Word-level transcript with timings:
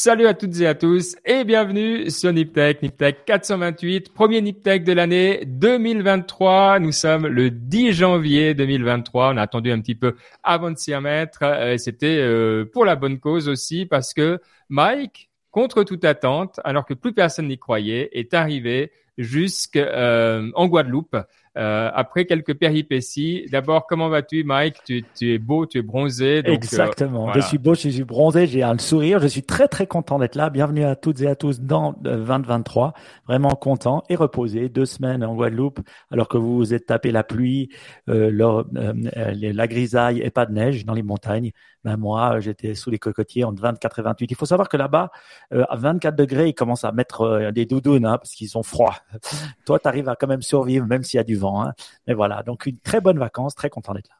Salut 0.00 0.28
à 0.28 0.34
toutes 0.34 0.60
et 0.60 0.66
à 0.68 0.76
tous 0.76 1.16
et 1.24 1.42
bienvenue 1.42 2.08
sur 2.08 2.32
Niptech, 2.32 2.82
Niptech 2.82 3.24
428, 3.24 4.14
premier 4.14 4.40
Niptech 4.40 4.84
de 4.84 4.92
l'année 4.92 5.42
2023. 5.44 6.78
Nous 6.78 6.92
sommes 6.92 7.26
le 7.26 7.50
10 7.50 7.94
janvier 7.94 8.54
2023. 8.54 9.32
On 9.34 9.36
a 9.36 9.42
attendu 9.42 9.72
un 9.72 9.80
petit 9.80 9.96
peu 9.96 10.14
avant 10.44 10.70
de 10.70 10.76
s'y 10.78 10.94
remettre. 10.94 11.40
Euh, 11.42 11.76
c'était 11.78 12.18
euh, 12.20 12.64
pour 12.64 12.84
la 12.84 12.94
bonne 12.94 13.18
cause 13.18 13.48
aussi 13.48 13.86
parce 13.86 14.14
que 14.14 14.38
Mike, 14.68 15.30
contre 15.50 15.82
toute 15.82 16.04
attente, 16.04 16.60
alors 16.62 16.86
que 16.86 16.94
plus 16.94 17.12
personne 17.12 17.48
n'y 17.48 17.58
croyait, 17.58 18.08
est 18.12 18.34
arrivé 18.34 18.92
jusqu'en 19.16 19.80
euh, 19.80 20.68
Guadeloupe 20.68 21.16
euh, 21.56 21.90
après 21.94 22.24
quelques 22.24 22.54
péripéties. 22.54 23.46
D'abord, 23.50 23.86
comment 23.86 24.08
vas-tu, 24.08 24.44
Mike? 24.44 24.76
Tu, 24.84 25.04
tu, 25.16 25.34
es 25.34 25.38
beau, 25.38 25.66
tu 25.66 25.78
es 25.78 25.82
bronzé. 25.82 26.42
Donc, 26.42 26.50
euh, 26.50 26.54
Exactement. 26.54 27.32
Je 27.32 27.40
suis 27.40 27.58
beau, 27.58 27.74
je 27.74 27.88
suis 27.88 28.04
bronzé, 28.04 28.46
j'ai 28.46 28.62
un 28.62 28.78
sourire. 28.78 29.18
Je 29.20 29.26
suis 29.26 29.42
très 29.42 29.66
très 29.66 29.86
content 29.86 30.18
d'être 30.18 30.36
là. 30.36 30.50
Bienvenue 30.50 30.84
à 30.84 30.94
toutes 30.94 31.20
et 31.22 31.26
à 31.26 31.34
tous 31.34 31.60
dans 31.60 31.94
2023. 32.00 32.92
Vraiment 33.26 33.50
content 33.50 34.04
et 34.08 34.16
reposé. 34.16 34.68
Deux 34.68 34.86
semaines 34.86 35.24
en 35.24 35.34
Guadeloupe, 35.34 35.80
alors 36.10 36.28
que 36.28 36.36
vous 36.36 36.56
vous 36.56 36.74
êtes 36.74 36.86
tapé 36.86 37.10
la 37.10 37.24
pluie, 37.24 37.70
euh, 38.08 38.30
la 38.72 39.66
grisaille 39.66 40.20
et 40.20 40.30
pas 40.30 40.46
de 40.46 40.52
neige 40.52 40.84
dans 40.84 40.94
les 40.94 41.02
montagnes. 41.02 41.52
Ben 41.84 41.96
moi, 41.96 42.40
j'étais 42.40 42.74
sous 42.74 42.90
les 42.90 42.98
cocotiers 42.98 43.44
entre 43.44 43.62
24 43.62 44.00
et 44.00 44.02
28. 44.02 44.30
Il 44.30 44.36
faut 44.36 44.46
savoir 44.46 44.68
que 44.68 44.76
là-bas, 44.76 45.10
à 45.52 45.76
24 45.76 46.16
degrés, 46.16 46.48
ils 46.48 46.54
commencent 46.54 46.84
à 46.84 46.92
mettre 46.92 47.50
des 47.52 47.66
doudounes 47.66 48.04
hein, 48.04 48.18
parce 48.18 48.32
qu'ils 48.32 48.58
ont 48.58 48.64
froid. 48.64 48.96
Toi, 49.64 49.78
tu 49.78 49.88
arrives 49.88 50.08
à 50.08 50.16
quand 50.16 50.26
même 50.26 50.42
survivre, 50.42 50.86
même 50.86 51.04
s'il 51.04 51.18
y 51.18 51.20
a 51.20 51.24
du 51.24 51.37
vent. 51.38 51.62
Hein. 51.62 51.72
Mais 52.06 52.14
voilà, 52.14 52.42
donc 52.42 52.66
une 52.66 52.78
très 52.78 53.00
bonne 53.00 53.18
vacance, 53.18 53.54
très 53.54 53.70
content 53.70 53.94
d'être 53.94 54.08
là. 54.08 54.14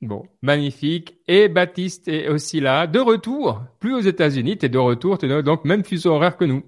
Bon, 0.00 0.26
magnifique. 0.42 1.16
Et 1.28 1.48
Baptiste 1.48 2.08
est 2.08 2.28
aussi 2.28 2.60
là, 2.60 2.86
de 2.88 2.98
retour, 2.98 3.62
plus 3.78 3.94
aux 3.94 4.00
États-Unis, 4.00 4.58
tu 4.58 4.66
es 4.66 4.68
de 4.68 4.78
retour, 4.78 5.18
tu 5.18 5.30
es 5.30 5.42
donc 5.42 5.64
même 5.64 5.84
fuseau 5.84 6.10
horaire 6.10 6.36
que 6.36 6.44
nous. 6.44 6.64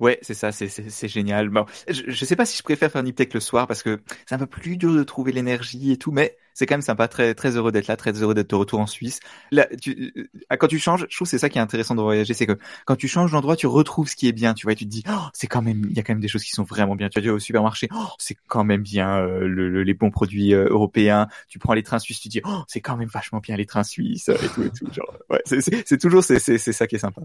Ouais, 0.00 0.18
c'est 0.22 0.34
ça, 0.34 0.50
c'est 0.50 1.08
génial. 1.08 1.50
Bon, 1.50 1.66
je, 1.88 2.02
je 2.08 2.24
sais 2.24 2.36
pas 2.36 2.46
si 2.46 2.56
je 2.56 2.62
préfère 2.62 2.90
faire 2.90 3.02
Niptech 3.02 3.32
le 3.34 3.40
soir 3.40 3.66
parce 3.66 3.82
que 3.82 4.00
c'est 4.26 4.34
un 4.34 4.38
peu 4.38 4.46
plus 4.46 4.76
dur 4.76 4.94
de 4.94 5.04
trouver 5.04 5.30
l'énergie 5.30 5.92
et 5.92 5.98
tout, 5.98 6.10
mais 6.10 6.36
c'est 6.54 6.66
quand 6.66 6.74
même 6.74 6.82
sympa, 6.82 7.08
très 7.08 7.34
très 7.34 7.56
heureux 7.56 7.72
d'être 7.72 7.88
là, 7.88 7.96
très 7.96 8.12
heureux 8.12 8.34
d'être 8.34 8.50
de 8.50 8.54
retour 8.54 8.80
en 8.80 8.86
Suisse. 8.86 9.20
Là, 9.50 9.66
tu, 9.80 10.12
euh, 10.16 10.56
quand 10.56 10.68
tu 10.68 10.78
changes, 10.78 11.06
je 11.10 11.16
trouve 11.16 11.28
c'est 11.28 11.38
ça 11.38 11.48
qui 11.48 11.58
est 11.58 11.60
intéressant 11.60 11.94
de 11.94 12.00
voyager, 12.00 12.32
c'est 12.32 12.46
que 12.46 12.56
quand 12.86 12.96
tu 12.96 13.08
changes 13.08 13.32
d'endroit, 13.32 13.56
tu 13.56 13.66
retrouves 13.66 14.08
ce 14.08 14.16
qui 14.16 14.28
est 14.28 14.32
bien, 14.32 14.54
tu 14.54 14.64
vois, 14.64 14.72
et 14.72 14.76
tu 14.76 14.84
te 14.84 14.90
dis, 14.90 15.02
oh, 15.08 15.26
c'est 15.32 15.48
quand 15.48 15.62
même, 15.62 15.82
il 15.90 15.96
y 15.96 16.00
a 16.00 16.02
quand 16.02 16.12
même 16.12 16.22
des 16.22 16.28
choses 16.28 16.44
qui 16.44 16.52
sont 16.52 16.62
vraiment 16.62 16.94
bien. 16.94 17.08
Tu 17.08 17.18
vas 17.18 17.22
dire 17.22 17.34
au 17.34 17.38
supermarché, 17.38 17.88
oh, 17.92 18.06
c'est 18.18 18.36
quand 18.46 18.64
même 18.64 18.82
bien 18.82 19.18
euh, 19.18 19.46
le, 19.46 19.82
les 19.82 19.94
bons 19.94 20.10
produits 20.10 20.54
euh, 20.54 20.68
européens. 20.68 21.28
Tu 21.48 21.58
prends 21.58 21.74
les 21.74 21.82
trains 21.82 21.98
suisses, 21.98 22.20
tu 22.20 22.28
dis, 22.28 22.40
oh, 22.44 22.62
c'est 22.68 22.80
quand 22.80 22.96
même 22.96 23.08
vachement 23.08 23.40
bien 23.40 23.56
les 23.56 23.66
trains 23.66 23.84
suisses 23.84 24.28
et 24.28 24.48
tout 24.54 24.62
et 24.62 24.70
tout. 24.70 24.86
Genre, 24.92 25.12
ouais, 25.30 25.42
c'est 25.44 25.98
toujours 25.98 26.22
c'est 26.22 26.38
c'est 26.38 26.58
ça 26.72 26.86
qui 26.86 26.96
est 26.96 27.00
sympa. 27.00 27.22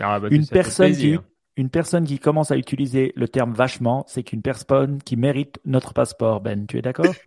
Ah, 0.00 0.20
bah, 0.20 0.28
une 0.30 0.46
personne 0.46 0.94
qui 0.94 1.16
une 1.56 1.70
personne 1.70 2.04
qui 2.04 2.18
commence 2.18 2.50
à 2.50 2.56
utiliser 2.56 3.12
le 3.16 3.28
terme 3.28 3.54
vachement, 3.54 4.04
c'est 4.08 4.22
qu'une 4.22 4.42
personne 4.42 5.02
qui 5.02 5.16
mérite 5.16 5.58
notre 5.64 5.94
passeport, 5.94 6.42
Ben. 6.42 6.66
Tu 6.66 6.78
es 6.78 6.82
d'accord? 6.82 7.06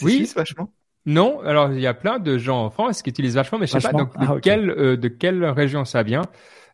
Oui, 0.00 0.26
vachement. 0.34 0.72
Non, 1.04 1.40
alors 1.40 1.72
il 1.72 1.80
y 1.80 1.86
a 1.86 1.94
plein 1.94 2.18
de 2.18 2.38
gens 2.38 2.64
en 2.64 2.70
France 2.70 3.02
qui 3.02 3.10
utilisent 3.10 3.34
vachement, 3.34 3.58
mais 3.58 3.66
je 3.66 3.72
sais 3.72 3.80
pas 3.80 3.92
de, 3.92 4.04
ah, 4.16 4.36
quelle, 4.40 4.70
euh, 4.70 4.96
de 4.96 5.08
quelle 5.08 5.44
région 5.44 5.84
ça 5.84 6.02
vient. 6.02 6.22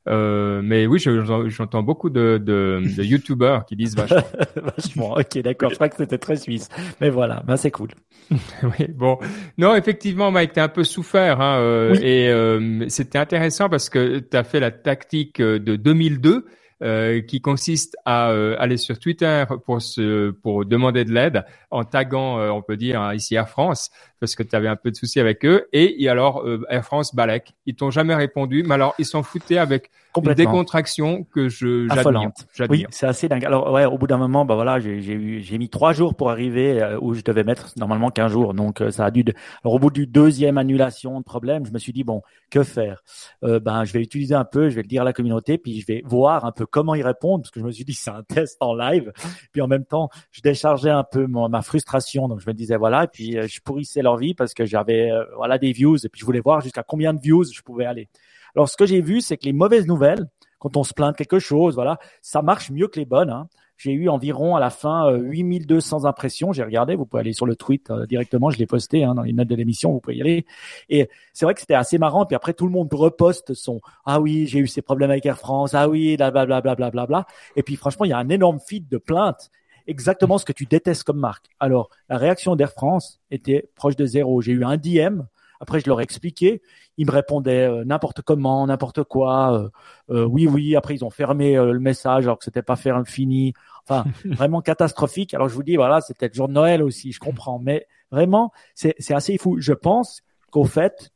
Euh, 0.06 0.62
mais 0.62 0.86
oui, 0.86 0.98
j'entends 0.98 1.82
beaucoup 1.82 2.08
de, 2.08 2.40
de, 2.42 2.80
de 2.96 3.02
YouTubers 3.02 3.64
qui 3.66 3.76
disent 3.76 3.96
vachement. 3.96 4.22
vachement, 4.56 5.12
ok, 5.12 5.38
d'accord. 5.38 5.70
Je 5.70 5.74
crois 5.74 5.88
que 5.88 5.96
c'était 5.96 6.18
très 6.18 6.36
suisse. 6.36 6.68
Mais 7.00 7.10
voilà, 7.10 7.42
ben 7.46 7.56
c'est 7.56 7.70
cool. 7.70 7.88
oui, 8.30 8.86
bon. 8.88 9.18
Non, 9.58 9.74
effectivement, 9.74 10.30
Mike, 10.30 10.52
t'as 10.54 10.64
un 10.64 10.68
peu 10.68 10.84
souffert. 10.84 11.40
Hein, 11.40 11.58
euh, 11.60 11.94
Et 12.00 12.28
euh, 12.28 12.88
c'était 12.88 13.18
intéressant 13.18 13.68
parce 13.68 13.90
que 13.90 14.18
tu 14.18 14.36
as 14.36 14.44
fait 14.44 14.60
la 14.60 14.70
tactique 14.70 15.40
de 15.40 15.76
2002 15.76 16.44
euh, 16.80 17.22
qui 17.22 17.40
consiste 17.40 17.96
à 18.04 18.30
euh, 18.30 18.54
aller 18.60 18.76
sur 18.76 19.00
Twitter 19.00 19.42
pour 19.66 19.82
se, 19.82 20.30
pour 20.30 20.64
demander 20.64 21.04
de 21.04 21.12
l'aide 21.12 21.44
en 21.72 21.82
taguant, 21.82 22.38
euh, 22.38 22.50
on 22.50 22.62
peut 22.62 22.76
dire 22.76 23.00
hein, 23.00 23.14
ici 23.14 23.34
Air 23.34 23.48
France, 23.48 23.90
parce 24.20 24.34
que 24.34 24.42
tu 24.42 24.54
avais 24.56 24.68
un 24.68 24.76
peu 24.76 24.90
de 24.90 24.96
soucis 24.96 25.20
avec 25.20 25.44
eux. 25.44 25.68
Et, 25.72 26.02
et 26.02 26.08
alors 26.08 26.44
Air 26.68 26.84
France 26.84 27.14
Balek, 27.14 27.54
ils 27.66 27.74
t'ont 27.74 27.90
jamais 27.90 28.14
répondu, 28.14 28.62
mais 28.62 28.74
alors 28.74 28.94
ils 28.98 29.06
s'en 29.06 29.22
foutaient 29.22 29.58
avec 29.58 29.90
une 30.16 30.34
décontraction 30.34 31.24
que 31.24 31.48
je 31.48 31.86
j'admire. 31.88 32.30
Oui, 32.68 32.86
c'est 32.90 33.06
assez 33.06 33.28
dingue. 33.28 33.44
Alors 33.44 33.72
ouais, 33.72 33.84
au 33.84 33.98
bout 33.98 34.06
d'un 34.06 34.16
moment, 34.16 34.44
bah 34.44 34.54
voilà, 34.54 34.80
j'ai 34.80 34.96
eu 34.96 35.40
j'ai 35.42 35.58
mis 35.58 35.68
trois 35.68 35.92
jours 35.92 36.14
pour 36.14 36.30
arriver 36.30 36.96
où 37.00 37.14
je 37.14 37.22
devais 37.22 37.44
mettre 37.44 37.72
normalement 37.76 38.10
qu'un 38.10 38.28
jour. 38.28 38.54
Donc 38.54 38.82
ça 38.90 39.04
a 39.04 39.10
dû. 39.10 39.24
Alors 39.64 39.74
au 39.74 39.78
bout 39.78 39.90
du 39.90 40.06
deuxième 40.06 40.58
annulation 40.58 41.18
de 41.18 41.24
problème, 41.24 41.66
je 41.66 41.72
me 41.72 41.78
suis 41.78 41.92
dit 41.92 42.04
bon, 42.04 42.22
que 42.50 42.62
faire? 42.62 43.02
Ben 43.42 43.84
je 43.84 43.92
vais 43.92 44.00
utiliser 44.00 44.34
un 44.34 44.44
peu, 44.44 44.70
je 44.70 44.76
vais 44.76 44.82
le 44.82 44.88
dire 44.88 45.02
à 45.02 45.04
la 45.04 45.12
communauté, 45.12 45.58
puis 45.58 45.80
je 45.80 45.86
vais 45.86 46.02
voir 46.04 46.44
un 46.44 46.52
peu 46.52 46.66
comment 46.66 46.94
y 46.94 47.02
répondre 47.02 47.42
parce 47.42 47.50
que 47.50 47.60
je 47.60 47.64
me 47.64 47.70
suis 47.70 47.84
dit 47.84 47.94
c'est 47.94 48.10
un 48.10 48.22
test 48.22 48.56
en 48.60 48.74
live. 48.74 49.12
Puis 49.52 49.60
en 49.60 49.68
même 49.68 49.84
temps, 49.84 50.08
je 50.30 50.40
déchargeais 50.40 50.90
un 50.90 51.04
peu 51.04 51.26
ma 51.26 51.62
frustration. 51.62 52.28
Donc 52.28 52.40
je 52.40 52.48
me 52.48 52.54
disais 52.54 52.76
voilà, 52.76 53.04
et 53.04 53.08
puis 53.08 53.38
euh, 53.38 53.46
je 53.48 53.60
pourrissais 53.60 54.02
vie 54.16 54.34
parce 54.34 54.54
que 54.54 54.64
j'avais 54.64 55.10
euh, 55.10 55.24
voilà 55.36 55.58
des 55.58 55.72
views 55.72 55.96
et 56.04 56.08
puis 56.08 56.20
je 56.20 56.24
voulais 56.24 56.40
voir 56.40 56.60
jusqu'à 56.60 56.82
combien 56.82 57.14
de 57.14 57.20
views 57.20 57.44
je 57.44 57.62
pouvais 57.62 57.84
aller. 57.84 58.08
Alors 58.54 58.68
ce 58.68 58.76
que 58.76 58.86
j'ai 58.86 59.00
vu, 59.00 59.20
c'est 59.20 59.36
que 59.36 59.44
les 59.44 59.52
mauvaises 59.52 59.86
nouvelles, 59.86 60.26
quand 60.58 60.76
on 60.76 60.84
se 60.84 60.94
plaint 60.94 61.12
de 61.12 61.16
quelque 61.16 61.38
chose, 61.38 61.74
voilà, 61.74 61.98
ça 62.22 62.42
marche 62.42 62.70
mieux 62.70 62.88
que 62.88 62.98
les 62.98 63.06
bonnes. 63.06 63.30
Hein. 63.30 63.48
J'ai 63.78 63.92
eu 63.92 64.08
environ 64.08 64.56
à 64.56 64.60
la 64.60 64.70
fin 64.70 65.08
8200 65.12 66.04
euh, 66.04 66.08
impressions. 66.08 66.52
J'ai 66.52 66.64
regardé, 66.64 66.96
vous 66.96 67.06
pouvez 67.06 67.20
aller 67.20 67.32
sur 67.32 67.46
le 67.46 67.54
tweet 67.54 67.90
euh, 67.90 68.06
directement, 68.06 68.50
je 68.50 68.58
l'ai 68.58 68.66
posté 68.66 69.04
hein, 69.04 69.14
dans 69.14 69.22
les 69.22 69.32
notes 69.32 69.46
de 69.46 69.54
l'émission, 69.54 69.92
vous 69.92 70.00
pouvez 70.00 70.16
y 70.16 70.20
aller. 70.20 70.46
Et 70.88 71.08
c'est 71.32 71.44
vrai 71.44 71.54
que 71.54 71.60
c'était 71.60 71.74
assez 71.74 71.96
marrant. 71.96 72.26
Puis 72.26 72.34
après, 72.34 72.54
tout 72.54 72.66
le 72.66 72.72
monde 72.72 72.92
reposte 72.92 73.54
son 73.54 73.80
ah 74.04 74.20
oui, 74.20 74.48
j'ai 74.48 74.58
eu 74.58 74.66
ces 74.66 74.82
problèmes 74.82 75.12
avec 75.12 75.24
Air 75.26 75.38
France, 75.38 75.74
ah 75.74 75.88
oui, 75.88 76.16
blablabla, 76.16 76.60
bla, 76.60 76.90
bla, 76.90 77.06
bla, 77.06 77.26
Et 77.54 77.62
puis 77.62 77.76
franchement, 77.76 78.04
il 78.04 78.08
y 78.08 78.12
a 78.12 78.18
un 78.18 78.28
énorme 78.28 78.58
feed 78.58 78.88
de 78.88 78.98
plaintes 78.98 79.50
exactement 79.88 80.38
ce 80.38 80.44
que 80.44 80.52
tu 80.52 80.66
détestes 80.66 81.02
comme 81.02 81.18
marque. 81.18 81.46
Alors, 81.58 81.90
la 82.08 82.16
réaction 82.16 82.54
d'Air 82.54 82.72
France 82.72 83.20
était 83.30 83.68
proche 83.74 83.96
de 83.96 84.06
zéro. 84.06 84.40
J'ai 84.40 84.52
eu 84.52 84.64
un 84.64 84.76
DM 84.76 85.22
après, 85.60 85.80
je 85.80 85.86
leur 85.86 86.00
ai 86.00 86.04
expliqué. 86.04 86.62
Ils 86.96 87.06
me 87.06 87.12
répondaient 87.12 87.68
euh, 87.68 87.84
n'importe 87.84 88.22
comment, 88.22 88.66
n'importe 88.66 89.02
quoi. 89.04 89.54
Euh, 89.54 89.68
euh, 90.10 90.24
oui, 90.24 90.46
oui. 90.46 90.76
Après, 90.76 90.94
ils 90.94 91.04
ont 91.04 91.10
fermé 91.10 91.54
le 91.54 91.80
message 91.80 92.24
alors 92.24 92.38
que 92.38 92.44
c'était 92.44 92.62
pas 92.62 92.76
faire 92.76 93.02
fini. 93.06 93.54
Enfin, 93.84 94.04
vraiment 94.24 94.60
catastrophique. 94.60 95.34
Alors, 95.34 95.48
je 95.48 95.54
vous 95.54 95.62
dis, 95.62 95.76
voilà, 95.76 96.00
c'était 96.00 96.28
le 96.28 96.34
jour 96.34 96.48
de 96.48 96.52
Noël 96.52 96.82
aussi. 96.82 97.12
Je 97.12 97.20
comprends, 97.20 97.58
mais 97.58 97.86
vraiment, 98.10 98.52
c'est 98.74 98.94
assez 99.12 99.36
fou. 99.38 99.56
Je 99.58 99.72
pense 99.72 100.22
qu'au 100.50 100.64
fait, 100.64 101.10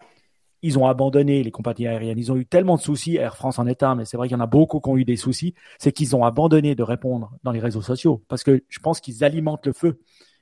ils 0.63 0.79
ont 0.79 0.87
abandonné 0.87 1.43
les 1.43 1.51
compagnies 1.51 1.87
aériennes. 1.87 2.19
Ils 2.19 2.33
ont 2.33 2.37
eu 2.37 2.47
tellement 2.47 2.77
de 2.77 2.81
soucis. 2.81 3.17
Air 3.17 3.37
France 3.37 3.59
en 3.59 3.67
est 3.67 3.83
un, 3.83 3.95
mais 3.95 4.05
c'est 4.05 4.17
vrai 4.17 4.29
qu'il 4.29 4.37
y 4.37 4.41
en 4.41 4.45
a 4.45 4.47
beaucoup 4.47 4.81
qui 4.81 4.89
ont 4.89 4.97
eu 4.97 5.05
des 5.05 5.17
soucis. 5.17 5.55
C'est 5.79 5.93
qu'ils 5.93 6.15
ont 6.17 6.25
abandonné 6.25 6.75
de 6.75 6.83
répondre 6.83 7.33
dans 7.43 7.53
les 7.53 7.61
réseaux 7.61 7.83
sociaux 7.83 8.23
parce 8.29 8.45
que 8.45 8.63
je 8.69 8.79
pense 8.79 9.01
qu'ils 9.01 9.25
alimentent 9.25 9.67
le 9.67 9.73
feu. 9.73 10.01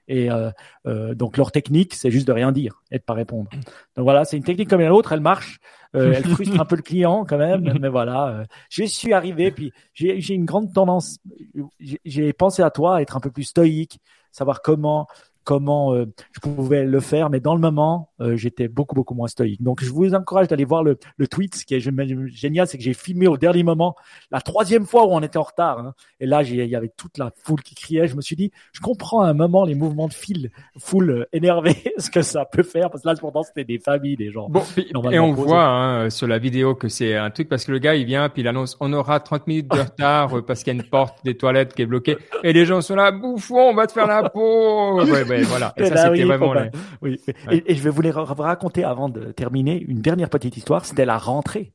Et 0.08 0.31
euh, 0.31 0.50
euh, 0.86 1.14
donc 1.14 1.36
leur 1.36 1.53
technique, 1.53 1.94
c'est 1.94 2.10
juste 2.10 2.26
de 2.26 2.32
rien 2.32 2.50
dire 2.50 2.82
et 2.91 2.98
de 2.98 3.03
pas 3.03 3.14
répondre. 3.14 3.48
Donc 3.97 4.04
voilà, 4.04 4.25
c'est 4.25 4.36
une 4.36 4.42
technique 4.42 4.69
comme 4.69 4.82
l'autre, 4.82 5.12
elle 5.12 5.20
marche, 5.20 5.60
euh, 5.94 6.14
elle 6.16 6.25
frustre 6.25 6.60
un 6.60 6.64
peu 6.64 6.76
le 6.76 6.82
client 6.82 7.25
quand 7.25 7.38
même, 7.38 7.78
mais 7.81 7.88
voilà. 7.88 8.28
Euh, 8.28 8.44
je 8.70 8.84
suis 8.84 9.12
arrivé, 9.12 9.50
puis 9.50 9.72
j'ai 9.92 10.34
une 10.34 10.44
grande 10.44 10.72
tendance, 10.72 11.19
j'ai 11.78 12.32
pensé 12.32 12.62
à 12.62 12.70
toi, 12.70 13.02
être 13.02 13.16
un 13.16 13.20
peu 13.20 13.31
plus 13.31 13.44
stoïque, 13.44 14.00
savoir 14.32 14.62
comment 14.62 15.06
comment 15.44 15.94
euh, 15.94 16.06
je 16.32 16.40
pouvais 16.40 16.84
le 16.84 17.00
faire, 17.00 17.30
mais 17.30 17.40
dans 17.40 17.54
le 17.54 17.60
moment, 17.60 18.10
euh, 18.20 18.36
j'étais 18.36 18.68
beaucoup 18.68 18.94
beaucoup 18.94 19.14
moins 19.14 19.28
stoïque. 19.28 19.62
Donc 19.62 19.82
je 19.82 19.90
vous 19.90 20.14
encourage 20.14 20.48
d'aller 20.48 20.64
voir 20.64 20.82
le, 20.82 20.98
le 21.16 21.28
tweet. 21.28 21.54
Ce 21.54 21.64
qui 21.64 21.74
est 21.74 21.80
génial, 21.80 22.66
c'est 22.66 22.78
que 22.78 22.84
j'ai 22.84 22.94
filmé 22.94 23.26
au 23.26 23.36
dernier 23.36 23.62
moment, 23.62 23.96
la 24.30 24.40
troisième 24.40 24.86
fois 24.86 25.06
où 25.06 25.10
on 25.10 25.20
était 25.22 25.38
en 25.38 25.42
retard. 25.42 25.78
Hein. 25.78 25.94
Et 26.20 26.26
là, 26.26 26.42
il 26.42 26.54
y 26.54 26.76
avait 26.76 26.92
toute 26.96 27.19
la 27.19 27.32
foule 27.42 27.62
qui 27.62 27.75
criait. 27.75 28.08
Je 28.08 28.16
me 28.16 28.20
suis 28.20 28.37
dit, 28.37 28.50
je 28.72 28.81
comprends 28.81 29.22
à 29.22 29.28
un 29.28 29.34
moment 29.34 29.64
les 29.64 29.75
mouvements 29.75 30.08
de 30.08 30.12
fil, 30.12 30.50
foule 30.78 31.10
euh, 31.10 31.28
énervée, 31.32 31.76
ce 31.98 32.10
que 32.10 32.22
ça 32.22 32.44
peut 32.44 32.62
faire, 32.62 32.90
parce 32.90 33.02
que 33.02 33.08
là, 33.08 33.14
pourtant, 33.19 33.43
c'était 33.43 33.64
des 33.64 33.78
familles, 33.78 34.16
des 34.16 34.31
gens. 34.31 34.48
Bon, 34.48 34.62
et 35.10 35.19
on 35.19 35.32
voit 35.32 35.64
hein, 35.64 36.10
sur 36.10 36.26
la 36.26 36.38
vidéo 36.38 36.75
que 36.75 36.88
c'est 36.88 37.16
un 37.16 37.31
truc 37.31 37.48
parce 37.48 37.64
que 37.64 37.72
le 37.72 37.78
gars, 37.78 37.94
il 37.94 38.04
vient, 38.04 38.28
puis 38.28 38.43
il 38.43 38.48
annonce, 38.48 38.76
on 38.81 38.93
aura 38.93 39.20
30 39.20 39.46
minutes 39.46 39.70
de 39.70 39.78
retard 39.78 40.44
parce 40.46 40.62
qu'il 40.62 40.75
y 40.75 40.76
a 40.78 40.82
une 40.82 40.88
porte 40.88 41.25
des 41.25 41.36
toilettes 41.36 41.75
qui 41.75 41.82
est 41.82 41.86
bloquée. 41.86 42.16
Et 42.43 42.52
les 42.52 42.66
gens 42.66 42.81
sont 42.81 42.94
là, 42.94 43.10
bouffon, 43.10 43.70
on 43.70 43.75
va 43.75 43.86
te 43.86 43.93
faire 43.93 44.06
la 44.06 44.28
peau. 44.28 45.00
Ouais, 45.10 45.25
voilà. 45.44 45.73
Et, 45.77 45.87
ça, 45.87 45.94
bah 45.94 46.11
c'était 46.12 46.25
vraiment 46.25 46.55
oui. 47.00 47.21
Et, 47.50 47.75
je 47.75 47.82
vais 47.82 47.91
vous 47.91 48.03
les 48.03 48.11
raconter 48.11 48.85
avant 48.85 49.09
de 49.09 49.32
terminer 49.32 49.81
une 49.81 50.00
dernière 50.00 50.31
petite 50.31 50.56
histoire. 50.56 50.85
C'était 50.85 51.05
la 51.05 51.19
rentrée. 51.19 51.73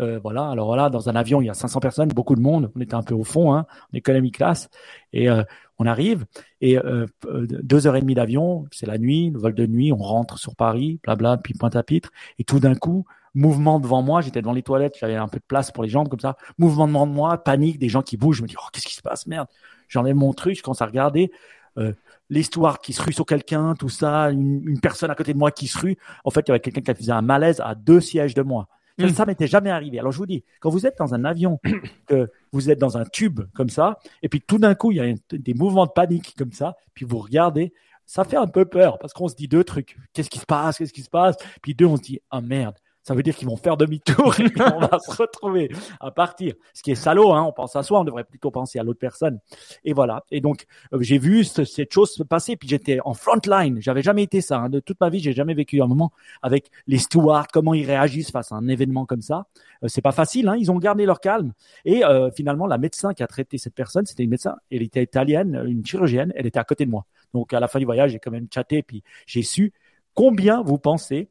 Euh, 0.00 0.18
voilà. 0.22 0.48
Alors 0.48 0.66
voilà, 0.66 0.88
dans 0.88 1.08
un 1.08 1.16
avion, 1.16 1.42
il 1.42 1.46
y 1.46 1.50
a 1.50 1.54
500 1.54 1.80
personnes, 1.80 2.08
beaucoup 2.08 2.34
de 2.34 2.40
monde. 2.40 2.70
On 2.74 2.80
était 2.80 2.94
un 2.94 3.02
peu 3.02 3.14
au 3.14 3.24
fond, 3.24 3.54
hein, 3.54 3.66
en 3.92 3.96
économie 3.96 4.30
classe. 4.30 4.68
Et 5.12 5.28
euh, 5.28 5.42
on 5.78 5.86
arrive 5.86 6.26
et 6.60 6.78
euh, 6.78 7.06
deux 7.24 7.86
heures 7.86 7.96
et 7.96 8.00
demie 8.00 8.14
d'avion, 8.14 8.66
c'est 8.70 8.86
la 8.86 8.98
nuit, 8.98 9.30
le 9.30 9.38
vol 9.38 9.54
de 9.54 9.66
nuit. 9.66 9.92
On 9.92 9.96
rentre 9.96 10.38
sur 10.38 10.56
Paris, 10.56 11.00
blabla, 11.02 11.36
puis 11.38 11.54
Pointe-à-Pitre. 11.54 12.10
Et 12.38 12.44
tout 12.44 12.60
d'un 12.60 12.74
coup, 12.74 13.04
mouvement 13.34 13.80
devant 13.80 14.02
moi. 14.02 14.20
J'étais 14.20 14.40
devant 14.40 14.52
les 14.52 14.62
toilettes, 14.62 14.96
j'avais 14.98 15.16
un 15.16 15.28
peu 15.28 15.38
de 15.38 15.44
place 15.44 15.70
pour 15.70 15.82
les 15.82 15.90
jambes 15.90 16.08
comme 16.08 16.20
ça. 16.20 16.36
Mouvement 16.58 16.86
devant 16.86 17.06
moi, 17.06 17.38
panique, 17.38 17.78
des 17.78 17.88
gens 17.88 18.02
qui 18.02 18.16
bougent. 18.16 18.38
Je 18.38 18.42
me 18.42 18.48
dis, 18.48 18.56
oh, 18.58 18.68
qu'est-ce 18.72 18.86
qui 18.86 18.94
se 18.94 19.02
passe, 19.02 19.26
merde. 19.26 19.48
J'enlève 19.88 20.16
mon 20.16 20.32
truc, 20.32 20.56
je 20.56 20.62
commence 20.62 20.82
à 20.82 20.86
regarder. 20.86 21.32
Euh, 21.80 21.92
l'histoire 22.28 22.80
qui 22.80 22.92
se 22.92 23.02
rue 23.02 23.12
sur 23.12 23.26
quelqu'un, 23.26 23.74
tout 23.74 23.88
ça, 23.88 24.30
une, 24.30 24.78
personne 24.80 25.10
à 25.10 25.14
côté 25.14 25.32
de 25.32 25.38
moi 25.38 25.50
qui 25.50 25.66
se 25.66 25.78
rue. 25.78 25.96
En 26.24 26.30
fait, 26.30 26.42
il 26.46 26.48
y 26.48 26.52
avait 26.52 26.60
quelqu'un 26.60 26.92
qui 26.92 27.00
faisait 27.00 27.12
un 27.12 27.22
malaise 27.22 27.60
à 27.60 27.74
deux 27.74 28.00
sièges 28.00 28.34
de 28.34 28.42
moi. 28.42 28.68
Ça, 28.98 29.08
ça 29.08 29.26
m'était 29.26 29.46
jamais 29.46 29.70
arrivé. 29.70 29.98
Alors 29.98 30.12
je 30.12 30.18
vous 30.18 30.26
dis, 30.26 30.44
quand 30.60 30.68
vous 30.68 30.86
êtes 30.86 30.98
dans 30.98 31.14
un 31.14 31.24
avion, 31.24 31.58
que 32.06 32.30
vous 32.52 32.70
êtes 32.70 32.78
dans 32.78 32.98
un 32.98 33.04
tube 33.04 33.40
comme 33.54 33.70
ça, 33.70 33.98
et 34.22 34.28
puis 34.28 34.42
tout 34.42 34.58
d'un 34.58 34.74
coup 34.74 34.92
il 34.92 34.96
y 34.96 35.00
a 35.00 35.14
des 35.32 35.54
mouvements 35.54 35.86
de 35.86 35.90
panique 35.90 36.34
comme 36.36 36.52
ça, 36.52 36.76
puis 36.94 37.06
vous 37.06 37.18
regardez, 37.18 37.72
ça 38.04 38.24
fait 38.24 38.36
un 38.36 38.46
peu 38.46 38.64
peur 38.64 38.98
parce 38.98 39.12
qu'on 39.12 39.28
se 39.28 39.34
dit 39.34 39.48
deux 39.48 39.64
trucs. 39.64 39.96
Qu'est-ce 40.12 40.28
qui 40.28 40.38
se 40.38 40.46
passe? 40.46 40.78
Qu'est-ce 40.78 40.92
qui 40.92 41.02
se 41.02 41.08
passe? 41.08 41.36
Puis 41.62 41.74
deux, 41.74 41.86
on 41.86 41.96
se 41.96 42.02
dit 42.02 42.20
ah 42.30 42.42
merde, 42.42 42.76
ça 43.02 43.14
veut 43.14 43.22
dire 43.22 43.34
qu'ils 43.34 43.48
vont 43.48 43.56
faire 43.56 43.76
demi-tour 43.76 44.38
et 44.40 44.44
on 44.74 44.80
va 44.80 44.98
se 44.98 45.10
retrouver 45.16 45.70
à 46.00 46.10
partir. 46.10 46.54
Ce 46.74 46.82
qui 46.82 46.90
est 46.90 46.96
salaud, 46.96 47.32
hein, 47.32 47.42
on 47.42 47.52
pense 47.52 47.76
à 47.76 47.82
soi, 47.82 48.00
on 48.00 48.04
devrait 48.04 48.24
plutôt 48.24 48.50
penser 48.50 48.78
à 48.78 48.82
l'autre 48.82 48.98
personne. 48.98 49.38
Et 49.84 49.92
voilà. 49.92 50.24
Et 50.30 50.40
donc 50.40 50.66
euh, 50.92 50.98
j'ai 51.00 51.18
vu 51.18 51.44
cette 51.44 51.92
chose 51.92 52.10
se 52.10 52.22
passer, 52.22 52.56
puis 52.56 52.68
j'étais 52.68 52.98
en 53.04 53.14
front 53.14 53.40
line. 53.46 53.80
J'avais 53.80 54.02
jamais 54.02 54.22
été 54.22 54.40
ça. 54.40 54.58
Hein. 54.58 54.68
De 54.68 54.80
toute 54.80 55.00
ma 55.00 55.08
vie, 55.08 55.20
j'ai 55.20 55.32
jamais 55.32 55.54
vécu 55.54 55.80
un 55.80 55.86
moment 55.86 56.12
avec 56.42 56.70
les 56.86 56.98
stewards, 56.98 57.48
comment 57.52 57.74
ils 57.74 57.86
réagissent 57.86 58.30
face 58.30 58.52
à 58.52 58.56
un 58.56 58.68
événement 58.68 59.06
comme 59.06 59.22
ça. 59.22 59.46
Euh, 59.82 59.88
c'est 59.88 60.02
pas 60.02 60.12
facile. 60.12 60.48
Hein. 60.48 60.56
Ils 60.58 60.70
ont 60.70 60.78
gardé 60.78 61.06
leur 61.06 61.20
calme. 61.20 61.52
Et 61.84 62.04
euh, 62.04 62.30
finalement, 62.30 62.66
la 62.66 62.78
médecin 62.78 63.14
qui 63.14 63.22
a 63.22 63.26
traité 63.26 63.58
cette 63.58 63.74
personne, 63.74 64.06
c'était 64.06 64.24
une 64.24 64.30
médecin. 64.30 64.56
Elle 64.70 64.82
était 64.82 65.02
italienne, 65.02 65.62
une 65.66 65.84
chirurgienne. 65.84 66.32
Elle 66.36 66.46
était 66.46 66.58
à 66.58 66.64
côté 66.64 66.84
de 66.84 66.90
moi. 66.90 67.06
Donc 67.34 67.52
à 67.52 67.60
la 67.60 67.68
fin 67.68 67.78
du 67.78 67.84
voyage, 67.84 68.10
j'ai 68.10 68.18
quand 68.18 68.30
même 68.30 68.48
chatté, 68.52 68.82
puis 68.82 69.02
j'ai 69.26 69.42
su 69.42 69.72
combien 70.14 70.62
vous 70.62 70.78
pensez 70.78 71.28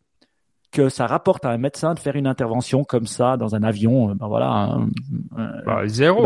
que 0.71 0.89
ça 0.89 1.07
rapporte 1.07 1.45
à 1.45 1.49
un 1.49 1.57
médecin 1.57 1.93
de 1.93 1.99
faire 1.99 2.15
une 2.15 2.27
intervention 2.27 2.83
comme 2.83 3.07
ça 3.07 3.37
dans 3.37 3.55
un 3.55 3.63
avion, 3.63 4.11
euh, 4.11 4.13
ben 4.13 4.27
voilà, 4.27 4.77
bah, 5.65 5.81
zéro, 5.87 6.25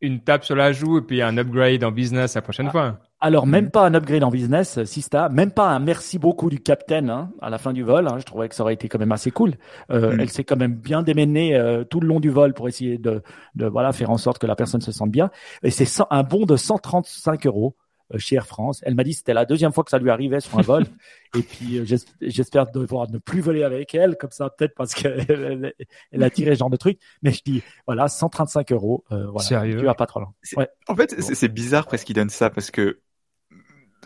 une, 0.00 0.20
tape 0.20 0.44
sur 0.44 0.56
la 0.56 0.72
joue 0.72 0.98
et 0.98 1.02
puis 1.02 1.22
un 1.22 1.36
upgrade 1.38 1.84
en 1.84 1.90
business 1.90 2.34
la 2.34 2.42
prochaine 2.42 2.66
ah. 2.68 2.72
fois. 2.72 2.98
Alors 3.24 3.46
même 3.46 3.70
pas 3.70 3.86
un 3.86 3.94
upgrade 3.94 4.22
en 4.22 4.28
business, 4.28 4.84
Sista, 4.84 5.30
même 5.30 5.50
pas 5.50 5.68
un 5.68 5.78
merci 5.78 6.18
beaucoup 6.18 6.50
du 6.50 6.60
capitaine 6.60 7.08
hein, 7.08 7.30
à 7.40 7.48
la 7.48 7.56
fin 7.56 7.72
du 7.72 7.82
vol. 7.82 8.06
Hein, 8.06 8.16
je 8.18 8.24
trouvais 8.24 8.50
que 8.50 8.54
ça 8.54 8.62
aurait 8.62 8.74
été 8.74 8.86
quand 8.90 8.98
même 8.98 9.12
assez 9.12 9.30
cool. 9.30 9.54
Euh, 9.90 10.14
mm. 10.14 10.20
Elle 10.20 10.28
s'est 10.28 10.44
quand 10.44 10.58
même 10.58 10.74
bien 10.74 11.02
démenée 11.02 11.56
euh, 11.56 11.84
tout 11.84 12.00
le 12.00 12.06
long 12.06 12.20
du 12.20 12.28
vol 12.28 12.52
pour 12.52 12.68
essayer 12.68 12.98
de, 12.98 13.22
de 13.54 13.64
voilà 13.64 13.92
faire 13.92 14.10
en 14.10 14.18
sorte 14.18 14.38
que 14.38 14.46
la 14.46 14.56
personne 14.56 14.82
se 14.82 14.92
sente 14.92 15.10
bien. 15.10 15.30
Et 15.62 15.70
c'est 15.70 15.86
un 16.10 16.22
bon 16.22 16.44
de 16.44 16.56
135 16.56 17.46
euros 17.46 17.76
euh, 17.78 17.83
chez 18.18 18.36
Air 18.36 18.46
France. 18.46 18.80
Elle 18.84 18.94
m'a 18.94 19.04
dit 19.04 19.10
que 19.10 19.18
c'était 19.18 19.34
la 19.34 19.44
deuxième 19.44 19.72
fois 19.72 19.84
que 19.84 19.90
ça 19.90 19.98
lui 19.98 20.10
arrivait 20.10 20.40
sur 20.40 20.58
un 20.58 20.62
vol. 20.62 20.84
et 21.36 21.42
puis 21.42 21.78
euh, 21.78 21.96
j'espère 22.20 22.70
devoir 22.70 23.10
ne 23.10 23.18
plus 23.18 23.40
voler 23.40 23.62
avec 23.64 23.94
elle, 23.94 24.16
comme 24.16 24.30
ça 24.30 24.50
peut-être 24.50 24.74
parce 24.74 24.94
qu'elle 24.94 25.74
elle 26.12 26.22
a 26.22 26.30
tiré 26.30 26.54
ce 26.54 26.60
genre 26.60 26.70
de 26.70 26.76
truc. 26.76 26.98
Mais 27.22 27.32
je 27.32 27.42
dis 27.44 27.62
voilà 27.86 28.08
135 28.08 28.72
euros. 28.72 29.04
Euh, 29.12 29.26
voilà, 29.26 29.46
Sérieux? 29.46 29.78
Tu 29.78 29.84
vas 29.84 29.94
pas 29.94 30.06
trop 30.06 30.20
loin. 30.20 30.34
Ouais. 30.56 30.68
En 30.88 30.94
fait, 30.94 31.20
c'est 31.20 31.48
bizarre 31.48 31.86
presque 31.86 32.06
qu'il 32.06 32.16
donne 32.16 32.30
ça 32.30 32.50
parce 32.50 32.70
que 32.70 33.00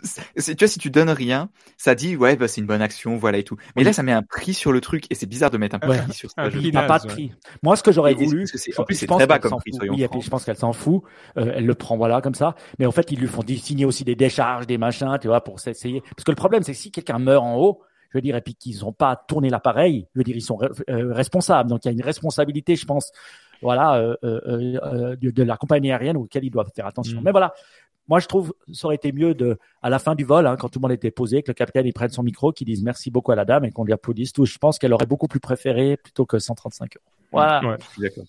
tu 0.01 0.55
vois, 0.57 0.67
si 0.67 0.79
tu 0.79 0.89
donnes 0.89 1.09
rien, 1.09 1.49
ça 1.77 1.95
dit 1.95 2.15
ouais, 2.15 2.35
bah, 2.35 2.47
c'est 2.47 2.61
une 2.61 2.67
bonne 2.67 2.81
action, 2.81 3.17
voilà 3.17 3.37
et 3.37 3.43
tout. 3.43 3.57
Mais 3.75 3.83
là, 3.83 3.93
ça 3.93 4.03
met 4.03 4.11
un 4.11 4.23
prix 4.23 4.53
sur 4.53 4.71
le 4.71 4.81
truc 4.81 5.05
et 5.09 5.15
c'est 5.15 5.25
bizarre 5.25 5.51
de 5.51 5.57
mettre 5.57 5.75
un 5.75 5.79
prix 5.79 5.97
sur 6.11 6.31
ça. 6.31 6.47
Il 6.47 6.73
n'a 6.73 6.83
pas 6.83 6.99
de 6.99 7.07
prix. 7.07 7.31
Moi, 7.63 7.75
ce 7.75 7.83
que 7.83 7.91
j'aurais 7.91 8.13
voulu, 8.13 8.45
en 8.77 8.83
plus, 8.83 8.95
c'est 8.95 9.07
très 9.07 9.27
bas 9.27 9.39
comme 9.39 9.57
prix. 9.57 9.71
Oui, 9.89 10.03
et 10.03 10.07
puis 10.07 10.21
je 10.21 10.29
pense 10.29 10.45
qu'elle 10.45 10.57
s'en 10.57 10.73
fout. 10.73 11.03
Euh, 11.37 11.53
elle 11.55 11.65
le 11.65 11.75
prend 11.75 11.97
voilà 11.97 12.21
comme 12.21 12.35
ça. 12.35 12.55
Mais 12.77 12.85
en 12.85 12.91
fait, 12.91 13.11
ils 13.11 13.19
lui 13.19 13.27
font 13.27 13.41
signer 13.47 13.85
aussi 13.85 14.03
des 14.03 14.15
décharges, 14.15 14.67
des 14.67 14.77
machins, 14.77 15.17
tu 15.21 15.27
vois, 15.27 15.43
pour 15.43 15.59
s'essayer. 15.59 16.01
Parce 16.15 16.23
que 16.23 16.31
le 16.31 16.35
problème, 16.35 16.63
c'est 16.63 16.73
que 16.73 16.77
si 16.77 16.91
quelqu'un 16.91 17.19
meurt 17.19 17.43
en 17.43 17.55
haut, 17.55 17.81
je 18.11 18.17
veux 18.17 18.21
dire, 18.21 18.35
et 18.35 18.41
puis 18.41 18.55
qu'ils 18.55 18.79
n'ont 18.79 18.91
pas 18.91 19.15
tourné 19.15 19.49
l'appareil, 19.49 20.07
je 20.13 20.19
veux 20.19 20.23
dire, 20.23 20.35
ils 20.35 20.41
sont 20.41 20.59
euh, 20.61 21.13
responsables. 21.13 21.69
Donc 21.69 21.85
il 21.85 21.89
y 21.89 21.91
a 21.91 21.93
une 21.93 22.01
responsabilité, 22.01 22.75
je 22.75 22.85
pense, 22.85 23.11
voilà, 23.61 23.97
euh, 23.97 24.15
euh, 24.23 25.15
de, 25.15 25.29
de, 25.29 25.43
la 25.43 25.57
compagnie 25.57 25.91
aérienne 25.91 26.17
auquel 26.17 26.43
ils 26.43 26.49
doivent 26.49 26.71
faire 26.75 26.87
attention. 26.87 27.19
Mm. 27.19 27.23
Mais 27.25 27.31
voilà, 27.31 27.53
moi, 28.09 28.19
je 28.19 28.25
trouve 28.25 28.53
ça 28.73 28.87
aurait 28.87 28.95
été 28.95 29.11
mieux 29.11 29.35
de, 29.35 29.57
à 29.81 29.89
la 29.89 29.99
fin 29.99 30.15
du 30.15 30.25
vol, 30.25 30.47
hein, 30.47 30.55
quand 30.59 30.67
tout 30.67 30.79
le 30.79 30.81
monde 30.81 30.91
était 30.91 31.11
posé, 31.11 31.43
que 31.43 31.51
le 31.51 31.53
capitaine 31.53 31.85
il 31.85 31.93
prenne 31.93 32.09
son 32.09 32.23
micro, 32.23 32.51
qu'il 32.51 32.65
dise 32.65 32.83
merci 32.83 33.11
beaucoup 33.11 33.31
à 33.31 33.35
la 33.35 33.45
dame 33.45 33.65
et 33.65 33.71
qu'on 33.71 33.83
lui 33.83 33.93
applaudisse 33.93 34.33
tout. 34.33 34.45
Je 34.45 34.57
pense 34.57 34.79
qu'elle 34.79 34.93
aurait 34.93 35.05
beaucoup 35.05 35.27
plus 35.27 35.39
préféré 35.39 35.95
plutôt 35.95 36.25
que 36.25 36.39
135 36.39 36.97
euros. 36.97 37.03
Voilà. 37.31 37.77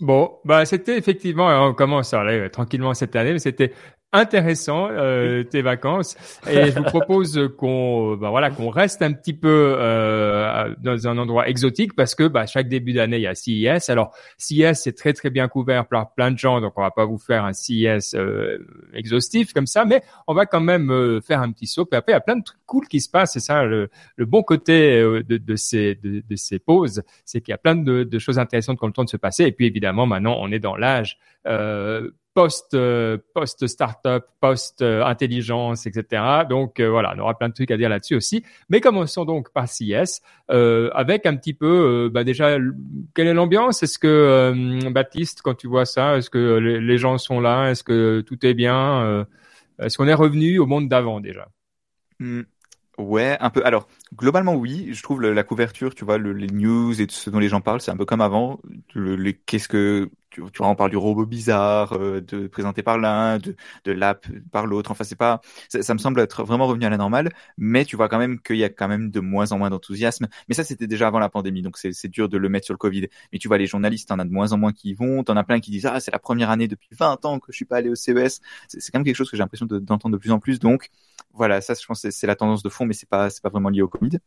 Bon, 0.00 0.32
bah 0.44 0.66
c'était 0.66 0.98
effectivement, 0.98 1.48
on 1.66 1.72
commence 1.72 2.12
à 2.12 2.20
aller 2.20 2.50
tranquillement 2.50 2.92
cette 2.92 3.16
année, 3.16 3.32
mais 3.32 3.38
c'était 3.38 3.72
intéressant 4.12 4.88
euh, 4.90 5.44
tes 5.44 5.62
vacances. 5.62 6.16
Et 6.50 6.70
je 6.70 6.78
vous 6.78 6.84
propose 6.84 7.50
qu'on 7.56 8.16
bah 8.16 8.30
voilà 8.30 8.50
qu'on 8.50 8.70
reste 8.70 9.02
un 9.02 9.12
petit 9.12 9.34
peu 9.34 9.76
euh, 9.78 10.74
dans 10.82 11.06
un 11.06 11.16
endroit 11.18 11.48
exotique 11.48 11.94
parce 11.94 12.14
que 12.14 12.26
bah, 12.26 12.46
chaque 12.46 12.68
début 12.68 12.92
d'année 12.92 13.18
il 13.18 13.22
y 13.22 13.26
a 13.26 13.34
CES 13.34 13.88
alors 13.88 14.12
CES 14.36 14.82
c'est 14.82 14.96
très 14.96 15.12
très 15.12 15.30
bien 15.30 15.48
couvert 15.48 15.86
par 15.86 16.12
plein 16.14 16.30
de 16.30 16.38
gens 16.38 16.60
donc 16.60 16.72
on 16.76 16.82
va 16.82 16.90
pas 16.90 17.04
vous 17.04 17.18
faire 17.18 17.44
un 17.44 17.52
CES 17.52 18.14
euh, 18.14 18.58
exhaustif 18.94 19.52
comme 19.52 19.66
ça 19.66 19.84
mais 19.84 20.02
on 20.26 20.34
va 20.34 20.46
quand 20.46 20.60
même 20.60 20.90
euh, 20.90 21.20
faire 21.20 21.40
un 21.40 21.52
petit 21.52 21.66
saut. 21.66 21.88
Et 21.92 21.96
après 21.96 22.12
il 22.12 22.14
y 22.14 22.18
a 22.18 22.20
plein 22.20 22.36
de 22.36 22.44
trucs 22.44 22.60
cool 22.66 22.86
qui 22.88 23.00
se 23.00 23.08
passent. 23.08 23.32
C'est 23.32 23.40
ça 23.40 23.64
le, 23.64 23.90
le, 24.16 24.26
bon 24.26 24.42
côté 24.42 25.00
euh, 25.00 25.22
de, 25.22 25.36
de 25.36 25.56
ces 25.56 25.94
de, 25.94 26.22
de, 26.28 26.36
ces 26.36 26.58
pauses 26.58 27.02
c'est 27.24 27.40
qu'il 27.40 27.52
y 27.52 27.54
a 27.54 27.58
plein 27.58 27.76
de, 27.76 28.04
de 28.04 28.18
choses 28.18 28.38
intéressantes 28.38 28.78
qui 28.78 28.84
ont 28.84 28.88
le 28.88 28.92
temps 28.92 29.04
de 29.04 29.10
se 29.10 29.16
passer. 29.16 29.44
Et 29.44 29.52
puis 29.52 29.66
évidemment 29.66 30.06
maintenant 30.06 30.36
on 30.40 30.50
est 30.50 30.58
dans 30.58 30.76
l'âge 30.76 31.18
euh, 31.46 32.10
post 32.40 32.72
euh, 32.72 33.18
post 33.34 33.66
startup, 33.66 34.24
post 34.40 34.80
intelligence, 34.80 35.86
etc. 35.86 36.22
Donc 36.48 36.80
euh, 36.80 36.88
voilà, 36.88 37.12
on 37.14 37.20
aura 37.20 37.36
plein 37.36 37.50
de 37.50 37.54
trucs 37.54 37.70
à 37.70 37.76
dire 37.76 37.90
là-dessus 37.90 38.14
aussi. 38.14 38.42
Mais 38.70 38.80
commençons 38.80 39.26
donc 39.26 39.52
par 39.52 39.68
CIS 39.68 40.22
euh, 40.50 40.88
avec 40.94 41.26
un 41.26 41.36
petit 41.36 41.52
peu, 41.52 42.10
bah 42.12 42.24
déjà, 42.24 42.56
quelle 43.14 43.26
est 43.26 43.34
l'ambiance? 43.34 43.82
Est-ce 43.82 43.98
que 43.98 44.88
Baptiste, 44.90 45.42
quand 45.42 45.54
tu 45.54 45.68
vois 45.68 45.84
ça, 45.84 46.16
est-ce 46.16 46.30
que 46.30 46.56
les, 46.56 46.98
gens 46.98 47.18
sont 47.18 47.40
là? 47.40 47.70
Est-ce 47.70 47.84
que 47.84 48.22
tout 48.22 48.46
est 48.46 48.54
bien 48.54 49.26
Est-ce 49.78 49.98
qu'on 49.98 50.08
est 50.08 50.14
revenu 50.14 50.58
au 50.58 50.66
monde 50.66 50.88
d'avant 50.88 51.20
déjà? 51.20 51.48
Hmm. 52.20 52.42
Ouais, 52.98 53.36
un 53.40 53.50
peu. 53.50 53.62
Alors, 53.64 53.86
globalement, 54.14 54.54
oui. 54.54 54.88
Je 54.92 55.02
trouve 55.02 55.22
la 55.22 55.42
couverture, 55.42 55.94
tu 55.94 56.04
vois, 56.04 56.18
les 56.18 56.46
news 56.48 57.00
et 57.00 57.06
tout 57.06 57.14
ce 57.14 57.30
dont 57.30 57.38
les 57.38 57.48
gens 57.48 57.60
parlent, 57.60 57.80
c'est 57.80 57.90
un 57.90 57.96
peu 57.96 58.04
comme 58.04 58.20
avant. 58.20 58.60
Qu'est-ce 59.46 59.68
que 59.68 60.10
tu, 60.52 60.58
vois, 60.58 60.68
on 60.68 60.74
parle 60.74 60.90
du 60.90 60.96
robot 60.96 61.26
bizarre, 61.26 61.92
euh, 61.94 62.20
de 62.20 62.46
présenté 62.46 62.82
par 62.82 62.98
l'un, 62.98 63.38
de, 63.38 63.54
de 63.84 63.92
l'app 63.92 64.26
par 64.52 64.66
l'autre. 64.66 64.90
Enfin, 64.90 65.04
c'est 65.04 65.16
pas, 65.16 65.40
ça, 65.68 65.94
me 65.94 65.98
semble 65.98 66.20
être 66.20 66.44
vraiment 66.44 66.66
revenu 66.66 66.84
à 66.84 66.90
la 66.90 66.96
normale. 66.96 67.30
Mais 67.58 67.84
tu 67.84 67.96
vois 67.96 68.08
quand 68.08 68.18
même 68.18 68.40
qu'il 68.40 68.56
y 68.56 68.64
a 68.64 68.68
quand 68.68 68.88
même 68.88 69.10
de 69.10 69.20
moins 69.20 69.52
en 69.52 69.58
moins 69.58 69.70
d'enthousiasme. 69.70 70.28
Mais 70.48 70.54
ça, 70.54 70.64
c'était 70.64 70.86
déjà 70.86 71.06
avant 71.08 71.18
la 71.18 71.28
pandémie, 71.28 71.62
donc 71.62 71.76
c'est 71.78 72.08
dur 72.08 72.28
de 72.28 72.38
le 72.38 72.48
mettre 72.48 72.66
sur 72.66 72.74
le 72.74 72.78
Covid. 72.78 73.08
Mais 73.32 73.38
tu 73.38 73.48
vois, 73.48 73.58
les 73.58 73.66
journalistes, 73.66 74.08
t'en 74.08 74.18
as 74.18 74.24
de 74.24 74.30
moins 74.30 74.52
en 74.52 74.58
moins 74.58 74.72
qui 74.72 74.90
y 74.90 74.94
vont. 74.94 75.22
T'en 75.24 75.36
as 75.36 75.44
plein 75.44 75.60
qui 75.60 75.70
disent 75.70 75.86
ah 75.86 76.00
c'est 76.00 76.12
la 76.12 76.18
première 76.18 76.50
année 76.50 76.68
depuis 76.68 76.90
20 76.92 77.24
ans 77.24 77.38
que 77.38 77.52
je 77.52 77.56
suis 77.56 77.64
pas 77.64 77.76
allé 77.76 77.90
au 77.90 77.94
CES. 77.94 78.40
C'est 78.68 78.92
quand 78.92 78.98
même 78.98 79.04
quelque 79.04 79.16
chose 79.16 79.30
que 79.30 79.36
j'ai 79.36 79.42
l'impression 79.42 79.66
d'entendre 79.66 80.12
de 80.12 80.18
plus 80.18 80.30
en 80.32 80.38
plus. 80.38 80.58
Donc 80.58 80.90
voilà, 81.32 81.60
ça, 81.60 81.74
je 81.74 81.86
pense, 81.86 82.08
c'est 82.08 82.26
la 82.26 82.36
tendance 82.36 82.62
de 82.62 82.68
fond, 82.68 82.86
mais 82.86 82.94
c'est 82.94 83.08
pas, 83.08 83.30
c'est 83.30 83.42
pas 83.42 83.50
vraiment 83.50 83.68
lié 83.68 83.82
au 83.82 83.88
Covid. 83.88 84.18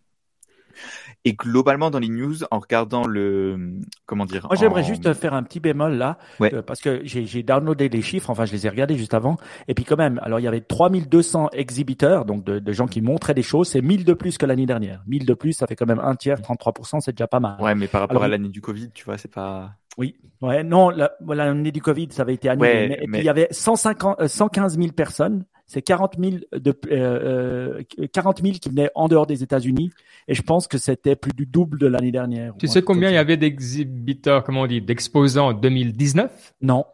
Et 1.25 1.33
globalement, 1.33 1.89
dans 1.89 1.99
les 1.99 2.09
news, 2.09 2.43
en 2.51 2.59
regardant 2.59 3.05
le, 3.07 3.79
comment 4.05 4.25
dire. 4.25 4.45
Moi, 4.47 4.55
j'aimerais 4.55 4.83
juste 4.83 5.13
faire 5.13 5.33
un 5.33 5.43
petit 5.43 5.59
bémol 5.59 5.93
là, 5.93 6.17
euh, 6.41 6.61
parce 6.61 6.81
que 6.81 7.01
j'ai 7.03 7.43
downloadé 7.43 7.89
les 7.89 8.01
chiffres, 8.01 8.29
enfin, 8.29 8.45
je 8.45 8.51
les 8.51 8.65
ai 8.65 8.69
regardés 8.69 8.97
juste 8.97 9.13
avant. 9.13 9.37
Et 9.67 9.73
puis 9.73 9.85
quand 9.85 9.97
même, 9.97 10.19
alors 10.23 10.39
il 10.39 10.43
y 10.43 10.47
avait 10.47 10.61
3200 10.61 11.49
exhibiteurs, 11.53 12.25
donc 12.25 12.43
de, 12.43 12.59
de 12.59 12.71
gens 12.71 12.87
qui 12.87 13.01
montraient 13.01 13.33
des 13.33 13.43
choses. 13.43 13.69
C'est 13.69 13.81
1000 13.81 14.05
de 14.05 14.13
plus 14.13 14.37
que 14.37 14.45
l'année 14.45 14.65
dernière. 14.65 15.01
1000 15.07 15.25
de 15.25 15.33
plus, 15.33 15.53
ça 15.53 15.67
fait 15.67 15.75
quand 15.75 15.85
même 15.85 16.01
un 16.03 16.15
tiers, 16.15 16.41
33%, 16.41 16.99
c'est 17.01 17.13
déjà 17.13 17.27
pas 17.27 17.39
mal. 17.39 17.61
Ouais, 17.61 17.75
mais 17.75 17.87
par 17.87 18.01
rapport 18.01 18.23
à 18.23 18.27
l'année 18.27 18.49
du 18.49 18.61
Covid, 18.61 18.91
tu 18.93 19.05
vois, 19.05 19.17
c'est 19.17 19.31
pas. 19.31 19.71
Oui, 19.97 20.15
ouais, 20.41 20.63
non, 20.63 20.89
l'année 20.89 21.71
du 21.71 21.81
Covid, 21.81 22.07
ça 22.11 22.23
avait 22.23 22.33
été 22.33 22.49
annulé. 22.49 22.87
mais, 22.89 22.99
Et 23.01 23.07
puis 23.07 23.19
il 23.19 23.25
y 23.25 23.29
avait 23.29 23.47
150, 23.51 24.27
115 24.27 24.77
000 24.77 24.91
personnes 24.91 25.45
c'est 25.65 25.81
40 25.81 26.15
000 26.19 26.35
de 26.51 26.73
euh, 26.91 27.81
40 28.11 28.39
euh, 28.39 28.43
000 28.43 28.57
qui 28.59 28.69
venaient 28.69 28.91
en 28.95 29.07
dehors 29.07 29.25
des 29.25 29.43
États-Unis 29.43 29.91
et 30.27 30.33
je 30.33 30.41
pense 30.41 30.67
que 30.67 30.77
c'était 30.77 31.15
plus 31.15 31.33
du 31.33 31.45
double 31.45 31.79
de 31.79 31.87
l'année 31.87 32.11
dernière. 32.11 32.53
Tu 32.57 32.67
sais 32.67 32.81
combien 32.81 33.09
il 33.09 33.15
y 33.15 33.17
avait 33.17 33.37
d'exhibiteurs, 33.37 34.43
comment 34.43 34.61
on 34.61 34.67
dit, 34.67 34.81
d'exposants 34.81 35.47
en 35.47 35.53
2019 35.53 36.53
Non. 36.61 36.85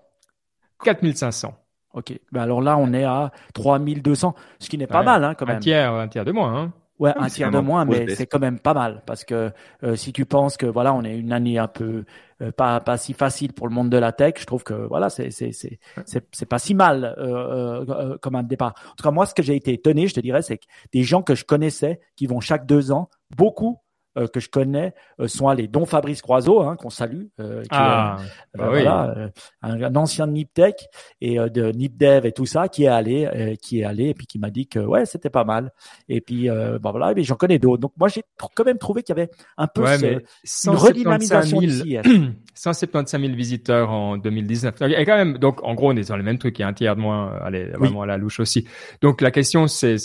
4500. 0.83 1.53
Ok. 1.93 2.13
Ben 2.31 2.41
alors 2.41 2.61
là, 2.61 2.77
on 2.77 2.93
est 2.93 3.03
à 3.03 3.31
3200, 3.53 4.35
ce 4.59 4.69
qui 4.69 4.77
n'est 4.77 4.87
pas 4.87 5.03
mal, 5.03 5.23
hein, 5.23 5.33
quand 5.35 5.45
même. 5.45 5.57
Un 5.57 5.59
tiers, 5.59 5.93
un 5.93 6.07
tiers 6.07 6.25
de 6.25 6.31
moins, 6.31 6.55
hein. 6.55 6.73
Ouais, 6.99 7.13
un 7.15 7.27
tiers 7.27 7.49
de 7.49 7.59
moins, 7.59 7.85
mais 7.85 8.13
c'est 8.13 8.27
quand 8.27 8.39
même 8.39 8.59
pas 8.59 8.73
mal 8.73 9.01
parce 9.05 9.23
que 9.23 9.51
euh, 9.83 9.95
si 9.95 10.11
tu 10.11 10.25
penses 10.25 10.57
que 10.57 10.65
voilà, 10.65 10.93
on 10.93 11.03
est 11.03 11.17
une 11.17 11.31
année 11.31 11.57
un 11.57 11.69
peu 11.69 12.03
euh, 12.41 12.51
pas 12.51 12.81
pas 12.81 12.97
si 12.97 13.13
facile 13.13 13.53
pour 13.53 13.67
le 13.69 13.73
monde 13.73 13.89
de 13.89 13.97
la 13.97 14.11
tech, 14.11 14.33
je 14.37 14.45
trouve 14.45 14.63
que 14.63 14.73
voilà, 14.73 15.09
c'est 15.09 15.31
c'est 15.31 15.51
c'est 15.53 15.79
c'est 16.05 16.45
pas 16.45 16.59
si 16.59 16.73
mal 16.73 17.15
euh, 17.17 17.85
euh, 17.87 18.17
comme 18.21 18.35
un 18.35 18.43
départ. 18.43 18.73
En 18.91 18.95
tout 18.95 19.03
cas, 19.03 19.11
moi, 19.11 19.25
ce 19.25 19.33
que 19.33 19.41
j'ai 19.41 19.55
été 19.55 19.73
étonné, 19.73 20.07
je 20.07 20.13
te 20.13 20.19
dirais, 20.19 20.41
c'est 20.41 20.57
que 20.57 20.65
des 20.91 21.03
gens 21.03 21.21
que 21.21 21.35
je 21.35 21.45
connaissais 21.45 22.01
qui 22.17 22.27
vont 22.27 22.41
chaque 22.41 22.65
deux 22.65 22.91
ans, 22.91 23.09
beaucoup 23.35 23.77
euh, 24.17 24.27
que 24.27 24.39
je 24.39 24.49
connais 24.49 24.95
euh, 25.19 25.27
sont 25.27 25.47
allés, 25.47 25.67
dont 25.67 25.85
Fabrice 25.85 26.23
Croiseau, 26.23 26.61
hein, 26.61 26.75
qu'on 26.75 26.89
salue, 26.89 27.25
euh, 27.39 27.61
qui 27.61 27.69
ah, 27.71 28.17
bah 28.57 28.69
voilà, 28.69 29.29
un, 29.61 29.95
ancien 29.95 30.25
de 30.25 30.31
Niptech 30.31 30.87
et 31.21 31.37
de 31.37 31.71
Nipdev 31.71 32.25
et 32.25 32.31
tout 32.31 32.47
ça, 32.47 32.69
qui 32.69 32.85
est 32.85 32.87
allé, 32.87 33.57
qui 33.61 33.81
est 33.81 33.83
allé 33.83 34.05
et 34.09 34.13
puis 34.15 34.25
qui 34.25 34.39
m'a 34.39 34.49
dit 34.49 34.67
que 34.67 34.79
ouais, 34.79 35.05
c'était 35.05 35.29
pas 35.29 35.43
mal. 35.43 35.71
Et 36.07 36.21
puis 36.21 36.49
bah 36.49 36.89
voilà, 36.91 37.13
mais 37.13 37.23
j'en 37.23 37.35
connais 37.35 37.59
d'autres. 37.59 37.81
Donc 37.81 37.93
moi 37.97 38.07
j'ai 38.07 38.23
quand 38.55 38.65
même 38.65 38.79
trouvé 38.79 39.03
qu'il 39.03 39.15
y 39.15 39.19
avait 39.19 39.29
un 39.57 39.67
peu 39.67 39.83
ouais, 39.83 40.23
ce, 40.43 40.69
une 40.69 40.75
redynamisation 40.75 41.59
175 42.59 43.21
000 43.21 43.33
visiteurs 43.35 43.89
en 43.89 44.17
2019. 44.17 44.81
Et 44.81 45.05
quand 45.05 45.15
même, 45.15 45.37
donc 45.37 45.63
en 45.63 45.75
gros, 45.75 45.93
on 45.93 45.95
est 45.95 46.09
dans 46.09 46.17
les 46.17 46.23
mêmes 46.23 46.37
trucs. 46.37 46.59
Il 46.59 46.63
y 46.63 46.65
a 46.65 46.67
un 46.67 46.73
tiers 46.73 46.97
de 46.97 47.01
moins, 47.01 47.33
allez, 47.41 47.67
vraiment 47.67 48.01
à 48.01 48.05
la 48.05 48.17
louche 48.17 48.41
aussi. 48.41 48.67
Donc 49.01 49.21
la 49.21 49.31
question, 49.31 49.67
c'est, 49.67 49.95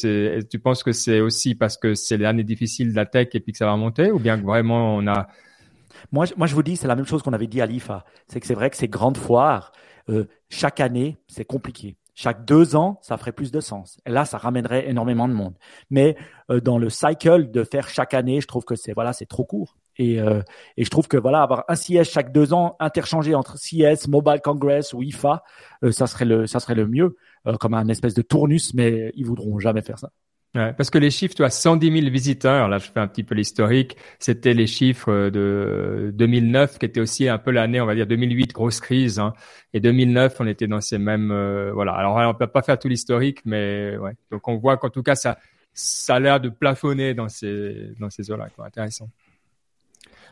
tu 0.49 0.61
penses 0.61 0.85
que 0.85 0.93
c'est 0.93 1.19
aussi 1.19 1.57
parce 1.57 1.77
que 1.77 1.95
c'est 1.95 2.17
l'année 2.17 2.45
difficile 2.45 2.93
de 2.93 2.97
la 2.97 3.07
tech 3.07 3.29
et 3.35 3.41
puis 3.41 3.51
que 3.51 3.59
ça 3.59 3.67
va 3.67 3.77
monter 3.77 4.13
ou 4.13 4.21
bien 4.21 4.39
que 4.39 4.45
vraiment 4.45 4.95
on 4.95 5.07
a 5.09 5.27
Moi, 6.13 6.27
moi, 6.37 6.47
je 6.47 6.55
vous 6.55 6.63
dis, 6.63 6.77
c'est 6.77 6.87
la 6.87 6.95
même 6.95 7.07
chose 7.07 7.23
qu'on 7.25 7.33
avait 7.33 7.49
dit 7.49 7.61
à 7.61 7.67
l'IFA. 7.67 8.05
C'est 8.29 8.39
que 8.39 8.47
c'est 8.47 8.55
vrai 8.55 8.71
que 8.71 8.77
ces 8.77 8.89
grandes 8.89 9.17
foires, 9.17 9.73
euh, 10.09 10.27
chaque 10.49 10.79
année, 10.79 11.19
c'est 11.27 11.45
compliqué. 11.45 11.97
Chaque 12.15 12.45
deux 12.45 12.77
ans, 12.77 13.01
ça 13.03 13.17
ferait 13.17 13.33
plus 13.33 13.51
de 13.51 13.59
sens. 13.59 13.99
Et 14.07 14.11
là, 14.11 14.25
ça 14.25 14.39
ramènerait 14.39 14.89
énormément 14.89 15.27
de 15.27 15.35
monde. 15.35 15.55
Mais 15.91 16.17
euh, 16.53 16.61
dans 16.61 16.79
le 16.79 16.89
cycle 16.89 17.51
de 17.51 17.65
faire 17.65 17.89
chaque 17.89 18.15
année, 18.15 18.41
je 18.41 18.47
trouve 18.47 18.65
que 18.65 18.77
c'est 18.77 18.93
voilà, 18.93 19.13
c'est 19.13 19.27
trop 19.27 19.45
court. 19.45 19.77
Et, 19.99 20.21
euh, 20.21 20.43
et 20.77 20.85
je 20.85 20.91
trouve 20.91 21.09
que 21.09 21.17
voilà, 21.17 21.43
avoir 21.43 21.65
un 21.69 21.75
CS 21.75 22.05
chaque 22.05 22.33
deux 22.33 22.53
ans 22.53 22.77
interchangé 22.81 23.35
entre 23.35 23.57
CS, 23.57 24.09
Mobile 24.09 24.41
Congress 24.43 24.93
ou 24.93 25.03
IFA, 25.03 25.43
euh, 25.85 25.93
ça 25.93 26.07
serait 26.07 26.25
le 26.25 26.47
ça 26.47 26.61
serait 26.61 26.75
le 26.75 26.87
mieux, 26.87 27.17
comme 27.61 27.75
un 27.75 27.89
espèce 27.89 28.15
de 28.15 28.23
tournus. 28.23 28.75
Mais 28.75 29.13
ils 29.15 29.27
voudront 29.27 29.59
jamais 29.59 29.83
faire 29.83 29.99
ça. 29.99 30.11
Ouais, 30.55 30.73
parce 30.73 30.89
que 30.89 30.99
les 30.99 31.11
chiffres, 31.11 31.35
tu 31.35 31.43
as 31.43 31.51
110 31.51 32.01
000 32.01 32.13
visiteurs. 32.13 32.69
Là, 32.69 32.79
je 32.79 32.89
fais 32.89 33.01
un 33.01 33.09
petit 33.09 33.25
peu 33.25 33.35
l'historique. 33.35 33.97
C'était 34.21 34.55
les 34.55 34.69
chiffres 34.69 35.29
de 35.31 36.13
2009, 36.15 36.79
qui 36.79 36.87
était 36.87 37.01
aussi 37.01 37.29
un 37.29 37.39
peu 37.39 37.51
l'année, 37.51 37.81
on 37.81 37.87
va 37.87 37.97
dire 37.97 38.07
2008, 38.07 38.53
grosse 38.53 38.81
crise. 38.81 39.19
Hein. 39.19 39.33
Et 39.73 39.81
2009, 39.81 40.37
on 40.39 40.47
était 40.47 40.69
dans 40.69 40.81
ces 40.81 40.99
mêmes, 40.99 41.33
euh, 41.33 41.73
voilà. 41.73 41.95
Alors, 41.95 42.17
on 42.17 42.35
peut 42.35 42.47
pas 42.47 42.63
faire 42.63 42.79
tout 42.79 42.87
l'historique, 42.87 43.41
mais 43.45 43.97
ouais. 43.97 44.13
Donc, 44.31 44.47
on 44.47 44.57
voit 44.57 44.77
qu'en 44.77 44.91
tout 44.91 45.03
cas, 45.03 45.17
ça, 45.17 45.39
ça 45.73 46.15
a 46.17 46.21
l'air 46.21 46.39
de 46.39 46.51
plafonner 46.51 47.15
dans 47.15 47.29
ces, 47.29 47.91
dans 47.99 48.11
ces 48.11 48.31
eaux-là. 48.31 48.47
Intéressant. 48.65 49.09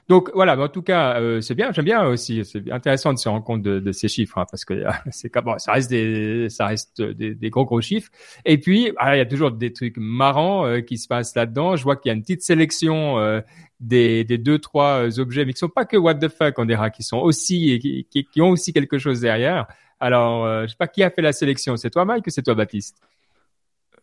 Donc 0.09 0.31
voilà, 0.35 0.59
en 0.59 0.69
tout 0.69 0.83
cas, 0.83 1.21
euh, 1.21 1.41
c'est 1.41 1.55
bien, 1.55 1.71
j'aime 1.73 1.85
bien 1.85 2.05
aussi. 2.05 2.45
C'est 2.45 2.71
intéressant 2.71 3.13
de 3.13 3.19
se 3.19 3.29
rendre 3.29 3.45
compte 3.45 3.63
de, 3.63 3.79
de 3.79 3.93
ces 3.93 4.09
chiffres 4.09 4.37
hein, 4.39 4.47
parce 4.51 4.65
que 4.65 4.85
c'est 5.11 5.33
bon, 5.43 5.59
ça 5.59 5.73
reste 5.73 5.91
des, 5.91 6.49
ça 6.49 6.67
reste 6.67 7.01
des, 7.01 7.35
des, 7.35 7.51
gros 7.51 7.65
gros 7.65 7.81
chiffres. 7.81 8.11
Et 8.45 8.59
puis, 8.59 8.93
ah, 8.99 9.15
il 9.15 9.19
y 9.19 9.23
a 9.23 9.27
toujours 9.27 9.53
des 9.53 9.73
trucs 9.73 9.97
marrants 9.97 10.67
euh, 10.67 10.81
qui 10.81 10.99
se 10.99 11.07
passent 11.07 11.35
là-dedans. 11.37 11.77
Je 11.77 11.85
vois 11.85 11.97
qu'il 11.97 12.11
y 12.11 12.13
a 12.13 12.15
une 12.15 12.23
petite 12.23 12.43
sélection 12.43 13.19
euh, 13.19 13.41
des, 13.81 14.25
des 14.25 14.39
deux 14.39 14.59
trois 14.59 15.19
objets, 15.21 15.45
mais 15.45 15.53
qui 15.53 15.61
sont 15.61 15.69
pas 15.69 15.85
que 15.85 15.97
what 15.97 16.15
the 16.17 16.29
fuck, 16.29 16.59
on 16.59 16.65
dira, 16.65 16.91
qui 16.91 17.05
sont 17.05 17.19
aussi 17.19 17.79
qui, 17.79 18.07
qui, 18.11 18.25
qui 18.25 18.43
ont 18.43 18.51
aussi 18.51 18.73
quelque 18.73 18.99
chose 18.99 19.21
derrière. 19.21 19.67
Alors, 20.01 20.63
je 20.65 20.67
sais 20.67 20.77
pas 20.77 20.89
qui 20.89 21.05
a 21.05 21.11
fait 21.11 21.23
la 21.23 21.33
sélection. 21.33 21.77
C'est 21.77 21.91
toi, 21.91 22.05
Mike, 22.05 22.27
ou 22.27 22.31
c'est 22.31 22.43
toi, 22.43 22.57
Baptiste? 22.57 23.01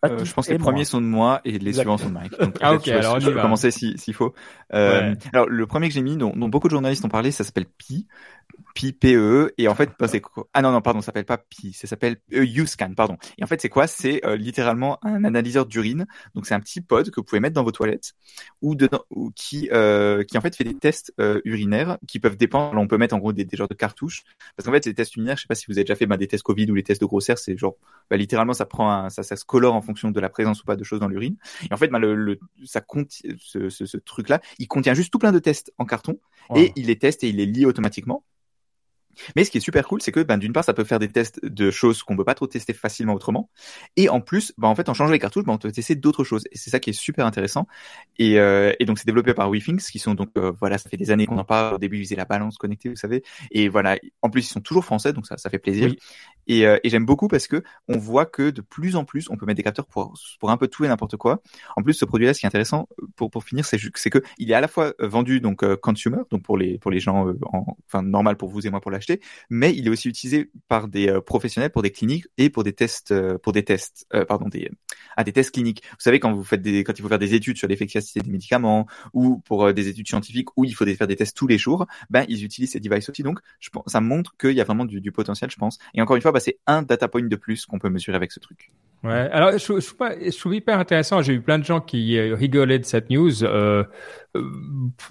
Euh, 0.05 0.23
je 0.23 0.33
pense 0.33 0.47
que 0.47 0.53
les 0.53 0.59
premiers 0.59 0.85
sont 0.85 1.01
de 1.01 1.05
moi 1.05 1.41
et 1.43 1.59
les 1.59 1.73
suivants 1.73 1.97
sont 1.97 2.09
de 2.09 2.13
Mike. 2.13 2.33
ah 2.61 2.73
ok, 2.73 2.87
alors 2.87 3.19
je, 3.19 3.29
vais 3.29 3.41
commencer 3.41 3.71
s'il 3.71 4.13
faut. 4.13 4.33
Euh, 4.73 5.13
Alors 5.33 5.47
le 5.49 5.67
premier 5.67 5.89
que 5.89 5.93
j'ai 5.93 6.01
mis, 6.01 6.15
dont, 6.15 6.33
dont, 6.35 6.47
beaucoup 6.47 6.67
de 6.67 6.71
journalistes 6.71 7.03
ont 7.03 7.09
parlé, 7.09 7.31
ça 7.31 7.43
s'appelle 7.43 7.65
Pi. 7.65 8.07
Pi 8.75 8.93
PE 8.93 9.53
et 9.57 9.67
en 9.67 9.75
fait 9.75 9.91
bah, 9.99 10.07
c'est 10.07 10.21
ah 10.53 10.61
non 10.61 10.71
non 10.71 10.81
pardon 10.81 11.01
ça 11.01 11.07
s'appelle 11.07 11.25
pas 11.25 11.37
Pi 11.37 11.73
ça 11.73 11.87
s'appelle 11.87 12.17
YouScan 12.31 12.93
pardon. 12.95 13.17
Et 13.37 13.43
en 13.43 13.47
fait 13.47 13.61
c'est 13.61 13.69
quoi? 13.69 13.87
C'est 13.87 14.25
euh, 14.25 14.35
littéralement 14.35 15.03
un 15.03 15.23
analyseur 15.23 15.65
d'urine. 15.65 16.05
Donc 16.35 16.45
c'est 16.45 16.53
un 16.53 16.59
petit 16.59 16.81
pod 16.81 17.09
que 17.09 17.19
vous 17.19 17.23
pouvez 17.23 17.39
mettre 17.39 17.55
dans 17.55 17.63
vos 17.63 17.71
toilettes 17.71 18.13
ou 18.61 18.75
dedans 18.75 19.03
ou 19.09 19.31
qui 19.35 19.69
euh, 19.71 20.23
qui 20.23 20.37
en 20.37 20.41
fait 20.41 20.55
fait 20.55 20.63
des 20.63 20.75
tests 20.75 21.13
euh, 21.19 21.41
urinaires 21.45 21.97
qui 22.07 22.19
peuvent 22.19 22.37
dépendre. 22.37 22.79
On 22.79 22.87
peut 22.87 22.97
mettre 22.97 23.15
en 23.15 23.19
gros 23.19 23.33
des, 23.33 23.45
des 23.45 23.57
genres 23.57 23.67
de 23.67 23.73
cartouches. 23.73 24.23
Parce 24.55 24.65
qu'en 24.65 24.73
fait 24.73 24.85
les 24.85 24.93
tests 24.93 25.15
urinaires 25.15 25.37
je 25.37 25.41
sais 25.43 25.47
pas 25.47 25.55
si 25.55 25.65
vous 25.67 25.73
avez 25.73 25.83
déjà 25.83 25.95
fait 25.95 26.05
bah, 26.05 26.17
des 26.17 26.27
tests 26.27 26.43
Covid 26.43 26.69
ou 26.71 26.75
les 26.75 26.83
tests 26.83 27.01
de 27.01 27.05
grossesse 27.05 27.43
c'est 27.43 27.57
genre 27.57 27.75
bah, 28.09 28.17
littéralement 28.17 28.53
ça 28.53 28.65
prend 28.65 28.91
un, 28.91 29.09
ça 29.09 29.23
ça 29.23 29.35
se 29.35 29.45
colore 29.45 29.75
en 29.75 29.81
fonction 29.81 30.11
de 30.11 30.19
la 30.19 30.29
présence 30.29 30.61
ou 30.61 30.65
pas 30.65 30.75
de 30.75 30.83
choses 30.83 30.99
dans 30.99 31.07
l'urine. 31.07 31.37
Et 31.69 31.73
en 31.73 31.77
fait 31.77 31.87
bah, 31.87 31.99
le, 31.99 32.15
le 32.15 32.39
ça 32.65 32.81
contient 32.81 33.31
ce, 33.39 33.69
ce, 33.69 33.85
ce, 33.85 33.97
truc 33.97 34.29
là 34.29 34.41
il 34.57 34.67
contient 34.67 34.93
juste 34.93 35.11
tout 35.11 35.19
plein 35.19 35.31
de 35.31 35.39
tests 35.39 35.73
en 35.77 35.85
carton. 35.85 36.19
Et 36.55 36.71
il 36.75 36.87
les 36.87 36.97
teste 36.97 37.23
et 37.23 37.29
il 37.29 37.35
les 37.35 37.45
lit 37.45 37.67
automatiquement 37.67 38.23
mais 39.35 39.43
ce 39.43 39.51
qui 39.51 39.57
est 39.57 39.61
super 39.61 39.87
cool, 39.87 40.01
c'est 40.01 40.11
que 40.11 40.21
ben, 40.21 40.37
d'une 40.37 40.53
part, 40.53 40.63
ça 40.63 40.73
peut 40.73 40.83
faire 40.83 40.99
des 40.99 41.09
tests 41.09 41.43
de 41.43 41.71
choses 41.71 42.03
qu'on 42.03 42.15
peut 42.15 42.25
pas 42.25 42.35
trop 42.35 42.47
tester 42.47 42.73
facilement 42.73 43.13
autrement. 43.13 43.49
Et 43.95 44.09
en 44.09 44.21
plus, 44.21 44.53
ben, 44.57 44.67
en 44.67 44.75
fait, 44.75 44.89
en 44.89 44.93
changeant 44.93 45.11
les 45.11 45.19
cartouches, 45.19 45.45
ben, 45.45 45.53
on 45.53 45.57
peut 45.57 45.71
tester 45.71 45.95
d'autres 45.95 46.23
choses. 46.23 46.43
Et 46.51 46.57
c'est 46.57 46.69
ça 46.69 46.79
qui 46.79 46.89
est 46.89 46.93
super 46.93 47.25
intéressant. 47.25 47.67
Et, 48.17 48.39
euh, 48.39 48.73
et 48.79 48.85
donc, 48.85 48.99
c'est 48.99 49.05
développé 49.05 49.33
par 49.33 49.49
WeThings, 49.49 49.79
qui 49.79 49.99
sont 49.99 50.13
donc, 50.15 50.29
euh, 50.37 50.51
voilà, 50.59 50.77
ça 50.77 50.89
fait 50.89 50.97
des 50.97 51.11
années 51.11 51.25
qu'on 51.25 51.37
en 51.37 51.45
parle. 51.45 51.75
Au 51.75 51.77
début, 51.77 51.97
ils 51.97 52.05
faisaient 52.05 52.15
la 52.15 52.25
balance 52.25 52.57
connectée, 52.57 52.89
vous 52.89 52.95
savez. 52.95 53.23
Et 53.51 53.69
voilà, 53.69 53.97
en 54.21 54.29
plus, 54.29 54.45
ils 54.45 54.51
sont 54.51 54.61
toujours 54.61 54.85
français, 54.85 55.13
donc 55.13 55.25
ça, 55.25 55.37
ça 55.37 55.49
fait 55.49 55.59
plaisir. 55.59 55.93
Et, 56.47 56.65
euh, 56.65 56.77
et 56.83 56.89
j'aime 56.89 57.05
beaucoup 57.05 57.27
parce 57.27 57.47
que 57.47 57.63
on 57.87 57.97
voit 57.97 58.25
que 58.25 58.49
de 58.49 58.61
plus 58.61 58.95
en 58.95 59.05
plus, 59.05 59.29
on 59.29 59.37
peut 59.37 59.45
metêtre 59.45 59.57
des 59.57 59.63
capteurs 59.63 59.85
pour, 59.85 60.13
pour 60.39 60.49
un 60.49 60.57
peu 60.57 60.67
tout 60.67 60.85
et 60.85 60.87
n'importe 60.87 61.17
quoi. 61.17 61.41
En 61.75 61.83
plus, 61.83 61.93
ce 61.93 62.05
produit-là, 62.05 62.33
ce 62.33 62.39
qui 62.39 62.45
est 62.45 62.47
intéressant, 62.47 62.87
pour, 63.15 63.29
pour 63.29 63.43
finir, 63.43 63.65
c'est 63.65 63.77
c'est 63.95 64.09
que 64.09 64.19
il 64.37 64.49
est 64.51 64.53
à 64.53 64.61
la 64.61 64.67
fois 64.67 64.93
vendu 64.99 65.41
donc 65.41 65.65
consumer, 65.77 66.19
donc 66.31 66.43
pour 66.43 66.57
les 66.57 66.77
pour 66.79 66.91
les 66.91 66.99
gens, 66.99 67.33
en, 67.51 67.77
enfin 67.87 68.01
normal 68.01 68.37
pour 68.37 68.49
vous 68.49 68.65
et 68.65 68.69
moi 68.69 68.81
pour 68.81 68.91
l'acheter, 68.91 69.08
mais 69.49 69.75
il 69.75 69.87
est 69.87 69.89
aussi 69.89 70.09
utilisé 70.09 70.51
par 70.67 70.87
des 70.87 71.09
euh, 71.09 71.21
professionnels 71.21 71.71
pour 71.71 71.81
des 71.81 71.91
cliniques 71.91 72.27
et 72.37 72.49
pour 72.49 72.63
des 72.63 72.73
tests, 72.73 73.11
euh, 73.11 73.37
pour 73.37 73.53
des 73.53 73.63
tests, 73.63 74.05
euh, 74.13 74.25
pardon, 74.25 74.47
des, 74.47 74.69
ah, 75.15 75.23
des 75.23 75.31
tests 75.31 75.51
cliniques. 75.51 75.83
Vous 75.91 75.97
savez 75.99 76.19
quand 76.19 76.31
vous 76.31 76.43
faites 76.43 76.61
des, 76.61 76.83
quand 76.83 76.93
il 76.97 77.01
faut 77.01 77.07
faire 77.07 77.19
des 77.19 77.33
études 77.33 77.57
sur 77.57 77.67
l'efficacité 77.67 78.19
des 78.21 78.31
médicaments 78.31 78.87
ou 79.13 79.39
pour 79.39 79.73
des 79.73 79.87
études 79.87 80.07
scientifiques 80.07 80.49
où 80.57 80.65
il 80.65 80.73
faut 80.73 80.85
faire 80.85 81.07
des 81.07 81.15
tests 81.15 81.35
tous 81.35 81.47
les 81.47 81.57
jours, 81.57 81.85
ben 82.09 82.25
ils 82.27 82.43
utilisent 82.43 82.71
ces 82.71 82.79
devices 82.79 83.09
aussi. 83.09 83.23
Donc, 83.23 83.39
je 83.59 83.69
ça 83.87 84.01
montre 84.01 84.35
qu'il 84.37 84.51
y 84.51 84.61
a 84.61 84.63
vraiment 84.63 84.85
du, 84.85 85.11
potentiel, 85.11 85.49
je 85.49 85.57
pense. 85.57 85.79
Et 85.93 86.01
encore 86.01 86.15
une 86.15 86.21
fois, 86.21 86.31
bah, 86.31 86.39
c'est 86.39 86.59
un 86.67 86.81
data 86.81 87.07
point 87.07 87.23
de 87.23 87.35
plus 87.35 87.65
qu'on 87.65 87.79
peut 87.79 87.89
mesurer 87.89 88.15
avec 88.15 88.31
ce 88.31 88.39
truc. 88.39 88.71
Ouais. 89.03 89.29
Alors, 89.31 89.53
je, 89.53 89.57
je, 89.79 90.37
trouve, 90.37 90.55
hyper 90.55 90.79
intéressant. 90.79 91.21
J'ai 91.21 91.33
eu 91.33 91.41
plein 91.41 91.57
de 91.57 91.63
gens 91.63 91.79
qui 91.79 92.19
rigolaient 92.19 92.79
de 92.79 92.85
cette 92.85 93.09
news. 93.09 93.43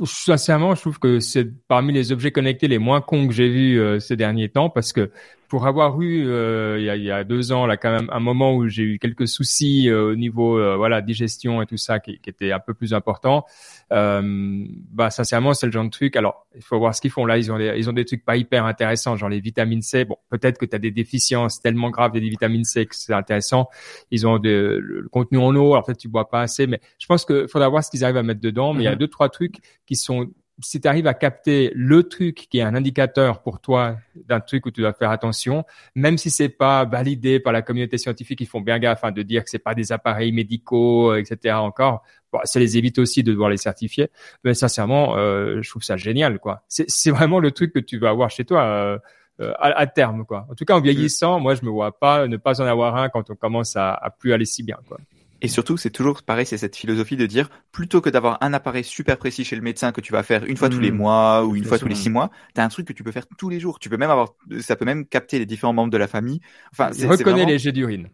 Sincèrement, 0.05 0.75
je 0.75 0.81
trouve 0.81 0.99
que 0.99 1.21
c'est 1.21 1.45
parmi 1.67 1.93
les 1.93 2.13
objets 2.13 2.31
connectés 2.31 2.69
les 2.69 2.79
moins 2.79 3.01
cons 3.01 3.27
que 3.27 3.35
j'ai 3.35 3.49
vus 3.49 3.81
euh, 3.81 3.99
ces 3.99 4.17
derniers 4.17 4.49
temps 4.49 4.71
parce 4.71 4.93
que 4.93 5.11
pour 5.49 5.67
avoir 5.67 6.01
eu 6.01 6.27
euh, 6.27 6.77
il, 6.79 6.85
y 6.85 6.91
a, 6.91 6.97
il, 6.97 7.03
y 7.03 7.11
a, 7.11 7.25
deux 7.25 7.53
ans 7.53 7.67
là 7.67 7.77
quand 7.77 7.91
même 7.91 8.09
un 8.13 8.21
moment 8.21 8.55
où 8.55 8.69
j'ai 8.69 8.83
eu 8.83 8.99
quelques 8.99 9.27
soucis 9.27 9.89
euh, 9.89 10.13
au 10.13 10.15
niveau 10.15 10.59
euh, 10.59 10.77
voilà 10.77 11.01
digestion 11.01 11.63
et 11.63 11.67
tout 11.67 11.79
ça 11.79 12.01
qui, 12.01 12.19
qui 12.19 12.29
était 12.29 12.53
un 12.53 12.61
peu 12.61 12.75
plus 12.75 12.93
important 12.93 13.45
bah 13.91 15.09
sincèrement 15.09 15.55
c'est 15.55 15.65
le 15.65 15.73
genre 15.73 15.85
de 15.85 15.91
truc. 15.91 16.15
Alors 16.17 16.47
il 16.55 16.63
faut 16.63 16.79
voir 16.79 16.95
ce 16.95 17.01
qu'ils 17.01 17.11
font. 17.11 17.25
Là 17.25 17.39
ils 17.39 17.51
ont 17.51 17.57
des, 17.57 17.73
ils 17.79 17.89
ont 17.89 17.95
des 17.95 18.05
trucs 18.05 18.23
pas 18.23 18.37
hyper 18.37 18.67
intéressants 18.67 19.17
genre 19.17 19.31
les 19.31 19.41
vitamines 19.41 19.81
C. 19.81 20.05
Bon 20.05 20.17
peut-être 20.29 20.59
que 20.59 20.67
tu 20.67 20.77
as 20.77 20.79
des 20.79 20.91
déficiences 20.91 21.61
tellement 21.61 21.89
graves 21.89 22.13
des 22.13 22.21
vitamines 22.21 22.65
C 22.65 22.85
que 22.85 22.95
c'est 22.95 23.15
intéressant. 23.15 23.69
Ils 24.11 24.27
ont 24.27 24.39
de, 24.39 24.79
le 24.83 25.09
contenu 25.09 25.39
en 25.39 25.57
eau. 25.57 25.73
Alors 25.73 25.85
peut-être 25.85 25.99
tu 25.99 26.09
bois 26.09 26.29
pas 26.29 26.43
assez 26.43 26.67
mais 26.67 26.81
je 26.99 27.07
pense 27.07 27.25
que 27.25 27.47
faudra 27.47 27.71
voir 27.71 27.83
ce 27.83 27.91
qu'ils 27.91 28.05
arrivent 28.05 28.19
à 28.19 28.23
mettre 28.23 28.43
dedans 28.43 28.75
mais 28.75 28.83
il 28.83 28.85
y 28.85 28.89
a 28.89 28.95
mm-hmm. 28.95 28.99
Deux 29.09 29.11
trois 29.11 29.29
trucs 29.29 29.59
qui 29.87 29.97
sont 29.97 30.29
si 30.61 30.81
tu 30.81 30.89
arrives 30.89 31.07
à 31.07 31.15
capter 31.15 31.71
le 31.75 32.09
truc 32.09 32.49
qui 32.51 32.59
est 32.59 32.63
un 32.63 32.75
indicateur 32.75 33.43
pour 33.43 33.61
toi 33.61 33.97
d'un 34.17 34.41
truc 34.41 34.67
où 34.67 34.71
tu 34.71 34.81
dois 34.81 34.93
faire 34.93 35.11
attention, 35.11 35.65
même 35.95 36.19
si 36.19 36.31
c'est 36.31 36.49
pas 36.49 36.85
validé 36.85 37.41
par 37.41 37.53
la 37.53 37.63
communauté 37.63 37.99
scientifique, 37.99 38.41
ils 38.41 38.47
font 38.47 38.61
bien 38.61 38.79
gaffe 38.79 39.05
hein, 39.05 39.13
de 39.13 39.23
dire 39.23 39.45
que 39.45 39.51
c'est 39.51 39.59
pas 39.59 39.75
des 39.75 39.93
appareils 39.93 40.33
médicaux, 40.33 41.15
etc. 41.15 41.55
Encore, 41.57 42.03
bon, 42.33 42.41
ça 42.45 42.59
les 42.59 42.77
évite 42.77 42.99
aussi 42.99 43.23
de 43.23 43.33
devoir 43.33 43.51
les 43.51 43.57
certifier. 43.57 44.09
Mais 44.45 44.55
sincèrement, 44.55 45.17
euh, 45.17 45.63
je 45.63 45.71
trouve 45.71 45.83
ça 45.83 45.97
génial, 45.97 46.39
quoi. 46.39 46.65
C'est 46.69 47.11
vraiment 47.11 47.39
le 47.39 47.53
truc 47.53 47.73
que 47.73 47.79
tu 47.79 47.99
vas 47.99 48.11
avoir 48.11 48.31
chez 48.31 48.45
toi. 48.45 48.65
Euh, 48.65 48.99
euh, 49.41 49.53
à, 49.61 49.87
terme 49.87 50.25
quoi. 50.25 50.49
En 50.51 50.57
tout 50.57 50.65
cas 50.65 50.75
en 50.75 50.81
vieillissant, 50.81 51.39
moi 51.39 51.55
je 51.55 51.65
me 51.65 51.71
vois 51.71 51.97
pas 51.97 52.27
ne 52.27 52.37
pas 52.37 52.61
en 52.61 52.67
avoir 52.67 52.97
un 52.97 53.09
quand 53.09 53.31
on 53.31 53.37
commence 53.37 53.77
à, 53.77 53.95
à 53.95 54.11
plus 54.11 54.33
aller 54.33 54.45
si 54.45 54.65
bien 54.65 54.79
quoi. 54.89 54.99
Et 55.41 55.49
surtout, 55.49 55.77
c'est 55.77 55.91
toujours 55.91 56.23
pareil, 56.23 56.47
c'est 56.47 56.59
cette 56.59 56.77
philosophie 56.77 57.17
de 57.17 57.27
dire, 57.27 57.49
plutôt 57.71 58.01
que 58.01 58.11
d'avoir 58.11 58.39
un 58.41 58.53
appareil 58.53 58.85
super 58.85 59.19
précis 59.19 59.45
chez 59.45 59.57
le 59.57 59.63
médecin 59.63 59.93
que 59.93 60.01
tu 60.01 60.13
vas 60.13 60.23
faire 60.23 60.45
une 60.45 60.57
fois 60.57 60.69
tous 60.69 60.81
les 60.81 60.91
mmh. 60.91 60.97
mois 60.97 61.45
ou 61.45 61.55
une 61.55 61.65
fois 61.65 61.79
tous 61.79 61.89
les 61.89 61.95
six 61.95 62.11
mois, 62.11 62.31
t'as 62.55 62.65
un 62.65 62.69
truc 62.69 62.87
que 62.87 62.93
tu 62.93 63.05
peux 63.05 63.13
faire 63.13 63.27
tous 63.39 63.49
les 63.49 63.61
jours. 63.61 63.79
Tu 63.79 63.89
peux 63.89 63.97
même 63.97 64.11
avoir, 64.11 64.35
ça 64.61 64.77
peut 64.77 64.85
même 64.85 65.07
capter 65.07 65.39
les 65.39 65.47
différents 65.47 65.73
membres 65.73 65.93
de 65.93 65.99
la 65.99 66.09
famille. 66.09 66.41
Enfin, 66.73 66.91
c'est 66.93 67.07
reconnaît 67.07 67.47
les 67.47 67.59
jets 67.59 67.73
d'urine. 67.73 68.09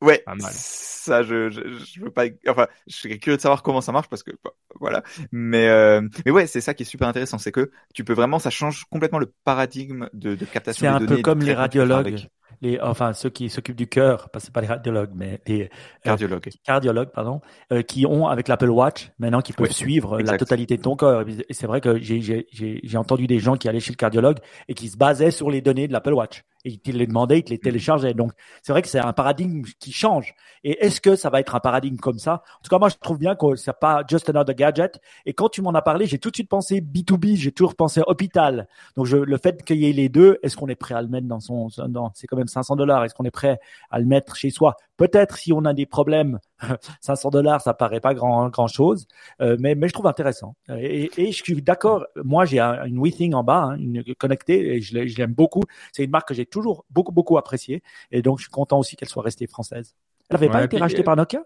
Ouais. 0.00 0.24
Ça, 0.50 1.22
je, 1.22 1.50
je, 1.50 1.60
je, 1.78 2.00
veux 2.00 2.10
pas, 2.10 2.24
enfin, 2.48 2.66
je 2.86 2.96
serais 2.96 3.18
curieux 3.18 3.36
de 3.36 3.42
savoir 3.42 3.62
comment 3.62 3.80
ça 3.80 3.92
marche 3.92 4.08
parce 4.08 4.22
que, 4.22 4.30
bah, 4.42 4.52
voilà. 4.78 5.02
Mais, 5.32 5.68
euh, 5.68 6.00
mais 6.24 6.32
ouais, 6.32 6.46
c'est 6.46 6.60
ça 6.60 6.72
qui 6.72 6.84
est 6.84 6.86
super 6.86 7.08
intéressant, 7.08 7.38
c'est 7.38 7.52
que 7.52 7.70
tu 7.94 8.04
peux 8.04 8.14
vraiment, 8.14 8.38
ça 8.38 8.50
change 8.50 8.84
complètement 8.90 9.18
le 9.18 9.32
paradigme 9.44 10.08
de, 10.14 10.34
de 10.34 10.44
captation 10.44 10.86
des 10.86 10.92
données. 10.92 11.06
C'est 11.06 11.12
un 11.12 11.16
peu 11.16 11.22
comme 11.22 11.40
les 11.40 11.54
radiologues 11.54 12.28
les, 12.60 12.78
enfin 12.80 13.12
ceux 13.12 13.30
qui 13.30 13.48
s'occupent 13.48 13.76
du 13.76 13.86
cœur, 13.86 14.28
pas 14.30 14.40
c'est 14.40 14.52
pas 14.52 14.60
les 14.60 14.66
radiologues, 14.66 15.10
mais 15.14 15.40
les 15.46 15.70
euh, 16.06 16.46
cardiologues, 16.64 17.10
pardon, 17.10 17.40
euh, 17.72 17.82
qui 17.82 18.06
ont 18.06 18.26
avec 18.26 18.48
l'Apple 18.48 18.70
Watch 18.70 19.10
maintenant 19.18 19.40
qui 19.40 19.52
peuvent 19.52 19.72
suivre 19.72 20.20
la 20.20 20.36
totalité 20.36 20.76
de 20.76 20.82
ton 20.82 20.96
corps. 20.96 21.24
Et 21.48 21.54
c'est 21.54 21.66
vrai 21.66 21.80
que 21.80 21.98
j'ai 21.98 22.96
entendu 22.96 23.26
des 23.26 23.38
gens 23.38 23.56
qui 23.56 23.68
allaient 23.68 23.80
chez 23.80 23.92
le 23.92 23.96
cardiologue 23.96 24.38
et 24.68 24.74
qui 24.74 24.88
se 24.88 24.96
basaient 24.96 25.30
sur 25.30 25.50
les 25.50 25.60
données 25.60 25.88
de 25.88 25.92
l'Apple 25.92 26.12
Watch 26.12 26.44
et 26.64 26.80
il 26.84 26.96
les 26.96 27.06
demandait, 27.06 27.40
il 27.40 27.50
les 27.50 27.56
mm. 27.56 27.60
téléchargeait. 27.60 28.14
Donc, 28.14 28.32
c'est 28.62 28.72
vrai 28.72 28.82
que 28.82 28.88
c'est 28.88 28.98
un 28.98 29.12
paradigme 29.12 29.62
qui 29.78 29.92
change. 29.92 30.34
Et 30.64 30.84
est-ce 30.84 31.00
que 31.00 31.16
ça 31.16 31.30
va 31.30 31.40
être 31.40 31.54
un 31.54 31.60
paradigme 31.60 31.96
comme 31.96 32.18
ça? 32.18 32.42
En 32.58 32.62
tout 32.62 32.70
cas, 32.70 32.78
moi, 32.78 32.88
je 32.88 32.96
trouve 32.96 33.18
bien 33.18 33.34
que 33.34 33.56
c'est 33.56 33.72
pas 33.78 34.02
just 34.06 34.28
another 34.28 34.54
gadget. 34.54 35.00
Et 35.26 35.32
quand 35.32 35.48
tu 35.48 35.62
m'en 35.62 35.72
as 35.72 35.82
parlé, 35.82 36.06
j'ai 36.06 36.18
tout 36.18 36.30
de 36.30 36.36
suite 36.36 36.48
pensé 36.48 36.80
B2B, 36.80 37.36
j'ai 37.36 37.52
toujours 37.52 37.74
pensé 37.74 38.02
hôpital. 38.06 38.68
Donc, 38.96 39.06
je, 39.06 39.16
le 39.16 39.36
fait 39.38 39.62
qu'il 39.64 39.78
y 39.78 39.88
ait 39.88 39.92
les 39.92 40.08
deux, 40.08 40.38
est-ce 40.42 40.56
qu'on 40.56 40.68
est 40.68 40.74
prêt 40.74 40.94
à 40.94 41.02
le 41.02 41.08
mettre 41.08 41.26
dans 41.26 41.40
son, 41.40 41.68
dans, 41.88 42.10
c'est 42.14 42.26
quand 42.26 42.36
même 42.36 42.48
500 42.48 42.76
dollars. 42.76 43.04
Est-ce 43.04 43.14
qu'on 43.14 43.24
est 43.24 43.30
prêt 43.30 43.58
à 43.90 43.98
le 43.98 44.04
mettre 44.06 44.36
chez 44.36 44.50
soi? 44.50 44.76
Peut-être 44.96 45.38
si 45.38 45.52
on 45.52 45.64
a 45.64 45.72
des 45.72 45.86
problèmes, 45.86 46.38
500 47.00 47.30
dollars, 47.30 47.62
ça 47.62 47.72
paraît 47.72 48.00
pas 48.00 48.12
grand 48.12 48.50
grand 48.50 48.66
chose, 48.66 49.06
euh, 49.40 49.56
mais 49.58 49.74
mais 49.74 49.88
je 49.88 49.94
trouve 49.94 50.06
intéressant. 50.06 50.56
Et, 50.68 51.10
et 51.16 51.32
je 51.32 51.42
suis 51.42 51.62
d'accord. 51.62 52.04
Moi, 52.22 52.44
j'ai 52.44 52.60
une 52.60 52.98
WeThing 52.98 53.32
en 53.32 53.42
bas, 53.42 53.70
hein, 53.70 53.76
une 53.76 54.04
connectée, 54.14 54.76
et 54.76 54.82
je 54.82 55.16
l'aime 55.16 55.32
beaucoup. 55.32 55.62
C'est 55.92 56.04
une 56.04 56.10
marque 56.10 56.28
que 56.28 56.34
j'ai 56.34 56.44
toujours 56.50 56.84
beaucoup 56.90 57.12
beaucoup 57.12 57.38
appréciée, 57.38 57.82
et 58.10 58.22
donc 58.22 58.38
je 58.38 58.44
suis 58.44 58.50
content 58.50 58.78
aussi 58.78 58.96
qu'elle 58.96 59.08
soit 59.08 59.22
restée 59.22 59.46
française. 59.46 59.94
Elle 60.28 60.36
n'avait 60.36 60.50
pas 60.50 60.64
été 60.64 60.78
rachetée 60.78 61.02
par 61.02 61.16
Nokia? 61.16 61.44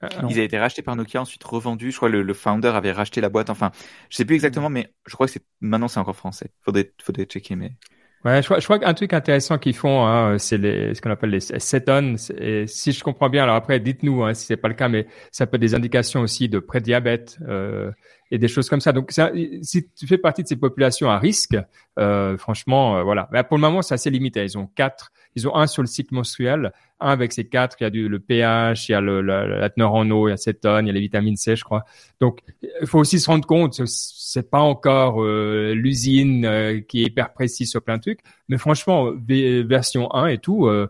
Ah, 0.00 0.08
Ils 0.28 0.34
avaient 0.34 0.46
été 0.46 0.58
rachetés 0.58 0.82
par 0.82 0.96
Nokia, 0.96 1.20
ensuite 1.22 1.44
revendus. 1.44 1.92
Je 1.92 1.96
crois 1.96 2.08
que 2.08 2.14
le, 2.14 2.22
le 2.22 2.34
founder 2.34 2.68
avait 2.68 2.90
racheté 2.92 3.20
la 3.20 3.28
boîte. 3.28 3.50
Enfin, 3.50 3.70
je 4.10 4.16
sais 4.16 4.24
plus 4.24 4.34
exactement, 4.34 4.68
mais 4.68 4.92
je 5.06 5.14
crois 5.14 5.26
que 5.26 5.32
c'est 5.32 5.44
maintenant 5.60 5.86
c'est 5.88 6.00
encore 6.00 6.16
français. 6.16 6.50
Faudrait, 6.62 6.92
faudrait 7.00 7.24
checker, 7.26 7.54
mais. 7.56 7.76
Ouais, 8.24 8.40
je 8.40 8.46
crois, 8.46 8.60
je 8.60 8.64
crois 8.64 8.78
qu'un 8.78 8.94
truc 8.94 9.14
intéressant 9.14 9.58
qu'ils 9.58 9.74
font, 9.74 10.06
hein, 10.06 10.38
c'est 10.38 10.56
les, 10.56 10.94
ce 10.94 11.00
qu'on 11.00 11.10
appelle 11.10 11.30
les 11.30 11.40
cétones. 11.40 12.16
Et 12.38 12.68
si 12.68 12.92
je 12.92 13.02
comprends 13.02 13.28
bien, 13.28 13.42
alors 13.42 13.56
après, 13.56 13.80
dites-nous 13.80 14.22
hein, 14.22 14.32
si 14.32 14.46
c'est 14.46 14.56
pas 14.56 14.68
le 14.68 14.74
cas, 14.74 14.88
mais 14.88 15.08
ça 15.32 15.46
peut 15.46 15.56
être 15.56 15.60
des 15.60 15.74
indications 15.74 16.20
aussi 16.20 16.48
de 16.48 16.60
prédiabète 16.60 17.38
euh, 17.48 17.90
et 18.30 18.38
des 18.38 18.46
choses 18.46 18.68
comme 18.68 18.80
ça. 18.80 18.92
Donc, 18.92 19.10
ça, 19.10 19.32
si 19.62 19.88
tu 19.88 20.06
fais 20.06 20.18
partie 20.18 20.44
de 20.44 20.48
ces 20.48 20.54
populations 20.54 21.10
à 21.10 21.18
risque, 21.18 21.56
euh, 21.98 22.38
franchement, 22.38 22.98
euh, 22.98 23.02
voilà. 23.02 23.28
Mais 23.32 23.42
pour 23.42 23.56
le 23.56 23.62
moment, 23.62 23.82
c'est 23.82 23.94
assez 23.94 24.10
limité. 24.10 24.44
Ils 24.44 24.56
ont 24.56 24.68
quatre. 24.68 25.10
Ils 25.34 25.48
ont 25.48 25.56
un 25.56 25.66
sur 25.66 25.82
le 25.82 25.88
cycle 25.88 26.14
menstruel, 26.14 26.72
un 27.00 27.08
avec 27.08 27.32
ces 27.32 27.44
quatre. 27.44 27.76
Il 27.80 27.84
y 27.84 27.86
a 27.86 27.90
du, 27.90 28.08
le 28.08 28.18
pH, 28.18 28.88
il 28.88 28.92
y 28.92 28.94
a 28.94 29.00
la, 29.00 29.70
teneur 29.70 29.94
en 29.94 30.08
eau, 30.10 30.28
il 30.28 30.30
y 30.30 30.34
a 30.34 30.36
cétone, 30.36 30.86
il 30.86 30.88
y 30.88 30.90
a 30.90 30.92
les 30.92 31.00
vitamines 31.00 31.36
C, 31.36 31.56
je 31.56 31.64
crois. 31.64 31.84
Donc, 32.20 32.40
il 32.80 32.86
faut 32.86 32.98
aussi 32.98 33.18
se 33.18 33.30
rendre 33.30 33.46
compte, 33.46 33.80
c'est 33.86 34.50
pas 34.50 34.60
encore 34.60 35.22
euh, 35.22 35.74
l'usine 35.74 36.44
euh, 36.44 36.80
qui 36.80 37.02
est 37.02 37.06
hyper 37.06 37.32
précise 37.32 37.70
sur 37.70 37.82
plein 37.82 37.96
de 37.96 38.02
trucs, 38.02 38.20
mais 38.48 38.58
franchement, 38.58 39.12
version 39.26 40.14
1 40.14 40.26
et 40.26 40.38
tout. 40.38 40.66
Euh, 40.66 40.88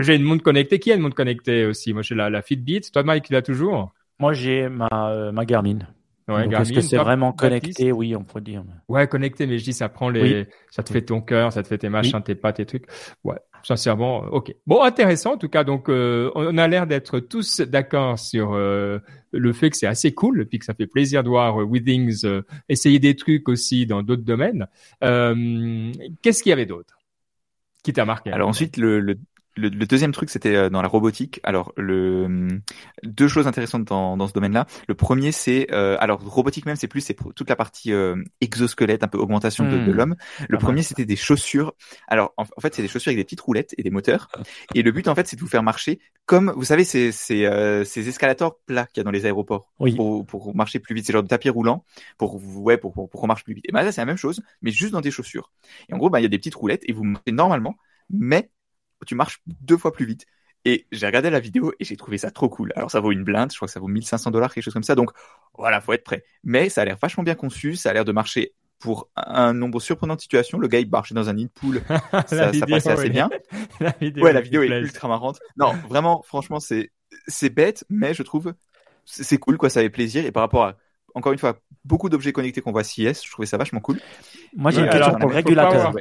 j'ai 0.00 0.16
une 0.16 0.22
montre 0.22 0.42
connectée. 0.42 0.78
Qui 0.78 0.92
a 0.92 0.94
une 0.94 1.02
montre 1.02 1.16
connectée 1.16 1.66
aussi? 1.66 1.92
Moi, 1.92 2.02
j'ai 2.02 2.14
la, 2.14 2.30
la 2.30 2.42
Fitbit. 2.42 2.80
Toi, 2.92 3.02
Mike, 3.02 3.24
tu 3.24 3.32
l'as 3.32 3.42
toujours? 3.42 3.92
Moi, 4.18 4.32
j'ai 4.32 4.68
ma, 4.68 5.30
ma 5.32 5.44
Garmin. 5.44 5.80
Ouais, 6.28 6.48
Est-ce 6.48 6.72
que 6.72 6.80
c'est 6.80 6.96
vraiment 6.96 7.32
connecté? 7.32 7.92
Oui, 7.92 8.16
on 8.16 8.24
peut 8.24 8.40
dire. 8.40 8.64
Ouais, 8.88 9.06
connecté, 9.06 9.46
mais 9.46 9.58
je 9.58 9.64
dis 9.64 9.72
ça 9.72 9.88
prend 9.88 10.08
les, 10.08 10.48
ça 10.70 10.82
te 10.82 10.90
fait 10.90 11.02
ton 11.02 11.20
cœur, 11.20 11.52
ça 11.52 11.62
te 11.62 11.68
fait 11.68 11.78
tes 11.78 11.88
machins, 11.88 12.20
tes 12.22 12.34
pas, 12.34 12.52
tes 12.52 12.66
trucs. 12.66 12.86
Ouais, 13.22 13.36
sincèrement, 13.62 14.24
ok. 14.32 14.52
Bon, 14.66 14.82
intéressant 14.82 15.34
en 15.34 15.36
tout 15.38 15.48
cas. 15.48 15.62
Donc, 15.62 15.88
euh, 15.88 16.30
on 16.34 16.58
a 16.58 16.66
l'air 16.66 16.88
d'être 16.88 17.20
tous 17.20 17.60
d'accord 17.60 18.18
sur 18.18 18.54
euh, 18.54 18.98
le 19.30 19.52
fait 19.52 19.70
que 19.70 19.76
c'est 19.76 19.86
assez 19.86 20.14
cool, 20.14 20.46
puis 20.46 20.58
que 20.58 20.64
ça 20.64 20.74
fait 20.74 20.88
plaisir 20.88 21.22
de 21.22 21.28
voir 21.28 21.60
euh, 21.60 21.64
Withings 21.64 22.24
euh, 22.24 22.42
essayer 22.68 22.98
des 22.98 23.14
trucs 23.14 23.48
aussi 23.48 23.86
dans 23.86 24.02
d'autres 24.02 24.24
domaines. 24.24 24.66
Qu'est-ce 25.00 26.42
qu'il 26.42 26.50
y 26.50 26.52
avait 26.52 26.66
d'autre 26.66 26.98
qui 27.84 27.92
t'a 27.92 28.04
marqué? 28.04 28.32
Alors 28.32 28.48
ensuite, 28.48 28.78
le, 28.78 28.98
le, 28.98 29.16
le, 29.56 29.70
deuxième 29.70 30.12
truc, 30.12 30.30
c'était 30.30 30.54
euh, 30.54 30.70
dans 30.70 30.82
la 30.82 30.88
robotique. 30.88 31.40
Alors, 31.42 31.72
le, 31.76 32.60
deux 33.02 33.28
choses 33.28 33.46
intéressantes 33.46 33.84
dans, 33.84 34.16
dans 34.16 34.26
ce 34.26 34.32
domaine-là. 34.32 34.66
Le 34.86 34.94
premier, 34.94 35.32
c'est 35.32 35.68
euh, 35.72 35.96
alors 36.00 36.20
robotique 36.20 36.66
même, 36.66 36.76
c'est 36.76 36.88
plus 36.88 37.00
c'est 37.00 37.16
toute 37.34 37.48
la 37.48 37.56
partie 37.56 37.92
euh, 37.92 38.16
exosquelette, 38.40 39.02
un 39.02 39.08
peu 39.08 39.18
augmentation 39.18 39.64
de, 39.64 39.78
de 39.78 39.92
hmm. 39.92 39.96
l'homme. 39.96 40.16
Le 40.48 40.58
premier, 40.58 40.82
c'était 40.82 41.04
des 41.04 41.16
chaussures. 41.16 41.74
Alors, 42.06 42.34
en, 42.36 42.44
fait, 42.60 42.74
c'est 42.74 42.82
des 42.82 42.88
chaussures 42.88 43.10
avec 43.10 43.18
des 43.18 43.24
petites 43.24 43.40
roulettes 43.40 43.74
et 43.78 43.82
des 43.82 43.90
moteurs. 43.90 44.28
Et 44.74 44.82
le 44.82 44.92
but, 44.92 45.08
en 45.08 45.14
fait, 45.14 45.26
c'est 45.26 45.36
de 45.36 45.40
vous 45.40 45.48
faire 45.48 45.62
marcher 45.62 45.98
comme 46.26 46.52
vous 46.56 46.64
savez, 46.64 46.82
ces 46.82 47.12
ces, 47.12 47.48
ces 47.84 48.08
escalators 48.08 48.58
plats 48.66 48.86
qu'il 48.86 49.00
y 49.00 49.02
a 49.02 49.04
dans 49.04 49.12
les 49.12 49.26
aéroports 49.26 49.72
pour, 49.78 50.26
pour 50.26 50.56
marcher 50.56 50.80
plus 50.80 50.94
vite. 50.94 51.06
C'est 51.06 51.12
genre 51.12 51.22
de 51.22 51.28
tapis 51.28 51.50
roulant 51.50 51.84
pour 52.18 52.40
ouais 52.58 52.76
pour 52.78 52.92
pour, 52.92 53.08
pour 53.08 53.20
qu'on 53.20 53.26
marche 53.26 53.44
plus 53.44 53.54
vite. 53.54 53.64
Et 53.68 53.72
ben 53.72 53.82
là, 53.82 53.92
c'est 53.92 54.00
la 54.00 54.06
même 54.06 54.16
chose, 54.16 54.42
mais 54.60 54.72
juste 54.72 54.92
dans 54.92 55.00
des 55.00 55.12
chaussures. 55.12 55.52
Et 55.88 55.94
en 55.94 55.98
gros, 55.98 56.10
ben, 56.10 56.18
il 56.18 56.22
y 56.22 56.26
a 56.26 56.28
des 56.28 56.38
petites 56.38 56.56
roulettes 56.56 56.82
et 56.86 56.92
vous 56.92 57.04
marchez 57.04 57.32
normalement, 57.32 57.76
mais 58.10 58.50
tu 59.04 59.14
marches 59.14 59.40
deux 59.46 59.76
fois 59.76 59.92
plus 59.92 60.06
vite. 60.06 60.26
Et 60.64 60.86
j'ai 60.90 61.06
regardé 61.06 61.30
la 61.30 61.38
vidéo 61.38 61.72
et 61.78 61.84
j'ai 61.84 61.96
trouvé 61.96 62.18
ça 62.18 62.30
trop 62.32 62.48
cool. 62.48 62.72
Alors 62.74 62.90
ça 62.90 62.98
vaut 62.98 63.12
une 63.12 63.22
blinde, 63.22 63.52
je 63.52 63.56
crois 63.56 63.66
que 63.66 63.72
ça 63.72 63.78
vaut 63.78 63.86
1500 63.86 64.32
dollars, 64.32 64.52
quelque 64.52 64.64
chose 64.64 64.74
comme 64.74 64.82
ça. 64.82 64.96
Donc 64.96 65.12
voilà, 65.56 65.80
faut 65.80 65.92
être 65.92 66.02
prêt. 66.02 66.24
Mais 66.42 66.68
ça 66.68 66.82
a 66.82 66.84
l'air 66.84 66.96
vachement 67.00 67.22
bien 67.22 67.36
conçu, 67.36 67.76
ça 67.76 67.90
a 67.90 67.92
l'air 67.92 68.04
de 68.04 68.12
marcher 68.12 68.52
pour 68.78 69.08
un 69.16 69.52
nombre 69.52 69.80
surprenant 69.80 70.16
de 70.16 70.20
situations. 70.20 70.58
Le 70.58 70.68
gars, 70.68 70.80
il 70.80 70.90
marchait 70.90 71.14
dans 71.14 71.28
un 71.28 71.34
nid 71.34 71.44
de 71.44 71.50
poule. 71.50 71.82
ça, 72.26 72.52
ça 72.52 72.66
passait 72.66 72.90
assez 72.90 73.10
bien. 73.10 73.30
la 73.80 73.94
vidéo 74.00 74.24
ouais, 74.24 74.32
la 74.32 74.40
vidéo 74.40 74.62
est 74.62 74.68
ultra 74.68 75.08
marrante. 75.08 75.38
Non, 75.56 75.72
vraiment, 75.88 76.22
franchement, 76.22 76.60
c'est, 76.60 76.90
c'est 77.28 77.50
bête, 77.50 77.84
mais 77.88 78.12
je 78.12 78.22
trouve, 78.22 78.52
c'est 79.04 79.38
cool, 79.38 79.56
quoi. 79.56 79.70
Ça 79.70 79.80
fait 79.82 79.90
plaisir. 79.90 80.26
Et 80.26 80.32
par 80.32 80.42
rapport 80.42 80.64
à 80.64 80.76
encore 81.16 81.32
une 81.32 81.38
fois, 81.38 81.58
beaucoup 81.82 82.10
d'objets 82.10 82.32
connectés 82.32 82.60
qu'on 82.60 82.72
voit 82.72 82.84
CIS. 82.84 83.22
Je 83.24 83.30
trouvais 83.30 83.46
ça 83.46 83.56
vachement 83.56 83.80
cool. 83.80 83.98
Moi, 84.54 84.70
j'ai 84.70 84.82
une 84.82 84.90
question 84.90 85.14
pour 85.14 85.30
le 85.30 85.34
régulateur. 85.34 85.92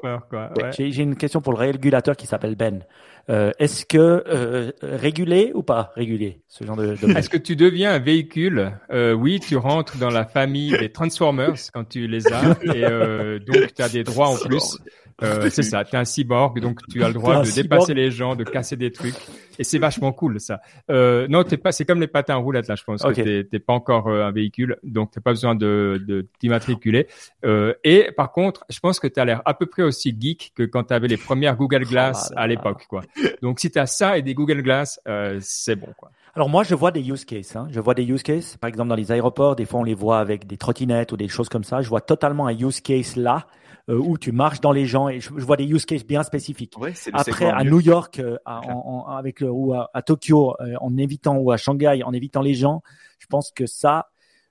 J'ai 0.78 1.01
une 1.04 1.15
question 1.15 1.39
pour 1.39 1.54
le 1.54 1.60
régulateur 1.60 2.17
qui 2.17 2.28
s'appelle 2.28 2.56
Ben. 2.56 2.84
Euh, 3.30 3.51
Est-ce 3.58 3.86
que 3.86 3.97
euh, 4.28 4.71
régulé 4.82 5.51
ou 5.56 5.63
pas 5.63 5.93
régulé 5.95 6.41
ce 6.47 6.63
genre 6.65 6.75
de, 6.75 6.95
de... 6.95 7.17
Est-ce 7.17 7.30
que 7.30 7.38
tu 7.38 7.56
deviens 7.56 7.93
un 7.93 7.99
véhicule 7.99 8.73
euh, 8.91 9.13
Oui, 9.13 9.39
tu 9.39 9.56
rentres 9.56 9.97
dans 9.97 10.12
la 10.12 10.25
famille 10.25 10.78
des 10.78 10.91
Transformers 10.91 11.56
quand 11.73 11.86
tu 11.86 12.08
les 12.08 12.32
as 12.32 12.51
et 12.63 12.84
euh, 12.84 13.39
donc 13.39 13.73
tu 13.73 13.82
as 13.82 13.89
des 13.89 14.04
droits 14.04 14.28
en 14.28 14.36
plus? 14.45 14.78
Euh, 15.23 15.49
c'est 15.49 15.63
ça, 15.63 15.86
tu 15.86 15.95
es 15.95 15.99
un 15.99 16.06
cyborg, 16.06 16.60
donc 16.60 16.80
tu 16.89 17.04
as 17.04 17.08
le 17.08 17.13
droit 17.13 17.41
de 17.41 17.49
dépasser 17.49 17.93
les 17.93 18.12
gens, 18.12 18.36
de 18.36 18.43
casser 18.43 18.75
des 18.75 18.91
trucs, 18.91 19.15
et 19.58 19.63
c'est 19.63 19.80
vachement 19.80 20.12
cool 20.12 20.39
ça. 20.39 20.60
Euh, 20.89 21.28
non, 21.30 21.43
t'es 21.43 21.58
pas, 21.58 21.71
c'est 21.71 21.86
comme 21.86 22.01
les 22.01 22.08
patins 22.08 22.36
en 22.36 22.41
roulette 22.41 22.67
là, 22.67 22.75
je 22.75 22.84
pense. 22.84 23.04
Okay. 23.04 23.47
T'es 23.49 23.60
pas 23.60 23.73
encore 23.73 24.08
euh, 24.08 24.25
un 24.25 24.32
véhicule, 24.32 24.78
donc 24.84 25.12
t'as 25.12 25.21
pas 25.21 25.32
besoin 25.32 25.56
de, 25.56 26.04
de 26.06 26.28
t'immatriculer. 26.39 27.08
Euh, 27.45 27.73
et 27.84 28.12
par 28.15 28.32
contre, 28.32 28.65
je 28.69 28.80
pense 28.80 28.99
que 28.99 29.08
tu 29.08 29.19
as 29.19 29.25
l'air 29.25 29.41
à 29.45 29.54
peu 29.54 29.65
près 29.65 29.84
aussi 29.84 30.15
geek 30.19 30.51
que 30.56 30.63
quand 30.63 30.86
tu 30.86 30.93
avais 30.93 31.08
les 31.08 31.17
premières 31.17 31.56
Google 31.56 31.84
oh 31.86 31.89
Glass 31.89 32.34
à 32.36 32.47
l'époque, 32.47 32.86
quoi. 32.89 33.01
Donc 33.41 33.60
si 33.60 33.71
tu 33.71 33.80
as 33.80 33.88
ça 33.88 34.17
et 34.17 34.21
des 34.21 34.34
Google 34.34 34.62
Glass, 34.62 34.99
euh, 35.08 35.39
c'est 35.41 35.75
bon, 35.75 35.89
quoi. 35.97 36.12
Alors 36.36 36.49
moi, 36.49 36.63
je 36.63 36.75
vois 36.75 36.91
des 36.91 37.01
use 37.01 37.23
cases. 37.23 37.56
Hein. 37.56 37.67
Je 37.71 37.80
vois 37.80 37.93
des 37.93 38.04
use 38.04 38.21
cases. 38.21 38.58
Par 38.58 38.67
exemple, 38.67 38.89
dans 38.89 38.95
les 38.95 39.13
aéroports, 39.13 39.56
des 39.56 39.63
fois, 39.63 39.80
on 39.80 39.84
les 39.84 39.93
voit 39.93 40.19
avec 40.19 40.45
des 40.45 40.58
trottinettes 40.58 41.13
ou 41.13 41.17
des 41.17 41.30
choses 41.30 41.47
comme 41.47 41.63
ça. 41.63 41.82
Je 41.82 41.88
vois 41.88 42.01
totalement 42.01 42.47
un 42.47 42.54
use 42.54 42.82
case 42.82 43.15
là 43.15 43.47
où 43.88 44.17
tu 44.17 44.32
marches 44.32 44.62
dans 44.62 44.71
les 44.71 44.86
gens 44.86 45.10
et 45.10 45.19
je, 45.19 45.30
vois 45.30 45.58
des 45.58 45.65
use 45.65 45.86
cases 45.86 46.06
bien 46.06 46.24
spécifiques. 46.24 46.76
Après, 47.13 47.45
à 47.45 47.63
New 47.63 47.80
York, 47.80 48.19
euh, 48.19 48.38
en, 48.45 49.06
avec 49.08 49.43
ou 49.48 49.74
à, 49.74 50.02
Tokyo, 50.02 50.56
euh, 50.60 50.76
en 50.82 50.98
évitant 50.98 51.38
ou 51.38 51.52
à 51.52 51.58
Shanghai, 51.58 52.02
en 52.04 52.13
évitant 52.13 52.41
les 52.41 52.56
gens, 52.56 52.82
je 53.19 53.28
pense 53.28 53.52
que 53.52 53.65
ça, 53.65 54.10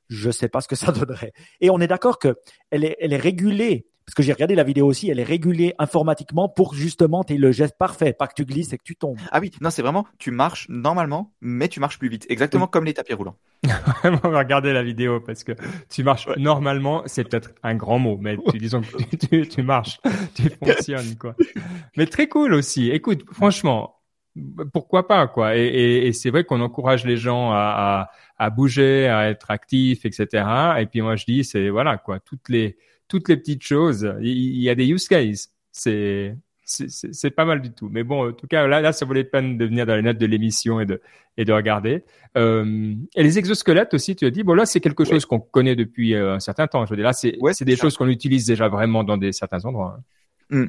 je 0.08 0.30
sais 0.30 0.48
pas 0.48 0.60
ce 0.60 0.68
que 0.68 0.76
ça 0.76 0.92
donnerait. 0.92 1.32
Et 1.60 1.70
on 1.70 1.80
est 1.80 1.88
d'accord 1.88 2.18
que 2.18 2.36
elle 2.70 2.84
est, 2.84 2.96
elle 3.00 3.12
est 3.12 3.18
régulée 3.18 3.86
parce 4.06 4.14
que 4.14 4.22
j'ai 4.22 4.32
regardé 4.32 4.54
la 4.54 4.64
vidéo 4.64 4.86
aussi, 4.86 5.08
elle 5.08 5.18
est 5.18 5.24
régulée 5.24 5.74
informatiquement 5.78 6.48
pour 6.48 6.74
justement 6.74 7.24
tu 7.24 7.36
le 7.38 7.52
geste 7.52 7.76
parfait, 7.78 8.12
pas 8.12 8.26
que 8.26 8.34
tu 8.34 8.44
glisses 8.44 8.72
et 8.72 8.78
que 8.78 8.82
tu 8.82 8.96
tombes. 8.96 9.18
Ah 9.30 9.40
oui, 9.40 9.50
non, 9.60 9.70
c'est 9.70 9.82
vraiment 9.82 10.06
tu 10.18 10.30
marches 10.30 10.66
normalement, 10.68 11.32
mais 11.40 11.68
tu 11.68 11.80
marches 11.80 11.98
plus 11.98 12.08
vite, 12.08 12.26
exactement 12.28 12.66
comme 12.66 12.84
les 12.84 12.94
tapis 12.94 13.14
roulants. 13.14 13.36
on 14.04 14.28
va 14.28 14.38
regarder 14.38 14.72
la 14.72 14.82
vidéo 14.82 15.20
parce 15.20 15.42
que 15.42 15.52
tu 15.88 16.04
marches 16.04 16.28
normalement, 16.36 17.02
c'est 17.06 17.24
peut-être 17.24 17.52
un 17.62 17.74
grand 17.74 17.98
mot, 17.98 18.18
mais 18.20 18.36
tu, 18.50 18.58
disons 18.58 18.82
que 18.82 19.16
tu, 19.16 19.48
tu, 19.48 19.62
marches, 19.62 19.98
tu 20.34 20.50
fonctionnes 20.62 21.16
quoi. 21.16 21.34
Mais 21.96 22.06
très 22.06 22.28
cool 22.28 22.52
aussi. 22.52 22.90
Écoute, 22.90 23.24
franchement, 23.32 23.96
pourquoi 24.72 25.06
pas 25.06 25.26
quoi. 25.28 25.56
Et, 25.56 25.64
et, 25.64 26.06
et 26.08 26.12
c'est 26.12 26.28
vrai 26.28 26.44
qu'on 26.44 26.60
encourage 26.60 27.06
les 27.06 27.16
gens 27.16 27.52
à, 27.52 28.10
à, 28.36 28.44
à 28.44 28.50
bouger, 28.50 29.08
à 29.08 29.30
être 29.30 29.50
actifs, 29.50 30.04
etc. 30.04 30.44
Et 30.78 30.86
puis 30.86 31.00
moi 31.00 31.16
je 31.16 31.24
dis 31.24 31.42
c'est 31.42 31.70
voilà 31.70 31.96
quoi, 31.96 32.20
toutes 32.20 32.50
les 32.50 32.76
toutes 33.08 33.28
les 33.28 33.36
petites 33.36 33.62
choses. 33.62 34.14
Il 34.20 34.60
y 34.60 34.68
a 34.68 34.74
des 34.74 34.86
use 34.86 35.08
cases. 35.08 35.50
C'est 35.72 36.36
c'est 36.66 37.30
pas 37.30 37.44
mal 37.44 37.60
du 37.60 37.72
tout. 37.72 37.88
Mais 37.90 38.04
bon, 38.04 38.30
en 38.30 38.32
tout 38.32 38.46
cas, 38.46 38.66
là, 38.66 38.80
là, 38.80 38.92
ça 38.92 39.04
valait 39.04 39.22
la 39.22 39.28
peine 39.28 39.58
de 39.58 39.66
venir 39.66 39.86
dans 39.86 39.96
les 39.96 40.02
notes 40.02 40.18
de 40.18 40.26
l'émission 40.26 40.80
et 40.80 40.86
de 40.86 41.00
et 41.36 41.44
de 41.44 41.52
regarder. 41.52 42.04
Euh, 42.36 42.94
et 43.14 43.22
les 43.22 43.38
exosquelettes 43.38 43.94
aussi, 43.94 44.16
tu 44.16 44.24
as 44.24 44.30
dit. 44.30 44.42
Bon, 44.44 44.54
là, 44.54 44.66
c'est 44.66 44.80
quelque 44.80 45.04
chose 45.04 45.26
qu'on 45.26 45.40
connaît 45.40 45.76
depuis 45.76 46.14
euh, 46.14 46.34
un 46.34 46.40
certain 46.40 46.66
temps. 46.66 46.84
Je 46.86 46.90
veux 46.90 46.96
dire, 46.96 47.04
là, 47.04 47.12
c'est 47.12 47.36
ouais, 47.40 47.52
des 47.60 47.76
choses 47.76 47.96
qu'on 47.96 48.08
utilise 48.08 48.46
déjà 48.46 48.68
vraiment 48.68 49.04
dans 49.04 49.16
des 49.16 49.32
certains 49.32 49.64
endroits. 49.64 49.98
Hein. 50.50 50.56
Mmh. 50.56 50.66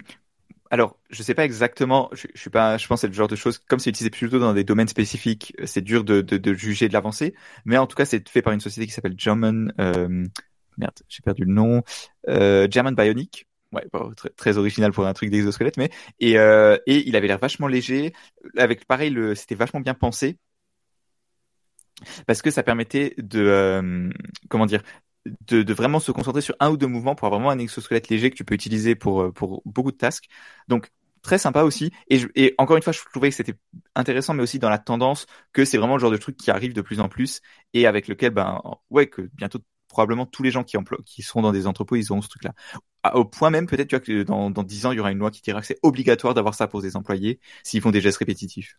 Alors, 0.71 0.97
je 1.11 1.21
sais 1.21 1.35
pas 1.35 1.45
exactement. 1.45 2.09
Je, 2.11 2.27
je, 2.33 2.41
suis 2.41 2.49
pas. 2.49 2.77
Je 2.77 2.87
pense 2.87 2.97
que 2.97 3.01
c'est 3.01 3.07
le 3.07 3.13
genre 3.13 3.27
de 3.27 3.35
choses 3.35 3.59
comme 3.59 3.79
c'est 3.79 3.91
utilisé 3.91 4.09
plutôt 4.09 4.39
dans 4.39 4.53
des 4.53 4.63
domaines 4.63 4.87
spécifiques. 4.87 5.53
C'est 5.65 5.81
dur 5.81 6.03
de, 6.03 6.21
de, 6.21 6.37
de, 6.37 6.53
juger 6.53 6.87
de 6.87 6.93
l'avancée. 6.93 7.35
Mais 7.65 7.77
en 7.77 7.85
tout 7.85 7.95
cas, 7.95 8.05
c'est 8.05 8.27
fait 8.27 8.41
par 8.41 8.53
une 8.53 8.59
société 8.59 8.87
qui 8.87 8.93
s'appelle 8.93 9.15
German. 9.17 9.71
Euh, 9.79 10.25
merde, 10.77 10.93
j'ai 11.07 11.21
perdu 11.21 11.43
le 11.45 11.53
nom, 11.53 11.83
euh, 12.27 12.67
German 12.69 12.95
Bionic. 12.95 13.47
Ouais, 13.71 13.85
très, 14.37 14.57
original 14.57 14.93
pour 14.93 15.05
un 15.05 15.13
truc 15.13 15.29
d'exosquelette, 15.31 15.75
mais 15.75 15.89
et, 16.21 16.37
euh, 16.37 16.77
et 16.87 17.05
il 17.09 17.15
avait 17.17 17.27
l'air 17.27 17.39
vachement 17.39 17.67
léger, 17.67 18.13
avec 18.55 18.85
pareil, 18.85 19.09
le, 19.09 19.35
c'était 19.35 19.55
vachement 19.55 19.81
bien 19.81 19.93
pensé, 19.93 20.37
parce 22.25 22.41
que 22.41 22.51
ça 22.51 22.63
permettait 22.63 23.15
de, 23.17 23.39
euh, 23.41 24.09
comment 24.49 24.65
dire, 24.65 24.81
de, 25.25 25.73
vraiment 25.73 25.99
se 25.99 26.11
concentrer 26.11 26.41
sur 26.41 26.55
un 26.61 26.69
ou 26.69 26.77
deux 26.77 26.87
mouvements 26.87 27.15
pour 27.15 27.25
avoir 27.25 27.41
vraiment 27.41 27.51
un 27.51 27.59
exosquelette 27.59 28.07
léger 28.09 28.29
que 28.29 28.35
tu 28.35 28.45
peux 28.45 28.53
utiliser 28.53 28.95
pour 28.95 29.33
pour 29.33 29.61
beaucoup 29.65 29.91
de 29.91 29.97
tasks. 29.97 30.25
Donc 30.67 30.91
très 31.25 31.39
sympa 31.39 31.63
aussi. 31.63 31.91
Et, 32.09 32.21
et 32.35 32.55
encore 32.57 32.77
une 32.77 32.83
fois, 32.83 32.93
je 32.93 33.01
trouvais 33.11 33.29
que 33.29 33.35
c'était 33.35 33.55
intéressant, 33.95 34.33
mais 34.33 34.43
aussi 34.43 34.59
dans 34.59 34.69
la 34.69 34.77
tendance 34.77 35.25
que 35.53 35.65
c'est 35.65 35.77
vraiment 35.77 35.95
le 35.95 35.99
genre 35.99 36.11
de 36.11 36.17
truc 36.17 36.37
qui 36.37 36.51
arrive 36.51 36.73
de 36.73 36.81
plus 36.81 36.99
en 36.99 37.09
plus 37.09 37.41
et 37.73 37.87
avec 37.87 38.07
lequel, 38.07 38.29
ben, 38.31 38.61
ouais, 38.91 39.07
que 39.07 39.23
bientôt 39.33 39.59
probablement 39.95 40.25
tous 40.25 40.43
les 40.43 40.51
gens 40.51 40.65
qui, 40.65 40.75
emploient, 40.75 40.99
qui 41.05 41.21
seront 41.21 41.41
dans 41.41 41.53
des 41.53 41.67
entrepôts, 41.67 41.95
ils 41.95 42.11
auront 42.11 42.21
ce 42.21 42.27
truc-là. 42.27 42.53
Au 43.13 43.23
point 43.23 43.49
même, 43.49 43.65
peut-être, 43.65 43.87
tu 43.87 43.95
vois, 43.95 44.03
que 44.03 44.23
dans, 44.23 44.49
dans 44.49 44.63
10 44.63 44.87
ans, 44.87 44.91
il 44.91 44.97
y 44.97 44.99
aura 44.99 45.11
une 45.11 45.19
loi 45.19 45.31
qui 45.31 45.41
dira 45.41 45.61
que 45.61 45.67
c'est 45.67 45.79
obligatoire 45.83 46.33
d'avoir 46.33 46.53
ça 46.53 46.67
pour 46.67 46.81
des 46.81 46.97
employés 46.97 47.39
s'ils 47.63 47.79
font 47.79 47.91
des 47.91 48.01
gestes 48.01 48.17
répétitifs. 48.17 48.75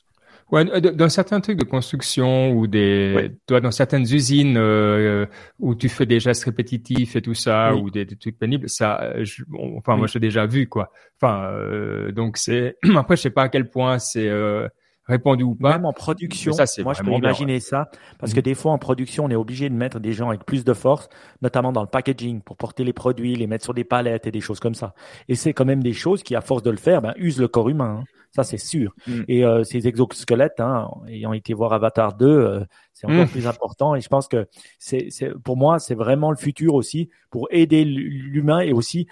Ouais, 0.53 0.65
dans 0.81 1.09
certains 1.09 1.41
trucs 1.41 1.59
de 1.59 1.65
construction 1.65 2.53
ou 2.53 2.67
des, 2.67 3.31
toi, 3.47 3.61
dans 3.61 3.71
certaines 3.71 4.03
usines 4.03 4.57
euh, 4.59 5.27
où 5.59 5.75
tu 5.75 5.89
fais 5.89 6.05
des 6.05 6.21
gestes 6.21 6.45
répétitifs 6.45 7.17
et 7.17 7.23
tout 7.23 7.35
ça, 7.35 7.75
ou 7.75 7.91
des, 7.91 8.07
trucs 8.07 8.39
pénibles, 8.39 8.69
ça, 8.69 9.13
je, 9.25 9.43
enfin, 9.77 9.97
moi, 9.97 10.07
j'ai 10.07 10.21
déjà 10.21 10.47
vu 10.47 10.69
quoi. 10.69 10.93
Enfin, 11.21 11.51
euh, 11.51 12.13
donc 12.13 12.37
c'est 12.37 12.77
après, 12.97 13.17
je 13.17 13.23
sais 13.23 13.31
pas 13.31 13.45
à 13.45 13.49
quel 13.49 13.71
point 13.71 13.99
c'est 13.99 14.29
euh, 14.29 14.69
répandu 15.07 15.45
ou 15.45 15.55
pas. 15.55 15.73
Même 15.73 15.85
en 15.85 15.93
production, 15.93 16.53
ça, 16.53 16.67
c'est 16.67 16.83
moi 16.83 16.93
je 16.95 17.01
peux 17.03 17.11
bien, 17.11 17.19
imaginer 17.19 17.61
ça, 17.61 17.89
parce 18.19 18.35
que 18.35 18.41
des 18.41 18.55
fois 18.55 18.73
en 18.73 18.79
production, 18.79 19.25
on 19.25 19.31
est 19.31 19.37
obligé 19.37 19.69
de 19.69 19.75
mettre 19.75 20.01
des 20.01 20.13
gens 20.13 20.29
avec 20.29 20.45
plus 20.45 20.65
de 20.65 20.73
force, 20.73 21.09
notamment 21.43 21.73
dans 21.73 21.83
le 21.83 21.89
packaging, 21.89 22.41
pour 22.43 22.57
porter 22.57 22.85
les 22.85 22.93
produits, 22.93 23.37
les 23.37 23.47
mettre 23.47 23.65
sur 23.65 23.75
des 23.75 23.85
palettes 23.85 24.27
et 24.27 24.31
des 24.31 24.41
choses 24.41 24.61
comme 24.61 24.75
ça. 24.75 24.95
Et 25.29 25.35
c'est 25.35 25.53
quand 25.53 25.65
même 25.65 25.83
des 25.83 25.93
choses 25.93 26.23
qui, 26.23 26.35
à 26.35 26.41
force 26.41 26.63
de 26.63 26.71
le 26.71 26.77
faire, 26.77 27.03
ben, 27.03 27.15
usent 27.17 27.41
le 27.41 27.49
corps 27.49 27.69
humain. 27.69 27.99
hein. 28.01 28.05
Ça, 28.33 28.43
c'est 28.43 28.59
sûr. 28.59 28.95
Mm. 29.07 29.23
Et 29.29 29.45
euh, 29.47 29.65
ces 29.65 29.89
exosquelettes, 29.89 30.61
hein, 30.61 30.91
ayant 31.09 31.33
été 31.33 31.55
voir 31.55 31.73
Avatar 31.73 32.15
2, 32.15 32.27
euh, 32.27 32.65
c'est 32.93 33.07
encore 33.07 33.25
Mm. 33.25 33.29
plus 33.29 33.47
important. 33.47 33.95
Et 33.95 34.01
je 34.03 34.09
pense 34.09 34.29
que 34.29 34.47
c'est, 34.79 35.07
c'est, 35.11 35.31
pour 35.43 35.57
moi, 35.57 35.79
c'est 35.79 35.95
vraiment 35.95 36.31
le 36.31 36.37
futur 36.37 36.75
aussi 36.75 37.09
pour 37.31 37.49
aider 37.51 37.85
l'humain 37.85 38.61
et 38.61 38.73
aussi 38.75 39.07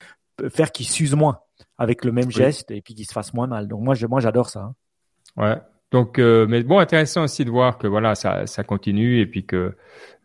faire 0.51 0.73
qu'il 0.73 0.87
s'use 0.87 1.15
moins 1.15 1.39
avec 1.79 2.05
le 2.05 2.13
même 2.13 2.31
geste 2.31 2.71
et 2.71 2.83
puis 2.83 2.95
qu'il 2.95 3.07
se 3.07 3.13
fasse 3.13 3.33
moins 3.33 3.47
mal. 3.47 3.67
Donc 3.69 3.81
moi, 3.81 3.95
je, 3.95 4.07
moi, 4.07 4.21
j'adore 4.21 4.51
ça. 4.51 4.61
hein. 4.61 4.75
Ouais. 5.37 5.57
Donc, 5.95 6.19
euh, 6.19 6.45
mais 6.49 6.65
bon, 6.65 6.81
intéressant 6.81 7.23
aussi 7.23 7.45
de 7.45 7.51
voir 7.51 7.79
que 7.79 7.87
voilà, 7.87 8.17
ça, 8.17 8.49
ça 8.49 8.65
continue 8.65 9.21
et 9.21 9.27
puis 9.27 9.47
que 9.47 9.77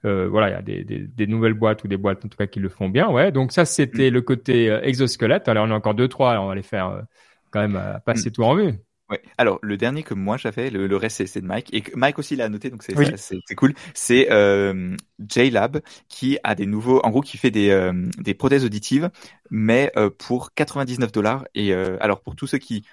euh, 0.03 0.27
voilà, 0.27 0.49
il 0.49 0.53
y 0.53 0.55
a 0.55 0.61
des, 0.63 0.83
des, 0.83 0.99
des 0.99 1.27
nouvelles 1.27 1.53
boîtes 1.53 1.83
ou 1.83 1.87
des 1.87 1.97
boîtes 1.97 2.25
en 2.25 2.27
tout 2.27 2.37
cas 2.37 2.47
qui 2.47 2.59
le 2.59 2.69
font 2.69 2.89
bien. 2.89 3.07
Ouais. 3.09 3.31
Donc 3.31 3.51
ça, 3.51 3.65
c'était 3.65 4.09
le 4.09 4.21
côté 4.21 4.71
euh, 4.71 4.81
exosquelette. 4.81 5.47
Alors 5.47 5.67
on 5.67 5.71
a 5.71 5.75
encore 5.75 5.93
deux, 5.93 6.07
trois. 6.07 6.31
Alors, 6.31 6.45
on 6.45 6.47
va 6.47 6.55
les 6.55 6.63
faire 6.63 7.03
quand 7.51 7.67
même 7.67 7.79
passer 8.03 8.31
tout 8.31 8.43
en 8.43 8.55
vue. 8.55 8.73
Ouais. 9.11 9.21
Alors 9.39 9.59
le 9.63 9.75
dernier 9.75 10.03
que 10.03 10.13
moi 10.13 10.37
j'avais, 10.37 10.69
le, 10.69 10.85
le 10.85 10.95
reste 10.95 11.25
c'est- 11.25 11.41
de 11.41 11.45
Mike 11.45 11.73
et 11.73 11.81
que 11.81 11.95
Mike 11.97 12.19
aussi 12.19 12.35
l'a 12.35 12.47
noté 12.47 12.69
donc 12.69 12.83
c'est 12.83 12.95
Oui. 12.95 13.07
cool. 13.55 13.73
C'est 13.95 14.31
euh, 14.31 14.95
JLab 15.27 15.81
qui 16.07 16.37
a 16.43 16.53
des 16.53 16.67
nouveaux, 16.67 16.99
en 17.03 17.09
gros 17.09 17.21
qui 17.21 17.37
fait 17.37 17.49
des 17.49 17.71
euh, 17.71 17.91
des 18.19 18.35
prothèses 18.35 18.65
auditives 18.65 19.09
mais 19.49 19.91
euh, 19.97 20.11
pour 20.11 20.53
99 20.53 21.11
dollars 21.11 21.45
et 21.55 21.73
alors 21.73 22.21
pour 22.21 22.35
tous 22.35 22.45
ceux 22.45 22.59
qui 22.59 22.85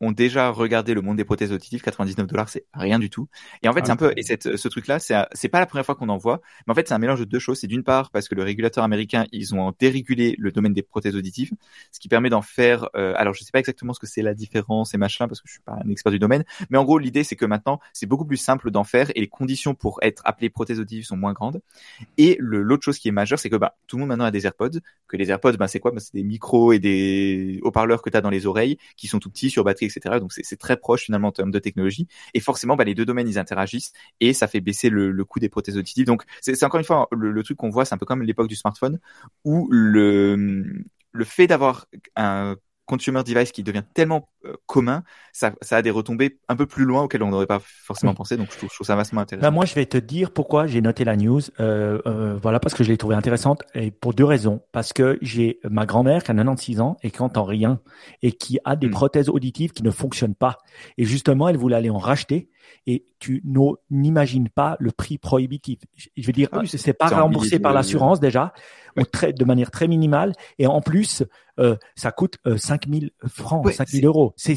ont 0.00 0.12
déjà 0.12 0.50
regardé 0.50 0.94
le 0.94 1.02
monde 1.02 1.16
des 1.16 1.24
prothèses 1.24 1.52
auditives, 1.52 1.82
99 1.82 2.26
dollars 2.26 2.48
c'est 2.48 2.66
rien 2.74 2.98
du 2.98 3.10
tout. 3.10 3.28
Et 3.62 3.68
en 3.68 3.72
fait 3.72 3.80
Ah 3.80 3.86
c'est 3.86 3.92
un 3.92 3.96
peu 3.96 4.12
et 4.16 4.22
cette, 4.22 4.56
ce 4.56 4.68
truc 4.68 4.86
là 4.86 4.98
c'est 4.98 5.14
c'est 5.32 5.48
pas 5.48 5.60
la 5.60 5.66
première 5.66 5.84
fois 5.86 5.94
qu'on 5.94 6.08
en 6.08 6.16
voit, 6.16 6.40
mais 6.66 6.72
en 6.72 6.74
fait 6.74 6.86
c'est 6.88 6.94
un 6.94 6.98
mélange 6.98 7.20
de 7.20 7.24
deux 7.24 7.38
choses. 7.38 7.58
C'est 7.60 7.66
d'une 7.66 7.82
part 7.84 8.10
parce 8.10 8.28
que 8.28 8.34
le 8.34 8.42
régulateur 8.42 8.84
américain 8.84 9.26
ils 9.32 9.54
ont 9.54 9.72
dérégulé 9.78 10.34
le 10.38 10.52
domaine 10.52 10.72
des 10.72 10.82
prothèses 10.82 11.16
auditives, 11.16 11.52
ce 11.92 12.00
qui 12.00 12.08
permet 12.08 12.30
d'en 12.30 12.42
faire. 12.42 12.88
euh, 12.96 13.14
alors 13.16 13.34
je 13.34 13.42
sais 13.42 13.50
pas 13.52 13.58
exactement 13.58 13.92
ce 13.92 14.00
que 14.00 14.06
c'est 14.06 14.22
la 14.22 14.34
différence 14.34 14.94
et 14.94 14.98
machin 14.98 15.28
parce 15.28 15.40
que 15.40 15.48
je 15.48 15.52
suis 15.54 15.62
pas 15.62 15.78
un 15.84 15.88
expert 15.90 16.12
du 16.12 16.18
domaine, 16.18 16.44
mais 16.70 16.78
en 16.78 16.84
gros 16.84 16.98
l'idée 16.98 17.24
c'est 17.24 17.36
que 17.36 17.44
maintenant 17.46 17.80
c'est 17.92 18.06
beaucoup 18.06 18.24
plus 18.24 18.36
simple 18.36 18.70
d'en 18.70 18.84
faire 18.84 19.10
et 19.14 19.20
les 19.20 19.28
conditions 19.28 19.74
pour 19.74 19.98
être 20.02 20.22
appelé 20.24 20.50
prothèse 20.50 20.80
auditive 20.80 21.04
sont 21.04 21.16
moins 21.16 21.32
grandes. 21.32 21.60
Et 22.16 22.36
le- 22.40 22.62
l'autre 22.62 22.84
chose 22.84 22.98
qui 22.98 23.08
est 23.08 23.12
majeure 23.12 23.38
c'est 23.38 23.50
que 23.50 23.56
bah 23.56 23.76
tout 23.86 23.96
le 23.96 24.00
monde 24.00 24.08
maintenant 24.10 24.24
a 24.26 24.30
des 24.30 24.46
AirPods, 24.46 24.80
que 25.08 25.16
les 25.16 25.30
AirPods 25.30 25.54
bah 25.56 25.68
c'est 25.68 25.80
quoi? 25.80 25.90
Bah, 25.92 26.00
c'est 26.00 26.14
des 26.14 26.22
micros 26.24 26.72
et 26.72 26.78
des 26.78 27.60
haut-parleurs 27.62 28.02
que 28.02 28.10
tu 28.10 28.16
as 28.16 28.20
dans 28.20 28.30
les 28.30 28.46
oreilles 28.46 28.78
qui 28.96 29.06
sont 29.08 29.18
tout 29.18 29.30
petits 29.30 29.50
sur 29.50 29.64
batterie 29.64 29.86
etc. 29.88 30.20
Donc 30.20 30.32
c'est 30.32 30.56
très 30.58 30.76
proche 30.76 31.04
finalement 31.04 31.28
en 31.28 31.32
termes 31.32 31.50
de 31.50 31.58
technologie 31.58 32.06
et 32.34 32.40
forcément 32.40 32.76
bah, 32.76 32.84
les 32.84 32.94
deux 32.94 33.04
domaines 33.04 33.28
ils 33.28 33.38
interagissent 33.38 33.92
et 34.20 34.32
ça 34.32 34.48
fait 34.48 34.60
baisser 34.60 34.90
le, 34.90 35.24
coût 35.24 35.40
des 35.40 35.48
prothèses 35.48 35.76
auditives. 35.76 36.06
Donc 36.06 36.24
c'est 36.40 36.62
encore 36.64 36.78
une 36.78 36.86
fois 36.86 37.08
le, 37.12 37.30
le 37.30 37.42
truc 37.42 37.58
qu'on 37.58 37.70
voit 37.70 37.84
c'est 37.84 37.94
un 37.94 37.98
peu 37.98 38.06
comme 38.06 38.22
l'époque 38.22 38.48
du 38.48 38.56
smartphone 38.56 38.98
où 39.44 39.68
le 39.70 40.84
le 41.12 41.24
fait 41.24 41.46
d'avoir 41.46 41.86
un 42.16 42.56
consumer 42.88 43.22
device 43.22 43.52
qui 43.52 43.62
devient 43.62 43.82
tellement 43.94 44.28
euh, 44.44 44.54
commun, 44.66 45.04
ça, 45.32 45.52
ça 45.60 45.76
a 45.76 45.82
des 45.82 45.90
retombées 45.90 46.38
un 46.48 46.56
peu 46.56 46.66
plus 46.66 46.84
loin 46.84 47.02
auxquelles 47.02 47.22
on 47.22 47.28
n'aurait 47.30 47.46
pas 47.46 47.60
forcément 47.62 48.14
pensé. 48.14 48.36
Donc 48.36 48.48
je 48.50 48.56
trouve, 48.56 48.70
je 48.70 48.74
trouve 48.74 48.86
ça 48.86 48.96
vastement 48.96 49.20
intéressant. 49.20 49.46
Ben 49.46 49.50
moi, 49.52 49.66
je 49.66 49.74
vais 49.74 49.86
te 49.86 49.98
dire 49.98 50.32
pourquoi 50.32 50.66
j'ai 50.66 50.80
noté 50.80 51.04
la 51.04 51.16
news. 51.16 51.40
Euh, 51.60 52.00
euh, 52.06 52.38
voilà, 52.42 52.58
parce 52.58 52.74
que 52.74 52.82
je 52.82 52.88
l'ai 52.88 52.96
trouvée 52.96 53.14
intéressante 53.14 53.62
et 53.74 53.90
pour 53.90 54.14
deux 54.14 54.24
raisons. 54.24 54.62
Parce 54.72 54.92
que 54.92 55.18
j'ai 55.20 55.60
ma 55.68 55.86
grand-mère 55.86 56.24
qui 56.24 56.30
a 56.30 56.34
96 56.34 56.80
ans 56.80 56.96
et 57.02 57.10
qui 57.10 57.20
entend 57.22 57.44
rien 57.44 57.80
et 58.22 58.32
qui 58.32 58.58
a 58.64 58.74
des 58.74 58.88
Mm. 58.88 58.92
prothèses 58.92 59.28
auditives 59.28 59.72
qui 59.72 59.82
ne 59.82 59.90
fonctionnent 59.90 60.34
pas. 60.34 60.58
Et 60.96 61.04
justement, 61.04 61.48
elle 61.48 61.58
voulait 61.58 61.76
aller 61.76 61.90
en 61.90 61.98
racheter 61.98 62.48
et 62.86 63.04
tu 63.18 63.42
n'imagines 63.90 64.48
pas 64.48 64.76
le 64.80 64.90
prix 64.92 65.18
prohibitif. 65.18 65.78
Je 66.16 66.26
veux 66.26 66.32
dire, 66.32 66.48
Ah 66.52 66.60
oui, 66.60 66.68
c'est- 66.68 66.92
pas 66.92 67.08
remboursé 67.08 67.48
milliers 67.50 67.58
par 67.60 67.72
l'assurance 67.72 68.20
déjà, 68.20 68.52
ou 68.96 69.02
Ouais. 69.22 69.32
de 69.32 69.44
manière 69.44 69.70
très 69.70 69.88
minimale. 69.88 70.32
Et 70.58 70.66
en 70.66 70.80
plus, 70.80 71.22
euh, 71.58 71.76
ça 71.96 72.12
coûte 72.12 72.38
euh, 72.46 72.56
5000 72.56 73.10
francs, 73.26 73.64
Ouais, 73.66 73.72
5000 73.72 74.00
c'est- 74.00 74.06
euros. 74.06 74.32
C'est, 74.36 74.54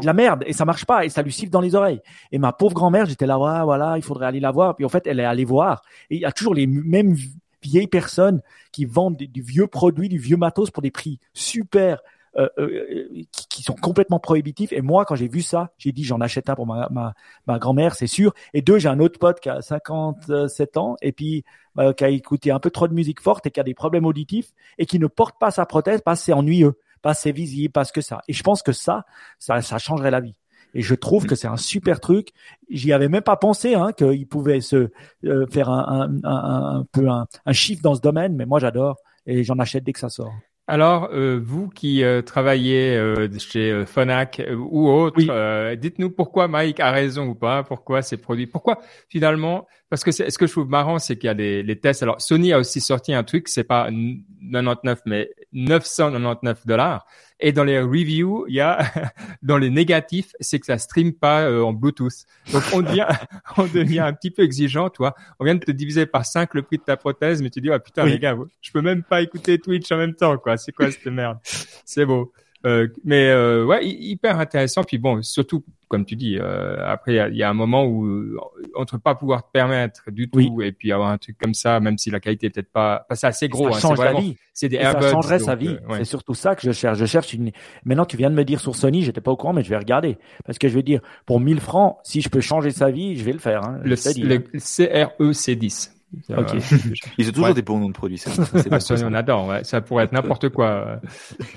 de 0.00 0.06
la 0.06 0.12
merde 0.12 0.44
et 0.46 0.52
ça 0.52 0.64
marche 0.64 0.84
pas 0.86 1.04
et 1.04 1.08
ça 1.08 1.22
lui 1.22 1.32
siffle 1.32 1.50
dans 1.50 1.60
les 1.60 1.74
oreilles. 1.74 2.00
Et 2.32 2.38
ma 2.38 2.52
pauvre 2.52 2.74
grand-mère, 2.74 3.06
j'étais 3.06 3.26
là, 3.26 3.38
ouais, 3.38 3.62
voilà, 3.64 3.94
il 3.96 4.02
faudrait 4.02 4.26
aller 4.26 4.40
la 4.40 4.50
voir. 4.50 4.76
Puis 4.76 4.84
en 4.84 4.88
fait, 4.88 5.06
elle 5.06 5.20
est 5.20 5.24
allée 5.24 5.44
voir. 5.44 5.82
Et 6.10 6.16
il 6.16 6.20
y 6.20 6.24
a 6.24 6.32
toujours 6.32 6.54
les 6.54 6.66
mêmes 6.66 7.16
vieilles 7.62 7.88
personnes 7.88 8.40
qui 8.72 8.84
vendent 8.84 9.16
des- 9.16 9.26
du 9.26 9.42
vieux 9.42 9.66
produit, 9.66 10.08
du 10.08 10.18
vieux 10.18 10.36
matos 10.36 10.70
pour 10.70 10.82
des 10.82 10.90
prix 10.92 11.18
super, 11.34 12.00
euh, 12.36 12.48
euh, 12.58 13.08
qui, 13.32 13.48
qui 13.48 13.62
sont 13.62 13.74
complètement 13.74 14.20
prohibitifs. 14.20 14.72
Et 14.72 14.82
moi, 14.82 15.04
quand 15.04 15.14
j'ai 15.14 15.28
vu 15.28 15.40
ça, 15.40 15.72
j'ai 15.78 15.92
dit, 15.92 16.04
j'en 16.04 16.20
achète 16.20 16.50
un 16.50 16.54
pour 16.54 16.66
ma, 16.66 16.88
ma, 16.90 17.14
ma 17.46 17.58
grand-mère, 17.58 17.94
c'est 17.94 18.06
sûr. 18.06 18.34
Et 18.54 18.62
deux, 18.62 18.78
j'ai 18.78 18.88
un 18.88 19.00
autre 19.00 19.18
pote 19.18 19.40
qui 19.40 19.48
a 19.48 19.62
57 19.62 20.76
ans 20.76 20.96
et 21.00 21.12
puis 21.12 21.44
euh, 21.78 21.92
qui 21.92 22.04
a 22.04 22.08
écouté 22.10 22.50
un 22.50 22.60
peu 22.60 22.70
trop 22.70 22.86
de 22.86 22.94
musique 22.94 23.20
forte 23.20 23.46
et 23.46 23.50
qui 23.50 23.60
a 23.60 23.64
des 23.64 23.74
problèmes 23.74 24.04
auditifs 24.04 24.52
et 24.76 24.86
qui 24.86 24.98
ne 24.98 25.06
porte 25.06 25.38
pas 25.38 25.50
sa 25.50 25.64
prothèse 25.64 26.02
parce 26.04 26.20
que 26.20 26.26
c'est 26.26 26.32
ennuyeux, 26.32 26.78
parce 27.02 27.18
que 27.18 27.22
c'est 27.22 27.32
visible, 27.32 27.72
parce 27.72 27.92
que 27.92 28.00
ça. 28.00 28.20
Et 28.28 28.32
je 28.32 28.42
pense 28.42 28.62
que 28.62 28.72
ça, 28.72 29.04
ça, 29.38 29.62
ça 29.62 29.78
changerait 29.78 30.10
la 30.10 30.20
vie. 30.20 30.34
Et 30.74 30.82
je 30.82 30.94
trouve 30.94 31.24
que 31.24 31.34
c'est 31.34 31.48
un 31.48 31.56
super 31.56 31.98
truc. 31.98 32.28
J'y 32.68 32.92
avais 32.92 33.08
même 33.08 33.22
pas 33.22 33.36
pensé 33.36 33.74
hein, 33.74 33.92
qu'il 33.92 34.28
pouvait 34.28 34.60
se 34.60 34.90
euh, 35.24 35.46
faire 35.46 35.70
un, 35.70 36.10
un, 36.22 36.24
un, 36.24 36.80
un 36.80 36.84
peu 36.92 37.08
un 37.08 37.52
chiffre 37.52 37.82
dans 37.82 37.94
ce 37.94 38.02
domaine, 38.02 38.36
mais 38.36 38.44
moi 38.44 38.58
j'adore 38.58 38.98
et 39.26 39.44
j'en 39.44 39.58
achète 39.58 39.84
dès 39.84 39.92
que 39.92 40.00
ça 40.00 40.08
sort. 40.08 40.32
Alors, 40.70 41.08
euh, 41.14 41.40
vous 41.42 41.70
qui 41.70 42.04
euh, 42.04 42.20
travaillez 42.20 42.94
euh, 42.94 43.26
chez 43.38 43.70
euh, 43.72 43.86
Phonak 43.86 44.40
euh, 44.40 44.54
ou 44.54 44.90
autre, 44.90 45.16
Oui. 45.16 45.26
euh, 45.30 45.76
dites-nous 45.76 46.10
pourquoi 46.10 46.46
Mike 46.46 46.78
a 46.80 46.90
raison 46.90 47.26
ou 47.26 47.34
pas, 47.34 47.62
pourquoi 47.64 48.02
ces 48.02 48.18
produits, 48.18 48.46
pourquoi 48.46 48.78
finalement, 49.08 49.66
parce 49.88 50.04
que 50.04 50.12
c'est- 50.12 50.28
ce 50.30 50.36
que 50.36 50.46
je 50.46 50.52
trouve 50.52 50.68
marrant, 50.68 50.98
c'est 50.98 51.16
qu'il 51.16 51.28
y 51.28 51.30
a 51.30 51.34
des 51.34 51.62
les 51.62 51.80
tests. 51.80 52.02
Alors, 52.02 52.20
Sony 52.20 52.52
a 52.52 52.58
aussi 52.58 52.82
sorti 52.82 53.14
un 53.14 53.24
truc, 53.24 53.48
c'est 53.48 53.64
pas 53.64 53.88
99 53.88 55.00
mais 55.06 55.30
999 55.52 56.66
dollars. 56.66 57.06
Et 57.40 57.52
dans 57.52 57.64
les 57.64 57.80
reviews, 57.80 58.46
il 58.48 58.56
y 58.56 58.60
a 58.60 58.80
dans 59.42 59.58
les 59.58 59.70
négatifs, 59.70 60.32
c'est 60.40 60.58
que 60.58 60.66
ça 60.66 60.78
stream 60.78 61.12
pas 61.12 61.42
euh, 61.42 61.62
en 61.62 61.72
Bluetooth. 61.72 62.24
Donc 62.52 62.62
on 62.72 62.82
devient 62.82 63.06
on 63.56 63.66
devient 63.66 64.00
un 64.00 64.12
petit 64.12 64.30
peu 64.30 64.42
exigeant, 64.42 64.90
toi. 64.90 65.14
On 65.38 65.44
vient 65.44 65.54
de 65.54 65.64
te 65.64 65.70
diviser 65.70 66.06
par 66.06 66.26
5 66.26 66.54
le 66.54 66.62
prix 66.62 66.78
de 66.78 66.82
ta 66.82 66.96
prothèse, 66.96 67.42
mais 67.42 67.50
tu 67.50 67.60
dis 67.60 67.70
ah 67.70 67.78
putain 67.78 68.04
Oui. 68.04 68.12
les 68.12 68.18
gars, 68.18 68.36
je 68.60 68.72
peux 68.72 68.82
même 68.82 69.02
pas 69.02 69.22
écouter 69.22 69.58
Twitch 69.58 69.90
en 69.92 69.96
même 69.96 70.14
temps 70.14 70.36
quoi. 70.38 70.56
C'est 70.56 70.72
quoi 70.72 70.90
cette 70.90 71.06
merde? 71.06 71.38
C'est 71.84 72.04
beau. 72.04 72.32
Euh, 72.66 72.88
mais 73.04 73.28
euh, 73.30 73.64
ouais, 73.64 73.84
hy- 73.86 74.10
hyper 74.10 74.38
intéressant. 74.40 74.82
Puis 74.82 74.98
bon, 74.98 75.22
surtout 75.22 75.64
comme 75.86 76.04
tu 76.04 76.16
dis, 76.16 76.36
euh, 76.38 76.76
après 76.86 77.14
il 77.14 77.34
y 77.34 77.38
y 77.38 77.42
a 77.42 77.48
un 77.48 77.54
moment 77.54 77.84
où 77.86 78.04
euh, 78.04 78.36
entre 78.74 78.98
pas 78.98 79.14
pouvoir 79.14 79.42
te 79.46 79.50
permettre 79.52 80.10
du 80.10 80.28
tout 80.28 80.38
Oui. 80.38 80.66
et 80.66 80.72
puis 80.72 80.92
avoir 80.92 81.08
un 81.10 81.18
truc 81.18 81.38
comme 81.38 81.54
ça, 81.54 81.80
même 81.80 81.96
si 81.96 82.10
la 82.10 82.20
qualité 82.20 82.48
est 82.48 82.50
peut-être 82.50 82.70
pas, 82.72 83.06
pas 83.08 83.14
c'est 83.14 83.26
assez 83.28 83.48
gros. 83.48 83.70
ça 83.70 83.76
hein, 83.76 83.80
change 83.80 83.98
la 84.00 84.12
vie. 84.12 84.36
c'est 84.52 84.68
des 84.68 84.76
Et 84.76 84.82
ça 84.82 85.00
changerait 85.00 85.38
donc, 85.38 85.46
sa 85.46 85.54
vie. 85.54 85.68
euh, 85.68 85.88
ouais. 85.92 85.98
C'est 85.98 86.04
surtout 86.04 86.34
ça 86.34 86.54
que 86.56 86.62
je 86.62 86.72
cherche. 86.72 86.98
Je 86.98 87.06
cherche 87.06 87.32
une. 87.32 87.52
Maintenant, 87.84 88.04
tu 88.04 88.16
viens 88.16 88.28
de 88.28 88.34
me 88.34 88.44
dire 88.44 88.60
sur 88.60 88.74
Sony, 88.76 89.02
j'étais 89.02 89.20
pas 89.22 89.30
au 89.30 89.36
courant, 89.36 89.52
mais 89.54 89.62
je 89.62 89.70
vais 89.70 89.78
regarder 89.78 90.18
parce 90.44 90.58
que 90.58 90.68
je 90.68 90.74
vais 90.74 90.82
dire 90.82 91.00
pour 91.26 91.40
1000 91.40 91.60
francs, 91.60 91.96
si 92.02 92.20
je 92.20 92.28
peux 92.28 92.40
changer 92.40 92.70
sa 92.70 92.90
vie, 92.90 93.16
je 93.16 93.24
vais 93.24 93.32
le 93.32 93.38
faire. 93.38 93.64
Hein. 93.64 93.78
Le, 93.82 93.90
le 93.90 94.34
hein. 94.36 94.42
CREC10. 94.56 95.92
Ok. 96.30 96.54
Ils 97.18 97.28
ont 97.28 97.32
toujours 97.32 97.46
Ouais. 97.48 97.54
des 97.54 97.62
bons 97.62 97.78
noms 97.78 97.88
de 97.88 97.92
produits. 97.94 98.18
ça. 98.18 98.30
C'est 98.56 98.70
pas 98.70 98.80
Sony, 98.80 99.02
on 99.04 99.12
adore, 99.14 99.46
ouais. 99.48 99.64
Ça 99.64 99.80
pourrait 99.80 100.04
être 100.04 100.12
n'importe 100.12 100.48
quoi. 100.48 101.00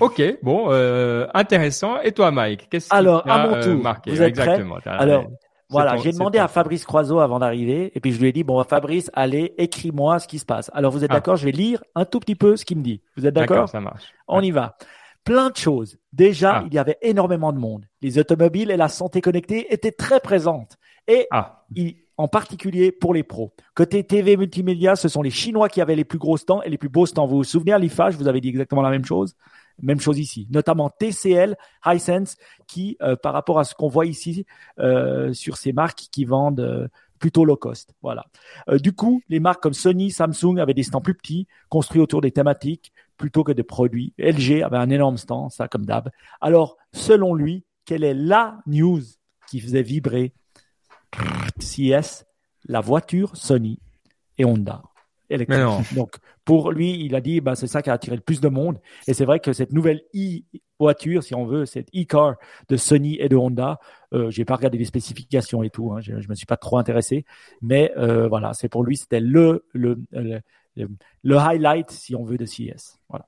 Ok, 0.00 0.22
bon, 0.42 0.66
euh, 0.70 1.26
intéressant. 1.34 2.00
Et 2.02 2.12
toi, 2.12 2.30
Mike, 2.30 2.68
qu'est-ce 2.70 2.88
qui 2.88 2.94
Alors, 2.94 3.28
à 3.28 3.46
mon 3.46 3.54
euh, 3.54 3.62
tour, 3.62 3.82
marqué 3.82 4.10
vous 4.10 4.20
êtes 4.22 4.28
Exactement. 4.28 4.78
T'as- 4.82 4.92
Alors, 4.96 5.24
Voilà, 5.70 5.96
j'ai 5.96 6.12
demandé 6.12 6.38
à 6.38 6.48
Fabrice 6.48 6.84
Croiseau 6.84 7.20
avant 7.20 7.38
d'arriver, 7.38 7.92
et 7.94 8.00
puis 8.00 8.12
je 8.12 8.20
lui 8.20 8.28
ai 8.28 8.32
dit 8.32 8.44
bon, 8.44 8.62
Fabrice, 8.62 9.10
allez, 9.14 9.54
écris-moi 9.56 10.18
ce 10.18 10.28
qui 10.28 10.38
se 10.38 10.44
passe. 10.44 10.70
Alors, 10.74 10.92
vous 10.92 11.02
êtes 11.02 11.10
Ah. 11.10 11.14
d'accord 11.14 11.36
Je 11.36 11.46
vais 11.46 11.52
lire 11.52 11.82
un 11.94 12.04
tout 12.04 12.20
petit 12.20 12.34
peu 12.34 12.56
ce 12.56 12.66
qu'il 12.66 12.76
me 12.76 12.82
dit. 12.82 13.00
Vous 13.16 13.26
êtes 13.26 13.34
d'accord? 13.34 13.70
Ça 13.70 13.80
marche. 13.80 14.04
On 14.28 14.42
y 14.42 14.50
va. 14.50 14.76
Plein 15.24 15.48
de 15.50 15.56
choses. 15.56 15.96
Déjà, 16.12 16.56
Ah. 16.56 16.64
il 16.66 16.74
y 16.74 16.78
avait 16.78 16.98
énormément 17.00 17.52
de 17.54 17.58
monde. 17.58 17.86
Les 18.02 18.18
automobiles 18.18 18.70
et 18.70 18.76
la 18.76 18.88
santé 18.88 19.22
connectée 19.22 19.72
étaient 19.72 19.92
très 19.92 20.20
présentes. 20.20 20.76
Et 21.08 21.26
Ah, 21.30 21.64
il- 21.74 21.96
en 22.22 22.28
particulier 22.28 22.92
pour 22.92 23.14
les 23.14 23.24
pros. 23.24 23.52
Côté 23.74 24.04
TV 24.04 24.36
multimédia, 24.36 24.94
ce 24.94 25.08
sont 25.08 25.22
les 25.22 25.30
Chinois 25.30 25.68
qui 25.68 25.80
avaient 25.80 25.96
les 25.96 26.04
plus 26.04 26.18
gros 26.18 26.36
stands 26.36 26.62
et 26.62 26.70
les 26.70 26.78
plus 26.78 26.88
beaux 26.88 27.04
stands. 27.04 27.26
Vous 27.26 27.38
vous 27.38 27.44
souvenez 27.44 27.72
à 27.72 27.80
l'IFA, 27.80 28.10
je 28.10 28.16
vous 28.16 28.28
avais 28.28 28.40
dit 28.40 28.48
exactement 28.48 28.80
la 28.80 28.90
même 28.90 29.04
chose? 29.04 29.34
Même 29.82 29.98
chose 29.98 30.20
ici, 30.20 30.46
notamment 30.50 30.88
TCL, 30.88 31.56
Hisense, 31.84 32.36
qui, 32.68 32.96
euh, 33.02 33.16
par 33.16 33.32
rapport 33.32 33.58
à 33.58 33.64
ce 33.64 33.74
qu'on 33.74 33.88
voit 33.88 34.06
ici 34.06 34.46
euh, 34.78 35.32
sur 35.32 35.56
ces 35.56 35.72
marques 35.72 36.04
qui 36.12 36.24
vendent 36.24 36.60
euh, 36.60 36.86
plutôt 37.18 37.44
low 37.44 37.56
cost. 37.56 37.92
Voilà. 38.02 38.24
Du 38.80 38.92
coup, 38.92 39.20
les 39.28 39.40
marques 39.40 39.62
comme 39.62 39.74
Sony, 39.74 40.12
Samsung 40.12 40.58
avaient 40.58 40.74
des 40.74 40.84
stands 40.84 41.00
plus 41.00 41.14
petits, 41.14 41.48
construits 41.70 42.00
autour 42.00 42.20
des 42.20 42.30
thématiques 42.30 42.92
plutôt 43.16 43.42
que 43.42 43.52
des 43.52 43.64
produits. 43.64 44.12
LG 44.18 44.62
avait 44.62 44.76
un 44.76 44.90
énorme 44.90 45.16
stand, 45.16 45.50
ça 45.50 45.66
comme 45.66 45.86
d'hab. 45.86 46.10
Alors, 46.40 46.76
selon 46.92 47.34
lui, 47.34 47.64
quelle 47.84 48.04
est 48.04 48.14
la 48.14 48.58
news 48.66 49.00
qui 49.48 49.58
faisait 49.60 49.82
vibrer 49.82 50.32
CS, 51.58 52.24
la 52.66 52.80
voiture 52.80 53.36
Sony 53.36 53.78
et 54.38 54.44
Honda. 54.44 54.82
électrique. 55.30 55.94
Donc, 55.94 56.16
pour 56.44 56.72
lui, 56.72 57.04
il 57.04 57.14
a 57.14 57.20
dit, 57.20 57.40
bah, 57.40 57.54
c'est 57.54 57.66
ça 57.66 57.82
qui 57.82 57.90
a 57.90 57.94
attiré 57.94 58.16
le 58.16 58.22
plus 58.22 58.40
de 58.40 58.48
monde. 58.48 58.78
Et 59.06 59.14
c'est 59.14 59.24
vrai 59.24 59.40
que 59.40 59.52
cette 59.52 59.72
nouvelle 59.72 60.02
e-voiture, 60.14 61.22
si 61.22 61.34
on 61.34 61.46
veut, 61.46 61.66
cette 61.66 61.88
e-car 61.94 62.34
de 62.68 62.76
Sony 62.76 63.16
et 63.20 63.28
de 63.28 63.36
Honda, 63.36 63.78
euh, 64.12 64.30
j'ai 64.30 64.44
pas 64.44 64.56
regardé 64.56 64.78
les 64.78 64.84
spécifications 64.84 65.62
et 65.62 65.70
tout, 65.70 65.92
hein, 65.92 66.00
je, 66.00 66.20
je 66.20 66.28
me 66.28 66.34
suis 66.34 66.46
pas 66.46 66.56
trop 66.56 66.78
intéressé, 66.78 67.24
mais 67.60 67.92
euh, 67.96 68.28
voilà, 68.28 68.52
c'est 68.52 68.68
pour 68.68 68.84
lui, 68.84 68.96
c'était 68.96 69.20
le 69.20 69.64
le, 69.72 69.98
le 70.12 70.40
le, 71.22 71.36
highlight, 71.36 71.90
si 71.90 72.14
on 72.14 72.24
veut, 72.24 72.38
de 72.38 72.46
CES. 72.46 72.98
Voilà. 73.08 73.26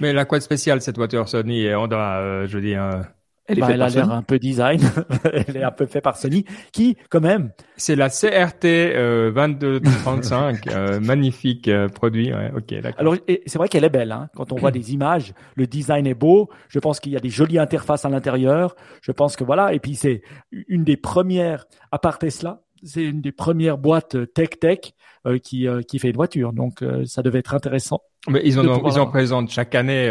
Mais 0.00 0.12
la 0.12 0.26
quoi 0.26 0.38
de 0.38 0.42
spécial 0.42 0.82
cette 0.82 0.96
voiture 0.96 1.28
Sony 1.28 1.62
et 1.62 1.74
Honda, 1.74 2.18
euh, 2.18 2.46
je 2.46 2.58
veux 2.58 2.62
dire. 2.62 3.02
Euh, 3.48 3.54
elle, 3.54 3.60
bah, 3.60 3.68
elle 3.70 3.82
a 3.82 3.88
l'air 3.88 4.10
un 4.10 4.22
peu 4.22 4.38
design. 4.38 4.80
elle 5.24 5.56
est 5.56 5.62
un 5.62 5.70
peu 5.70 5.86
faite 5.86 6.02
par 6.02 6.16
Sony, 6.16 6.44
qui, 6.72 6.96
quand 7.10 7.20
même. 7.20 7.50
C'est 7.76 7.96
la 7.96 8.08
CRT 8.08 8.64
euh, 8.64 9.30
2235, 9.32 10.66
euh, 10.72 11.00
magnifique 11.00 11.68
euh, 11.68 11.88
produit. 11.88 12.32
Ouais, 12.32 12.50
ok, 12.56 12.80
d'accord. 12.80 13.00
Alors, 13.00 13.16
c'est 13.46 13.58
vrai 13.58 13.68
qu'elle 13.68 13.84
est 13.84 13.90
belle. 13.90 14.12
Hein. 14.12 14.28
Quand 14.34 14.52
on 14.52 14.56
voit 14.56 14.70
des 14.72 14.92
images, 14.92 15.32
le 15.54 15.66
design 15.66 16.06
est 16.06 16.14
beau. 16.14 16.48
Je 16.68 16.78
pense 16.78 17.00
qu'il 17.00 17.12
y 17.12 17.16
a 17.16 17.20
des 17.20 17.30
jolies 17.30 17.58
interfaces 17.58 18.04
à 18.04 18.08
l'intérieur. 18.08 18.74
Je 19.02 19.12
pense 19.12 19.36
que 19.36 19.44
voilà. 19.44 19.72
Et 19.72 19.78
puis 19.78 19.94
c'est 19.94 20.22
une 20.50 20.84
des 20.84 20.96
premières, 20.96 21.66
à 21.92 21.98
part 21.98 22.18
Tesla, 22.18 22.62
c'est 22.82 23.02
une 23.02 23.20
des 23.20 23.32
premières 23.32 23.78
boîtes 23.78 24.32
tech 24.34 24.50
tech 24.60 24.78
euh, 24.78 24.90
qui 25.38 25.66
euh, 25.66 25.82
qui 25.82 25.98
fait 25.98 26.08
une 26.08 26.16
voiture. 26.16 26.52
Donc 26.52 26.82
euh, 26.82 27.04
ça 27.04 27.22
devait 27.22 27.40
être 27.40 27.54
intéressant. 27.54 28.02
Mais 28.28 28.42
ils 28.44 28.58
en 28.58 28.66
ont, 28.66 28.82
ils 28.86 28.98
en 28.98 29.06
présentent 29.06 29.50
chaque 29.50 29.74
année 29.74 30.10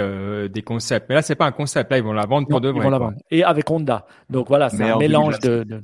des 0.50 0.62
concepts. 0.62 1.08
Mais 1.10 1.16
là 1.16 1.22
c'est 1.22 1.36
pas 1.36 1.46
un 1.46 1.52
concept. 1.52 1.92
Là 1.92 1.98
ils 1.98 2.04
vont 2.04 2.14
la 2.14 2.26
vendre 2.26 2.48
pour 2.48 2.62
de 2.62 2.70
vrai. 2.70 2.80
Ils 2.80 2.84
vont 2.84 2.90
la 2.90 3.00
vendre. 3.00 3.18
Et 3.32 3.44
avec 3.44 3.70
Honda. 3.70 4.06
Donc 4.30 4.48
voilà, 4.48 4.70
c'est 4.70 4.84
un 4.84 4.98
mélange 4.98 5.40
de, 5.40 5.64
de... 5.64 5.82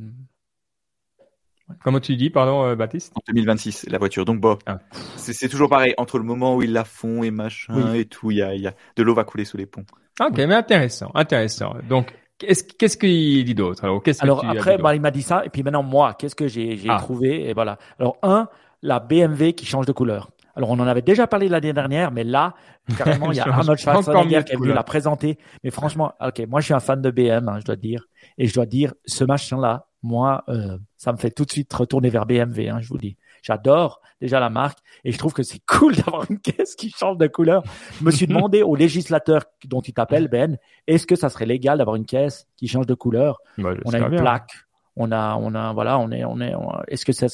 Comment 1.83 2.01
tu 2.01 2.15
dis, 2.17 2.29
pardon, 2.29 2.75
Baptiste? 2.75 3.13
En 3.15 3.21
2026, 3.27 3.87
la 3.89 3.97
voiture. 3.97 4.25
Donc 4.25 4.39
bon, 4.39 4.57
ah. 4.65 4.79
c'est 5.17 5.49
toujours 5.49 5.69
pareil. 5.69 5.93
Entre 5.97 6.17
le 6.17 6.23
moment 6.23 6.55
où 6.55 6.61
ils 6.61 6.73
la 6.73 6.83
font 6.83 7.23
et 7.23 7.31
machin 7.31 7.93
et 7.93 8.05
tout, 8.05 8.31
il 8.31 8.37
y 8.37 8.41
a, 8.41 8.55
y 8.55 8.67
a 8.67 8.73
de 8.95 9.03
l'eau 9.03 9.13
va 9.13 9.23
couler 9.23 9.45
sous 9.45 9.57
les 9.57 9.65
ponts. 9.65 9.85
Ok, 10.19 10.37
mais 10.37 10.53
intéressant, 10.53 11.11
intéressant. 11.13 11.75
Donc 11.89 12.13
Qu'est-ce 12.41 12.97
qu'il 12.97 13.45
dit 13.45 13.55
d'autre 13.55 13.83
Alors, 13.83 14.01
alors 14.19 14.45
après, 14.45 14.77
bah, 14.77 14.95
il 14.95 15.01
m'a 15.01 15.11
dit 15.11 15.21
ça, 15.21 15.45
et 15.45 15.49
puis 15.49 15.63
maintenant 15.63 15.83
moi, 15.83 16.15
qu'est-ce 16.17 16.35
que 16.35 16.47
j'ai 16.47 16.79
ah. 16.89 16.97
trouvé? 16.97 17.49
Et 17.49 17.53
voilà. 17.53 17.77
Alors 17.99 18.17
un, 18.23 18.47
la 18.81 18.99
BMW 18.99 19.53
qui 19.53 19.65
change 19.65 19.85
de 19.85 19.91
couleur. 19.91 20.31
Alors 20.55 20.69
on 20.69 20.79
en 20.79 20.87
avait 20.87 21.01
déjà 21.01 21.27
parlé 21.27 21.47
l'année 21.47 21.73
dernière, 21.73 22.11
mais 22.11 22.23
là, 22.23 22.55
carrément, 22.97 23.31
il 23.31 23.37
y 23.37 23.39
a 23.39 23.47
Arnold 23.47 23.79
Schwarzenegger 23.79 24.43
qui 24.43 24.53
est 24.53 24.57
venu 24.57 24.73
la 24.73 24.83
présenter. 24.83 25.37
Mais 25.63 25.71
franchement, 25.71 26.13
ok, 26.19 26.41
moi 26.47 26.59
je 26.59 26.65
suis 26.65 26.73
un 26.73 26.79
fan 26.79 27.01
de 27.01 27.11
BM, 27.11 27.47
hein, 27.47 27.59
je 27.59 27.65
dois 27.65 27.75
dire, 27.75 28.07
et 28.37 28.47
je 28.47 28.53
dois 28.53 28.65
dire, 28.65 28.93
ce 29.05 29.23
machin-là, 29.23 29.87
moi, 30.03 30.43
euh, 30.49 30.77
ça 30.97 31.11
me 31.11 31.17
fait 31.17 31.31
tout 31.31 31.45
de 31.45 31.51
suite 31.51 31.71
retourner 31.71 32.09
vers 32.09 32.25
BMW, 32.25 32.69
hein, 32.69 32.79
je 32.81 32.89
vous 32.89 32.97
dis. 32.97 33.17
J'adore 33.43 34.01
déjà 34.19 34.39
la 34.39 34.51
marque 34.51 34.79
et 35.03 35.11
je 35.11 35.17
trouve 35.17 35.33
que 35.33 35.43
c'est 35.43 35.59
cool 35.67 35.95
d'avoir 35.95 36.29
une 36.29 36.39
caisse 36.39 36.75
qui 36.75 36.91
change 36.91 37.17
de 37.17 37.27
couleur. 37.27 37.63
Je 37.99 38.05
me 38.05 38.11
suis 38.11 38.27
demandé 38.27 38.61
au 38.61 38.75
législateur 38.75 39.43
dont 39.65 39.81
tu 39.81 39.93
t'appelles 39.93 40.27
Ben, 40.27 40.57
est-ce 40.87 41.07
que 41.07 41.15
ça 41.15 41.29
serait 41.29 41.45
légal 41.45 41.77
d'avoir 41.79 41.95
une 41.95 42.05
caisse 42.05 42.47
qui 42.57 42.67
change 42.67 42.85
de 42.85 42.93
couleur? 42.93 43.39
Bah, 43.57 43.73
On 43.85 43.93
a 43.93 43.99
une 43.99 44.17
plaque, 44.17 44.51
on 44.95 45.11
a, 45.11 45.35
on 45.35 45.55
a, 45.55 45.73
voilà, 45.73 45.99
on 45.99 46.11
est, 46.11 46.23
on 46.25 46.39
est. 46.41 46.53
Est-ce 46.87 47.05
que 47.05 47.13
ça, 47.13 47.27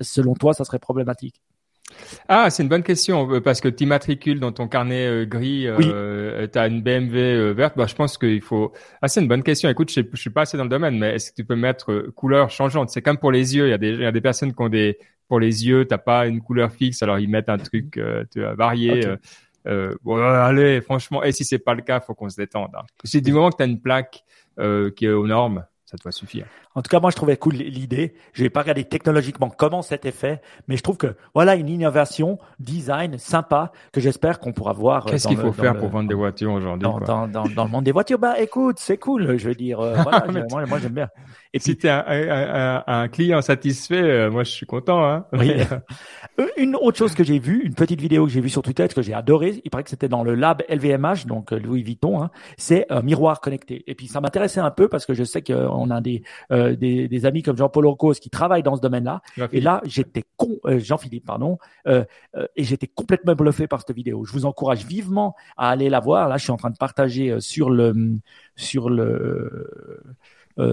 selon 0.00 0.34
toi, 0.34 0.54
ça 0.54 0.64
serait 0.64 0.78
problématique? 0.78 1.40
Ah, 2.28 2.48
c'est 2.48 2.62
une 2.62 2.70
bonne 2.70 2.82
question 2.82 3.30
euh, 3.30 3.40
parce 3.40 3.60
que 3.60 3.68
tu 3.68 3.84
immatricules 3.84 4.40
dans 4.40 4.52
ton 4.52 4.66
carnet 4.66 5.06
euh, 5.06 5.26
gris, 5.26 5.66
euh, 5.66 6.46
tu 6.50 6.58
as 6.58 6.66
une 6.66 6.80
BMW 6.80 7.16
euh, 7.16 7.52
verte. 7.52 7.76
Bah, 7.76 7.86
je 7.86 7.94
pense 7.94 8.16
qu'il 8.16 8.40
faut. 8.40 8.72
Ah, 9.02 9.08
c'est 9.08 9.20
une 9.20 9.28
bonne 9.28 9.42
question. 9.42 9.68
Écoute, 9.68 9.90
je, 9.90 10.00
je 10.10 10.20
suis 10.20 10.30
pas 10.30 10.42
assez 10.42 10.56
dans 10.56 10.62
le 10.62 10.70
domaine, 10.70 10.98
mais 10.98 11.16
est-ce 11.16 11.32
que 11.32 11.36
tu 11.36 11.44
peux 11.44 11.56
mettre 11.56 12.06
couleur 12.14 12.48
changeante? 12.48 12.88
C'est 12.88 13.02
comme 13.02 13.18
pour 13.18 13.30
les 13.30 13.56
yeux. 13.56 13.66
Il 13.66 13.70
y 13.70 13.74
a 13.74 13.78
des, 13.78 13.90
il 13.90 14.00
y 14.00 14.06
a 14.06 14.12
des 14.12 14.22
personnes 14.22 14.54
qui 14.54 14.62
ont 14.62 14.70
des 14.70 14.98
pour 15.32 15.40
les 15.40 15.66
yeux, 15.66 15.86
t'as 15.86 15.96
pas 15.96 16.26
une 16.26 16.42
couleur 16.42 16.70
fixe, 16.70 17.02
alors 17.02 17.18
ils 17.18 17.26
mettent 17.26 17.48
un 17.48 17.56
truc 17.56 17.96
euh, 17.96 18.22
tu 18.30 18.42
varié. 18.42 19.06
Euh, 19.06 19.16
euh, 19.66 19.94
bon, 20.02 20.16
allez, 20.20 20.82
franchement, 20.82 21.22
et 21.22 21.32
si 21.32 21.42
c'est 21.42 21.58
pas 21.58 21.72
le 21.72 21.80
cas, 21.80 22.00
faut 22.00 22.14
qu'on 22.14 22.28
se 22.28 22.36
détende. 22.36 22.68
Hein. 22.74 22.82
C'est 23.02 23.22
du 23.22 23.32
moment 23.32 23.48
que 23.48 23.56
tu 23.56 23.62
as 23.62 23.66
une 23.66 23.80
plaque 23.80 24.24
qui 24.94 25.06
est 25.06 25.10
aux 25.10 25.26
normes, 25.26 25.64
ça 25.92 25.98
doit 26.02 26.12
suffire. 26.12 26.46
En 26.74 26.80
tout 26.80 26.88
cas, 26.88 27.00
moi, 27.00 27.10
je 27.10 27.16
trouvais 27.16 27.36
cool 27.36 27.54
l'idée. 27.54 28.14
Je 28.32 28.42
vais 28.42 28.50
pas 28.50 28.60
regarder 28.60 28.84
technologiquement 28.84 29.50
comment 29.50 29.82
c'était 29.82 30.10
fait, 30.10 30.40
mais 30.66 30.78
je 30.78 30.82
trouve 30.82 30.96
que 30.96 31.14
voilà 31.34 31.54
une 31.54 31.68
innovation, 31.68 32.38
design 32.58 33.18
sympa 33.18 33.72
que 33.92 34.00
j'espère 34.00 34.40
qu'on 34.40 34.52
pourra 34.52 34.72
voir. 34.72 35.04
Qu'est-ce 35.04 35.28
qu'il 35.28 35.36
faut 35.36 35.52
faire 35.52 35.76
pour 35.76 35.90
vendre 35.90 36.08
des 36.08 36.14
voitures 36.14 36.52
aujourd'hui 36.52 36.82
dans, 36.88 36.98
dans, 36.98 37.28
dans, 37.28 37.44
dans, 37.44 37.64
le 37.64 37.70
monde 37.70 37.84
des 37.84 37.92
voitures? 37.92 38.18
Bah, 38.18 38.40
écoute, 38.40 38.78
c'est 38.78 38.96
cool. 38.96 39.36
Je 39.36 39.48
veux 39.48 39.54
dire, 39.54 39.78
voilà, 40.02 40.24
moi, 40.50 40.64
moi 40.64 40.78
j'aime 40.78 40.94
bien. 40.94 41.08
Et 41.54 41.58
si 41.58 41.76
tu 41.76 41.86
es 41.86 41.90
un, 41.90 42.04
un, 42.06 42.84
un, 42.86 43.08
client 43.08 43.42
satisfait, 43.42 44.02
euh, 44.02 44.30
moi 44.30 44.42
je 44.42 44.50
suis 44.50 44.66
content. 44.66 45.04
Hein 45.04 45.26
oui. 45.32 45.52
Euh, 46.40 46.46
une 46.56 46.76
autre 46.76 46.96
chose 46.96 47.14
que 47.14 47.24
j'ai 47.24 47.38
vue, 47.38 47.60
une 47.62 47.74
petite 47.74 48.00
vidéo 48.00 48.24
que 48.24 48.32
j'ai 48.32 48.40
vue 48.40 48.48
sur 48.48 48.62
Twitter 48.62 48.86
que 48.88 49.02
j'ai 49.02 49.12
adoré, 49.12 49.60
il 49.66 49.70
paraît 49.70 49.84
que 49.84 49.90
c'était 49.90 50.08
dans 50.08 50.24
le 50.24 50.34
lab 50.34 50.62
LVMH, 50.70 51.26
donc 51.26 51.52
euh, 51.52 51.58
Louis 51.58 51.82
Vuitton, 51.82 52.22
hein, 52.22 52.30
c'est 52.56 52.86
un 52.90 53.02
miroir 53.02 53.42
connecté. 53.42 53.84
Et 53.86 53.94
puis 53.94 54.06
ça 54.06 54.22
m'intéressait 54.22 54.60
un 54.60 54.70
peu 54.70 54.88
parce 54.88 55.04
que 55.04 55.12
je 55.12 55.24
sais 55.24 55.42
qu'on 55.42 55.90
a 55.90 56.00
des, 56.00 56.22
des, 56.50 57.06
des, 57.08 57.26
amis 57.26 57.42
comme 57.42 57.58
Jean-Paul 57.58 57.84
Orcos 57.84 58.14
qui 58.14 58.30
travaillent 58.30 58.62
dans 58.62 58.76
ce 58.76 58.80
domaine-là. 58.80 59.20
Et 59.52 59.60
là, 59.60 59.82
j'étais 59.84 60.24
con, 60.38 60.58
Jean-Philippe, 60.64 61.26
pardon, 61.26 61.58
et 61.86 62.64
j'étais 62.64 62.86
complètement 62.86 63.34
bluffé 63.34 63.66
par 63.66 63.80
cette 63.80 63.94
vidéo. 63.94 64.24
Je 64.24 64.32
vous 64.32 64.46
encourage 64.46 64.86
vivement 64.86 65.34
à 65.58 65.68
aller 65.68 65.90
la 65.90 66.00
voir. 66.00 66.30
Là, 66.30 66.38
je 66.38 66.44
suis 66.44 66.52
en 66.52 66.56
train 66.56 66.70
de 66.70 66.78
partager 66.78 67.40
sur 67.40 67.68
le 67.68 67.92
sur 68.56 68.88
le 68.88 69.04
euh, 69.04 70.14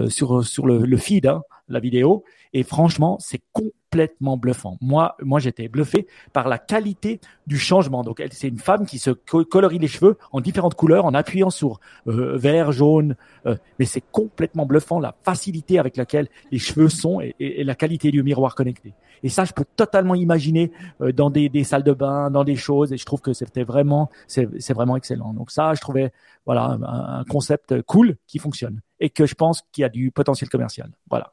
sur 0.08 0.44
sur 0.44 0.66
le, 0.66 0.78
le 0.78 0.96
feed, 0.96 1.26
hein, 1.26 1.42
la 1.68 1.80
vidéo. 1.80 2.24
Et 2.52 2.64
franchement, 2.64 3.16
c'est 3.20 3.40
complètement 3.52 4.36
bluffant. 4.36 4.76
Moi, 4.80 5.16
moi, 5.22 5.38
j'étais 5.38 5.68
bluffé 5.68 6.06
par 6.32 6.48
la 6.48 6.58
qualité 6.58 7.20
du 7.46 7.58
changement. 7.58 8.02
Donc, 8.02 8.22
c'est 8.32 8.48
une 8.48 8.58
femme 8.58 8.86
qui 8.86 8.98
se 8.98 9.10
colorie 9.10 9.78
les 9.78 9.86
cheveux 9.86 10.18
en 10.32 10.40
différentes 10.40 10.74
couleurs 10.74 11.04
en 11.04 11.14
appuyant 11.14 11.50
sur 11.50 11.78
euh, 12.08 12.36
vert, 12.36 12.72
jaune. 12.72 13.14
Euh, 13.46 13.56
mais 13.78 13.84
c'est 13.84 14.02
complètement 14.12 14.66
bluffant 14.66 14.98
la 14.98 15.14
facilité 15.22 15.78
avec 15.78 15.96
laquelle 15.96 16.28
les 16.50 16.58
cheveux 16.58 16.88
sont 16.88 17.20
et, 17.20 17.34
et, 17.38 17.62
la 17.62 17.76
qualité 17.76 18.10
du 18.10 18.22
miroir 18.22 18.56
connecté. 18.56 18.94
Et 19.22 19.28
ça, 19.28 19.44
je 19.44 19.52
peux 19.52 19.64
totalement 19.76 20.16
imaginer 20.16 20.72
euh, 21.00 21.12
dans 21.12 21.30
des, 21.30 21.48
des, 21.48 21.62
salles 21.62 21.84
de 21.84 21.92
bain, 21.92 22.30
dans 22.30 22.44
des 22.44 22.56
choses. 22.56 22.92
Et 22.92 22.96
je 22.96 23.04
trouve 23.04 23.20
que 23.20 23.32
c'était 23.32 23.64
vraiment, 23.64 24.10
c'est 24.26 24.72
vraiment 24.72 24.96
excellent. 24.96 25.34
Donc 25.34 25.52
ça, 25.52 25.74
je 25.74 25.80
trouvais 25.80 26.12
voilà 26.46 26.64
un, 26.64 27.20
un 27.20 27.24
concept 27.24 27.82
cool 27.82 28.16
qui 28.26 28.38
fonctionne 28.38 28.80
et 28.98 29.10
que 29.10 29.26
je 29.26 29.34
pense 29.34 29.62
qu'il 29.72 29.82
y 29.82 29.84
a 29.84 29.88
du 29.88 30.10
potentiel 30.10 30.48
commercial. 30.48 30.90
Voilà. 31.08 31.32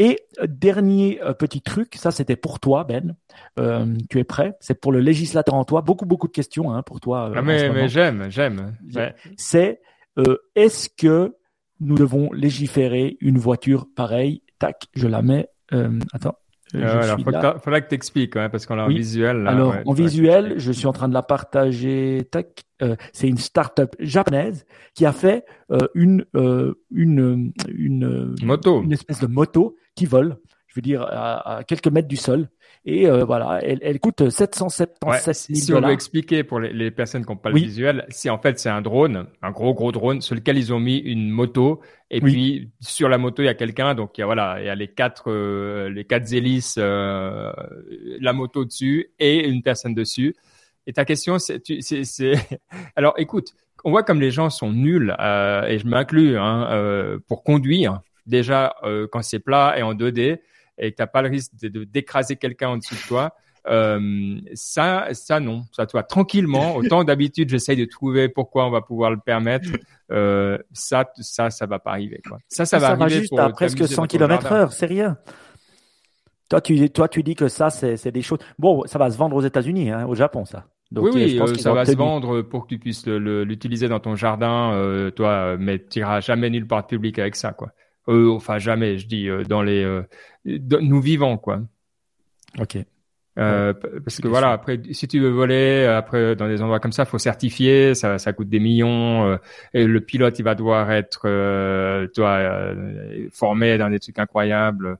Et 0.00 0.18
euh, 0.40 0.46
dernier 0.48 1.20
euh, 1.22 1.34
petit 1.34 1.60
truc, 1.60 1.94
ça 1.96 2.10
c'était 2.10 2.34
pour 2.34 2.58
toi 2.58 2.84
Ben. 2.84 3.16
Euh, 3.58 3.94
tu 4.08 4.18
es 4.18 4.24
prêt? 4.24 4.56
C'est 4.58 4.80
pour 4.80 4.92
le 4.92 5.00
législateur 5.00 5.54
en 5.54 5.66
toi. 5.66 5.82
Beaucoup 5.82 6.06
beaucoup 6.06 6.26
de 6.26 6.32
questions 6.32 6.72
hein, 6.72 6.82
pour 6.82 7.00
toi. 7.00 7.30
ah 7.36 7.42
mais, 7.42 7.68
mais 7.68 7.88
j'aime, 7.88 8.30
j'aime. 8.30 8.74
C'est 9.36 9.82
euh, 10.18 10.38
est-ce 10.54 10.88
que 10.88 11.36
nous 11.80 11.96
devons 11.96 12.32
légiférer 12.32 13.18
une 13.20 13.36
voiture 13.36 13.88
pareille? 13.94 14.42
Tac, 14.58 14.86
je 14.94 15.06
la 15.06 15.20
mets. 15.20 15.48
attends. 16.14 16.36
Euh, 16.74 17.02
alors, 17.02 17.18
faut 17.18 17.60
faudra 17.60 17.80
que 17.80 17.88
tu 17.88 17.94
expliques, 17.94 18.36
hein, 18.36 18.48
parce 18.48 18.66
qu'on 18.66 18.78
a 18.78 18.82
un 18.82 18.88
visuel. 18.88 19.38
Là, 19.38 19.50
alors, 19.50 19.74
en 19.84 19.92
visuel, 19.92 20.54
je 20.56 20.72
suis 20.72 20.86
en 20.86 20.92
train 20.92 21.08
de 21.08 21.14
la 21.14 21.22
partager. 21.22 22.28
Tac, 22.30 22.62
euh, 22.82 22.96
c'est 23.12 23.28
une 23.28 23.38
start-up 23.38 23.94
japonaise 23.98 24.64
qui 24.94 25.04
a 25.04 25.12
fait 25.12 25.44
euh, 25.70 25.88
une, 25.94 26.24
euh, 26.36 26.74
une, 26.90 27.52
une, 27.68 28.34
moto, 28.42 28.82
une 28.82 28.92
espèce 28.92 29.20
de 29.20 29.26
moto 29.26 29.76
qui 30.00 30.06
vole. 30.06 30.38
Je 30.66 30.74
veux 30.76 30.82
dire 30.82 31.02
à, 31.02 31.58
à 31.58 31.64
quelques 31.64 31.88
mètres 31.88 32.08
du 32.08 32.16
sol. 32.16 32.48
Et 32.86 33.06
euh, 33.06 33.24
voilà, 33.26 33.60
elle, 33.62 33.80
elle 33.82 34.00
coûte 34.00 34.30
777 34.30 34.96
ouais, 35.04 35.34
000 35.34 35.64
Si 35.66 35.74
on 35.74 35.80
veut 35.82 35.92
expliquer 35.92 36.44
pour 36.44 36.60
les, 36.60 36.72
les 36.72 36.90
personnes 36.90 37.26
qui 37.26 37.30
n'ont 37.30 37.36
pas 37.36 37.50
le 37.50 37.56
visuel, 37.56 38.06
c'est 38.08 38.30
en 38.30 38.38
fait 38.38 38.58
c'est 38.58 38.70
un 38.70 38.80
drone, 38.80 39.26
un 39.42 39.50
gros 39.50 39.74
gros 39.74 39.92
drone 39.92 40.22
sur 40.22 40.34
lequel 40.34 40.56
ils 40.56 40.72
ont 40.72 40.80
mis 40.80 40.96
une 40.96 41.28
moto 41.28 41.80
et 42.10 42.22
puis 42.22 42.70
sur 42.80 43.10
la 43.10 43.18
moto 43.18 43.42
il 43.42 43.46
y 43.46 43.48
a 43.48 43.54
quelqu'un 43.54 43.94
donc 43.94 44.16
il 44.16 44.22
y 44.22 44.24
a 44.24 44.26
voilà 44.26 44.56
il 44.60 44.66
y 44.66 44.70
a 44.70 44.74
les 44.74 44.88
quatre 44.88 45.30
euh, 45.30 45.90
les 45.90 46.04
quatre 46.04 46.32
hélices, 46.32 46.76
euh, 46.78 47.52
la 48.18 48.32
moto 48.32 48.64
dessus 48.64 49.10
et 49.18 49.46
une 49.46 49.62
personne 49.62 49.92
dessus. 49.92 50.34
Et 50.86 50.94
ta 50.94 51.04
question 51.04 51.38
c'est 51.38 51.60
c'est 51.80 52.32
alors 52.96 53.12
écoute 53.18 53.52
on 53.84 53.90
voit 53.90 54.04
comme 54.04 54.20
les 54.22 54.30
gens 54.30 54.48
sont 54.48 54.72
nuls 54.72 55.14
et 55.18 55.78
je 55.78 55.86
m'inclus 55.86 56.38
hein, 56.38 57.18
pour 57.28 57.44
conduire 57.44 58.00
déjà 58.26 58.74
quand 59.10 59.22
c'est 59.22 59.38
plat 59.40 59.74
et 59.76 59.82
en 59.82 59.94
2D 59.94 60.40
et 60.80 60.90
que 60.92 60.96
t'as 60.96 61.06
pas 61.06 61.22
le 61.22 61.28
risque 61.28 61.52
de 61.62 61.84
d'écraser 61.84 62.36
quelqu'un 62.36 62.70
en 62.70 62.78
dessous 62.78 62.94
de 62.94 63.06
toi. 63.06 63.34
Euh, 63.68 64.40
ça, 64.54 65.08
ça 65.12 65.38
non, 65.38 65.64
ça 65.72 65.86
toi 65.86 66.02
tranquillement. 66.02 66.76
Autant 66.76 67.04
d'habitude, 67.04 67.50
j'essaye 67.50 67.76
de 67.76 67.84
trouver 67.84 68.28
pourquoi 68.28 68.66
on 68.66 68.70
va 68.70 68.80
pouvoir 68.80 69.10
le 69.10 69.18
permettre. 69.18 69.70
Euh, 70.10 70.58
ça, 70.72 71.04
ça, 71.20 71.50
ça 71.50 71.66
va 71.66 71.78
pas 71.78 71.90
arriver. 71.90 72.20
Quoi. 72.26 72.38
Ça, 72.48 72.64
ça, 72.64 72.78
va 72.78 72.90
arriver 72.90 73.20
juste 73.20 73.38
à 73.38 73.50
presque 73.50 73.86
100 73.86 74.06
km 74.06 74.52
heure, 74.52 74.72
c'est 74.72 74.86
rien. 74.86 75.18
Toi, 76.48 76.60
tu, 76.60 76.90
toi, 76.90 77.08
tu 77.08 77.22
dis 77.22 77.36
que 77.36 77.48
ça, 77.48 77.70
c'est 77.70 78.10
des 78.10 78.22
choses. 78.22 78.40
Bon, 78.58 78.82
ça 78.86 78.98
va 78.98 79.10
se 79.10 79.16
vendre 79.16 79.36
aux 79.36 79.42
États-Unis, 79.42 79.90
hein, 79.90 80.06
au 80.06 80.14
Japon, 80.14 80.44
ça. 80.44 80.64
Donc, 80.90 81.04
oui, 81.04 81.10
oui, 81.14 81.40
euh, 81.40 81.54
ça 81.54 81.72
va 81.72 81.84
se 81.84 81.94
vendre 81.94 82.42
pour 82.42 82.64
que 82.64 82.74
tu 82.74 82.80
puisses 82.80 83.06
l'utiliser 83.06 83.86
dans 83.86 84.00
ton 84.00 84.16
jardin, 84.16 84.72
euh, 84.72 85.12
toi, 85.12 85.56
mais 85.56 85.78
tu 85.78 86.00
iras 86.00 86.20
jamais 86.20 86.50
nulle 86.50 86.66
part 86.66 86.88
public 86.88 87.20
avec 87.20 87.36
ça, 87.36 87.52
quoi. 87.52 87.70
Euh, 88.08 88.30
enfin, 88.30 88.58
jamais, 88.58 88.98
je 88.98 89.06
dis, 89.06 89.28
euh, 89.28 89.44
dans 89.44 89.62
les, 89.62 89.84
euh, 89.84 90.02
nous 90.44 91.00
vivons, 91.00 91.36
quoi. 91.36 91.60
Ok. 92.58 92.78
Euh, 93.38 93.72
parce 94.04 94.20
que 94.20 94.28
voilà, 94.28 94.50
après, 94.50 94.80
si 94.90 95.08
tu 95.08 95.20
veux 95.20 95.30
voler, 95.30 95.86
après 95.86 96.36
dans 96.36 96.48
des 96.48 96.60
endroits 96.60 96.80
comme 96.80 96.92
ça, 96.92 97.04
faut 97.04 97.18
certifier, 97.18 97.94
ça, 97.94 98.18
ça 98.18 98.32
coûte 98.32 98.48
des 98.48 98.58
millions. 98.58 99.24
Euh, 99.28 99.36
et 99.72 99.86
le 99.86 100.00
pilote, 100.00 100.38
il 100.38 100.42
va 100.42 100.54
devoir 100.54 100.90
être, 100.90 101.22
euh, 101.26 102.06
toi, 102.08 102.30
euh, 102.38 103.28
formé 103.32 103.78
dans 103.78 103.88
des 103.88 104.00
trucs 104.00 104.18
incroyables. 104.18 104.98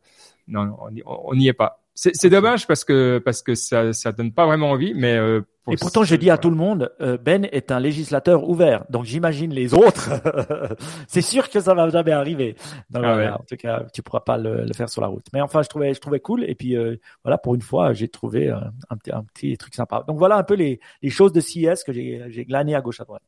Non, 0.49 0.77
on 1.05 1.35
n'y 1.35 1.49
est 1.49 1.53
pas. 1.53 1.83
C'est 1.95 2.31
dommage 2.31 2.67
parce 2.67 2.85
que 2.85 3.19
parce 3.19 3.43
que 3.43 3.55
ça 3.55 3.93
ça 3.93 4.13
donne 4.13 4.33
pas 4.33 4.47
vraiment 4.47 4.71
envie, 4.71 4.95
mais 4.95 5.17
euh, 5.17 5.43
et 5.71 5.77
pourtant 5.77 6.03
je 6.03 6.17
dis 6.17 6.31
à 6.31 6.39
tout 6.39 6.49
le 6.49 6.57
monde, 6.57 6.91
euh, 7.01 7.19
Ben 7.19 7.47
est 7.53 7.71
un 7.71 7.79
législateur 7.79 8.49
ouvert, 8.49 8.85
donc 8.89 9.05
j'imagine 9.05 9.53
les 9.53 9.75
autres. 9.75 10.11
c'est 11.09 11.21
sûr 11.21 11.51
que 11.51 11.61
ça 11.61 11.75
va 11.75 11.89
jamais 11.91 12.13
arriver. 12.13 12.57
Donc, 12.91 13.05
ah 13.05 13.37
En 13.39 13.45
tout 13.45 13.57
cas, 13.57 13.85
tu 13.93 14.03
pourras 14.03 14.21
pas 14.21 14.39
le, 14.39 14.67
faire 14.73 14.89
sur 14.89 15.03
la 15.03 15.09
route. 15.09 15.27
Mais 15.33 15.41
enfin, 15.41 15.63
je 15.63 15.69
trouvais 15.69 15.93
je 15.93 16.01
trouvais 16.01 16.21
cool 16.21 16.45
et 16.45 16.55
puis 16.55 16.77
euh, 16.77 16.97
voilà 17.23 17.39
pour 17.39 17.55
une 17.55 17.63
fois 17.63 17.93
j'ai 17.93 18.09
trouvé 18.09 18.49
un, 18.49 18.73
un, 18.89 18.97
un, 19.13 19.25
petit 19.25 19.57
truc 19.59 19.75
sympa. 19.75 20.05
Donc 20.09 20.19
voilà 20.19 20.37
un 20.37 20.45
peu 20.45 20.55
les 20.55 20.81
les 21.03 21.11
choses 21.11 21.33
de 21.33 21.41
CES 21.41 21.85
que 21.85 21.93
j'ai 21.93 22.25
j'ai 22.29 22.45
glané 22.45 22.75
à 22.75 22.81
gauche 22.81 23.01
à 23.01 23.05
droite. 23.05 23.23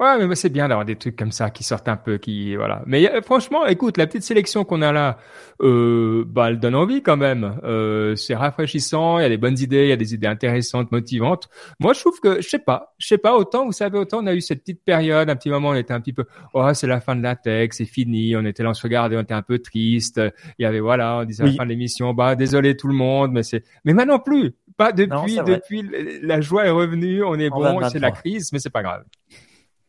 Ouais, 0.00 0.26
mais 0.26 0.34
c'est 0.34 0.48
bien 0.48 0.66
d'avoir 0.66 0.84
des 0.84 0.96
trucs 0.96 1.14
comme 1.14 1.30
ça 1.30 1.50
qui 1.50 1.62
sortent 1.62 1.88
un 1.88 1.96
peu, 1.96 2.18
qui 2.18 2.56
voilà. 2.56 2.82
Mais 2.84 3.08
euh, 3.08 3.22
franchement, 3.22 3.64
écoute, 3.64 3.96
la 3.96 4.08
petite 4.08 4.24
sélection 4.24 4.64
qu'on 4.64 4.82
a 4.82 4.90
là, 4.90 5.18
euh, 5.62 6.24
bah, 6.26 6.48
elle 6.48 6.58
donne 6.58 6.74
envie 6.74 7.00
quand 7.00 7.16
même. 7.16 7.60
Euh, 7.62 8.16
c'est 8.16 8.34
rafraîchissant, 8.34 9.20
il 9.20 9.22
y 9.22 9.24
a 9.24 9.28
des 9.28 9.36
bonnes 9.36 9.58
idées, 9.58 9.84
il 9.84 9.88
y 9.90 9.92
a 9.92 9.96
des 9.96 10.12
idées 10.12 10.26
intéressantes, 10.26 10.90
motivantes. 10.90 11.48
Moi, 11.78 11.92
je 11.92 12.00
trouve 12.00 12.18
que, 12.18 12.40
je 12.40 12.48
sais 12.48 12.58
pas, 12.58 12.94
je 12.98 13.06
sais 13.06 13.18
pas 13.18 13.36
autant. 13.36 13.66
Vous 13.66 13.72
savez, 13.72 13.96
autant 13.96 14.18
on 14.20 14.26
a 14.26 14.34
eu 14.34 14.40
cette 14.40 14.60
petite 14.60 14.84
période, 14.84 15.30
un 15.30 15.36
petit 15.36 15.50
moment, 15.50 15.68
on 15.68 15.74
était 15.74 15.94
un 15.94 16.00
petit 16.00 16.12
peu, 16.12 16.24
oh, 16.54 16.74
c'est 16.74 16.88
la 16.88 17.00
fin 17.00 17.14
de 17.14 17.22
la 17.22 17.36
tech, 17.36 17.70
c'est 17.72 17.84
fini. 17.84 18.34
On 18.34 18.44
était 18.44 18.64
là, 18.64 18.70
on 18.70 18.74
se 18.74 18.82
regardait, 18.82 19.16
on 19.16 19.22
était 19.22 19.34
un 19.34 19.42
peu 19.42 19.60
triste. 19.60 20.20
Il 20.58 20.64
y 20.64 20.66
avait 20.66 20.80
voilà, 20.80 21.18
on 21.18 21.24
disait 21.24 21.44
à 21.44 21.46
la 21.46 21.52
fin 21.52 21.64
de 21.64 21.68
l'émission, 21.68 22.14
bah 22.14 22.34
désolé 22.34 22.76
tout 22.76 22.88
le 22.88 22.94
monde, 22.94 23.30
mais 23.30 23.44
c'est, 23.44 23.62
mais 23.84 23.94
maintenant 23.94 24.18
plus. 24.18 24.54
Pas 24.76 24.90
depuis, 24.90 25.36
depuis, 25.36 25.88
la 26.20 26.40
joie 26.40 26.66
est 26.66 26.70
revenue, 26.70 27.22
on 27.22 27.38
est 27.38 27.48
bon, 27.48 27.78
c'est 27.90 28.00
la 28.00 28.10
crise, 28.10 28.52
mais 28.52 28.58
c'est 28.58 28.70
pas 28.70 28.82
grave 28.82 29.04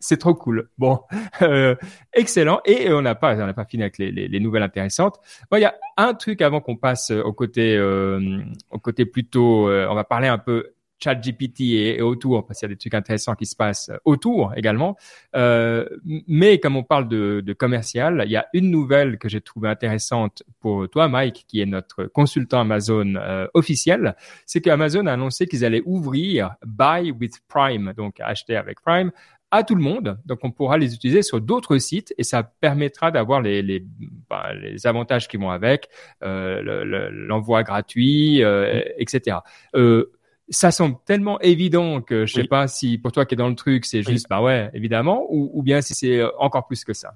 c'est 0.05 0.17
trop 0.17 0.35
cool. 0.35 0.69
Bon, 0.77 1.01
euh, 1.41 1.75
excellent. 2.13 2.61
Et 2.65 2.91
on 2.91 3.01
n'a 3.01 3.15
pas, 3.15 3.33
on 3.35 3.45
n'a 3.45 3.53
pas 3.53 3.65
fini 3.65 3.83
avec 3.83 3.97
les, 3.97 4.11
les, 4.11 4.27
les 4.27 4.39
nouvelles 4.39 4.63
intéressantes. 4.63 5.19
Bon, 5.49 5.57
il 5.57 5.61
y 5.61 5.65
a 5.65 5.75
un 5.97 6.13
truc 6.13 6.41
avant 6.41 6.61
qu'on 6.61 6.77
passe 6.77 7.11
au 7.11 7.33
côté, 7.33 7.75
euh, 7.75 8.43
au 8.69 8.79
côté 8.79 9.05
plutôt. 9.05 9.67
Euh, 9.69 9.87
on 9.89 9.95
va 9.95 10.03
parler 10.03 10.27
un 10.27 10.37
peu 10.37 10.75
chat 10.99 11.15
GPT 11.15 11.61
et, 11.61 12.01
autour, 12.01 12.45
parce 12.45 12.59
qu'il 12.59 12.69
y 12.69 12.71
a 12.71 12.73
des 12.73 12.79
trucs 12.79 12.93
intéressants 12.93 13.35
qui 13.35 13.45
se 13.45 13.55
passent 13.55 13.91
autour 14.05 14.53
également. 14.55 14.95
Euh, 15.35 15.87
mais 16.27 16.59
comme 16.59 16.75
on 16.75 16.83
parle 16.83 17.07
de, 17.07 17.41
de, 17.45 17.53
commercial, 17.53 18.23
il 18.25 18.31
y 18.31 18.35
a 18.35 18.47
une 18.53 18.69
nouvelle 18.71 19.17
que 19.17 19.29
j'ai 19.29 19.41
trouvée 19.41 19.69
intéressante 19.69 20.43
pour 20.59 20.89
toi, 20.89 21.07
Mike, 21.07 21.45
qui 21.47 21.61
est 21.61 21.65
notre 21.65 22.05
consultant 22.05 22.61
Amazon 22.61 23.15
euh, 23.15 23.47
officiel, 23.53 24.15
c'est 24.45 24.61
qu'Amazon 24.61 25.05
a 25.07 25.13
annoncé 25.13 25.47
qu'ils 25.47 25.65
allaient 25.65 25.83
ouvrir 25.85 26.55
Buy 26.65 27.11
with 27.11 27.39
Prime, 27.47 27.93
donc 27.95 28.19
acheter 28.19 28.55
avec 28.55 28.81
Prime, 28.81 29.11
à 29.55 29.63
tout 29.63 29.75
le 29.75 29.81
monde. 29.81 30.17
Donc, 30.25 30.39
on 30.43 30.51
pourra 30.51 30.77
les 30.77 30.93
utiliser 30.93 31.21
sur 31.21 31.41
d'autres 31.41 31.77
sites 31.77 32.13
et 32.17 32.23
ça 32.23 32.43
permettra 32.43 33.11
d'avoir 33.11 33.41
les, 33.41 33.61
les, 33.61 33.83
bah, 34.29 34.53
les 34.53 34.87
avantages 34.87 35.27
qui 35.27 35.37
vont 35.37 35.49
avec, 35.49 35.89
euh, 36.23 37.09
l'envoi 37.11 37.63
gratuit, 37.63 38.43
euh, 38.43 38.81
etc. 38.97 39.37
Euh, 39.75 40.11
ça 40.49 40.71
semble 40.71 40.97
tellement 41.05 41.39
évident 41.41 42.01
que 42.01 42.25
je 42.25 42.33
sais 42.33 42.47
pas 42.47 42.67
si 42.67 42.99
pour 42.99 43.11
toi 43.11 43.25
qui 43.25 43.33
es 43.33 43.37
dans 43.37 43.49
le 43.49 43.55
truc, 43.55 43.85
c'est 43.85 44.03
juste, 44.03 44.27
bah 44.29 44.41
ouais, 44.41 44.69
évidemment, 44.73 45.25
ou, 45.29 45.49
ou 45.53 45.63
bien 45.63 45.81
si 45.81 45.95
c'est 45.95 46.21
encore 46.37 46.67
plus 46.67 46.83
que 46.83 46.93
ça. 46.93 47.15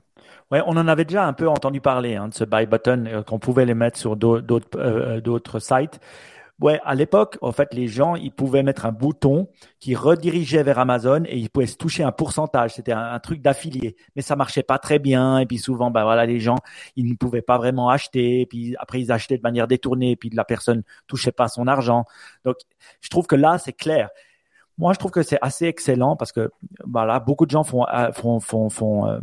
Ouais, 0.52 0.62
on 0.66 0.72
en 0.72 0.88
avait 0.88 1.06
déjà 1.06 1.26
un 1.26 1.34
peu 1.34 1.48
entendu 1.48 1.80
parler 1.80 2.16
hein, 2.16 2.30
de 2.30 2.34
ce 2.34 2.44
buy 2.44 2.66
button 2.66 3.06
euh, 3.06 3.22
qu'on 3.22 3.38
pouvait 3.38 3.66
les 3.66 3.76
mettre 3.76 4.00
sur 4.00 4.16
d'autres 4.16 4.68
euh, 4.78 5.22
d'autres 5.22 5.60
sites. 5.60 6.00
Ouais, 6.60 6.82
à 6.84 6.94
l'époque, 6.94 7.38
en 7.42 7.54
fait, 7.54 7.74
les 7.74 7.88
gens, 7.88 8.16
ils 8.16 8.32
pouvaient 8.34 8.64
mettre 8.64 8.86
un 8.86 8.92
bouton 8.92 9.48
qui 9.80 9.96
redirigeait 9.96 10.62
vers 10.62 10.78
Amazon 10.78 11.24
et 11.26 11.38
ils 11.38 11.50
pouvaient 11.50 11.66
se 11.68 11.78
toucher 11.78 12.04
un 12.04 12.12
pourcentage. 12.12 12.74
C'était 12.74 12.92
un, 12.92 13.18
truc 13.20 13.42
d'affilié, 13.42 13.96
mais 14.16 14.22
ça 14.22 14.36
marchait 14.36 14.64
pas 14.64 14.78
très 14.78 15.00
bien. 15.00 15.40
Et 15.40 15.46
puis 15.46 15.58
souvent, 15.58 15.90
ben 15.90 16.04
voilà, 16.04 16.26
les 16.26 16.42
gens, 16.42 16.58
ils 16.98 17.10
ne 17.10 17.16
pouvaient 17.16 17.42
pas 17.42 17.58
vraiment 17.58 17.90
acheter. 17.90 18.42
Et 18.42 18.46
puis 18.46 18.76
après, 18.78 19.00
ils 19.00 19.10
achetaient 19.12 19.38
de 19.38 19.42
manière 19.42 19.68
détournée. 19.68 20.12
Et 20.12 20.16
puis 20.18 20.30
la 20.32 20.44
personne 20.44 20.84
touchait 21.08 21.32
pas 21.32 21.48
son 21.48 21.66
argent. 21.66 22.04
Donc, 22.44 22.58
je 23.00 23.10
trouve 23.10 23.26
que 23.26 23.36
là, 23.36 23.58
c'est 23.58 23.74
clair. 23.74 24.10
Moi, 24.80 24.94
je 24.94 24.98
trouve 24.98 25.12
que 25.12 25.24
c'est 25.24 25.38
assez 25.42 25.66
excellent 25.66 26.16
parce 26.16 26.32
que 26.32 26.52
bah 26.86 27.06
là, 27.06 27.20
beaucoup 27.20 27.46
de 27.46 27.52
gens 27.52 27.66
font 27.66 27.86
euh, 27.94 28.14
font 28.14 28.40
font 28.40 28.70
font, 28.70 29.08
euh, 29.08 29.20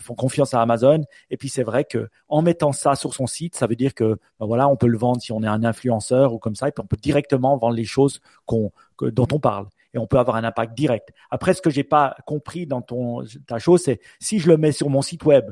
font 0.00 0.14
confiance 0.14 0.54
à 0.54 0.62
Amazon. 0.62 1.02
Et 1.28 1.36
puis 1.36 1.50
c'est 1.50 1.62
vrai 1.62 1.84
que 1.84 2.08
en 2.28 2.40
mettant 2.40 2.72
ça 2.72 2.94
sur 2.94 3.12
son 3.12 3.26
site, 3.26 3.54
ça 3.54 3.66
veut 3.66 3.76
dire 3.76 3.92
que 3.92 4.18
bah 4.40 4.46
voilà, 4.46 4.66
on 4.66 4.76
peut 4.76 4.86
le 4.86 4.96
vendre 4.96 5.20
si 5.20 5.30
on 5.30 5.42
est 5.42 5.46
un 5.46 5.62
influenceur 5.62 6.32
ou 6.32 6.38
comme 6.38 6.54
ça, 6.54 6.68
et 6.68 6.72
puis 6.72 6.82
on 6.82 6.86
peut 6.86 6.96
directement 6.96 7.54
vendre 7.58 7.74
les 7.74 7.84
choses 7.84 8.20
qu'on 8.46 8.72
dont 9.02 9.28
on 9.30 9.38
parle 9.38 9.66
et 9.92 9.98
on 9.98 10.06
peut 10.06 10.18
avoir 10.18 10.36
un 10.36 10.44
impact 10.44 10.74
direct. 10.74 11.10
Après, 11.30 11.52
ce 11.52 11.60
que 11.60 11.68
j'ai 11.68 11.84
pas 11.84 12.16
compris 12.26 12.66
dans 12.66 12.80
ton 12.80 13.24
ta 13.46 13.58
chose, 13.58 13.82
c'est 13.84 14.00
si 14.20 14.38
je 14.38 14.48
le 14.48 14.56
mets 14.56 14.72
sur 14.72 14.88
mon 14.88 15.02
site 15.02 15.26
web 15.26 15.44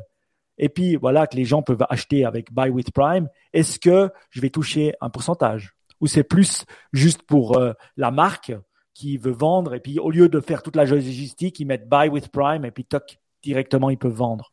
et 0.57 0.71
puis 0.71 0.97
voilà 0.97 1.27
que 1.27 1.37
les 1.37 1.45
gens 1.45 1.61
peuvent 1.61 1.85
acheter 1.91 2.25
avec 2.25 2.55
Buy 2.55 2.71
with 2.71 2.91
Prime, 2.91 3.29
est-ce 3.53 3.79
que 3.79 4.11
je 4.31 4.41
vais 4.41 4.49
toucher 4.49 4.95
un 5.03 5.11
pourcentage? 5.11 5.75
Ou 6.01 6.07
c'est 6.07 6.25
plus 6.25 6.65
juste 6.95 7.23
pour 7.23 7.59
euh, 7.59 7.75
la 7.99 8.11
marque 8.11 8.53
qui 8.95 9.17
veut 9.17 9.33
vendre 9.33 9.75
et 9.75 9.81
puis 9.81 9.99
au 9.99 10.11
lieu 10.11 10.29
de 10.29 10.41
faire 10.41 10.63
toute 10.63 10.77
la 10.77 10.85
logistique, 10.85 11.59
ils 11.61 11.67
mettent 11.67 11.89
buy 11.89 12.09
with 12.09 12.29
Prime 12.29 12.65
et 12.65 12.71
puis 12.71 12.85
toc, 12.85 13.19
directement 13.43 13.91
ils 13.91 13.99
peuvent 13.99 14.13
vendre. 14.13 14.53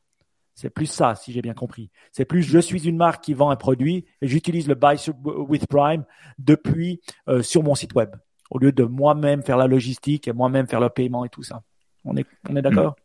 C'est 0.55 0.69
plus 0.69 0.87
ça, 0.87 1.15
si 1.15 1.31
j'ai 1.31 1.41
bien 1.41 1.53
compris. 1.53 1.89
C'est 2.11 2.25
plus 2.25 2.41
je 2.41 2.59
suis 2.59 2.87
une 2.87 2.97
marque 2.97 3.23
qui 3.23 3.33
vend 3.33 3.49
un 3.49 3.55
produit 3.55 4.05
et 4.21 4.27
j'utilise 4.27 4.67
le 4.67 4.75
buy 4.75 4.95
with 5.23 5.67
Prime 5.67 6.03
depuis 6.37 7.01
euh, 7.27 7.41
sur 7.41 7.63
mon 7.63 7.75
site 7.75 7.93
web 7.93 8.11
au 8.49 8.59
lieu 8.59 8.71
de 8.71 8.83
moi-même 8.83 9.43
faire 9.43 9.57
la 9.57 9.67
logistique 9.67 10.27
et 10.27 10.33
moi-même 10.33 10.67
faire 10.67 10.79
le 10.79 10.89
paiement 10.89 11.25
et 11.25 11.29
tout 11.29 11.43
ça. 11.43 11.61
On 12.05 12.15
est 12.17 12.25
on 12.49 12.55
est 12.55 12.61
d'accord? 12.61 12.95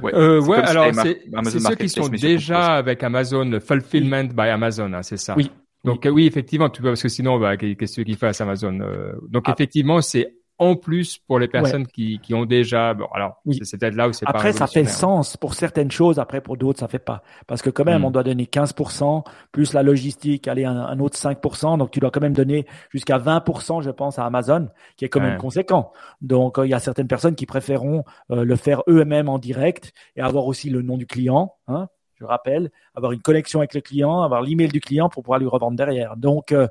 Ouais, 0.00 0.14
euh, 0.14 0.40
ouais 0.40 0.58
alors 0.58 0.92
c'est 0.94 1.58
ceux 1.58 1.74
qui 1.74 1.88
sont 1.88 2.08
déjà 2.08 2.76
avec 2.76 3.02
Amazon 3.02 3.58
Fulfillment 3.60 4.28
by 4.28 4.48
Amazon, 4.48 4.92
hein, 4.92 5.02
c'est 5.02 5.16
ça? 5.16 5.34
Oui. 5.36 5.50
Donc 5.84 6.06
oui, 6.10 6.26
effectivement, 6.26 6.68
tu 6.68 6.82
peux 6.82 6.88
parce 6.88 7.02
que 7.02 7.08
sinon, 7.08 7.38
bah, 7.38 7.56
qu'est-ce 7.56 8.00
qu'il 8.00 8.16
fasse 8.16 8.40
Amazon 8.40 8.80
euh, 8.80 9.12
Donc 9.28 9.44
ah. 9.46 9.52
effectivement, 9.52 10.00
c'est 10.00 10.37
en 10.58 10.76
plus 10.76 11.18
pour 11.18 11.38
les 11.38 11.48
personnes 11.48 11.86
qui, 11.86 12.18
qui 12.20 12.34
ont 12.34 12.44
déjà 12.44 12.94
bon 12.94 13.06
alors 13.12 13.40
oui. 13.44 13.60
c'est 13.62 13.78
peut-être 13.78 13.94
là 13.94 14.08
où 14.08 14.12
c'est 14.12 14.26
après 14.28 14.52
ça 14.52 14.66
fait 14.66 14.84
sens 14.84 15.36
pour 15.36 15.54
certaines 15.54 15.90
choses 15.90 16.18
après 16.18 16.40
pour 16.40 16.56
d'autres 16.56 16.80
ça 16.80 16.88
fait 16.88 16.98
pas 16.98 17.22
parce 17.46 17.62
que 17.62 17.70
quand 17.70 17.84
même 17.84 18.02
hmm. 18.02 18.06
on 18.06 18.10
doit 18.10 18.24
donner 18.24 18.44
15% 18.44 19.24
plus 19.52 19.72
la 19.72 19.82
logistique 19.82 20.48
aller 20.48 20.64
un, 20.64 20.76
un, 20.76 20.98
autre 21.00 21.16
5% 21.16 21.78
donc 21.78 21.90
tu 21.90 22.00
dois 22.00 22.10
quand 22.10 22.20
même 22.20 22.32
donner 22.32 22.66
jusqu'à 22.90 23.18
20% 23.18 23.82
je 23.82 23.90
pense 23.90 24.18
à 24.18 24.26
Amazon 24.26 24.68
qui 24.96 25.04
est 25.04 25.08
quand 25.08 25.20
même 25.20 25.38
conséquent 25.38 25.92
donc 26.20 26.58
euh, 26.58 26.66
il 26.66 26.70
y 26.70 26.74
a 26.74 26.80
certaines 26.80 27.08
personnes 27.08 27.34
qui 27.34 27.46
préféreront 27.46 28.04
euh, 28.30 28.44
le 28.44 28.56
faire 28.56 28.82
eux-mêmes 28.88 29.28
en 29.28 29.38
direct 29.38 29.92
et 30.16 30.20
avoir 30.20 30.46
aussi 30.46 30.70
le 30.70 30.82
nom 30.82 30.96
du 30.96 31.06
client 31.06 31.54
hein 31.68 31.88
je 32.20 32.24
rappelle, 32.24 32.70
avoir 32.94 33.12
une 33.12 33.22
connexion 33.22 33.60
avec 33.60 33.74
le 33.74 33.80
client, 33.80 34.22
avoir 34.22 34.42
l'email 34.42 34.68
du 34.68 34.80
client 34.80 35.08
pour 35.08 35.22
pouvoir 35.22 35.38
lui 35.38 35.46
revendre 35.46 35.76
derrière. 35.76 36.16
Donc 36.16 36.52
euh, 36.52 36.68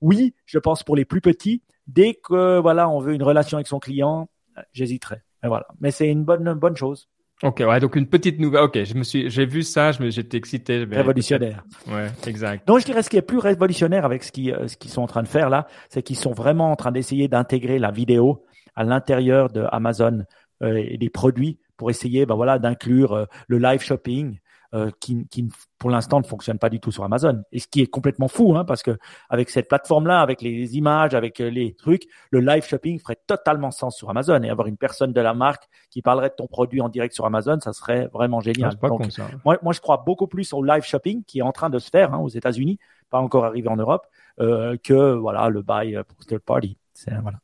oui, 0.00 0.34
je 0.46 0.58
pense 0.58 0.82
pour 0.82 0.96
les 0.96 1.04
plus 1.04 1.20
petits, 1.20 1.62
dès 1.92 2.14
que 2.14 2.58
voilà, 2.58 2.88
on 2.88 3.00
veut 3.00 3.14
une 3.14 3.22
relation 3.22 3.58
avec 3.58 3.66
son 3.66 3.78
client, 3.78 4.28
j'hésiterai. 4.72 5.22
voilà. 5.42 5.66
Mais 5.80 5.90
c'est 5.90 6.08
une 6.08 6.24
bonne 6.24 6.52
bonne 6.54 6.76
chose. 6.76 7.08
Ok, 7.42 7.62
ouais, 7.66 7.80
donc 7.80 7.96
une 7.96 8.06
petite 8.06 8.38
nouvelle. 8.38 8.62
Ok, 8.62 8.84
je 8.84 8.94
me 8.94 9.02
suis, 9.02 9.30
j'ai 9.30 9.46
vu 9.46 9.62
ça, 9.62 9.92
je 9.92 10.02
me, 10.02 10.10
j'étais 10.10 10.36
excité. 10.36 10.84
Révolutionnaire. 10.84 11.64
Ouais, 11.88 12.08
exact. 12.26 12.68
Donc 12.68 12.80
je 12.80 12.84
dirais 12.84 13.02
ce 13.02 13.08
qui 13.08 13.16
est 13.16 13.22
plus 13.22 13.38
révolutionnaire 13.38 14.04
avec 14.04 14.24
ce 14.24 14.30
qui, 14.30 14.52
euh, 14.52 14.68
ce 14.68 14.76
qu'ils 14.76 14.90
sont 14.90 15.00
en 15.00 15.06
train 15.06 15.22
de 15.22 15.28
faire 15.28 15.48
là, 15.48 15.66
c'est 15.88 16.02
qu'ils 16.02 16.18
sont 16.18 16.32
vraiment 16.32 16.70
en 16.70 16.76
train 16.76 16.92
d'essayer 16.92 17.28
d'intégrer 17.28 17.78
la 17.78 17.90
vidéo 17.90 18.44
à 18.76 18.84
l'intérieur 18.84 19.48
de 19.48 19.64
Amazon 19.72 20.24
euh, 20.62 20.74
et 20.76 20.98
des 20.98 21.08
produits 21.08 21.58
pour 21.78 21.88
essayer, 21.88 22.26
ben 22.26 22.34
voilà, 22.34 22.58
d'inclure 22.58 23.14
euh, 23.14 23.24
le 23.48 23.56
live 23.56 23.80
shopping, 23.80 24.38
euh, 24.72 24.90
qui, 25.00 25.26
qui, 25.28 25.48
pour 25.78 25.90
l'instant 25.90 26.20
ne 26.20 26.24
fonctionne 26.24 26.58
pas 26.58 26.68
du 26.68 26.78
tout 26.78 26.92
sur 26.92 27.02
Amazon. 27.02 27.42
Et 27.50 27.58
ce 27.58 27.66
qui 27.66 27.80
est 27.80 27.88
complètement 27.88 28.28
fou, 28.28 28.56
hein, 28.56 28.64
parce 28.64 28.84
que 28.84 28.96
avec 29.28 29.50
cette 29.50 29.68
plateforme-là, 29.68 30.20
avec 30.20 30.42
les 30.42 30.76
images, 30.76 31.12
avec 31.14 31.40
euh, 31.40 31.50
les 31.50 31.74
trucs, 31.74 32.04
le 32.30 32.38
live 32.38 32.64
shopping 32.64 33.00
ferait 33.00 33.18
totalement 33.26 33.72
sens 33.72 33.96
sur 33.96 34.08
Amazon. 34.10 34.40
Et 34.42 34.48
avoir 34.48 34.68
une 34.68 34.76
personne 34.76 35.12
de 35.12 35.20
la 35.20 35.34
marque 35.34 35.64
qui 35.90 36.02
parlerait 36.02 36.28
de 36.28 36.34
ton 36.34 36.46
produit 36.46 36.80
en 36.80 36.88
direct 36.88 37.14
sur 37.14 37.26
Amazon, 37.26 37.58
ça 37.58 37.72
serait 37.72 38.06
vraiment 38.12 38.38
génial. 38.40 38.76
Donc, 38.76 39.08
moi, 39.44 39.58
moi, 39.60 39.72
je 39.72 39.80
crois 39.80 40.04
beaucoup 40.06 40.28
plus 40.28 40.52
au 40.52 40.62
live 40.62 40.84
shopping 40.84 41.24
qui 41.24 41.40
est 41.40 41.42
en 41.42 41.52
train 41.52 41.68
de 41.68 41.80
se 41.80 41.90
faire 41.90 42.14
hein, 42.14 42.18
aux 42.18 42.28
États-Unis, 42.28 42.78
pas 43.10 43.18
encore 43.18 43.44
arrivé 43.44 43.68
en 43.68 43.76
Europe, 43.76 44.06
euh, 44.38 44.76
que 44.82 45.14
voilà 45.14 45.48
le 45.48 45.62
buy 45.62 45.96
pour 46.06 46.24
third 46.26 46.42
party. 46.42 46.78
Voilà. 47.22 47.38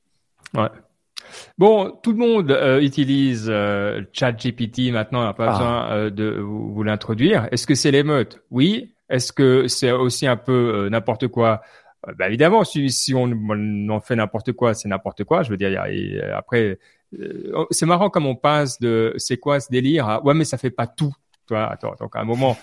Ouais. 0.55 0.71
Bon, 1.59 1.91
tout 2.03 2.13
le 2.13 2.19
monde 2.19 2.51
euh, 2.51 2.81
utilise 2.81 3.47
euh, 3.49 4.03
ChatGPT 4.13 4.93
maintenant, 4.93 5.21
on 5.21 5.25
n'a 5.25 5.33
pas 5.33 5.49
ah. 5.49 5.53
besoin 5.53 5.91
euh, 5.91 6.11
de 6.11 6.39
vous, 6.41 6.83
l'introduire. 6.83 7.49
Est-ce 7.51 7.67
que 7.67 7.75
c'est 7.75 7.91
l'émeute? 7.91 8.43
Oui. 8.51 8.95
Est-ce 9.09 9.33
que 9.33 9.69
c'est 9.69 9.93
aussi 9.93 10.27
un 10.27 10.37
peu 10.37 10.89
n'importe 10.91 11.29
quoi? 11.29 11.63
Bah, 12.19 12.27
Évidemment, 12.27 12.65
si, 12.65 12.91
si 12.91 13.15
on, 13.15 13.31
en 13.89 14.01
fait 14.01 14.17
n'importe 14.17 14.53
quoi, 14.53 14.75
c'est 14.75 14.89
n'importe 14.89 15.23
quoi. 15.25 15.45
Je 15.45 15.51
veux 15.51 15.57
dire, 15.57 15.81
après, 16.35 16.79
c'est 17.71 17.87
marrant 17.87 18.11
comme 18.11 18.27
on 18.27 18.35
passe 18.35 18.81
de 18.81 19.15
c'est 19.17 19.37
quoi 19.37 19.61
ce 19.61 19.71
délire? 19.71 20.09
à 20.09 20.25
ouais, 20.25 20.35
mais 20.35 20.45
ça 20.45 20.59
fait 20.59 20.71
pas 20.71 20.89
tout. 20.89 21.15
Toi, 21.47 21.71
attends, 21.71 21.95
donc 22.01 22.17
à 22.17 22.21
un 22.21 22.25
moment, 22.25 22.57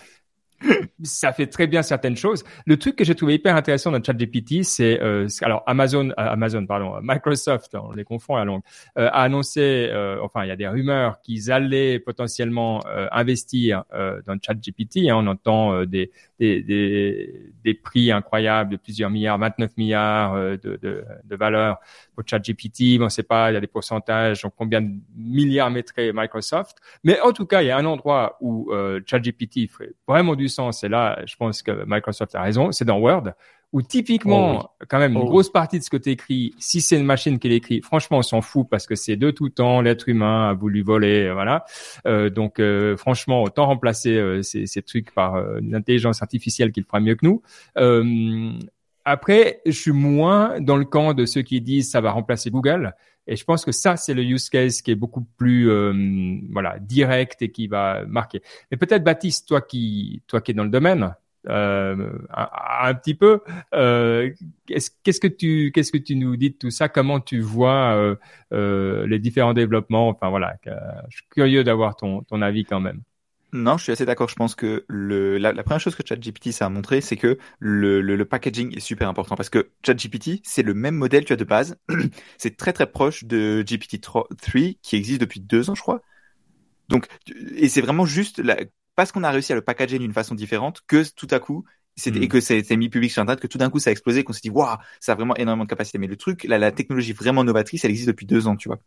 ça 1.03 1.33
fait 1.33 1.47
très 1.47 1.67
bien 1.67 1.81
certaines 1.81 2.15
choses. 2.15 2.43
Le 2.65 2.77
truc 2.77 2.95
que 2.95 3.03
j'ai 3.03 3.15
trouvé 3.15 3.35
hyper 3.35 3.55
intéressant 3.55 3.91
dans 3.91 4.01
ChatGPT, 4.01 4.63
c'est 4.63 5.01
euh, 5.01 5.27
alors 5.41 5.63
Amazon, 5.67 6.09
euh, 6.09 6.13
Amazon, 6.17 6.65
pardon, 6.65 6.99
Microsoft, 7.01 7.75
on 7.75 7.91
les 7.91 8.03
confond 8.03 8.35
à 8.35 8.45
longue, 8.45 8.61
euh, 8.97 9.07
a 9.07 9.23
annoncé, 9.23 9.89
euh, 9.91 10.17
enfin 10.21 10.43
il 10.43 10.47
y 10.47 10.51
a 10.51 10.55
des 10.55 10.67
rumeurs 10.67 11.21
qu'ils 11.21 11.51
allaient 11.51 11.99
potentiellement 11.99 12.81
investir 13.11 13.83
dans 13.91 14.37
ChatGPT. 14.41 15.09
Hein, 15.09 15.15
on 15.17 15.27
entend 15.27 15.85
des, 15.85 16.11
des, 16.39 16.61
des, 16.61 17.51
des, 17.63 17.73
prix 17.73 18.11
incroyables 18.11 18.71
de 18.71 18.77
plusieurs 18.77 19.09
milliards, 19.09 19.37
29 19.37 19.77
milliards 19.77 20.35
de, 20.35 20.57
de, 20.81 21.03
de 21.23 21.35
valeur 21.35 21.77
pour 22.15 22.23
ChatGPT. 22.25 22.99
On 22.99 23.05
ne 23.05 23.09
sait 23.09 23.23
pas, 23.23 23.51
il 23.51 23.53
y 23.55 23.57
a 23.57 23.61
des 23.61 23.67
pourcentages, 23.67 24.45
combien 24.57 24.81
de 24.81 24.91
milliards 25.15 25.71
mettrait 25.71 26.11
Microsoft. 26.13 26.77
Mais 27.03 27.19
en 27.21 27.31
tout 27.31 27.45
cas, 27.45 27.61
il 27.61 27.67
y 27.67 27.71
a 27.71 27.77
un 27.77 27.85
endroit 27.85 28.37
où 28.41 28.71
ChatGPT 29.05 29.69
ferait 29.69 29.93
vraiment 30.07 30.35
du 30.35 30.47
sens, 30.53 30.83
et 30.83 30.89
là, 30.89 31.19
je 31.25 31.35
pense 31.35 31.61
que 31.61 31.83
Microsoft 31.85 32.35
a 32.35 32.41
raison, 32.41 32.71
c'est 32.71 32.85
dans 32.85 32.99
Word, 32.99 33.31
où 33.73 33.81
typiquement, 33.81 34.61
oh 34.63 34.85
quand 34.87 34.99
même, 34.99 35.13
une 35.13 35.23
oh 35.23 35.25
grosse 35.25 35.51
partie 35.51 35.79
de 35.79 35.83
ce 35.83 35.89
que 35.89 35.97
tu 35.97 36.11
écris, 36.11 36.53
si 36.59 36.79
c'est 36.79 36.95
une 36.95 37.05
machine 37.05 37.39
qui 37.39 37.49
l'écrit, 37.49 37.81
franchement, 37.81 38.19
on 38.19 38.21
s'en 38.21 38.41
fout 38.41 38.67
parce 38.69 38.85
que 38.85 38.93
c'est 38.93 39.15
de 39.15 39.31
tout 39.31 39.49
temps, 39.49 39.81
l'être 39.81 40.07
humain 40.07 40.49
a 40.49 40.53
voulu 40.53 40.83
voler, 40.83 41.31
voilà. 41.33 41.65
Euh, 42.05 42.29
donc, 42.29 42.59
euh, 42.59 42.95
franchement, 42.95 43.41
autant 43.41 43.65
remplacer 43.65 44.15
euh, 44.15 44.43
ces, 44.43 44.67
ces, 44.67 44.83
trucs 44.83 45.11
par 45.11 45.35
une 45.57 45.73
intelligence 45.73 46.21
artificielle 46.21 46.71
qui 46.71 46.81
le 46.81 46.85
fera 46.85 46.99
mieux 46.99 47.15
que 47.15 47.25
nous. 47.25 47.41
après, 49.05 49.61
je 49.65 49.71
suis 49.71 49.91
moins 49.91 50.61
dans 50.61 50.77
le 50.77 50.85
camp 50.85 51.13
de 51.13 51.25
ceux 51.25 51.41
qui 51.41 51.59
disent 51.59 51.89
ça 51.89 51.99
va 51.99 52.11
remplacer 52.11 52.51
Google. 52.51 52.93
Et 53.27 53.35
je 53.35 53.43
pense 53.45 53.63
que 53.63 53.71
ça, 53.71 53.95
c'est 53.95 54.13
le 54.13 54.23
use 54.23 54.49
case 54.49 54.81
qui 54.81 54.91
est 54.91 54.95
beaucoup 54.95 55.25
plus 55.37 55.69
euh, 55.69 55.93
voilà 56.51 56.77
direct 56.79 57.41
et 57.41 57.51
qui 57.51 57.67
va 57.67 58.05
marquer. 58.05 58.41
Mais 58.71 58.77
peut-être 58.77 59.03
Baptiste, 59.03 59.47
toi 59.47 59.61
qui 59.61 60.21
toi 60.27 60.41
qui 60.41 60.51
es 60.51 60.53
dans 60.53 60.63
le 60.63 60.69
domaine, 60.69 61.13
euh, 61.49 62.09
un, 62.29 62.93
petit 62.93 63.15
peu, 63.15 63.41
euh, 63.73 64.31
qu'est-ce 64.65 65.19
que 65.19 65.27
tu 65.27 65.71
qu'est-ce 65.73 65.91
que 65.91 65.97
tu 65.97 66.15
nous 66.15 66.37
dis 66.37 66.51
de 66.51 66.55
tout 66.55 66.71
ça? 66.71 66.89
Comment 66.89 67.19
tu 67.19 67.39
vois 67.41 67.95
euh, 67.95 68.15
euh, 68.53 69.07
les 69.07 69.19
différents 69.19 69.53
développements? 69.53 70.09
Enfin 70.09 70.29
voilà, 70.29 70.55
je 70.65 71.17
suis 71.17 71.25
curieux 71.29 71.63
d'avoir 71.63 71.95
ton 71.95 72.21
ton 72.23 72.41
avis 72.41 72.63
quand 72.65 72.79
même. 72.79 73.01
Non, 73.53 73.77
je 73.77 73.83
suis 73.83 73.91
assez 73.91 74.05
d'accord. 74.05 74.27
Je 74.29 74.35
pense 74.35 74.55
que 74.55 74.83
le, 74.87 75.37
la, 75.37 75.53
première 75.63 75.79
chose 75.79 75.95
que 75.95 76.01
ChatGPT 76.05 76.51
ça 76.51 76.65
a 76.65 76.69
montré, 76.69 77.01
c'est 77.01 77.17
que 77.17 77.37
le, 77.59 78.01
le, 78.01 78.25
packaging 78.25 78.75
est 78.75 78.79
super 78.79 79.07
important 79.07 79.35
parce 79.35 79.49
que 79.49 79.69
ChatGPT, 79.85 80.41
c'est 80.43 80.63
le 80.63 80.73
même 80.73 80.95
modèle 80.95 81.23
tu 81.23 81.33
as 81.33 81.35
de 81.35 81.43
base. 81.43 81.77
c'est 82.37 82.57
très 82.57 82.73
très 82.73 82.87
proche 82.87 83.25
de 83.25 83.63
GPT-3 83.65 84.77
qui 84.81 84.95
existe 84.95 85.21
depuis 85.21 85.39
deux 85.39 85.69
ans, 85.69 85.75
je 85.75 85.81
crois. 85.81 86.01
Donc, 86.89 87.07
et 87.55 87.69
c'est 87.69 87.81
vraiment 87.81 88.05
juste 88.05 88.39
la, 88.39 88.57
parce 88.95 89.11
qu'on 89.11 89.23
a 89.23 89.29
réussi 89.29 89.51
à 89.53 89.55
le 89.55 89.61
packager 89.61 89.99
d'une 89.99 90.13
façon 90.13 90.33
différente 90.33 90.81
que 90.87 91.03
tout 91.15 91.27
à 91.29 91.39
coup, 91.39 91.63
et 92.05 92.09
mm. 92.09 92.27
que 92.27 92.41
c'est 92.41 92.75
mis 92.75 92.89
public 92.89 93.11
sur 93.11 93.21
internet 93.21 93.39
que 93.39 93.47
tout 93.47 93.59
d'un 93.59 93.69
coup 93.69 93.77
ça 93.77 93.89
a 93.89 93.91
explosé 93.91 94.23
qu'on 94.23 94.33
s'est 94.33 94.41
dit 94.41 94.49
waouh 94.49 94.77
ça 94.99 95.11
a 95.11 95.15
vraiment 95.15 95.35
énormément 95.35 95.63
de 95.63 95.69
capacité 95.69 95.99
mais 95.99 96.07
le 96.07 96.17
truc 96.17 96.43
la, 96.45 96.57
la 96.57 96.71
technologie 96.71 97.13
vraiment 97.13 97.43
novatrice 97.43 97.85
elle 97.85 97.91
existe 97.91 98.07
depuis 98.07 98.25
deux 98.25 98.47
ans 98.47 98.55
tu 98.55 98.67
vois 98.67 98.79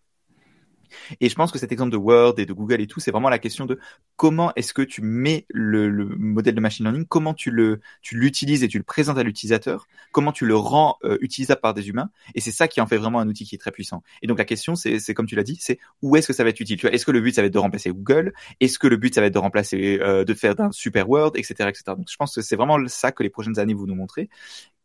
et 1.21 1.29
je 1.29 1.35
pense 1.35 1.53
que 1.53 1.59
cet 1.59 1.73
exemple 1.73 1.91
de 1.93 1.97
Word 1.97 2.35
et 2.39 2.47
de 2.47 2.53
Google 2.53 2.81
et 2.81 2.87
tout, 2.87 3.01
c'est 3.01 3.11
vraiment 3.11 3.29
la 3.29 3.39
question 3.39 3.67
de 3.67 3.79
comment 4.17 4.53
est-ce 4.57 4.73
que 4.73 4.83
tu 4.83 5.03
mets 5.03 5.47
le, 5.49 5.89
le, 5.89 6.07
modèle 6.17 6.55
de 6.55 6.61
machine 6.61 6.85
learning, 6.85 7.07
comment 7.07 7.35
tu 7.35 7.51
le, 7.51 7.81
tu 8.03 8.17
l'utilises 8.17 8.63
et 8.63 8.69
tu 8.69 8.79
le 8.79 8.85
présentes 8.85 9.19
à 9.19 9.23
l'utilisateur, 9.23 9.87
comment 10.13 10.33
tu 10.33 10.47
le 10.47 10.57
rends 10.57 10.97
euh, 11.05 11.19
utilisable 11.21 11.61
par 11.61 11.75
des 11.75 11.89
humains. 11.89 12.11
Et 12.35 12.41
c'est 12.41 12.51
ça 12.51 12.69
qui 12.69 12.81
en 12.81 12.87
fait 12.87 12.97
vraiment 12.97 13.21
un 13.21 13.29
outil 13.29 13.45
qui 13.45 13.55
est 13.55 13.59
très 13.59 13.73
puissant. 13.73 14.03
Et 14.23 14.27
donc 14.27 14.39
la 14.39 14.45
question, 14.45 14.75
c'est, 14.75 14.99
c'est 14.99 15.15
comme 15.15 15.27
tu 15.27 15.37
l'as 15.37 15.43
dit, 15.43 15.57
c'est 15.61 15.79
où 16.03 16.17
est-ce 16.17 16.27
que 16.27 16.33
ça 16.33 16.45
va 16.45 16.51
être 16.51 16.61
utile? 16.61 16.79
Tu 16.79 16.87
vois, 16.87 16.95
est-ce 16.95 17.07
que 17.07 17.11
le 17.11 17.21
but 17.21 17.35
ça 17.35 17.43
va 17.43 17.47
être 17.47 17.55
de 17.55 17.59
remplacer 17.59 17.91
Google? 17.91 18.33
Est-ce 18.61 18.79
que 18.79 18.87
le 18.87 18.97
but 18.97 19.15
ça 19.15 19.21
va 19.21 19.29
être 19.29 19.35
de 19.35 19.39
remplacer, 19.39 19.99
euh, 20.01 20.25
de 20.25 20.35
faire 20.35 20.55
d'un 20.55 20.71
super 20.73 21.09
Word, 21.09 21.33
etc., 21.35 21.55
etc. 21.69 21.83
Donc 21.89 22.07
je 22.11 22.17
pense 22.17 22.35
que 22.35 22.43
c'est 22.43 22.57
vraiment 22.57 22.79
ça 22.89 23.13
que 23.13 23.23
les 23.23 23.31
prochaines 23.31 23.59
années 23.59 23.75
vont 23.75 23.87
nous 23.87 23.95
montrer. 23.95 24.29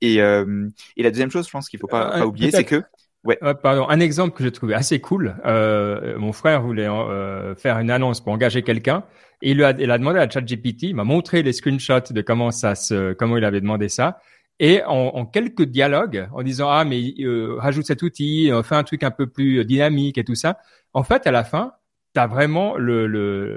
Et, 0.01 0.21
euh, 0.21 0.67
et 0.97 1.03
la 1.03 1.11
deuxième 1.11 1.31
chose, 1.31 1.45
je 1.45 1.51
pense 1.51 1.69
qu'il 1.69 1.79
faut 1.79 1.87
pas, 1.87 2.11
pas 2.11 2.25
oublier, 2.25 2.51
c'est 2.51 2.63
que 2.63 2.83
Ouais. 3.23 3.37
pardon, 3.61 3.87
un 3.87 3.99
exemple 3.99 4.35
que 4.35 4.43
j'ai 4.43 4.51
trouvé 4.51 4.73
assez 4.73 4.99
cool. 4.99 5.35
Euh, 5.45 6.17
mon 6.17 6.33
frère 6.33 6.63
voulait 6.63 6.87
euh, 6.89 7.55
faire 7.55 7.77
une 7.77 7.91
annonce 7.91 8.19
pour 8.19 8.33
engager 8.33 8.63
quelqu'un 8.63 9.03
et 9.41 9.51
il 9.51 9.63
a, 9.63 9.71
il 9.71 9.91
a 9.91 9.97
demandé 9.97 10.19
à 10.19 10.29
ChatGPT, 10.29 10.83
il 10.83 10.95
m'a 10.95 11.03
montré 11.03 11.43
les 11.43 11.53
screenshots 11.53 12.13
de 12.13 12.21
comment 12.21 12.51
ça 12.51 12.75
se, 12.75 13.13
comment 13.13 13.37
il 13.37 13.45
avait 13.45 13.61
demandé 13.61 13.89
ça. 13.89 14.19
Et 14.59 14.83
en, 14.83 14.93
en 14.93 15.25
quelques 15.25 15.63
dialogues, 15.63 16.27
en 16.33 16.43
disant 16.43 16.69
ah 16.69 16.83
mais 16.83 17.13
euh, 17.19 17.55
rajoute 17.57 17.85
cet 17.85 18.03
outil, 18.03 18.51
euh, 18.51 18.63
fais 18.63 18.75
un 18.75 18.83
truc 18.83 19.03
un 19.03 19.11
peu 19.11 19.27
plus 19.27 19.65
dynamique 19.65 20.17
et 20.17 20.23
tout 20.23 20.35
ça. 20.35 20.59
En 20.93 21.03
fait, 21.03 21.25
à 21.25 21.31
la 21.31 21.43
fin, 21.43 21.73
tu 22.13 22.19
as 22.21 22.27
vraiment 22.27 22.75
le 22.77 23.07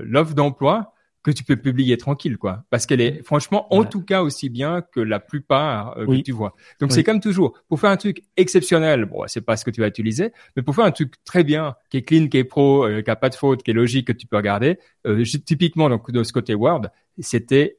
l'offre 0.05 0.35
d'emploi 0.35 0.94
que 1.25 1.31
tu 1.31 1.43
peux 1.43 1.57
publier 1.57 1.97
tranquille, 1.97 2.37
quoi. 2.37 2.65
Parce 2.71 2.85
qu'elle 2.85 3.01
est, 3.01 3.23
franchement, 3.25 3.67
en 3.75 3.85
tout 3.85 4.03
cas 4.03 4.23
aussi 4.23 4.51
bien 4.51 4.83
que 4.83 5.01
la 5.01 5.19
plupart 5.19 5.97
euh, 5.99 6.07
que 6.07 6.21
tu 6.21 6.33
vois. 6.33 6.55
Donc 6.81 6.93
c'est 6.93 7.03
comme 7.03 7.19
toujours, 7.19 7.59
pour 7.69 7.81
faire 7.81 7.91
un 7.91 7.97
truc 7.97 8.23
exceptionnel, 8.37 9.07
bon, 9.07 9.25
c'est 9.27 9.41
pas 9.41 9.57
ce 9.57 9.65
que 9.65 9.71
tu 9.71 9.81
vas 9.81 9.89
utiliser, 9.89 10.33
mais 10.55 10.63
pour 10.63 10.75
faire 10.75 10.85
un 10.85 10.91
truc 10.91 11.15
très 11.25 11.43
bien, 11.43 11.75
qui 11.91 11.97
est 11.97 12.03
clean, 12.03 12.29
qui 12.29 12.37
est 12.37 12.45
pro, 12.45 12.85
euh, 12.85 13.01
qui 13.01 13.11
a 13.11 13.17
pas 13.17 13.31
de 13.31 13.35
faute, 13.35 13.63
qui 13.63 13.71
est 13.71 13.75
logique, 13.75 14.07
que 14.09 14.13
tu 14.13 14.27
peux 14.27 14.37
regarder, 14.37 14.79
euh, 15.07 15.25
typiquement 15.25 15.89
donc 15.89 16.11
de 16.11 16.23
ce 16.23 16.33
côté 16.33 16.55
Word, 16.55 16.89
c'était 17.19 17.79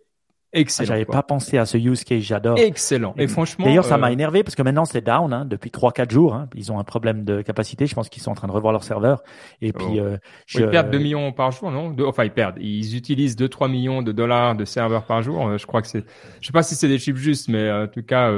Excellent. 0.56 0.88
J'avais 0.88 1.06
pas 1.06 1.22
pensé 1.22 1.58
à 1.58 1.66
ce 1.66 1.78
use 1.78 2.06
case, 2.06 2.24
j'adore. 2.24 2.58
Excellent. 2.58 3.14
Et, 3.18 3.28
franchement. 3.28 3.66
D'ailleurs, 3.66 3.84
ça 3.84 3.98
m'a 3.98 4.08
euh, 4.08 4.12
énervé 4.12 4.42
parce 4.42 4.56
que 4.56 4.62
maintenant 4.62 4.86
c'est 4.86 5.02
down 5.02 5.34
hein, 5.34 5.44
depuis 5.44 5.70
trois 5.70 5.92
quatre 5.92 6.12
jours. 6.12 6.34
Hein. 6.34 6.48
Ils 6.56 6.72
ont 6.72 6.80
un 6.80 6.86
problème 6.86 7.26
de 7.26 7.42
capacité. 7.42 7.86
Je 7.88 7.94
pense 7.94 8.08
qu'ils 8.08 8.24
sont 8.24 8.32
en 8.32 8.36
train 8.36 8.48
de 8.48 8.54
revoir 8.54 8.72
leur 8.72 8.84
serveur. 8.84 9.22
Et 9.62 9.74
puis. 9.74 10.00
Oh. 10.00 10.00
Euh, 10.00 10.18
je... 10.48 10.62
Ils 10.62 10.70
perdent 10.70 10.92
2 10.92 10.98
millions 10.98 11.32
par 11.34 11.52
jour, 11.52 11.72
non? 11.72 11.94
Enfin, 12.08 12.24
ils 12.24 12.32
perdent. 12.32 12.58
Ils 12.60 12.96
utilisent 12.96 13.36
2-3 13.36 13.70
millions 13.70 14.02
de 14.02 14.14
dollars 14.14 14.56
de 14.56 14.64
serveurs 14.64 15.06
par 15.06 15.22
jour. 15.22 15.46
Euh, 15.46 15.58
je 15.58 15.68
crois 15.68 15.82
que 15.82 15.90
c'est. 15.90 16.06
Je 16.40 16.48
sais 16.48 16.54
pas 16.54 16.64
si 16.64 16.76
c'est 16.76 16.88
des 16.88 17.00
chiffres 17.00 17.20
justes, 17.20 17.50
mais 17.50 17.70
en 17.70 17.88
tout 17.88 18.04
cas, 18.04 18.32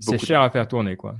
c'est 0.00 0.18
cher 0.18 0.40
à 0.40 0.50
faire 0.50 0.66
tourner, 0.66 0.96
quoi. 0.96 1.14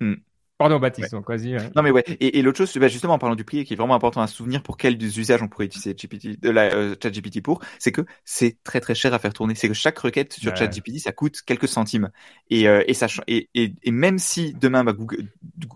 Hmm. 0.00 0.14
Pardon, 0.58 0.78
Baptiste, 0.78 1.12
donc 1.12 1.28
vas-y. 1.28 1.54
Non, 1.76 1.82
mais 1.82 1.90
ouais. 1.90 2.02
Et, 2.08 2.38
et 2.38 2.42
l'autre 2.42 2.56
chose, 2.56 2.74
bah, 2.78 2.88
justement, 2.88 3.12
en 3.12 3.18
parlant 3.18 3.36
du 3.36 3.44
prix, 3.44 3.66
qui 3.66 3.74
est 3.74 3.76
vraiment 3.76 3.94
important 3.94 4.22
à 4.22 4.26
souvenir 4.26 4.62
pour 4.62 4.78
quels 4.78 4.96
usages 5.02 5.42
on 5.42 5.48
pourrait 5.48 5.66
utiliser 5.66 5.94
GPT, 5.94 6.40
de 6.40 6.48
la 6.48 6.74
euh, 6.74 6.94
ChatGPT 7.02 7.42
pour, 7.42 7.60
c'est 7.78 7.92
que 7.92 8.00
c'est 8.24 8.56
très 8.64 8.80
très 8.80 8.94
cher 8.94 9.12
à 9.12 9.18
faire 9.18 9.34
tourner. 9.34 9.54
C'est 9.54 9.68
que 9.68 9.74
chaque 9.74 9.98
requête 9.98 10.32
sur 10.32 10.56
ChatGPT, 10.56 10.98
ça 10.98 11.12
coûte 11.12 11.42
quelques 11.42 11.68
centimes. 11.68 12.10
Et, 12.48 12.68
euh, 12.68 12.82
et, 12.86 12.94
ça, 12.94 13.06
et, 13.26 13.50
et, 13.54 13.74
et, 13.82 13.90
même 13.90 14.18
si 14.18 14.54
demain, 14.54 14.82
bah, 14.82 14.94
Google, 14.94 15.28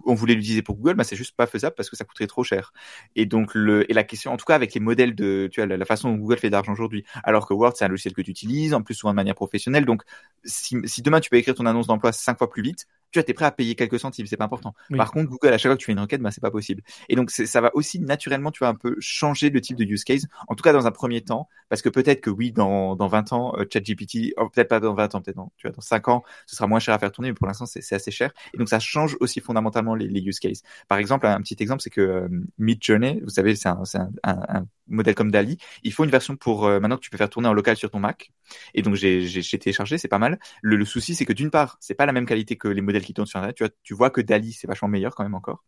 on 0.07 0.15
voulait 0.15 0.35
l'utiliser 0.35 0.63
pour 0.63 0.77
Google, 0.77 0.95
bah, 0.95 1.05
c'est 1.05 1.17
juste 1.17 1.37
pas 1.37 1.47
faisable 1.47 1.75
parce 1.77 1.91
que 1.91 1.97
ça 1.97 2.07
coûterait 2.07 2.27
trop 2.27 2.43
cher. 2.43 2.73
Et 3.17 3.27
donc, 3.27 3.55
le, 3.55 3.91
et 3.91 3.95
la 3.95 4.05
question, 4.05 4.33
en 4.33 4.39
tout 4.39 4.47
cas, 4.47 4.55
avec 4.55 4.73
les 4.73 4.81
modèles 4.81 5.15
de, 5.15 5.51
tu 5.53 5.61
vois, 5.61 5.77
la, 5.77 5.85
façon 5.85 6.11
dont 6.11 6.17
Google 6.17 6.39
fait 6.39 6.49
d'argent 6.49 6.73
aujourd'hui, 6.73 7.05
alors 7.23 7.47
que 7.47 7.53
Word, 7.53 7.75
c'est 7.77 7.85
un 7.85 7.89
logiciel 7.89 8.15
que 8.15 8.23
tu 8.23 8.31
utilises, 8.31 8.73
en 8.73 8.81
plus 8.81 8.95
souvent 8.95 9.13
de 9.13 9.17
manière 9.17 9.35
professionnelle. 9.35 9.85
Donc, 9.85 10.05
si, 10.43 10.79
si 10.87 11.03
demain 11.03 11.21
tu 11.21 11.29
peux 11.29 11.37
écrire 11.37 11.55
ton 11.55 11.67
annonce 11.67 11.87
d'emploi 11.87 12.13
cinq 12.13 12.39
fois 12.39 12.49
plus 12.49 12.63
vite, 12.63 12.87
tu 13.11 13.19
vois, 13.19 13.25
t'es 13.25 13.35
prêt 13.35 13.45
à 13.45 13.51
payer 13.51 13.75
quelques 13.75 13.99
centimes, 13.99 14.27
c'est 14.27 14.37
pas 14.37 14.45
important. 14.45 14.75
Par 14.97 15.11
contre, 15.11 15.29
Google, 15.29 15.53
à 15.53 15.59
chaque 15.59 15.71
fois 15.71 15.77
que 15.77 15.81
tu 15.81 15.87
fais 15.87 15.93
une 15.93 16.01
requête, 16.01 16.21
bah, 16.21 16.31
c'est 16.31 16.41
pas 16.41 16.51
possible. 16.51 16.83
Et 17.09 17.17
donc, 17.17 17.31
ça 17.31 17.61
va 17.61 17.71
aussi 17.75 18.01
naturellement, 18.01 18.51
tu 18.51 18.61
vas 18.61 18.69
un 18.69 18.75
peu 18.75 18.97
changer 19.01 19.51
le 19.51 19.61
type 19.61 19.77
de 19.77 19.85
use 19.85 20.05
case, 20.05 20.27
en 20.49 20.55
tout 20.55 20.63
cas 20.63 20.73
dans 20.73 20.87
un 20.87 20.91
premier 20.91 21.21
temps, 21.21 21.49
parce 21.69 21.83
que 21.83 21.89
peut-être 21.89 22.21
que 22.21 22.31
oui, 22.31 22.53
dans, 22.53 22.97
dans 22.97 23.09
20 23.09 23.33
ans, 23.33 23.55
euh, 23.59 23.65
ChatGPT, 23.71 24.35
oh, 24.37 24.49
peut-être 24.49 24.69
pas 24.69 24.81
dans 24.81 24.95
20 24.95 25.15
ans, 25.15 25.21
peut-être 25.21 25.37
dans, 25.37 25.53
tu 25.57 25.67
vois, 25.67 25.75
dans 25.75 25.81
5 25.81 26.09
ans, 26.09 26.23
ce 26.47 26.57
sera 26.57 26.67
moins 26.67 26.79
cher 26.81 26.95
à 26.95 26.99
faire 26.99 27.13
tourner, 27.13 27.31
mais 27.31 27.35
pour 27.35 27.47
l'instant, 27.47 27.67
c'est 27.67 27.95
assez 27.95 28.11
cher. 28.11 28.33
Et 28.55 28.59
donc, 28.59 28.69
ça 28.69 28.79
change 28.79 29.17
aussi 29.21 29.41
fondamentalement 29.41 29.95
les, 29.95 30.09
les 30.09 30.21
use 30.21 30.39
cases. 30.39 30.63
Par 30.89 30.99
exemple, 30.99 31.27
un 31.27 31.41
petit 31.41 31.57
exemple, 31.61 31.83
c'est 31.83 31.91
que 31.91 32.01
euh, 32.01 32.29
Midjourney, 32.59 33.21
vous 33.23 33.31
savez, 33.31 33.57
c'est 33.57 33.69
un, 33.69 33.83
un, 33.95 34.11
un, 34.25 34.67
modèle 34.89 35.15
comme 35.15 35.31
Dali, 35.31 35.57
il 35.85 35.93
faut 35.93 36.05
une 36.05 36.11
version 36.11 36.37
pour 36.37 36.67
euh, 36.67 36.81
maintenant 36.81 36.97
que 36.97 37.03
tu 37.03 37.11
peux 37.11 37.17
faire 37.17 37.31
tourner 37.31 37.49
en 37.49 37.53
local 37.53 37.77
sur 37.77 37.91
ton 37.91 38.01
Mac. 38.01 38.33
Et 38.75 38.83
donc, 38.83 38.95
j'ai 38.97 39.43
téléchargé, 39.59 39.99
c'est 39.99 40.09
pas 40.09 40.19
mal. 40.19 40.39
Le, 40.63 40.77
le 40.77 40.85
souci, 40.85 41.15
c'est 41.15 41.25
que 41.25 41.33
d'une 41.33 41.51
part, 41.51 41.77
c'est 41.81 41.95
pas 41.95 42.07
la 42.07 42.13
même 42.13 42.27
qualité 42.27 42.57
que 42.57 42.69
les 42.69 42.81
modèles 42.83 43.00
qui 43.05 43.15
tournent 43.15 43.27
sur 43.27 43.39
Internet. 43.39 43.57
Tu 43.57 43.65
vois, 43.65 43.73
tu 43.83 43.95
vois 43.95 44.11
que 44.11 44.21
Dali, 44.21 44.53
c'est 44.53 44.67
vachement 44.67 44.89
meilleur 44.89 45.15
quand 45.15 45.23
même 45.23 45.35
encore. 45.35 45.65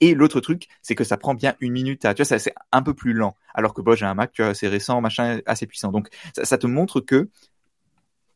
Et 0.00 0.14
l'autre 0.14 0.40
truc, 0.40 0.68
c'est 0.82 0.94
que 0.94 1.04
ça 1.04 1.16
prend 1.16 1.34
bien 1.34 1.54
une 1.60 1.72
minute 1.72 2.04
à, 2.04 2.14
tu 2.14 2.22
vois, 2.22 2.38
c'est 2.38 2.54
un 2.72 2.82
peu 2.82 2.94
plus 2.94 3.12
lent. 3.12 3.36
Alors 3.54 3.74
que 3.74 3.80
bon, 3.80 3.94
j'ai 3.94 4.06
un 4.06 4.14
Mac, 4.14 4.32
tu 4.32 4.42
vois, 4.42 4.54
c'est 4.54 4.68
récent, 4.68 5.00
machin, 5.00 5.40
assez 5.46 5.66
puissant. 5.66 5.92
Donc, 5.92 6.08
ça, 6.34 6.58
te 6.58 6.66
montre 6.66 7.00
que 7.00 7.28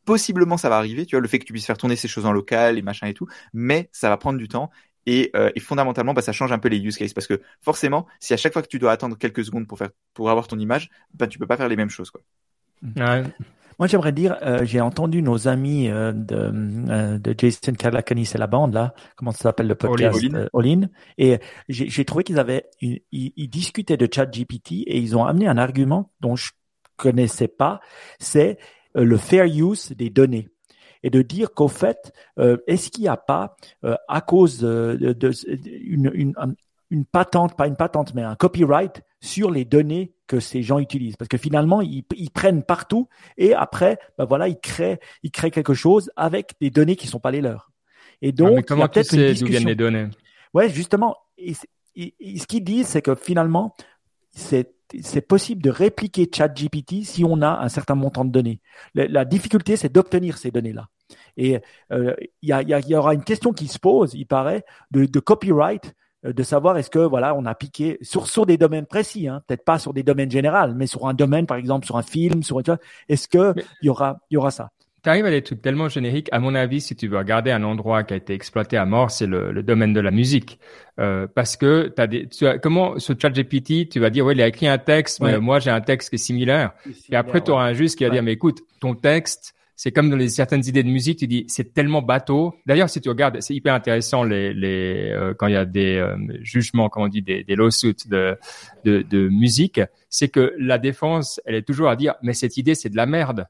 possiblement 0.05 0.57
ça 0.57 0.69
va 0.69 0.77
arriver, 0.77 1.07
tu 1.07 1.17
vois, 1.17 1.21
le 1.21 1.29
fait 1.29 1.39
que 1.39 1.45
tu 1.45 1.53
puisses 1.53 1.67
faire 1.67 1.79
tourner 1.79 1.97
ces 1.97 2.09
choses 2.09 2.27
en 2.27 2.33
local 2.33 2.79
et 2.79 2.83
machin 2.83 3.07
et 3.07 3.15
tout, 3.15 3.27
mais 3.53 3.89
ça 3.93 4.09
va 4.09 4.17
prendre 4.17 4.39
du 4.39 4.49
temps. 4.49 4.71
Et, 5.07 5.31
euh, 5.35 5.51
et 5.55 5.61
fondamentalement, 5.61 6.13
bah, 6.13 6.23
ça 6.23 6.33
change 6.33 6.53
un 6.53 6.59
peu 6.59 6.69
les 6.69 6.79
use 6.79 6.97
cases 6.97 7.15
parce 7.15 7.27
que 7.27 7.41
forcément, 7.63 8.07
si 8.19 8.35
à 8.35 8.37
chaque 8.37 8.53
fois 8.53 8.63
que 8.63 8.69
tu 8.69 8.79
dois 8.79 8.93
attendre 8.93 9.17
quelques 9.17 9.45
secondes 9.45 9.67
pour 9.67 9.79
faire, 9.79 9.91
pour 10.15 10.31
avoir 10.31 10.47
ton 10.47 10.59
image, 10.59 10.91
bah, 11.15 11.27
tu 11.27 11.39
peux 11.39 11.47
pas 11.47 11.57
faire 11.57 11.69
les 11.69 11.77
mêmes 11.77 11.91
choses, 11.91 12.11
quoi. 12.11 12.21
Ouais. 12.97 13.25
Moi, 13.81 13.87
j'aimerais 13.87 14.13
dire, 14.13 14.37
euh, 14.43 14.63
j'ai 14.63 14.83
entendu 14.83 15.23
nos 15.23 15.49
amis 15.49 15.89
euh, 15.89 16.13
de, 16.13 16.53
euh, 16.91 17.19
de 17.19 17.35
Jason 17.37 17.73
Calacanis 17.73 18.31
et 18.35 18.37
la 18.37 18.47
bande 18.47 18.75
là, 18.75 18.93
comment 19.17 19.33
ça 19.33 19.39
s'appelle 19.39 19.69
le 19.69 19.75
podcast, 19.75 20.23
All 20.53 20.89
et 21.17 21.39
j'ai 21.71 22.05
trouvé 22.05 22.23
qu'ils 22.23 22.39
avaient, 22.39 22.67
ils, 22.83 23.01
ils, 23.11 23.49
discutaient 23.49 23.97
de 23.97 24.07
ChatGPT 24.15 24.73
et 24.87 24.99
ils 24.99 25.17
ont 25.17 25.25
amené 25.25 25.49
un 25.49 25.57
argument 25.57 26.13
dont 26.21 26.37
je 26.37 26.51
connaissais 26.99 27.49
pas, 27.49 27.81
c'est 28.19 28.59
le 28.95 29.17
fair 29.17 29.47
use 29.47 29.93
des 29.93 30.11
données. 30.11 30.51
Et 31.03 31.09
de 31.09 31.23
dire 31.23 31.55
qu'au 31.55 31.69
fait, 31.69 32.13
est-ce 32.67 32.91
qu'il 32.91 33.05
n'y 33.05 33.09
a 33.09 33.17
pas, 33.17 33.57
à 34.09 34.21
cause 34.21 34.59
de, 34.59 35.15
de 35.19 35.33
une, 35.87 36.11
une, 36.13 36.35
une 36.91 37.07
patente, 37.07 37.57
pas 37.57 37.67
une 37.67 37.77
patente, 37.77 38.13
mais 38.15 38.23
un 38.23 38.35
copyright 38.35 39.03
sur 39.23 39.51
les 39.51 39.65
données 39.65 40.13
que 40.31 40.39
ces 40.39 40.63
gens 40.63 40.79
utilisent. 40.79 41.17
Parce 41.17 41.29
que 41.29 41.39
finalement, 41.39 41.81
ils, 41.81 42.05
ils 42.17 42.31
prennent 42.31 42.63
partout 42.63 43.09
et 43.37 43.53
après, 43.53 43.99
ben 44.17 44.25
voilà, 44.25 44.47
ils 44.47 44.61
créent, 44.61 45.01
ils 45.25 45.33
créent 45.33 45.51
quelque 45.51 45.75
chose 45.75 46.09
avec 46.15 46.53
des 46.61 46.71
données 46.71 46.95
qui 46.95 47.09
sont 47.09 47.19
pas 47.19 47.33
les 47.33 47.41
leurs. 47.41 47.73
Et 48.23 48.31
donc, 48.31 48.55
mais 48.55 48.63
comment 48.63 48.87
tu 48.87 49.03
sais 49.03 49.35
d'où 49.35 49.47
viennent 49.47 49.67
les 49.67 49.75
données? 49.75 50.07
Ouais, 50.55 50.69
justement. 50.69 51.17
Et, 51.37 51.55
ce 51.55 52.47
qu'ils 52.47 52.63
disent, 52.63 52.87
c'est 52.87 53.03
que 53.03 53.17
finalement, 53.17 53.75
c'est 54.31 54.73
c'est 55.01 55.21
possible 55.21 55.63
de 55.63 55.71
répliquer 55.71 56.29
ChatGPT 56.33 57.05
si 57.05 57.25
on 57.25 57.43
a 57.43 57.61
un 57.61 57.69
certain 57.69 57.95
montant 57.95 58.25
de 58.25 58.31
données. 58.31 58.61
La, 58.95 59.25
difficulté, 59.25 59.77
c'est 59.77 59.93
d'obtenir 59.93 60.37
ces 60.37 60.51
données-là. 60.51 60.89
Et 61.37 61.59
euh, 61.93 62.15
il 62.43 62.49
y, 62.49 62.53
a, 62.53 62.63
y, 62.63 62.89
y, 62.89 62.97
aura 62.97 63.15
une 63.15 63.23
question 63.23 63.53
qui 63.53 63.69
se 63.69 63.79
pose, 63.79 64.15
il 64.15 64.27
paraît, 64.27 64.65
de, 64.91 65.07
de 65.07 65.21
copyright, 65.21 65.95
de 66.25 66.43
savoir 66.43 66.77
est-ce 66.77 66.91
que 66.91 66.99
voilà, 66.99 67.35
on 67.35 67.45
a 67.47 67.55
piqué 67.55 67.99
sur 68.03 68.27
sur 68.27 68.47
des 68.47 68.57
domaines 68.57 68.87
précis, 68.87 69.29
hein, 69.29 69.43
peut-être 69.47 69.65
pas 69.65 69.79
sur 69.79 69.93
des 69.93 70.03
domaines 70.03 70.31
généraux, 70.31 70.73
mais 70.75 70.87
sur 70.87 71.07
un 71.07 71.15
domaine, 71.15 71.47
par 71.47 71.57
exemple, 71.57 71.87
sur 71.87 71.97
un 71.97 72.03
film, 72.03 72.43
sur 72.43 72.61
est-ce 73.09 73.29
que 73.29 73.55
il 73.83 73.87
y 73.87 73.89
aura 73.89 74.19
il 74.31 74.35
y 74.35 74.37
aura 74.37 74.51
ça? 74.51 74.71
Tu 75.03 75.09
arrives 75.09 75.25
à 75.25 75.31
des 75.31 75.41
trucs 75.41 75.63
tellement 75.63 75.89
génériques. 75.89 76.29
À 76.31 76.41
mon 76.41 76.55
avis, 76.55 76.83
si 76.83 76.95
tu 76.95 77.09
veux 77.09 77.17
regarder 77.17 77.51
un 77.51 77.63
endroit 77.63 78.03
qui 78.05 78.13
a 78.13 78.19
été 78.19 78.35
exploité 78.35 78.77
à 78.77 78.85
mort, 78.85 79.11
c'est 79.11 79.27
le, 79.27 79.51
le, 79.51 79.63
domaine 79.63 79.95
de 79.95 80.01
la 80.01 80.11
musique. 80.11 80.59
Euh, 80.99 81.27
parce 81.35 81.57
que 81.57 81.91
as 81.97 82.07
des, 82.07 82.29
tu 82.29 82.47
as, 82.47 82.59
comment 82.59 82.99
ce 82.99 83.15
chat 83.19 83.31
GPT, 83.31 83.89
tu 83.89 83.99
vas 83.99 84.11
dire, 84.11 84.27
ouais, 84.27 84.35
il 84.35 84.43
a 84.43 84.47
écrit 84.47 84.69
un 84.69 84.77
texte, 84.77 85.21
mais 85.23 85.39
moi 85.39 85.59
j'ai 85.59 85.71
un 85.71 85.81
texte 85.81 86.11
qui 86.11 86.17
est 86.17 86.19
similaire. 86.19 86.73
et 87.11 87.17
après, 87.17 87.41
tu 87.41 87.51
auras 87.51 87.65
un 87.65 87.73
juge 87.73 87.95
qui 87.95 88.05
va 88.05 88.11
dire, 88.11 88.23
mais 88.23 88.33
écoute, 88.33 88.59
ton 88.79 88.95
texte, 88.95 89.55
c'est 89.83 89.93
comme 89.93 90.11
dans 90.11 90.17
les 90.19 90.29
certaines 90.29 90.63
idées 90.67 90.83
de 90.83 90.91
musique, 90.91 91.21
tu 91.21 91.27
dis, 91.27 91.47
c'est 91.49 91.73
tellement 91.73 92.03
bateau. 92.03 92.55
D'ailleurs, 92.67 92.91
si 92.91 93.01
tu 93.01 93.09
regardes, 93.09 93.41
c'est 93.41 93.55
hyper 93.55 93.73
intéressant 93.73 94.25
les, 94.25 94.53
les 94.53 95.11
euh, 95.11 95.33
quand 95.33 95.47
il 95.47 95.55
y 95.55 95.57
a 95.57 95.65
des 95.65 95.97
euh, 95.97 96.19
jugements, 96.43 96.91
comment 96.91 97.07
on 97.07 97.09
dit, 97.09 97.23
des, 97.23 97.45
des 97.45 97.57
lawsuits 97.57 97.97
de, 98.05 98.37
de, 98.85 99.01
de 99.01 99.29
musique, 99.31 99.81
c'est 100.11 100.29
que 100.29 100.53
la 100.59 100.77
défense, 100.77 101.41
elle 101.47 101.55
est 101.55 101.63
toujours 101.63 101.89
à 101.89 101.97
dire, 101.97 102.15
mais 102.23 102.35
cette 102.35 102.59
idée, 102.59 102.75
c'est 102.75 102.91
de 102.91 102.97
la 102.97 103.07
merde 103.07 103.47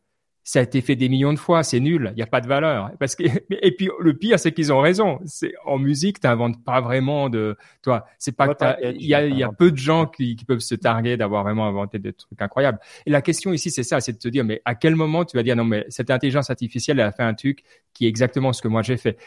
ça 0.50 0.58
a 0.58 0.62
été 0.62 0.80
fait 0.80 0.96
des 0.96 1.08
millions 1.08 1.32
de 1.32 1.38
fois, 1.38 1.62
c'est 1.62 1.78
nul, 1.78 2.08
il 2.10 2.16
n'y 2.16 2.22
a 2.22 2.26
pas 2.26 2.40
de 2.40 2.48
valeur. 2.48 2.90
Parce 2.98 3.14
que 3.14 3.22
et 3.50 3.70
puis 3.70 3.88
le 4.00 4.14
pire, 4.14 4.36
c'est 4.36 4.50
qu'ils 4.50 4.72
ont 4.72 4.80
raison. 4.80 5.20
C'est 5.24 5.52
en 5.64 5.78
musique, 5.78 6.18
tu 6.18 6.26
n'inventes 6.26 6.64
pas 6.64 6.80
vraiment 6.80 7.28
de, 7.28 7.56
toi, 7.82 8.04
c'est 8.18 8.36
pas 8.36 8.48
il 8.82 9.06
y 9.06 9.14
a, 9.14 9.24
y 9.24 9.44
a 9.44 9.50
peu 9.56 9.70
de 9.70 9.76
gens 9.76 10.06
qui, 10.06 10.34
qui 10.34 10.44
peuvent 10.44 10.58
se 10.58 10.74
targuer 10.74 11.16
d'avoir 11.16 11.44
vraiment 11.44 11.68
inventé 11.68 12.00
des 12.00 12.12
trucs 12.12 12.42
incroyables. 12.42 12.80
Et 13.06 13.10
la 13.10 13.22
question 13.22 13.52
ici, 13.52 13.70
c'est 13.70 13.84
ça, 13.84 14.00
c'est 14.00 14.14
de 14.14 14.18
te 14.18 14.26
dire, 14.26 14.44
mais 14.44 14.60
à 14.64 14.74
quel 14.74 14.96
moment 14.96 15.24
tu 15.24 15.36
vas 15.36 15.44
dire 15.44 15.54
non, 15.54 15.64
mais 15.64 15.86
cette 15.88 16.10
intelligence 16.10 16.50
artificielle, 16.50 16.98
elle 16.98 17.06
a 17.06 17.12
fait 17.12 17.22
un 17.22 17.34
truc 17.34 17.62
qui 17.94 18.06
est 18.06 18.08
exactement 18.08 18.52
ce 18.52 18.60
que 18.60 18.66
moi 18.66 18.82
j'ai 18.82 18.96
fait. 18.96 19.18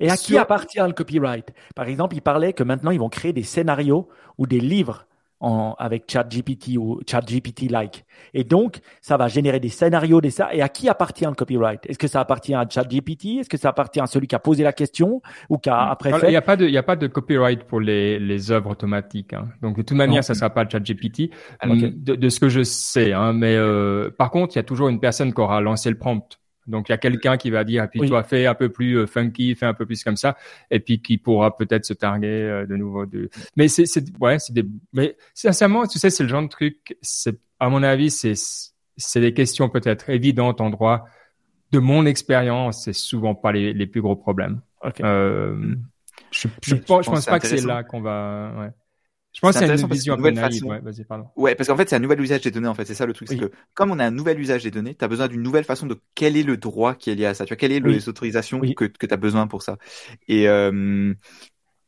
Et 0.00 0.08
à 0.08 0.16
qui 0.16 0.38
appartient 0.38 0.80
le 0.80 0.92
copyright? 0.92 1.52
Par 1.74 1.86
exemple, 1.86 2.16
il 2.16 2.22
parlait 2.22 2.54
que 2.54 2.62
maintenant 2.62 2.92
ils 2.92 2.98
vont 2.98 3.10
créer 3.10 3.34
des 3.34 3.42
scénarios 3.42 4.08
ou 4.38 4.46
des 4.46 4.60
livres 4.60 5.06
en, 5.42 5.74
avec 5.78 6.10
ChatGPT 6.10 6.78
ou 6.78 7.00
ChatGPT-like. 7.06 8.04
Et 8.32 8.44
donc, 8.44 8.78
ça 9.00 9.16
va 9.16 9.28
générer 9.28 9.60
des 9.60 9.68
scénarios, 9.68 10.20
des 10.20 10.30
ça. 10.30 10.54
Et 10.54 10.62
à 10.62 10.68
qui 10.68 10.88
appartient 10.88 11.24
le 11.24 11.34
copyright? 11.34 11.80
Est-ce 11.86 11.98
que 11.98 12.06
ça 12.06 12.20
appartient 12.20 12.54
à 12.54 12.64
ChatGPT? 12.68 13.40
Est-ce 13.40 13.48
que 13.48 13.58
ça 13.58 13.70
appartient 13.70 14.00
à 14.00 14.06
celui 14.06 14.28
qui 14.28 14.36
a 14.36 14.38
posé 14.38 14.62
la 14.62 14.72
question 14.72 15.20
ou 15.50 15.58
qui 15.58 15.68
a 15.68 15.90
après 15.90 16.12
fait? 16.12 16.28
Il 16.28 16.30
n'y 16.30 16.36
a 16.36 16.42
pas 16.42 16.56
de, 16.56 16.66
il 16.66 16.72
y 16.72 16.78
a 16.78 16.82
pas 16.82 16.96
de 16.96 17.08
copyright 17.08 17.64
pour 17.64 17.80
les 17.80 18.18
les 18.18 18.50
œuvres 18.52 18.70
automatiques. 18.70 19.32
Hein. 19.32 19.48
Donc 19.60 19.76
de 19.76 19.82
toute 19.82 19.96
manière, 19.96 20.24
ça 20.24 20.34
sera 20.34 20.50
pas 20.50 20.66
ChatGPT 20.68 21.30
ah, 21.60 21.68
de, 21.68 22.14
de, 22.14 22.28
ce 22.28 22.40
que 22.40 22.48
je 22.48 22.62
sais. 22.62 23.12
Hein. 23.12 23.32
Mais 23.32 23.56
euh, 23.56 24.10
par 24.16 24.30
contre, 24.30 24.54
il 24.54 24.58
y 24.58 24.60
a 24.60 24.64
toujours 24.64 24.88
une 24.88 25.00
personne 25.00 25.34
qui 25.34 25.40
aura 25.40 25.60
lancé 25.60 25.90
le 25.90 25.98
prompt. 25.98 26.38
Donc 26.66 26.88
il 26.88 26.92
y 26.92 26.94
a 26.94 26.98
quelqu'un 26.98 27.36
qui 27.36 27.50
va 27.50 27.64
dire, 27.64 27.84
et 27.84 27.88
puis 27.88 28.06
toi 28.08 28.22
fais 28.22 28.46
un 28.46 28.54
peu 28.54 28.68
plus 28.68 28.98
euh, 28.98 29.06
funky, 29.06 29.54
fais 29.54 29.66
un 29.66 29.74
peu 29.74 29.86
plus 29.86 30.04
comme 30.04 30.16
ça, 30.16 30.36
et 30.70 30.80
puis 30.80 31.00
qui 31.02 31.18
pourra 31.18 31.56
peut-être 31.56 31.84
se 31.84 31.92
targuer 31.92 32.28
euh, 32.28 32.66
de 32.66 32.76
nouveau 32.76 33.06
de. 33.06 33.30
Mais 33.56 33.68
c'est, 33.68 33.86
c'est 33.86 34.04
ouais, 34.20 34.38
c'est 34.38 34.52
des. 34.52 34.64
Mais 34.92 35.16
sincèrement, 35.34 35.86
tu 35.86 35.98
sais, 35.98 36.10
c'est 36.10 36.22
le 36.22 36.28
genre 36.28 36.42
de 36.42 36.48
truc. 36.48 36.96
C'est 37.02 37.38
à 37.58 37.68
mon 37.68 37.82
avis, 37.82 38.10
c'est 38.10 38.34
c'est 38.96 39.20
des 39.20 39.34
questions 39.34 39.68
peut-être 39.68 40.10
évidentes 40.10 40.60
en 40.60 40.70
droit. 40.70 41.04
De 41.72 41.78
mon 41.78 42.04
expérience, 42.04 42.84
c'est 42.84 42.92
souvent 42.92 43.34
pas 43.34 43.50
les, 43.50 43.72
les 43.72 43.86
plus 43.86 44.02
gros 44.02 44.14
problèmes. 44.14 44.60
Euh, 45.00 45.74
je, 46.30 46.48
je, 46.62 46.74
pense, 46.74 47.06
je 47.06 47.10
pense 47.10 47.24
pas 47.24 47.40
que 47.40 47.46
c'est 47.46 47.64
là 47.64 47.82
qu'on 47.82 48.02
va. 48.02 48.52
Ouais. 48.58 48.70
Je 49.32 49.40
pense 49.40 49.58
que 49.58 49.66
c'est 49.66 49.80
une 49.80 49.88
vision 49.88 50.14
un 50.14 50.18
peu 50.18 50.30
naïve. 50.30 50.64
Ouais, 50.64 50.80
vas-y, 50.80 51.04
pardon. 51.04 51.26
Ouais, 51.36 51.54
parce 51.54 51.68
qu'en 51.68 51.76
fait, 51.76 51.88
c'est 51.88 51.96
un 51.96 52.00
nouvel 52.00 52.20
usage 52.20 52.42
des 52.42 52.50
données. 52.50 52.68
En 52.68 52.74
fait, 52.74 52.84
c'est 52.84 52.94
ça 52.94 53.06
le 53.06 53.12
truc, 53.12 53.28
c'est 53.28 53.38
que 53.38 53.50
comme 53.74 53.90
on 53.90 53.98
a 53.98 54.04
un 54.04 54.10
nouvel 54.10 54.38
usage 54.38 54.62
des 54.62 54.70
données, 54.70 54.94
tu 54.94 55.04
as 55.04 55.08
besoin 55.08 55.28
d'une 55.28 55.42
nouvelle 55.42 55.64
façon 55.64 55.86
de 55.86 55.98
quel 56.14 56.36
est 56.36 56.42
le 56.42 56.56
droit 56.56 56.94
qui 56.94 57.10
est 57.10 57.14
lié 57.14 57.26
à 57.26 57.34
ça. 57.34 57.44
Tu 57.44 57.50
vois, 57.50 57.56
quelles 57.56 57.80
sont 57.80 57.88
les 57.88 58.08
autorisations 58.08 58.60
que 58.60 58.84
que 58.84 59.06
tu 59.06 59.14
as 59.14 59.16
besoin 59.16 59.46
pour 59.46 59.62
ça. 59.62 59.78
Et 60.28 60.48
euh, 60.48 61.14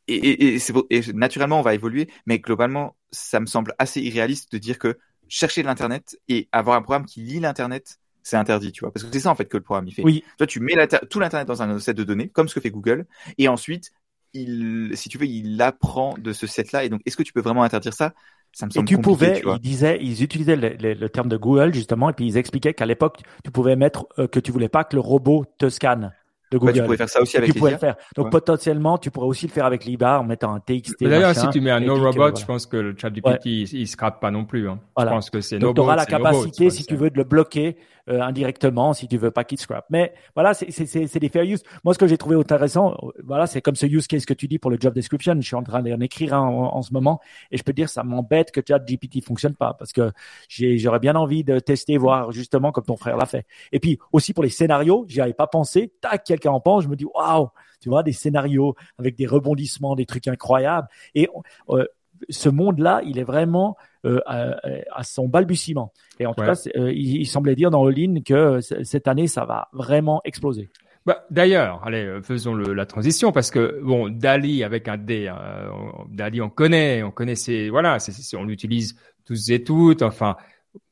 et, 0.06 0.16
et, 0.16 0.56
et, 0.56 0.60
et, 0.90 1.12
naturellement, 1.14 1.58
on 1.58 1.62
va 1.62 1.74
évoluer, 1.74 2.08
mais 2.26 2.38
globalement, 2.38 2.96
ça 3.10 3.40
me 3.40 3.46
semble 3.46 3.74
assez 3.78 4.00
irréaliste 4.02 4.52
de 4.52 4.58
dire 4.58 4.78
que 4.78 4.98
chercher 5.28 5.62
l'internet 5.62 6.18
et 6.28 6.48
avoir 6.52 6.76
un 6.76 6.82
programme 6.82 7.06
qui 7.06 7.20
lit 7.20 7.40
l'internet, 7.40 7.98
c'est 8.22 8.36
interdit, 8.36 8.72
tu 8.72 8.80
vois, 8.80 8.92
parce 8.92 9.04
que 9.04 9.10
c'est 9.12 9.20
ça 9.20 9.30
en 9.30 9.34
fait 9.34 9.46
que 9.46 9.56
le 9.56 9.62
programme 9.62 9.86
il 9.86 9.92
fait. 9.92 10.02
Oui. 10.02 10.24
Toi, 10.38 10.46
tu 10.46 10.60
mets 10.60 10.74
tout 11.10 11.20
l'internet 11.20 11.46
dans 11.46 11.62
un 11.62 11.78
set 11.78 11.96
de 11.96 12.04
données, 12.04 12.28
comme 12.28 12.48
ce 12.48 12.54
que 12.54 12.60
fait 12.60 12.70
Google, 12.70 13.06
et 13.38 13.48
ensuite 13.48 13.92
il, 14.34 14.90
si 14.94 15.08
tu 15.08 15.18
veux, 15.18 15.26
il 15.26 15.60
apprend 15.62 16.14
de 16.18 16.32
ce 16.32 16.46
set-là. 16.46 16.84
Et 16.84 16.88
donc, 16.88 17.00
est-ce 17.06 17.16
que 17.16 17.22
tu 17.22 17.32
peux 17.32 17.40
vraiment 17.40 17.62
interdire 17.62 17.94
ça? 17.94 18.12
Ça 18.52 18.66
me 18.66 18.70
semble 18.70 18.84
et 18.84 18.88
tu 18.88 18.98
pouvais, 18.98 19.42
ils 19.44 19.60
disaient, 19.60 19.98
ils 20.00 20.22
utilisaient 20.22 20.56
le, 20.56 21.08
terme 21.08 21.28
de 21.28 21.36
Google 21.36 21.74
justement, 21.74 22.10
et 22.10 22.12
puis 22.12 22.26
ils 22.26 22.36
expliquaient 22.36 22.72
qu'à 22.72 22.86
l'époque, 22.86 23.18
tu 23.42 23.50
pouvais 23.50 23.74
mettre 23.74 24.06
euh, 24.18 24.28
que 24.28 24.38
tu 24.38 24.52
voulais 24.52 24.68
pas 24.68 24.84
que 24.84 24.94
le 24.94 25.00
robot 25.00 25.44
te 25.58 25.68
scanne 25.68 26.12
de 26.52 26.58
Google. 26.58 26.74
tu 26.74 26.82
pouvais 26.84 26.96
faire 26.96 27.08
ça 27.08 27.20
aussi 27.20 27.36
avec 27.36 27.52
tu 27.52 27.58
pouvais 27.58 27.72
le 27.72 27.78
faire. 27.78 27.96
Donc 28.14 28.30
potentiellement, 28.30 28.96
tu 28.96 29.10
pourrais 29.10 29.26
aussi 29.26 29.48
le 29.48 29.52
faire 29.52 29.64
avec 29.64 29.84
l'IBA 29.84 30.20
en 30.20 30.24
mettant 30.24 30.54
un 30.54 30.60
TXT. 30.60 31.02
D'ailleurs, 31.02 31.34
si 31.34 31.48
tu 31.48 31.60
mets 31.60 31.72
un 31.72 31.80
no 31.80 31.96
robot, 31.96 32.36
je 32.36 32.44
pense 32.44 32.66
que 32.66 32.76
le 32.76 32.94
chat 32.96 33.10
du 33.10 33.22
petit, 33.22 33.62
il, 33.62 33.80
il 33.80 33.88
scrape 33.88 34.20
pas 34.20 34.30
non 34.30 34.44
plus. 34.44 34.68
Hein. 34.68 34.78
Je 34.96 35.04
pense 35.04 35.30
que 35.30 35.40
c'est 35.40 35.58
Donc, 35.58 35.74
tu 35.74 35.80
auras 35.80 35.96
la 35.96 36.06
capacité, 36.06 36.70
si 36.70 36.84
tu 36.84 36.94
veux, 36.94 37.10
de 37.10 37.16
le 37.16 37.24
bloquer 37.24 37.76
euh, 38.08 38.20
indirectement 38.20 38.92
si 38.92 39.08
tu 39.08 39.16
veux 39.16 39.30
pas 39.30 39.44
qu'il 39.44 39.58
scrap. 39.58 39.86
Mais 39.88 40.12
voilà, 40.34 40.52
c'est 40.54 41.18
des 41.18 41.28
fair 41.28 41.42
use. 41.44 41.62
Moi, 41.84 41.94
ce 41.94 41.98
que 41.98 42.06
j'ai 42.06 42.18
trouvé 42.18 42.36
intéressant, 42.36 42.94
euh, 43.02 43.08
voilà, 43.24 43.46
c'est 43.46 43.62
comme 43.62 43.76
ce 43.76 43.86
use 43.86 44.06
case 44.06 44.26
que 44.26 44.34
tu 44.34 44.46
dis 44.46 44.58
pour 44.58 44.70
le 44.70 44.76
job 44.78 44.94
description. 44.94 45.34
Je 45.36 45.46
suis 45.46 45.56
en 45.56 45.62
train 45.62 45.82
d'en 45.82 46.00
écrire 46.00 46.34
un 46.34 46.46
en, 46.46 46.82
ce 46.82 46.92
moment 46.92 47.20
et 47.50 47.56
je 47.56 47.62
peux 47.62 47.72
dire 47.72 47.88
ça 47.88 48.02
m'embête 48.02 48.50
que 48.50 48.60
ChatGPT 48.66 49.24
fonctionne 49.24 49.54
pas 49.54 49.74
parce 49.74 49.92
que 49.92 50.12
j'aurais 50.48 50.98
bien 50.98 51.14
envie 51.14 51.44
de 51.44 51.58
tester, 51.58 51.96
voir 51.96 52.30
justement 52.32 52.72
comme 52.72 52.84
ton 52.84 52.96
frère 52.96 53.16
l'a 53.16 53.26
fait. 53.26 53.46
Et 53.72 53.80
puis 53.80 53.98
aussi 54.12 54.34
pour 54.34 54.44
les 54.44 54.50
scénarios, 54.50 55.06
j'y 55.08 55.20
avais 55.20 55.32
pas 55.32 55.46
pensé. 55.46 55.92
Tac, 56.00 56.24
quelqu'un 56.24 56.50
en 56.50 56.60
pense, 56.60 56.84
je 56.84 56.88
me 56.88 56.96
dis 56.96 57.06
waouh, 57.06 57.48
tu 57.80 57.88
vois, 57.88 58.02
des 58.02 58.12
scénarios 58.12 58.74
avec 58.98 59.16
des 59.16 59.26
rebondissements, 59.26 59.94
des 59.94 60.06
trucs 60.06 60.28
incroyables. 60.28 60.88
Et 61.14 61.28
euh, 61.70 61.86
ce 62.28 62.48
monde-là, 62.48 63.02
il 63.04 63.18
est 63.18 63.24
vraiment 63.24 63.76
euh, 64.04 64.20
à, 64.26 65.02
son 65.02 65.28
balbutiement. 65.28 65.92
Et 66.20 66.26
en 66.26 66.34
tout 66.34 66.44
cas, 66.44 66.60
euh, 66.76 66.92
il, 66.92 67.26
semblait 67.26 67.54
dire 67.54 67.70
dans 67.70 67.86
All-in 67.86 68.22
que 68.24 68.60
cette 68.60 69.08
année, 69.08 69.26
ça 69.26 69.44
va 69.44 69.68
vraiment 69.72 70.20
exploser. 70.24 70.70
Bah, 71.06 71.24
D'ailleurs, 71.30 71.82
allez, 71.84 72.20
faisons 72.22 72.54
le, 72.54 72.72
la 72.72 72.86
transition 72.86 73.32
parce 73.32 73.50
que 73.50 73.80
bon, 73.82 74.08
Dali 74.08 74.64
avec 74.64 74.88
un 74.88 74.96
D, 74.96 75.30
Dali, 76.08 76.40
on 76.40 76.48
connaît, 76.48 77.02
on 77.02 77.10
connaît 77.10 77.34
ses, 77.34 77.68
voilà, 77.68 77.98
on 78.36 78.44
l'utilise 78.44 78.96
tous 79.24 79.50
et 79.50 79.62
toutes. 79.62 80.02
Enfin, 80.02 80.36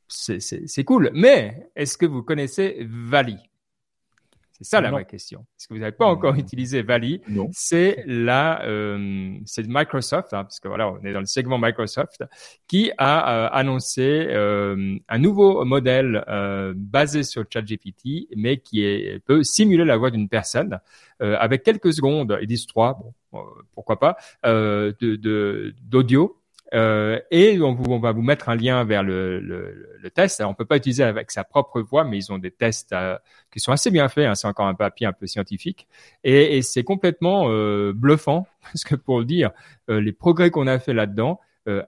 c'est 0.07 0.83
cool. 0.83 1.09
Mais 1.13 1.69
est-ce 1.75 1.97
que 1.97 2.05
vous 2.05 2.21
connaissez 2.21 2.85
Vali? 2.87 3.37
C'est 4.53 4.63
ça 4.63 4.81
la 4.81 4.91
vraie 4.91 5.05
question. 5.05 5.41
Est-ce 5.57 5.67
que 5.67 5.73
vous 5.73 5.79
n'avez 5.79 5.91
pas 5.91 6.05
encore 6.05 6.35
utilisé 6.35 6.83
Vali? 6.83 7.21
C'est 7.51 8.03
la, 8.05 8.63
euh, 8.65 9.35
c'est 9.45 9.67
Microsoft, 9.67 10.33
hein, 10.33 10.43
parce 10.43 10.59
que 10.59 10.67
voilà, 10.67 10.89
on 10.89 11.03
est 11.03 11.11
dans 11.11 11.19
le 11.19 11.25
segment 11.25 11.57
Microsoft, 11.57 12.23
qui 12.67 12.91
a 12.97 13.45
euh, 13.45 13.49
annoncé 13.51 14.27
euh, 14.29 14.95
un 15.09 15.19
nouveau 15.19 15.65
modèle 15.65 16.23
euh, 16.27 16.73
basé 16.75 17.23
sur 17.23 17.43
ChatGPT, 17.51 18.27
mais 18.35 18.57
qui 18.57 18.83
est, 18.83 19.19
peut 19.25 19.43
simuler 19.43 19.85
la 19.85 19.97
voix 19.97 20.11
d'une 20.11 20.29
personne 20.29 20.79
euh, 21.21 21.35
avec 21.39 21.63
quelques 21.63 21.93
secondes. 21.93 22.37
Ils 22.41 22.47
disent 22.47 22.67
trois, 22.67 22.99
bon, 23.31 23.39
euh, 23.39 23.43
pourquoi 23.73 23.99
pas, 23.99 24.17
de 24.43 25.73
d'audio 25.81 26.39
euh, 26.73 27.19
et 27.29 27.61
on, 27.61 27.99
va 27.99 28.11
vous 28.11 28.21
mettre 28.21 28.49
un 28.49 28.55
lien 28.55 28.83
vers 28.83 29.03
le, 29.03 29.91
test. 30.13 30.39
Alors, 30.39 30.51
on 30.51 30.55
peut 30.55 30.65
pas 30.65 30.77
utiliser 30.77 31.03
avec 31.03 31.31
sa 31.31 31.43
propre 31.43 31.81
voix, 31.81 32.03
mais 32.03 32.17
ils 32.17 32.31
ont 32.31 32.39
des 32.39 32.51
tests 32.51 32.93
euh, 32.93 33.17
qui 33.51 33.59
sont 33.59 33.71
assez 33.71 33.91
bien 33.91 34.09
faits. 34.09 34.25
Hein. 34.25 34.35
C'est 34.35 34.47
encore 34.47 34.67
un 34.67 34.73
papier 34.73 35.05
un 35.05 35.13
peu 35.13 35.27
scientifique, 35.27 35.87
et, 36.23 36.61
c'est 36.61 36.83
complètement 36.83 37.45
euh, 37.49 37.93
bluffant 37.93 38.47
parce 38.63 38.83
que 38.83 38.95
pour 38.95 39.19
le 39.19 39.25
dire, 39.25 39.51
les 39.87 40.13
progrès 40.13 40.49
qu'on 40.49 40.67
a 40.67 40.79
fait 40.79 40.93
là-dedans. 40.93 41.39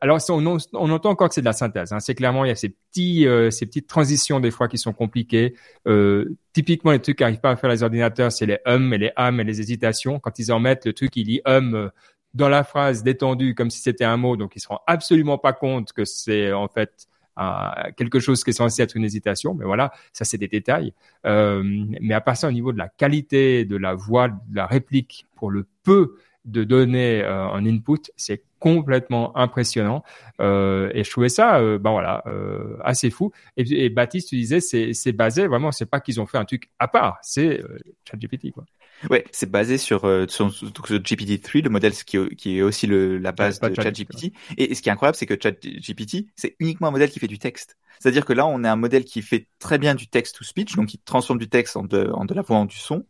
alors, 0.01 0.19
on, 0.29 0.45
entend 0.45 1.09
encore 1.09 1.29
que 1.29 1.33
c'est 1.33 1.41
de 1.41 1.45
la 1.45 1.53
synthèse. 1.53 1.91
Hein. 1.91 1.99
C'est 1.99 2.13
clairement 2.13 2.45
il 2.45 2.49
y 2.49 2.51
a 2.51 2.55
ces 2.55 2.69
petits, 2.69 3.25
ces 3.51 3.65
petites 3.65 3.87
transitions 3.87 4.39
des 4.39 4.51
fois 4.51 4.67
qui 4.67 4.77
sont 4.77 4.93
compliquées. 4.93 5.55
typiquement, 6.53 6.91
les 6.91 6.99
trucs 6.99 7.17
qui 7.17 7.23
n'arrivent 7.23 7.39
pas 7.39 7.51
à 7.51 7.55
faire 7.55 7.69
les 7.69 7.81
ordinateurs, 7.83 8.31
c'est 8.31 8.45
les 8.45 8.59
hum 8.65 8.93
et 8.93 8.97
les 8.97 9.11
hum 9.17 9.39
et 9.39 9.43
les 9.43 9.61
hésitations. 9.61 10.19
Quand 10.19 10.37
ils 10.37 10.51
en 10.51 10.59
mettent, 10.59 10.85
le 10.85 10.93
truc 10.93 11.15
il 11.15 11.23
dit 11.23 11.41
hum 11.45 11.89
dans 12.35 12.49
la 12.49 12.63
phrase 12.63 13.01
détendue 13.01 13.55
comme 13.55 13.71
si 13.71 13.81
c'était 13.81 14.03
un 14.03 14.17
mot, 14.17 14.35
donc 14.35 14.55
ils 14.55 14.59
se 14.59 14.67
rendent 14.67 14.79
absolument 14.85 15.37
pas 15.37 15.53
compte 15.53 15.93
que 15.93 16.05
c'est 16.05 16.51
en 16.51 16.67
fait 16.67 17.07
quelque 17.97 18.19
chose 18.19 18.43
qui 18.43 18.51
est 18.51 18.53
censé 18.53 18.81
être 18.81 18.95
une 18.95 19.03
hésitation. 19.03 19.55
Mais 19.55 19.65
voilà, 19.65 19.91
ça 20.13 20.25
c'est 20.25 20.37
des 20.37 20.47
détails. 20.47 20.93
Euh, 21.25 21.63
mais 22.01 22.13
à 22.13 22.35
ça, 22.35 22.47
au 22.47 22.51
niveau 22.51 22.71
de 22.71 22.77
la 22.77 22.89
qualité 22.89 23.65
de 23.65 23.77
la 23.77 23.93
voix, 23.93 24.29
de 24.29 24.55
la 24.55 24.65
réplique, 24.65 25.25
pour 25.35 25.49
le 25.49 25.65
peu 25.83 26.15
de 26.45 26.63
données 26.63 27.23
euh, 27.23 27.47
en 27.47 27.65
input, 27.65 28.11
c'est 28.15 28.43
complètement 28.65 29.37
impressionnant. 29.37 30.03
Euh, 30.41 30.89
et 30.95 31.03
je 31.03 31.11
trouvais 31.11 31.29
ça, 31.29 31.59
euh, 31.59 31.77
ben 31.77 31.91
voilà, 31.91 32.23
euh, 32.25 32.77
assez 32.83 33.11
fou. 33.11 33.31
Et, 33.57 33.85
et, 33.85 33.89
Baptiste, 33.89 34.29
tu 34.29 34.37
disais, 34.37 34.59
c'est, 34.59 34.93
c'est 34.93 35.11
basé 35.11 35.45
vraiment, 35.45 35.71
c'est 35.71 35.85
pas 35.85 35.99
qu'ils 35.99 36.19
ont 36.19 36.25
fait 36.25 36.39
un 36.39 36.45
truc 36.45 36.71
à 36.79 36.87
part, 36.87 37.19
c'est 37.21 37.61
euh, 37.61 37.77
ChatGPT 38.09 38.51
quoi. 38.51 38.65
Ouais, 39.11 39.23
c'est 39.31 39.51
basé 39.51 39.77
sur, 39.77 40.05
euh, 40.05 40.25
sur, 40.27 40.47
GPT-3, 40.47 41.63
le 41.63 41.69
modèle 41.69 41.93
qui, 41.93 42.17
qui 42.37 42.57
est 42.57 42.63
aussi 42.63 42.87
le, 42.87 43.19
la 43.19 43.33
base 43.33 43.59
de 43.59 43.71
ChatGPT. 43.75 44.33
Et, 44.57 44.71
et 44.71 44.73
ce 44.73 44.81
qui 44.81 44.89
est 44.89 44.91
incroyable, 44.91 45.15
c'est 45.15 45.27
que 45.27 45.35
ChatGPT, 45.39 46.25
c'est 46.35 46.55
uniquement 46.59 46.87
un 46.87 46.91
modèle 46.91 47.11
qui 47.11 47.19
fait 47.19 47.27
du 47.27 47.37
texte. 47.37 47.77
C'est-à-dire 47.99 48.25
que 48.25 48.33
là, 48.33 48.47
on 48.47 48.63
a 48.63 48.71
un 48.71 48.75
modèle 48.75 49.05
qui 49.05 49.21
fait 49.21 49.47
très 49.59 49.77
bien 49.77 49.93
du 49.93 50.07
text 50.07 50.37
to 50.37 50.43
speech, 50.43 50.75
donc 50.75 50.87
qui 50.87 50.97
transforme 50.97 51.37
du 51.37 51.49
texte 51.49 51.77
en 51.77 51.83
de, 51.83 52.09
en 52.13 52.25
de 52.25 52.33
la 52.33 52.41
voix 52.41 52.57
en 52.57 52.65
du 52.65 52.77
son, 52.77 53.05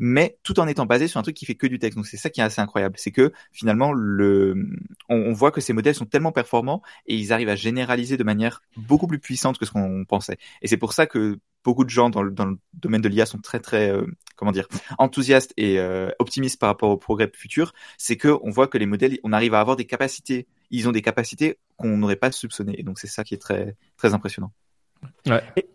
mais 0.00 0.38
tout 0.42 0.58
en 0.58 0.66
étant 0.66 0.86
basé 0.86 1.06
sur 1.08 1.20
un 1.20 1.22
truc 1.22 1.36
qui 1.36 1.44
fait 1.44 1.54
que 1.54 1.66
du 1.66 1.78
texte. 1.78 1.96
Donc 1.96 2.06
c'est 2.06 2.16
ça 2.16 2.30
qui 2.30 2.40
est 2.40 2.42
assez 2.42 2.60
incroyable, 2.60 2.94
c'est 2.98 3.12
que 3.12 3.32
finalement 3.52 3.92
le, 3.92 4.66
on, 5.10 5.32
voit 5.32 5.52
que 5.52 5.60
ces 5.60 5.74
modèles 5.74 5.94
sont 5.94 6.06
tellement 6.06 6.32
performants 6.32 6.82
et 7.06 7.14
ils 7.14 7.32
arrivent 7.34 7.50
à 7.50 7.54
généraliser 7.54 8.16
de 8.16 8.24
manière 8.24 8.62
beaucoup 8.76 9.06
plus 9.06 9.18
puissante 9.18 9.58
que 9.58 9.66
ce 9.66 9.70
qu'on 9.70 10.04
pensait. 10.06 10.38
Et 10.62 10.68
c'est 10.68 10.78
pour 10.78 10.94
ça 10.94 11.06
que 11.06 11.38
beaucoup 11.62 11.84
de 11.84 11.90
gens 11.90 12.08
dans 12.08 12.22
le, 12.22 12.30
dans 12.30 12.46
le 12.46 12.58
domaine 12.72 13.02
de 13.02 13.08
l'IA 13.10 13.26
sont 13.26 13.38
très 13.38 13.60
très 13.60 13.90
euh, 13.90 14.06
comment 14.36 14.52
dire 14.52 14.66
enthousiastes 14.96 15.52
et 15.58 15.78
euh, 15.78 16.08
optimistes 16.18 16.58
par 16.58 16.70
rapport 16.70 16.88
au 16.88 16.96
progrès 16.96 17.30
futur. 17.34 17.74
C'est 17.98 18.16
que 18.16 18.38
on 18.42 18.48
voit 18.50 18.68
que 18.68 18.78
les 18.78 18.86
modèles, 18.86 19.18
on 19.22 19.34
arrive 19.34 19.52
à 19.52 19.60
avoir 19.60 19.76
des 19.76 19.84
capacités. 19.84 20.46
Ils 20.70 20.88
ont 20.88 20.92
des 20.92 21.02
capacités 21.02 21.58
qu'on 21.76 21.98
n'aurait 21.98 22.16
pas 22.16 22.32
soupçonnées. 22.32 22.80
Et 22.80 22.82
donc 22.82 22.98
c'est 22.98 23.06
ça 23.06 23.22
qui 23.22 23.34
est 23.34 23.38
très 23.38 23.76
très 23.98 24.14
impressionnant. 24.14 24.50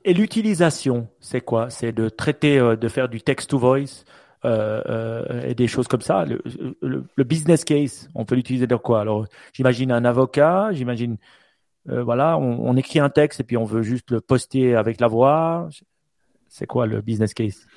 Et, 0.03 0.13
l'utilisation, 0.13 1.07
c'est 1.19 1.41
quoi? 1.41 1.69
C'est 1.69 1.91
de 1.91 2.09
traiter, 2.09 2.59
euh, 2.59 2.75
de 2.75 2.87
faire 2.87 3.09
du 3.09 3.21
text 3.21 3.49
to 3.49 3.57
voice 3.57 4.03
euh, 4.43 4.81
euh, 4.87 5.41
et 5.47 5.55
des 5.55 5.67
choses 5.67 5.87
comme 5.87 6.01
ça? 6.01 6.25
Le, 6.25 7.23
business 7.23 7.63
case, 7.63 8.09
on 8.15 8.25
peut 8.25 8.35
l'utiliser 8.35 8.67
dans 8.67 8.77
quoi? 8.77 9.01
Alors, 9.01 9.25
j'imagine 9.53 9.91
un 9.91 10.05
avocat, 10.05 10.69
j'imagine, 10.71 11.17
voilà, 11.87 12.37
on, 12.39 12.75
écrit 12.77 12.99
un 12.99 13.09
texte 13.09 13.39
et 13.41 13.43
puis 13.43 13.57
on 13.57 13.65
veut 13.65 13.83
juste 13.83 14.09
le 14.09 14.19
poster 14.19 14.75
avec 14.75 14.99
la 14.99 15.07
voix. 15.07 15.69
C'est 16.47 16.65
quoi 16.65 16.87
le 16.87 17.01
business 17.01 17.33
case? 17.33 17.67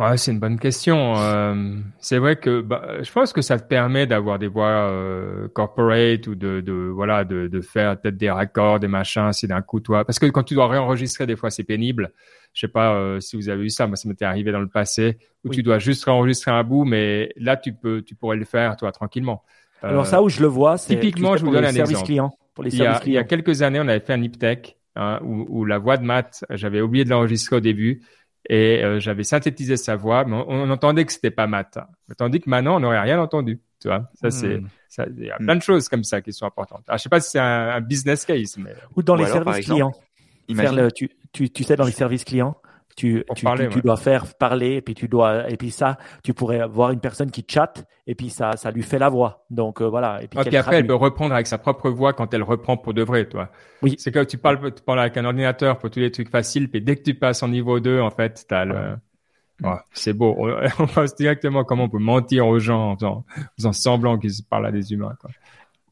Ouais, 0.00 0.16
c'est 0.16 0.32
une 0.32 0.40
bonne 0.40 0.58
question. 0.58 1.18
Euh, 1.18 1.76
c'est 1.98 2.16
vrai 2.16 2.36
que 2.36 2.62
bah, 2.62 3.02
je 3.02 3.12
pense 3.12 3.34
que 3.34 3.42
ça 3.42 3.58
te 3.58 3.68
permet 3.68 4.06
d'avoir 4.06 4.38
des 4.38 4.46
voix 4.48 4.88
euh, 4.90 5.48
corporate 5.48 6.26
ou 6.28 6.34
de, 6.34 6.62
de 6.62 6.72
voilà 6.72 7.24
de, 7.24 7.46
de 7.46 7.60
faire 7.60 8.00
peut-être 8.00 8.16
des 8.16 8.30
raccords, 8.30 8.80
des 8.80 8.88
machins, 8.88 9.32
c'est 9.32 9.48
d'un 9.48 9.60
coup 9.60 9.80
toi. 9.80 10.06
Parce 10.06 10.18
que 10.18 10.24
quand 10.26 10.44
tu 10.44 10.54
dois 10.54 10.68
réenregistrer, 10.68 11.26
des 11.26 11.36
fois 11.36 11.50
c'est 11.50 11.64
pénible. 11.64 12.12
Je 12.54 12.60
sais 12.60 12.68
pas 12.68 12.94
euh, 12.94 13.20
si 13.20 13.36
vous 13.36 13.50
avez 13.50 13.64
eu 13.64 13.68
ça, 13.68 13.86
moi 13.86 13.96
ça 13.96 14.08
m'était 14.08 14.24
arrivé 14.24 14.50
dans 14.50 14.60
le 14.60 14.68
passé 14.68 15.18
où 15.44 15.50
tu 15.50 15.62
dois 15.62 15.78
juste 15.78 16.04
réenregistrer 16.04 16.52
un 16.52 16.64
bout, 16.64 16.84
mais 16.84 17.30
là 17.36 17.58
tu 17.58 17.74
peux, 17.74 18.00
tu 18.00 18.14
pourrais 18.14 18.36
le 18.36 18.46
faire 18.46 18.76
toi 18.76 18.92
tranquillement. 18.92 19.42
Alors 19.82 20.06
ça 20.06 20.22
où 20.22 20.30
je 20.30 20.40
le 20.40 20.46
vois, 20.46 20.78
c'est 20.78 20.94
typiquement, 20.94 21.36
je 21.36 21.44
vous 21.44 21.52
donne 21.52 21.66
un 21.66 21.74
exemple. 21.74 22.06
Clients, 22.06 22.34
pour 22.54 22.64
les 22.64 22.74
il, 22.74 22.82
y 22.82 22.86
a, 22.86 23.00
il 23.04 23.12
y 23.12 23.18
a 23.18 23.24
quelques 23.24 23.60
années, 23.60 23.80
on 23.80 23.88
avait 23.88 24.00
fait 24.00 24.14
un 24.14 24.22
Iptech 24.22 24.78
hein, 24.96 25.20
où, 25.22 25.44
où 25.48 25.64
la 25.66 25.78
voix 25.78 25.98
de 25.98 26.04
Matt, 26.04 26.44
j'avais 26.48 26.80
oublié 26.80 27.04
de 27.04 27.10
l'enregistrer 27.10 27.56
au 27.56 27.60
début 27.60 28.00
et 28.48 28.82
euh, 28.82 28.98
j'avais 28.98 29.24
synthétisé 29.24 29.76
sa 29.76 29.96
voix, 29.96 30.24
mais 30.24 30.42
on, 30.46 30.70
entendait 30.70 31.04
que 31.04 31.12
c'était 31.12 31.30
pas 31.30 31.46
Matt. 31.46 31.78
Tandis 32.16 32.40
que 32.40 32.50
maintenant, 32.50 32.76
on 32.76 32.80
n'aurait 32.80 33.00
rien 33.00 33.20
entendu. 33.20 33.60
Tu 33.80 33.88
vois, 33.88 34.10
ça 34.14 34.30
c'est, 34.30 34.58
hmm. 34.58 34.68
ça, 34.88 35.06
il 35.16 35.24
y 35.24 35.30
a 35.30 35.36
plein 35.38 35.56
de 35.56 35.62
choses 35.62 35.88
comme 35.88 36.04
ça 36.04 36.20
qui 36.20 36.32
sont 36.32 36.46
importantes. 36.46 36.84
Alors, 36.86 36.98
je 36.98 37.02
sais 37.02 37.08
pas 37.08 37.20
si 37.20 37.30
c'est 37.30 37.40
un, 37.40 37.80
business 37.80 38.24
case, 38.24 38.56
mais 38.58 38.74
ou 38.96 39.02
dans 39.02 39.16
les 39.16 39.26
services 39.26 39.64
clients. 39.64 39.92
Le, 40.48 40.90
tu, 40.90 41.10
tu, 41.32 41.50
tu 41.50 41.64
sais, 41.64 41.76
dans 41.76 41.84
les 41.84 41.92
services 41.92 42.24
clients, 42.24 42.56
tu, 42.96 43.24
tu, 43.34 43.46
tu, 43.70 43.80
dois 43.80 43.96
faire 43.96 44.26
parler 44.34 44.74
et 44.74 44.82
puis 44.82 44.94
tu 44.94 45.08
dois 45.08 45.50
et 45.50 45.56
puis 45.56 45.70
ça 45.70 45.98
tu 46.22 46.34
pourrais 46.34 46.60
avoir 46.60 46.90
une 46.90 47.00
personne 47.00 47.30
qui 47.30 47.44
chatte 47.48 47.86
et 48.06 48.14
puis 48.14 48.30
ça 48.30 48.56
ça 48.56 48.70
lui 48.70 48.82
fait 48.82 48.98
la 48.98 49.08
voix. 49.08 49.44
Donc 49.50 49.80
euh, 49.80 49.88
voilà. 49.88 50.22
Et 50.22 50.28
puis, 50.28 50.38
ah, 50.38 50.58
après 50.58 50.78
elle 50.78 50.86
peut 50.86 50.94
reprendre 50.94 51.34
avec 51.34 51.46
sa 51.46 51.58
propre 51.58 51.90
voix 51.90 52.12
quand 52.12 52.32
elle 52.34 52.42
reprend 52.42 52.76
pour 52.76 52.94
de 52.94 53.02
vrai 53.02 53.28
toi 53.28 53.50
oui. 53.82 53.96
C'est 53.98 54.12
que 54.12 54.24
tu 54.24 54.38
parles 54.38 54.72
tu 54.74 54.82
parles 54.82 55.00
avec 55.00 55.16
un 55.16 55.24
ordinateur 55.24 55.78
pour 55.78 55.90
tous 55.90 56.00
les 56.00 56.10
trucs 56.10 56.30
faciles 56.30 56.70
puis 56.70 56.80
dès 56.80 56.96
que 56.96 57.02
tu 57.02 57.14
passes 57.14 57.42
en 57.42 57.48
niveau 57.48 57.80
2 57.80 58.00
en 58.00 58.10
fait 58.10 58.44
t'as 58.48 58.64
le 58.64 58.96
c'est 59.92 60.12
beau. 60.12 60.36
On 60.78 60.86
passe 60.94 61.14
directement 61.14 61.64
comment 61.64 61.84
on 61.84 61.88
peut 61.88 61.98
mentir 61.98 62.46
aux 62.46 62.58
gens 62.58 62.92
en 62.92 62.96
faisant, 62.96 63.24
en 63.64 63.72
semblant 63.72 64.18
qu'ils 64.18 64.44
parlent 64.48 64.66
à 64.66 64.72
des 64.72 64.92
humains 64.92 65.14
quoi. 65.20 65.30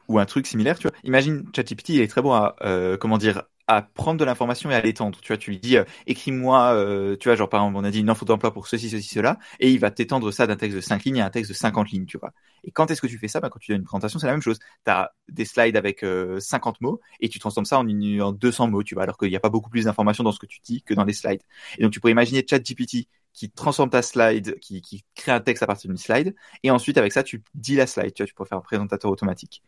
Ou 0.08 0.18
un 0.18 0.24
truc 0.24 0.46
similaire, 0.46 0.76
tu 0.76 0.88
vois. 0.88 0.96
Imagine 1.04 1.44
ChatGPT, 1.54 1.90
il 1.90 2.00
est 2.00 2.08
très 2.08 2.20
bon 2.20 2.32
à 2.32 2.56
euh, 2.62 2.96
comment 2.96 3.16
dire 3.16 3.44
à 3.70 3.82
prendre 3.82 4.18
de 4.18 4.24
l'information 4.24 4.70
et 4.70 4.74
à 4.74 4.80
l'étendre. 4.80 5.20
Tu 5.20 5.28
vois, 5.28 5.36
tu 5.38 5.50
lui 5.50 5.58
dis, 5.60 5.76
euh, 5.76 5.84
écris-moi, 6.06 6.74
euh, 6.74 7.16
tu 7.16 7.28
vois, 7.28 7.36
genre 7.36 7.48
par 7.48 7.62
exemple, 7.62 7.76
on 7.78 7.84
a 7.84 7.90
dit 7.92 8.00
une 8.00 8.10
info 8.10 8.24
d'emploi 8.24 8.52
pour 8.52 8.66
ceci, 8.66 8.90
ceci, 8.90 9.08
cela, 9.08 9.38
et 9.60 9.70
il 9.70 9.78
va 9.78 9.90
t'étendre 9.92 10.30
ça 10.32 10.46
d'un 10.48 10.56
texte 10.56 10.76
de 10.76 10.80
5 10.80 11.04
lignes 11.04 11.20
à 11.20 11.26
un 11.26 11.30
texte 11.30 11.50
de 11.50 11.56
50 11.56 11.90
lignes, 11.90 12.06
tu 12.06 12.18
vois. 12.18 12.32
Et 12.64 12.72
quand 12.72 12.90
est-ce 12.90 13.00
que 13.00 13.06
tu 13.06 13.16
fais 13.18 13.28
ça? 13.28 13.40
Bah, 13.40 13.48
Quand 13.48 13.60
tu 13.60 13.70
donnes 13.72 13.80
une 13.82 13.84
présentation, 13.86 14.18
c'est 14.18 14.26
la 14.26 14.32
même 14.32 14.42
chose. 14.42 14.58
Tu 14.84 14.90
as 14.90 15.12
des 15.28 15.44
slides 15.44 15.76
avec 15.76 16.04
50 16.40 16.76
euh, 16.76 16.78
mots 16.80 17.00
et 17.20 17.28
tu 17.28 17.38
transformes 17.38 17.64
ça 17.64 17.78
en, 17.78 17.86
une, 17.88 18.20
en 18.22 18.32
200 18.32 18.68
mots, 18.68 18.82
tu 18.82 18.94
vois, 18.94 19.04
alors 19.04 19.16
qu'il 19.16 19.28
n'y 19.28 19.36
a 19.36 19.40
pas 19.40 19.50
beaucoup 19.50 19.70
plus 19.70 19.84
d'informations 19.84 20.24
dans 20.24 20.32
ce 20.32 20.40
que 20.40 20.46
tu 20.46 20.58
dis 20.64 20.82
que 20.82 20.94
dans 20.94 21.04
les 21.04 21.12
slides. 21.12 21.42
Et 21.78 21.82
donc, 21.82 21.92
tu 21.92 22.00
pourrais 22.00 22.12
imaginer 22.12 22.44
ChatGPT 22.48 23.06
qui 23.32 23.50
transforme 23.50 23.90
ta 23.90 24.02
slide, 24.02 24.58
qui, 24.58 24.82
qui 24.82 25.04
crée 25.14 25.30
un 25.32 25.40
texte 25.40 25.62
à 25.62 25.66
partir 25.68 25.88
d'une 25.88 25.96
slide, 25.96 26.34
et 26.64 26.70
ensuite, 26.72 26.98
avec 26.98 27.12
ça, 27.12 27.22
tu 27.22 27.42
dis 27.54 27.76
la 27.76 27.86
slide, 27.86 28.12
tu 28.14 28.22
vois, 28.22 28.26
tu 28.26 28.34
peux 28.34 28.44
faire 28.44 28.58
un 28.58 28.62
présentateur 28.62 29.10
automatique. 29.10 29.62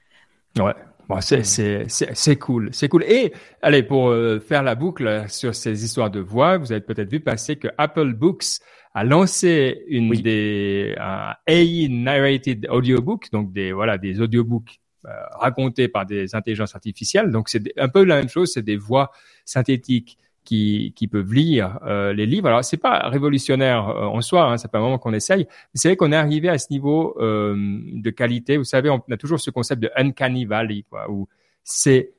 Ouais, 0.58 0.74
bon, 1.08 1.20
c'est 1.20 1.44
c'est 1.44 1.86
c'est 1.88 2.36
cool, 2.36 2.70
c'est 2.72 2.88
cool. 2.88 3.04
Et 3.04 3.32
allez 3.62 3.82
pour 3.82 4.08
euh, 4.08 4.38
faire 4.38 4.62
la 4.62 4.74
boucle 4.74 5.24
sur 5.28 5.54
ces 5.54 5.84
histoires 5.84 6.10
de 6.10 6.20
voix, 6.20 6.58
vous 6.58 6.72
avez 6.72 6.80
peut-être 6.82 7.10
vu 7.10 7.20
passer 7.20 7.56
que 7.56 7.68
Apple 7.78 8.12
Books 8.12 8.60
a 8.94 9.04
lancé 9.04 9.84
une 9.88 10.12
des 10.12 10.94
un 10.98 11.34
AI 11.46 11.88
narrated 11.88 12.66
audiobook, 12.70 13.30
donc 13.32 13.52
des 13.52 13.72
voilà 13.72 13.96
des 13.96 14.20
audiobooks 14.20 14.80
euh, 15.06 15.10
racontés 15.32 15.88
par 15.88 16.04
des 16.06 16.34
intelligences 16.34 16.74
artificielles. 16.74 17.30
Donc 17.30 17.48
c'est 17.48 17.62
un 17.78 17.88
peu 17.88 18.04
la 18.04 18.16
même 18.16 18.28
chose, 18.28 18.52
c'est 18.52 18.62
des 18.62 18.76
voix 18.76 19.10
synthétiques 19.44 20.18
qui, 20.44 20.92
qui 20.96 21.08
peuvent 21.08 21.32
lire 21.32 21.78
euh, 21.86 22.12
les 22.12 22.26
livres. 22.26 22.48
Alors 22.48 22.64
c'est 22.64 22.76
pas 22.76 23.08
révolutionnaire 23.08 23.88
euh, 23.88 24.06
en 24.06 24.20
soi, 24.20 24.44
hein, 24.44 24.56
c'est 24.58 24.70
pas 24.70 24.78
un 24.78 24.82
moment 24.82 24.98
qu'on 24.98 25.12
essaye. 25.12 25.46
C'est 25.74 25.88
vrai 25.88 25.96
qu'on 25.96 26.12
est 26.12 26.16
arrivé 26.16 26.48
à 26.48 26.58
ce 26.58 26.66
niveau 26.70 27.16
euh, 27.20 27.54
de 27.56 28.10
qualité. 28.10 28.56
Vous 28.56 28.64
savez, 28.64 28.90
on 28.90 29.02
a 29.10 29.16
toujours 29.16 29.40
ce 29.40 29.50
concept 29.50 29.82
de 29.82 29.90
uncanny 29.96 30.44
valley, 30.44 30.84
quoi, 30.88 31.10
où 31.10 31.28
c'est 31.64 32.12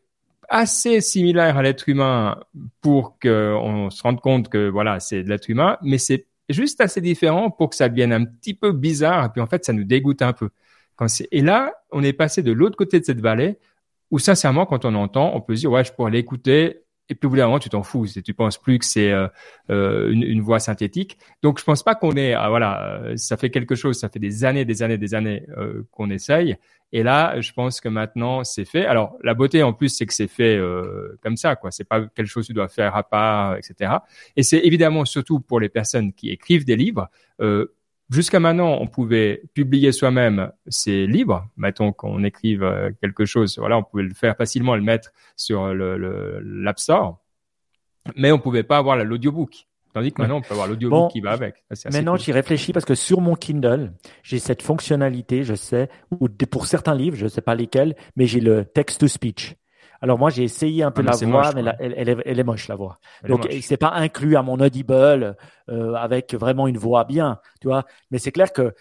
assez 0.49 1.01
similaire 1.01 1.57
à 1.57 1.63
l'être 1.63 1.89
humain 1.89 2.39
pour 2.81 3.17
qu'on 3.19 3.89
se 3.89 4.03
rende 4.03 4.21
compte 4.21 4.49
que 4.49 4.69
voilà, 4.69 4.99
c'est 4.99 5.23
de 5.23 5.29
l'être 5.29 5.49
humain, 5.49 5.77
mais 5.81 5.97
c'est 5.97 6.27
juste 6.49 6.81
assez 6.81 7.01
différent 7.01 7.49
pour 7.49 7.69
que 7.69 7.75
ça 7.75 7.89
devienne 7.89 8.13
un 8.13 8.25
petit 8.25 8.53
peu 8.53 8.71
bizarre. 8.71 9.25
Et 9.25 9.29
puis 9.29 9.41
en 9.41 9.47
fait, 9.47 9.65
ça 9.65 9.73
nous 9.73 9.83
dégoûte 9.83 10.21
un 10.21 10.33
peu. 10.33 10.49
Quand 10.95 11.07
et 11.31 11.41
là, 11.41 11.73
on 11.91 12.03
est 12.03 12.13
passé 12.13 12.43
de 12.43 12.51
l'autre 12.51 12.77
côté 12.77 12.99
de 12.99 13.05
cette 13.05 13.21
vallée 13.21 13.57
où 14.11 14.19
sincèrement, 14.19 14.67
quand 14.67 14.85
on 14.85 14.93
entend, 14.93 15.31
on 15.33 15.41
peut 15.41 15.55
dire 15.55 15.71
ouais, 15.71 15.83
je 15.83 15.91
pourrais 15.91 16.11
l'écouter 16.11 16.82
et 17.13 17.15
puis 17.15 17.27
au 17.27 17.29
bout 17.29 17.35
d'un 17.35 17.45
moment, 17.45 17.59
tu 17.59 17.69
t'en 17.69 17.83
fous. 17.83 18.07
Tu 18.25 18.33
penses 18.33 18.57
plus 18.57 18.79
que 18.79 18.85
c'est 18.85 19.11
euh, 19.11 19.27
euh, 19.69 20.11
une, 20.11 20.23
une, 20.23 20.41
voix 20.41 20.57
synthétique. 20.57 21.19
Donc, 21.43 21.59
je 21.59 21.63
pense 21.63 21.83
pas 21.83 21.93
qu'on 21.93 22.13
est, 22.13 22.33
ah, 22.33 22.49
voilà, 22.49 23.01
euh, 23.03 23.17
ça 23.17 23.37
fait 23.37 23.51
quelque 23.51 23.75
chose. 23.75 23.99
Ça 23.99 24.09
fait 24.09 24.17
des 24.17 24.45
années, 24.45 24.65
des 24.65 24.81
années, 24.81 24.97
des 24.97 25.13
années 25.13 25.45
qu'on 25.91 26.09
essaye. 26.09 26.57
Et 26.91 27.03
là, 27.03 27.39
je 27.39 27.51
pense 27.53 27.81
que 27.81 27.87
maintenant, 27.87 28.43
c'est 28.43 28.65
fait. 28.65 28.87
Alors, 28.87 29.15
la 29.23 29.35
beauté 29.35 29.61
en 29.61 29.73
plus, 29.73 29.89
c'est 29.89 30.07
que 30.07 30.13
c'est 30.13 30.27
fait 30.27 30.59
comme 31.21 31.37
ça, 31.37 31.55
quoi. 31.55 31.69
C'est 31.69 31.83
pas 31.83 32.01
quelque 32.01 32.25
chose 32.25 32.43
que 32.43 32.47
tu 32.47 32.53
dois 32.53 32.67
faire 32.67 32.95
à 32.95 33.03
part, 33.03 33.57
etc. 33.57 33.93
Et 34.35 34.41
c'est 34.41 34.59
évidemment 34.59 35.05
surtout 35.05 35.39
pour 35.39 35.59
les 35.59 35.69
personnes 35.69 36.13
qui 36.13 36.31
écrivent 36.31 36.65
des 36.65 36.75
livres. 36.75 37.09
Jusqu'à 38.09 38.39
maintenant, 38.39 38.77
on 38.79 38.87
pouvait 38.87 39.43
publier 39.53 39.91
soi-même 39.91 40.51
ses 40.67 41.07
livres. 41.07 41.47
Mettons 41.57 41.93
qu'on 41.93 42.23
écrive 42.23 42.63
euh, 42.63 42.91
quelque 43.01 43.25
chose, 43.25 43.57
voilà, 43.57 43.77
on 43.77 43.83
pouvait 43.83 44.03
le 44.03 44.13
faire 44.13 44.35
facilement, 44.35 44.75
le 44.75 44.81
mettre 44.81 45.11
sur 45.35 45.73
le, 45.73 45.97
l'App 46.41 46.79
Store, 46.79 47.19
mais 48.15 48.31
on 48.31 48.39
pouvait 48.39 48.63
pas 48.63 48.77
avoir 48.77 48.97
l'audiobook. 48.97 49.67
Tandis 49.93 50.11
que 50.11 50.21
maintenant, 50.21 50.37
on 50.37 50.41
peut 50.41 50.53
avoir 50.53 50.67
l'audiobook 50.67 51.11
qui 51.11 51.21
va 51.21 51.31
avec. 51.31 51.63
Maintenant, 51.91 52.17
j'y 52.17 52.31
réfléchis 52.31 52.73
parce 52.73 52.85
que 52.85 52.95
sur 52.95 53.21
mon 53.21 53.35
Kindle, 53.35 53.93
j'ai 54.23 54.39
cette 54.39 54.63
fonctionnalité, 54.63 55.43
je 55.43 55.53
sais, 55.53 55.87
ou 56.19 56.27
pour 56.29 56.65
certains 56.65 56.95
livres, 56.95 57.15
je 57.15 57.27
sais 57.27 57.41
pas 57.41 57.53
lesquels, 57.53 57.95
mais 58.15 58.25
j'ai 58.25 58.39
le 58.39 58.65
text-to-speech. 58.65 59.55
Alors 60.03 60.19
moi, 60.19 60.29
j'ai 60.29 60.43
essayé 60.43 60.83
un 60.83 60.91
peu 60.91 61.01
ah, 61.07 61.11
la 61.11 61.27
voix, 61.27 61.53
mais 61.55 61.63
elle, 61.79 62.09
est, 62.09 62.17
elle, 62.25 62.37
est, 62.37 62.43
moche 62.43 62.67
la 62.67 62.75
voix. 62.75 62.99
Donc 63.25 63.47
c'est 63.61 63.77
pas 63.77 63.93
inclus 63.93 64.35
à 64.35 64.41
mon 64.41 64.59
Audible 64.59 65.37
euh, 65.69 65.93
avec 65.93 66.33
vraiment 66.33 66.67
une 66.67 66.77
voix 66.77 67.05
bien, 67.05 67.39
tu 67.61 67.69
vois. 67.69 67.85
Mais 68.11 68.17
c'est 68.17 68.33
clair 68.33 68.51
que 68.51 68.73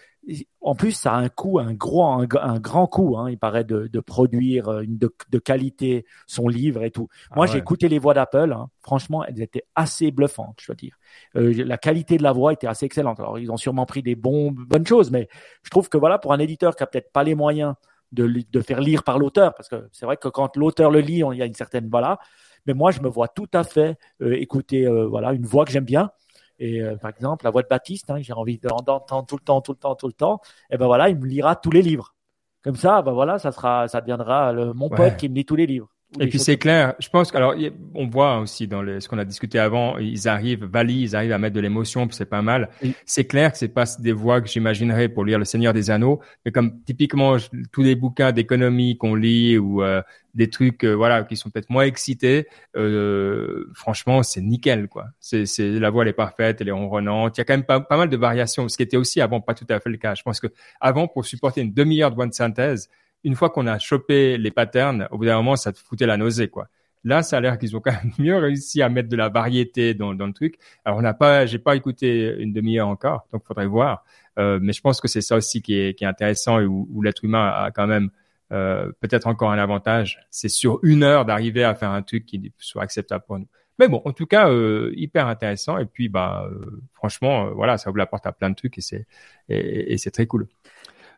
en 0.59 0.75
plus, 0.75 0.91
ça 0.91 1.13
a 1.13 1.15
un 1.15 1.29
coût, 1.29 1.59
un 1.59 1.73
gros, 1.73 2.05
un, 2.05 2.59
grand 2.59 2.87
coût. 2.87 3.17
Hein, 3.17 3.29
il 3.29 3.37
paraît 3.37 3.63
de, 3.63 3.87
de 3.87 3.99
produire 4.01 4.67
euh, 4.67 4.81
une 4.81 4.97
de, 4.97 5.15
de, 5.29 5.39
qualité 5.39 6.05
son 6.27 6.49
livre 6.49 6.83
et 6.83 6.91
tout. 6.91 7.07
Ah 7.31 7.35
moi, 7.37 7.45
j'ai 7.45 7.57
écouté 7.57 7.87
les 7.87 7.99
voix 7.99 8.13
d'Apple. 8.13 8.51
Hein. 8.51 8.67
franchement, 8.81 9.23
elles 9.23 9.41
étaient 9.41 9.63
assez 9.75 10.11
bluffantes, 10.11 10.57
je 10.59 10.67
dois 10.67 10.75
dire. 10.75 10.97
Euh, 11.37 11.53
la 11.65 11.77
qualité 11.77 12.17
de 12.17 12.23
la 12.23 12.33
voix 12.33 12.51
était 12.51 12.67
assez 12.67 12.85
excellente. 12.85 13.21
Alors, 13.21 13.39
ils 13.39 13.49
ont 13.49 13.57
sûrement 13.57 13.85
pris 13.85 14.03
des 14.03 14.15
bons, 14.15 14.51
bonnes 14.51 14.85
choses, 14.85 15.09
mais 15.09 15.29
je 15.63 15.69
trouve 15.69 15.87
que 15.87 15.97
voilà, 15.97 16.19
pour 16.19 16.33
un 16.33 16.39
éditeur 16.39 16.75
qui 16.75 16.83
a 16.83 16.85
peut-être 16.85 17.13
pas 17.13 17.23
les 17.23 17.35
moyens 17.35 17.75
de, 18.13 18.43
de 18.51 18.61
faire 18.61 18.79
lire 18.79 19.03
par 19.03 19.19
l'auteur, 19.19 19.53
parce 19.55 19.67
que 19.67 19.89
c'est 19.91 20.05
vrai 20.05 20.17
que 20.17 20.27
quand 20.29 20.55
l'auteur 20.55 20.91
le 20.91 20.99
lit, 20.99 21.23
il 21.31 21.37
y 21.37 21.41
a 21.41 21.45
une 21.45 21.53
certaine 21.53 21.89
voilà. 21.89 22.19
Mais 22.65 22.73
moi, 22.73 22.91
je 22.91 23.01
me 23.01 23.09
vois 23.09 23.27
tout 23.27 23.49
à 23.53 23.63
fait 23.63 23.97
euh, 24.21 24.33
écouter 24.39 24.85
euh, 24.85 25.05
voilà 25.07 25.33
une 25.33 25.45
voix 25.45 25.65
que 25.65 25.71
j'aime 25.71 25.85
bien. 25.85 26.11
Et 26.59 26.81
euh, 26.81 26.95
par 26.95 27.09
exemple, 27.09 27.43
la 27.43 27.51
voix 27.51 27.61
de 27.61 27.67
Baptiste, 27.67 28.09
hein, 28.09 28.21
j'ai 28.21 28.33
envie 28.33 28.57
d'entendre 28.57 29.25
tout 29.25 29.35
le 29.35 29.43
temps, 29.43 29.61
tout 29.61 29.73
le 29.73 29.77
temps, 29.77 29.95
tout 29.95 30.07
le 30.07 30.13
temps. 30.13 30.39
Et 30.69 30.77
ben 30.77 30.85
voilà, 30.85 31.09
il 31.09 31.17
me 31.17 31.25
lira 31.25 31.55
tous 31.55 31.71
les 31.71 31.81
livres. 31.81 32.15
Comme 32.63 32.75
ça, 32.75 33.01
bah 33.01 33.11
voilà, 33.11 33.39
ça 33.39 33.51
sera, 33.51 33.87
ça 33.89 33.99
deviendra 33.99 34.53
le, 34.53 34.73
mon 34.73 34.89
pote 34.89 35.17
qui 35.17 35.27
me 35.27 35.35
lit 35.35 35.45
tous 35.45 35.57
les 35.57 35.65
livres. 35.65 35.92
Et 36.19 36.27
puis 36.27 36.39
c'est 36.39 36.57
clair, 36.57 36.93
je 36.99 37.09
pense 37.09 37.31
qu'alors 37.31 37.55
on 37.95 38.07
voit 38.07 38.39
aussi 38.39 38.67
dans 38.67 38.81
les, 38.81 39.01
ce 39.01 39.09
qu'on 39.09 39.17
a 39.17 39.25
discuté 39.25 39.57
avant, 39.57 39.97
ils 39.97 40.27
arrivent, 40.27 40.65
Vali, 40.65 41.01
ils 41.01 41.15
arrivent 41.15 41.31
à 41.31 41.39
mettre 41.39 41.55
de 41.55 41.59
l'émotion, 41.59 42.07
c'est 42.11 42.29
pas 42.29 42.41
mal. 42.41 42.69
C'est 43.05 43.25
clair 43.25 43.51
que 43.51 43.57
c'est 43.57 43.67
pas 43.67 43.85
des 43.99 44.11
voix 44.11 44.41
que 44.41 44.47
j'imaginerais 44.47 45.09
pour 45.09 45.25
lire 45.25 45.39
Le 45.39 45.45
Seigneur 45.45 45.73
des 45.73 45.89
Anneaux, 45.89 46.19
mais 46.45 46.51
comme 46.51 46.83
typiquement 46.83 47.37
tous 47.71 47.83
les 47.83 47.95
bouquins 47.95 48.31
d'économie 48.31 48.97
qu'on 48.97 49.15
lit 49.15 49.57
ou 49.57 49.81
euh, 49.81 50.01
des 50.35 50.49
trucs 50.49 50.83
euh, 50.83 50.93
voilà 50.93 51.23
qui 51.23 51.35
sont 51.35 51.49
peut-être 51.49 51.69
moins 51.69 51.83
excités, 51.83 52.47
euh, 52.75 53.65
franchement 53.73 54.23
c'est 54.23 54.41
nickel 54.41 54.87
quoi. 54.87 55.07
C'est 55.19 55.45
la 55.57 55.89
voix 55.89 56.03
elle 56.03 56.09
est 56.09 56.13
parfaite, 56.13 56.61
elle 56.61 56.69
est 56.69 56.71
ronronnante. 56.71 57.37
Il 57.37 57.39
y 57.39 57.41
a 57.41 57.45
quand 57.45 57.53
même 57.53 57.65
pas, 57.65 57.79
pas 57.79 57.97
mal 57.97 58.09
de 58.09 58.17
variations, 58.17 58.67
ce 58.69 58.77
qui 58.77 58.83
était 58.83 58.97
aussi 58.97 59.21
avant 59.21 59.41
pas 59.41 59.53
tout 59.53 59.67
à 59.69 59.79
fait 59.79 59.89
le 59.89 59.97
cas. 59.97 60.15
Je 60.15 60.23
pense 60.23 60.39
que 60.39 60.47
avant 60.79 61.07
pour 61.07 61.25
supporter 61.25 61.61
une 61.61 61.73
demi-heure 61.73 62.11
de 62.11 62.15
voix 62.15 62.27
de 62.27 62.33
synthèse 62.33 62.89
une 63.23 63.35
fois 63.35 63.49
qu'on 63.49 63.67
a 63.67 63.79
chopé 63.79 64.37
les 64.37 64.51
patterns, 64.51 65.07
au 65.11 65.17
bout 65.17 65.25
d'un 65.25 65.37
moment, 65.37 65.55
ça 65.55 65.71
te 65.71 65.79
foutait 65.79 66.05
la 66.05 66.17
nausée, 66.17 66.47
quoi. 66.49 66.67
Là, 67.05 67.21
ça 67.21 67.37
a 67.37 67.41
l'air 67.41 67.57
qu'ils 67.57 67.75
ont 67.75 67.81
quand 67.81 67.91
même 67.91 68.13
mieux 68.19 68.37
réussi 68.37 68.81
à 68.81 68.89
mettre 68.89 69.09
de 69.09 69.15
la 69.15 69.29
variété 69.29 69.93
dans, 69.93 70.13
dans 70.13 70.27
le 70.27 70.33
truc. 70.33 70.55
Alors, 70.85 70.99
on 70.99 71.01
n'a 71.01 71.13
pas, 71.13 71.45
j'ai 71.45 71.59
pas 71.59 71.75
écouté 71.75 72.35
une 72.39 72.53
demi-heure 72.53 72.87
encore, 72.87 73.27
donc 73.31 73.43
faudrait 73.45 73.67
voir. 73.67 74.05
Euh, 74.39 74.59
mais 74.61 74.73
je 74.73 74.81
pense 74.81 75.01
que 75.01 75.07
c'est 75.07 75.21
ça 75.21 75.35
aussi 75.35 75.61
qui 75.61 75.75
est, 75.75 75.97
qui 75.97 76.05
est 76.05 76.07
intéressant 76.07 76.59
et 76.59 76.65
où, 76.65 77.01
l'être 77.01 77.23
humain 77.23 77.47
a 77.47 77.71
quand 77.71 77.87
même 77.87 78.09
euh, 78.51 78.91
peut-être 79.01 79.27
encore 79.27 79.51
un 79.51 79.59
avantage. 79.59 80.19
C'est 80.31 80.49
sur 80.49 80.79
une 80.83 81.03
heure 81.03 81.25
d'arriver 81.25 81.63
à 81.63 81.75
faire 81.75 81.91
un 81.91 82.01
truc 82.01 82.25
qui 82.25 82.51
soit 82.57 82.83
acceptable 82.83 83.23
pour 83.27 83.39
nous. 83.39 83.47
Mais 83.79 83.87
bon, 83.87 84.01
en 84.05 84.13
tout 84.13 84.25
cas, 84.27 84.49
euh, 84.49 84.91
hyper 84.95 85.27
intéressant. 85.27 85.77
Et 85.79 85.85
puis, 85.85 86.07
bah, 86.09 86.47
euh, 86.49 86.83
franchement, 86.93 87.47
euh, 87.47 87.49
voilà, 87.51 87.77
ça 87.77 87.89
ouvre 87.89 87.97
la 87.97 88.05
porte 88.05 88.25
à 88.27 88.31
plein 88.31 88.49
de 88.49 88.55
trucs 88.55 88.77
et 88.77 88.81
c'est 88.81 89.07
et 89.49 89.97
c'est 89.97 90.11
très 90.11 90.27
cool. 90.27 90.47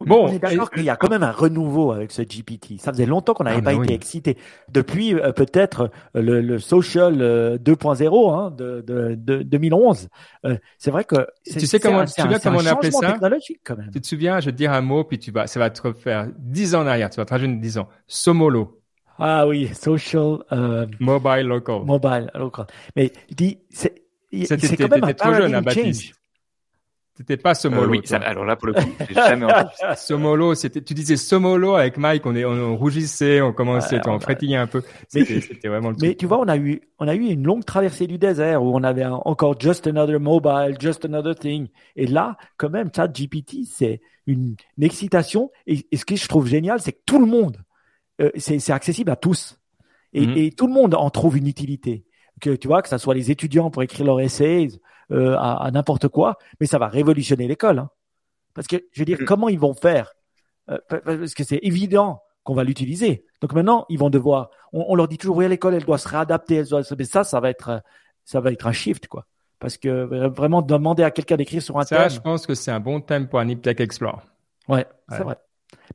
Bon, 0.02 0.26
on 0.26 0.28
est 0.30 0.40
d'accord 0.40 0.70
qu'il 0.72 0.84
y 0.84 0.90
a 0.90 0.96
quand 0.96 1.10
même 1.10 1.24
un 1.24 1.32
renouveau 1.32 1.92
avec 1.92 2.12
ce 2.12 2.22
GPT. 2.22 2.80
Ça 2.80 2.92
faisait 2.92 3.06
longtemps 3.06 3.34
qu'on 3.34 3.46
n'avait 3.46 3.58
ah, 3.60 3.62
pas 3.62 3.74
été 3.74 3.94
excité. 3.94 4.38
Depuis 4.70 5.14
euh, 5.14 5.32
peut-être 5.32 5.92
le, 6.14 6.42
le, 6.42 6.60
social 6.60 7.16
2.0 7.16 7.22
euh, 7.22 8.36
hein, 8.36 8.52
de, 8.52 8.82
de, 8.82 9.16
de, 9.16 9.44
2011. 9.44 10.10
Euh, 10.46 10.58
c'est 10.78 10.92
vrai 10.92 11.04
que 11.04 11.28
tu 11.46 11.66
sais 11.66 11.80
comment, 11.80 12.06
tu 12.06 12.14
te 12.14 12.22
souviens 12.22 12.40
comment 12.40 12.60
on 12.60 12.66
appelait 12.66 12.92
ça? 12.92 13.18
quand 13.64 13.78
même. 13.78 13.92
Tu 13.92 14.02
te 14.02 14.08
souviens 14.08 14.40
Je 14.40 14.48
vais 14.48 14.52
te 14.52 14.58
dire 14.58 14.74
un 14.74 14.82
mot, 14.82 15.04
puis 15.04 15.20
tu 15.20 15.32
vas, 15.32 15.48
ça 15.48 15.60
va 15.60 15.70
te 15.70 15.82
refaire 15.82 16.28
10 16.38 16.76
ans 16.76 16.82
en 16.82 16.88
arrière. 16.88 17.10
Tu 17.10 17.18
vas 17.18 17.26
te 17.26 17.34
rajouter 17.34 17.56
10 17.56 17.78
ans. 17.78 17.88
Somolo. 18.08 18.82
Ah 19.18 19.48
oui, 19.48 19.70
social. 19.74 20.40
Euh, 20.52 20.86
mobile 21.00 21.48
local. 21.48 21.84
Mobile 21.86 22.30
local. 22.36 22.68
Mais 22.96 23.12
dis, 23.32 23.60
c'est 23.70 24.06
c'est 24.44 24.76
quand 24.76 24.90
même 24.90 25.04
un 25.04 25.14
trop 25.14 25.34
jeune, 25.34 25.56
hein, 25.56 25.62
Baptiste. 25.62 26.14
C'était 27.18 27.38
pas 27.38 27.56
Somolo. 27.56 27.84
Euh, 27.84 27.88
oui, 27.88 28.02
alors 28.12 28.44
là, 28.44 28.58
pour 28.58 28.68
le 28.68 28.74
coup, 28.74 28.90
j'ai 29.08 29.14
jamais 29.14 29.46
entendu 29.46 29.70
Somolo, 29.96 30.54
c'était, 30.54 30.82
tu 30.82 30.94
disais 30.94 31.16
Somolo 31.16 31.76
avec 31.76 31.98
Mike, 31.98 32.26
on 32.26 32.36
est, 32.36 32.44
on, 32.44 32.76
rougissait, 32.76 33.40
on 33.40 33.54
commençait, 33.54 34.02
on 34.06 34.20
frétillait 34.20 34.58
un 34.58 34.68
peu. 34.68 34.84
C'était 35.08 35.70
vraiment 35.70 35.92
le 35.92 35.96
Mais 36.02 36.16
tu 36.16 36.26
vois, 36.26 36.40
on 36.40 36.48
a 36.50 36.58
eu, 36.58 36.82
on 37.00 37.08
a 37.08 37.16
eu 37.16 37.22
une 37.22 37.44
longue 37.44 37.64
traversée 37.64 38.06
du 38.06 38.18
désert 38.18 38.62
où 38.62 38.76
on 38.76 38.84
avait 38.84 39.06
encore 39.06 39.58
just 39.58 39.88
another 39.88 40.20
mobile, 40.20 40.76
just 40.78 41.06
another 41.06 41.36
thing. 41.36 41.70
Et 41.96 42.06
là, 42.06 42.36
quand 42.58 42.70
même, 42.70 42.90
chat 42.94 43.08
GPT, 43.08 43.66
c'est 43.66 44.02
une, 44.28 44.58
excitation. 44.82 45.52
Et, 45.68 45.88
ce 45.96 46.04
que 46.04 46.18
je 46.18 46.28
trouve 46.28 46.48
génial, 46.48 46.82
c'est 46.82 46.92
que 46.92 47.02
tout 47.06 47.20
le 47.20 47.28
monde, 47.28 47.64
euh, 48.20 48.30
c'est 48.36 48.72
accessible 48.72 49.12
à 49.12 49.16
tous. 49.16 49.58
Et, 50.12 50.26
mm-hmm. 50.26 50.38
et 50.38 50.52
tout 50.52 50.68
le 50.68 50.74
monde 50.74 50.94
en 50.96 51.10
trouve 51.10 51.38
une 51.38 51.48
utilité. 51.48 52.04
Que 52.42 52.50
tu 52.58 52.68
vois, 52.68 52.82
que 52.82 52.90
ça 52.90 52.98
soit 52.98 53.16
les 53.16 53.32
étudiants 53.32 53.72
pour 53.72 53.84
écrire 53.84 54.06
leurs 54.06 54.20
essays, 54.20 54.68
euh, 55.12 55.36
à, 55.38 55.70
n'importe 55.72 56.08
quoi, 56.08 56.38
mais 56.60 56.66
ça 56.66 56.78
va 56.78 56.88
révolutionner 56.88 57.48
l'école. 57.48 57.80
Hein. 57.80 57.90
Parce 58.54 58.68
que, 58.68 58.78
je 58.92 59.02
veux 59.02 59.06
dire, 59.06 59.22
mm. 59.22 59.26
comment 59.26 59.50
ils 59.50 59.60
vont 59.60 59.74
faire 59.74 60.14
euh, 60.70 60.78
Parce 60.90 61.34
que 61.34 61.44
c'est 61.44 61.60
évident 61.62 62.22
qu'on 62.44 62.54
va 62.54 62.64
l'utiliser. 62.64 63.26
Donc 63.42 63.54
maintenant, 63.54 63.86
ils 63.90 64.00
vont 64.00 64.10
devoir. 64.10 64.50
On, 64.74 64.96
leur 64.96 65.08
dit 65.08 65.18
toujours, 65.18 65.38
oui, 65.38 65.48
l'école, 65.48 65.76
elle 65.76 65.86
doit 65.86 65.98
se 65.98 66.08
réadapter. 66.08 66.64
mais 66.98 67.06
ça, 67.06 67.24
ça 67.24 67.40
va 67.40 67.50
être, 67.50 67.82
ça 68.24 68.40
va 68.40 68.52
être 68.52 68.68
un 68.68 68.72
shift, 68.72 69.08
quoi. 69.08 69.26
Parce 69.60 69.78
que 69.78 70.28
vraiment 70.28 70.62
demander 70.62 71.04
à 71.04 71.12
quelqu'un 71.12 71.38
d'écrire 71.38 71.62
sur 71.62 71.80
un 71.80 71.86
ça, 71.86 71.98
thème. 71.98 72.10
je 72.10 72.20
pense 72.20 72.46
que 72.46 72.54
c'est 72.54 72.72
un 72.72 72.80
bon 72.80 73.00
thème 73.00 73.28
pour 73.28 73.40
un 73.40 73.56
Tech 73.56 73.80
Explore. 73.80 74.22
Ouais, 74.68 74.86
c'est 75.10 75.24
vrai. 75.24 75.38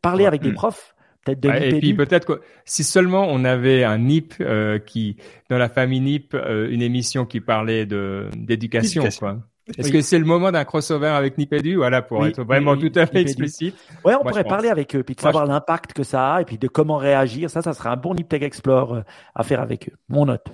Parler 0.02 0.26
avec 0.26 0.42
des 0.42 0.52
mm. 0.52 0.54
profs, 0.54 0.94
peut-être 1.24 1.40
de 1.40 1.48
Et 1.48 1.78
puis 1.78 1.94
peut-être 1.94 2.26
que 2.26 2.40
si 2.64 2.84
seulement 2.84 3.26
on 3.28 3.44
avait 3.44 3.84
un 3.84 3.98
NIP 3.98 4.34
euh, 4.40 4.78
qui, 4.78 5.16
dans 5.48 5.58
la 5.58 5.68
famille 5.68 6.00
NIP, 6.00 6.34
euh, 6.34 6.68
une 6.70 6.82
émission 6.82 7.26
qui 7.26 7.40
parlait 7.40 7.86
de 7.86 8.28
d'éducation, 8.36 9.04
quoi. 9.18 9.38
Est-ce 9.78 9.92
que 9.92 10.00
c'est 10.00 10.18
le 10.18 10.24
moment 10.24 10.50
d'un 10.50 10.64
crossover 10.64 11.08
avec 11.08 11.38
Nipedu, 11.38 11.76
voilà, 11.76 12.02
pour 12.02 12.26
être 12.26 12.42
vraiment 12.42 12.76
tout 12.76 12.92
à 12.94 13.06
fait 13.06 13.20
explicite 13.20 13.76
Ouais, 14.04 14.14
on 14.14 14.24
pourrait 14.24 14.44
parler 14.44 14.68
avec 14.68 14.96
eux, 14.96 15.02
puis 15.02 15.14
de 15.14 15.20
savoir 15.20 15.46
l'impact 15.46 15.92
que 15.92 16.02
ça 16.02 16.34
a, 16.34 16.40
et 16.40 16.44
puis 16.44 16.58
de 16.58 16.68
comment 16.68 16.96
réagir. 16.96 17.50
Ça, 17.50 17.62
ça 17.62 17.72
serait 17.72 17.90
un 17.90 17.96
bon 17.96 18.14
Nip 18.14 18.32
Explore 18.32 18.94
euh, 18.94 19.02
à 19.34 19.42
faire 19.42 19.60
avec 19.60 19.88
eux. 19.88 19.92
Mon 20.08 20.26
note. 20.26 20.46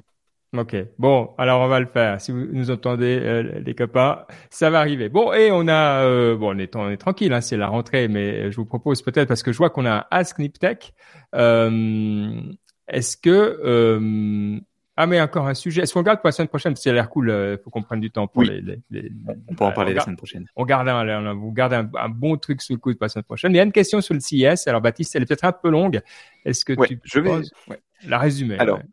Ok, 0.58 0.76
bon, 0.98 1.30
alors 1.38 1.60
on 1.60 1.68
va 1.68 1.80
le 1.80 1.86
faire. 1.86 2.20
Si 2.20 2.32
vous 2.32 2.46
nous 2.52 2.70
entendez, 2.70 3.18
euh, 3.22 3.60
les 3.64 3.74
copains, 3.74 4.24
ça 4.50 4.70
va 4.70 4.80
arriver. 4.80 5.08
Bon, 5.08 5.32
et 5.32 5.50
on 5.52 5.68
a, 5.68 6.02
euh, 6.04 6.36
bon, 6.36 6.54
on 6.54 6.58
est, 6.58 6.74
on 6.76 6.90
est 6.90 6.96
tranquille, 6.96 7.32
hein, 7.32 7.40
c'est 7.40 7.56
la 7.56 7.68
rentrée, 7.68 8.08
mais 8.08 8.50
je 8.50 8.56
vous 8.56 8.64
propose 8.64 9.02
peut-être 9.02 9.28
parce 9.28 9.42
que 9.42 9.52
je 9.52 9.58
vois 9.58 9.70
qu'on 9.70 9.86
a 9.86 9.92
un 9.92 10.04
Ask 10.10 10.38
Niptech. 10.38 10.94
Euh, 11.34 12.40
est-ce 12.88 13.16
que 13.16 13.60
euh, 13.64 14.58
ah 14.98 15.06
mais 15.06 15.20
encore 15.20 15.46
un 15.46 15.54
sujet. 15.54 15.82
Est-ce 15.82 15.92
qu'on 15.92 16.02
garde 16.02 16.20
pour 16.20 16.28
la 16.28 16.32
semaine 16.32 16.48
prochaine? 16.48 16.72
Parce 16.72 16.80
que 16.80 16.84
ça 16.84 16.90
a 16.90 16.94
l'air 16.94 17.10
cool. 17.10 17.28
Il 17.28 17.58
faut 17.62 17.68
qu'on 17.68 17.82
prenne 17.82 18.00
du 18.00 18.10
temps 18.10 18.26
pour 18.26 18.42
les, 18.42 18.62
les, 18.62 18.80
les, 18.90 19.10
On 19.48 19.54
peut 19.54 19.64
en 19.64 19.72
parler 19.72 19.92
la 19.92 20.00
semaine 20.00 20.16
prochaine. 20.16 20.46
On 20.56 20.64
garde 20.64 20.88
un, 20.88 21.34
vous 21.34 21.52
gardez 21.52 21.76
un, 21.76 22.08
bon 22.08 22.38
truc 22.38 22.62
sous 22.62 22.72
le 22.72 22.78
coude 22.78 22.96
pour 22.96 23.04
la 23.04 23.10
semaine 23.10 23.24
prochaine. 23.24 23.52
Il 23.52 23.56
y 23.56 23.60
a 23.60 23.62
une 23.62 23.72
question 23.72 24.00
sur 24.00 24.14
le 24.14 24.20
CIS. 24.20 24.66
Alors 24.66 24.80
Baptiste, 24.80 25.14
elle 25.14 25.24
est 25.24 25.26
peut-être 25.26 25.44
un 25.44 25.52
peu 25.52 25.68
longue. 25.68 26.00
Est-ce 26.46 26.64
que 26.64 26.72
tu 26.86 26.98
je 27.04 27.20
vais 27.20 27.30
ouais. 27.30 27.80
la 28.06 28.18
résumer 28.18 28.58
Alors. 28.58 28.78
Ouais, 28.78 28.84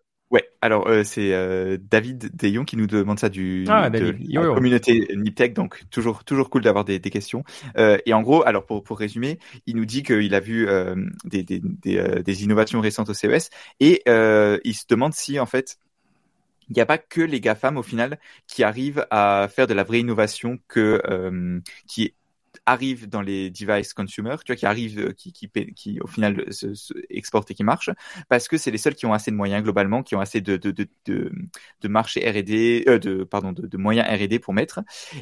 alors 0.64 0.88
euh, 0.88 1.04
c'est 1.04 1.34
euh, 1.34 1.78
David 1.78 2.36
Deyon 2.36 2.64
qui 2.64 2.78
nous 2.78 2.88
demande 2.88 3.20
ça 3.20 3.30
du 3.30 3.66
ah, 3.68 3.90
de 3.90 4.16
la 4.30 4.54
communauté 4.54 5.08
Niptech, 5.16 5.54
donc 5.54 5.84
toujours 5.90 6.24
toujours 6.24 6.50
cool 6.50 6.62
d'avoir 6.62 6.86
des, 6.86 7.00
des, 7.00 7.10
questions. 7.10 7.44
Euh, 7.78 7.98
et 8.06 8.14
en 8.14 8.22
gros, 8.22 8.46
alors 8.46 8.66
pour 8.66 8.82
pour 8.82 8.98
résumer, 8.98 9.40
il 9.68 9.76
nous 9.76 9.86
dit 9.86 10.04
qu'il 10.04 10.34
a 10.34 10.40
vu 10.40 10.68
euh, 10.68 10.96
des 11.26 11.44
des, 11.44 11.62
euh, 11.98 12.24
des, 12.24 12.44
innovations 12.44 12.80
récentes 12.80 13.10
au 13.10 13.14
CES 13.14 13.50
et 13.82 14.04
il 14.08 14.74
se 14.74 14.86
demande 14.90 15.14
si 15.14 15.40
en 15.40 15.46
fait 15.46 15.78
il 16.70 16.76
n'y 16.76 16.82
a 16.82 16.86
pas 16.86 16.98
que 16.98 17.20
les 17.20 17.42
GAFAM 17.42 17.78
au 17.78 17.84
final 17.84 18.18
qui 18.48 18.64
arrivent 18.64 19.06
à 19.12 19.50
faire 19.54 19.68
de 19.68 19.74
la 19.74 19.84
vraie 19.84 20.00
innovation 20.00 20.60
que 20.70 21.62
qui 21.88 22.14
arrive 22.66 23.10
dans 23.10 23.22
les 23.22 23.50
devices 23.50 23.94
consumer, 23.94 24.36
tu 24.46 24.52
vois, 24.52 24.56
qui 24.56 24.66
arrive, 24.66 25.00
euh, 25.00 25.12
qui, 25.12 25.34
qui, 25.34 25.50
qui 25.76 26.00
au 26.00 26.08
final 26.08 26.46
se, 26.52 26.74
se 26.74 26.94
exportent 27.10 27.52
et 27.52 27.54
qui 27.54 27.64
marchent, 27.64 27.90
parce 28.30 28.48
que 28.48 28.58
c'est 28.58 28.72
les 28.72 28.78
seuls 28.78 28.96
qui 28.96 29.06
ont 29.06 29.14
assez 29.14 29.32
de 29.32 29.36
moyens 29.36 29.64
globalement, 29.64 30.04
qui 30.04 30.16
ont 30.16 30.20
assez 30.20 30.42
de 30.42 30.58
de 30.58 30.72
de 30.72 30.88
de, 31.82 31.88
marché 31.88 32.20
R&D, 32.30 32.86
euh, 32.88 33.00
de 33.00 33.24
pardon, 33.24 33.52
de, 33.52 33.78
moyens 33.78 34.08
R&D 34.08 34.40
pour 34.40 34.54
mettre, 34.54 34.82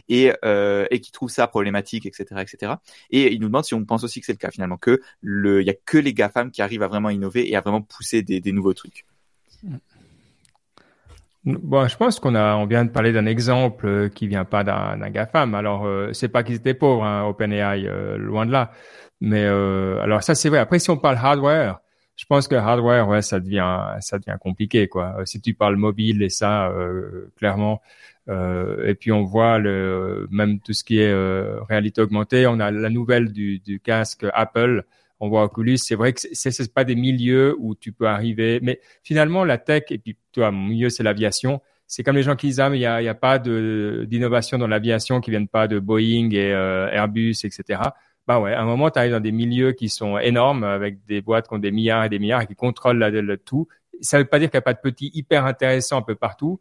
et 0.09 0.31
euh, 0.45 0.85
et 0.91 0.99
qui 0.99 1.11
trouvent 1.11 1.29
ça 1.31 1.47
problématique, 1.47 2.05
etc., 2.05 2.41
etc. 2.41 2.73
Et 3.09 3.33
il 3.33 3.41
nous 3.41 3.47
demande 3.47 3.65
si 3.65 3.73
on 3.73 3.85
pense 3.85 4.03
aussi 4.03 4.19
que 4.19 4.25
c'est 4.25 4.33
le 4.33 4.37
cas 4.37 4.51
finalement, 4.51 4.77
que 4.77 5.01
le, 5.21 5.61
il 5.61 5.67
y 5.67 5.71
a 5.71 5.75
que 5.85 5.97
les 5.97 6.13
GAFAM 6.13 6.51
qui 6.51 6.61
arrivent 6.61 6.83
à 6.83 6.87
vraiment 6.87 7.09
innover 7.09 7.49
et 7.49 7.55
à 7.55 7.61
vraiment 7.61 7.81
pousser 7.81 8.21
des, 8.21 8.39
des 8.39 8.51
nouveaux 8.51 8.73
trucs. 8.73 9.05
Mm. 9.63 9.77
Bon, 11.43 11.87
je 11.87 11.97
pense 11.97 12.19
qu'on 12.19 12.35
a, 12.35 12.55
on 12.55 12.67
vient 12.67 12.85
de 12.85 12.91
parler 12.91 13.11
d'un 13.13 13.25
exemple 13.25 13.87
euh, 13.87 14.09
qui 14.09 14.27
vient 14.27 14.45
pas 14.45 14.63
d'un 14.63 15.09
GAFAM. 15.09 15.55
Alors, 15.55 15.85
euh, 15.87 16.13
c'est 16.13 16.27
pas 16.27 16.43
qu'ils 16.43 16.55
étaient 16.55 16.75
pauvres, 16.75 17.03
hein, 17.03 17.23
OpenAI, 17.25 17.87
euh, 17.87 18.15
loin 18.17 18.45
de 18.45 18.51
là. 18.51 18.71
Mais 19.21 19.45
euh, 19.45 19.99
alors 20.01 20.21
ça, 20.21 20.35
c'est 20.35 20.49
vrai. 20.49 20.59
Après, 20.59 20.77
si 20.77 20.91
on 20.91 20.97
parle 20.97 21.17
hardware, 21.17 21.79
je 22.15 22.25
pense 22.25 22.47
que 22.47 22.53
hardware, 22.55 23.07
ouais, 23.07 23.23
ça 23.23 23.39
devient, 23.39 23.79
ça 24.01 24.19
devient 24.19 24.37
compliqué, 24.39 24.87
quoi. 24.87 25.15
Si 25.25 25.41
tu 25.41 25.55
parles 25.55 25.77
mobile 25.77 26.21
et 26.21 26.29
ça, 26.29 26.71
clairement. 27.37 27.81
et 28.29 28.95
puis 28.95 29.11
on 29.11 29.23
voit 29.23 29.57
le, 29.59 30.27
même 30.31 30.59
tout 30.59 30.73
ce 30.73 30.83
qui 30.83 30.99
est 30.99 31.13
réalité 31.69 32.01
augmentée. 32.01 32.45
On 32.47 32.59
a 32.59 32.69
la 32.71 32.89
nouvelle 32.89 33.31
du, 33.31 33.59
du 33.59 33.79
casque 33.79 34.25
Apple 34.33 34.85
on 35.21 35.29
voit 35.29 35.43
Oculus, 35.43 35.77
c'est 35.77 35.95
vrai 35.95 36.13
que 36.13 36.19
c'est 36.19 36.51
c'est 36.51 36.73
pas 36.73 36.83
des 36.83 36.95
milieux 36.95 37.55
où 37.59 37.75
tu 37.75 37.91
peux 37.91 38.07
arriver, 38.07 38.59
mais 38.63 38.81
finalement 39.03 39.45
la 39.45 39.59
tech 39.59 39.83
et 39.91 39.99
puis 39.99 40.17
toi 40.31 40.49
mon 40.51 40.67
milieu 40.67 40.89
c'est 40.89 41.03
l'aviation. 41.03 41.61
C'est 41.85 42.03
comme 42.03 42.15
les 42.15 42.23
gens 42.23 42.35
qui 42.35 42.47
disent 42.47 42.59
ah 42.59 42.69
mais 42.69 42.79
il 42.79 42.81
y 42.81 42.85
a, 42.85 43.13
pas 43.13 43.37
d'innovation 43.37 44.57
dans 44.57 44.67
l'aviation 44.67 45.21
qui 45.21 45.29
viennent 45.29 45.47
pas 45.47 45.67
de 45.67 45.77
Boeing 45.77 46.31
et 46.31 46.51
euh, 46.53 46.89
Airbus 46.91 47.35
etc. 47.43 47.81
Bah 48.27 48.39
ouais, 48.39 48.53
à 48.53 48.61
un 48.61 48.65
moment 48.65 48.89
tu 48.89 48.97
arrives 48.97 49.11
dans 49.11 49.19
des 49.19 49.31
milieux 49.31 49.73
qui 49.73 49.89
sont 49.89 50.17
énormes 50.17 50.63
avec 50.63 51.05
des 51.05 51.21
boîtes 51.21 51.47
qui 51.47 51.53
ont 51.53 51.59
des 51.59 51.71
milliards 51.71 52.03
et 52.03 52.09
des 52.09 52.17
milliards 52.19 52.41
et 52.41 52.47
qui 52.47 52.55
contrôlent 52.55 52.97
le 52.97 53.37
tout. 53.37 53.67
Ça 54.01 54.17
veut 54.17 54.25
pas 54.25 54.39
dire 54.39 54.49
qu'il 54.49 54.57
n'y 54.57 54.63
a 54.63 54.63
pas 54.63 54.73
de 54.73 54.79
petits 54.79 55.11
hyper 55.13 55.45
intéressants 55.45 55.97
un 55.97 56.01
peu 56.01 56.15
partout, 56.15 56.59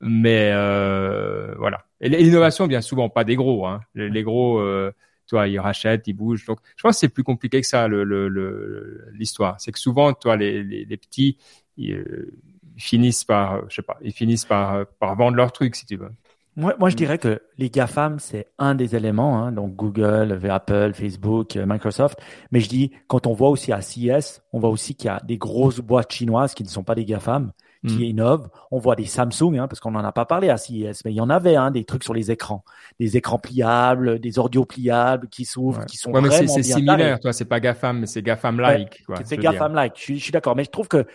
mais 0.00 0.50
euh, 0.52 1.54
voilà. 1.56 1.84
Et 2.00 2.08
l'innovation 2.08 2.66
vient 2.66 2.80
souvent 2.80 3.08
pas 3.08 3.22
des 3.22 3.36
gros. 3.36 3.64
Hein. 3.66 3.80
Les, 3.94 4.24
gros, 4.24 4.58
euh, 4.58 4.92
toi, 5.32 5.48
ils 5.48 5.58
rachètent, 5.58 6.06
ils 6.08 6.12
bougent. 6.12 6.44
Donc, 6.44 6.58
je 6.76 6.82
pense 6.82 6.96
que 6.96 7.00
c'est 7.00 7.08
plus 7.08 7.24
compliqué 7.24 7.62
que 7.62 7.66
ça, 7.66 7.88
l'histoire. 7.88 9.52
Le, 9.52 9.56
c'est 9.58 9.72
que 9.72 9.78
souvent, 9.78 10.12
toi, 10.12 10.36
les, 10.36 10.62
les, 10.62 10.84
les 10.84 10.96
petits, 10.98 11.38
ils, 11.78 11.94
euh, 11.94 12.38
finissent 12.76 13.24
par, 13.24 13.62
je 13.70 13.76
sais 13.76 13.82
pas, 13.82 13.96
ils 14.02 14.12
finissent 14.12 14.44
par, 14.44 14.84
par 15.00 15.16
vendre 15.16 15.38
leur 15.38 15.50
truc, 15.50 15.74
si 15.74 15.86
tu 15.86 15.96
veux. 15.96 16.10
Moi, 16.54 16.74
moi, 16.78 16.90
je 16.90 16.96
dirais 16.96 17.16
que 17.16 17.40
les 17.56 17.70
GAFAM, 17.70 18.18
c'est 18.18 18.48
un 18.58 18.74
des 18.74 18.94
éléments, 18.94 19.42
hein, 19.42 19.52
donc 19.52 19.74
Google, 19.74 20.38
Apple, 20.50 20.92
Facebook, 20.92 21.56
Microsoft. 21.56 22.20
Mais 22.50 22.60
je 22.60 22.68
dis, 22.68 22.92
quand 23.06 23.26
on 23.26 23.32
voit 23.32 23.48
aussi 23.48 23.72
à 23.72 23.80
CES, 23.80 24.42
on 24.52 24.60
voit 24.60 24.68
aussi 24.68 24.94
qu'il 24.94 25.06
y 25.06 25.10
a 25.10 25.20
des 25.24 25.38
grosses 25.38 25.80
boîtes 25.80 26.12
chinoises 26.12 26.52
qui 26.52 26.62
ne 26.62 26.68
sont 26.68 26.84
pas 26.84 26.94
des 26.94 27.06
GAFAM, 27.06 27.52
qui 27.86 27.98
mm. 27.98 28.02
innovent. 28.02 28.48
On 28.70 28.78
voit 28.78 28.96
des 28.96 29.06
Samsung, 29.06 29.58
hein, 29.58 29.68
parce 29.68 29.80
qu'on 29.80 29.90
n'en 29.90 30.04
a 30.04 30.12
pas 30.12 30.24
parlé 30.24 30.48
à 30.48 30.56
CES, 30.56 31.04
mais 31.04 31.12
il 31.12 31.16
y 31.16 31.20
en 31.20 31.30
avait 31.30 31.56
hein, 31.56 31.70
des 31.70 31.84
trucs 31.84 32.04
sur 32.04 32.14
les 32.14 32.30
écrans, 32.30 32.64
des 33.00 33.16
écrans 33.16 33.38
pliables, 33.38 34.18
des 34.18 34.38
audio 34.38 34.64
pliables 34.64 35.28
qui 35.28 35.44
s'ouvrent, 35.44 35.84
qui 35.86 35.96
sont 35.96 36.12
ouais, 36.12 36.20
vraiment 36.20 36.48
c'est 36.48 36.62
similaire, 36.62 37.18
toi, 37.20 37.32
c'est 37.32 37.44
pas 37.44 37.60
GAFAM, 37.60 37.98
mais 37.98 38.06
c'est 38.06 38.22
GAFAM-like. 38.22 39.04
c'est 39.24 39.36
GAFAM-like, 39.36 39.94
je, 39.96 40.14
je 40.14 40.18
suis 40.18 40.32
d'accord, 40.32 40.56
mais 40.56 40.64
je 40.64 40.70
trouve 40.70 40.88
que 40.88 41.06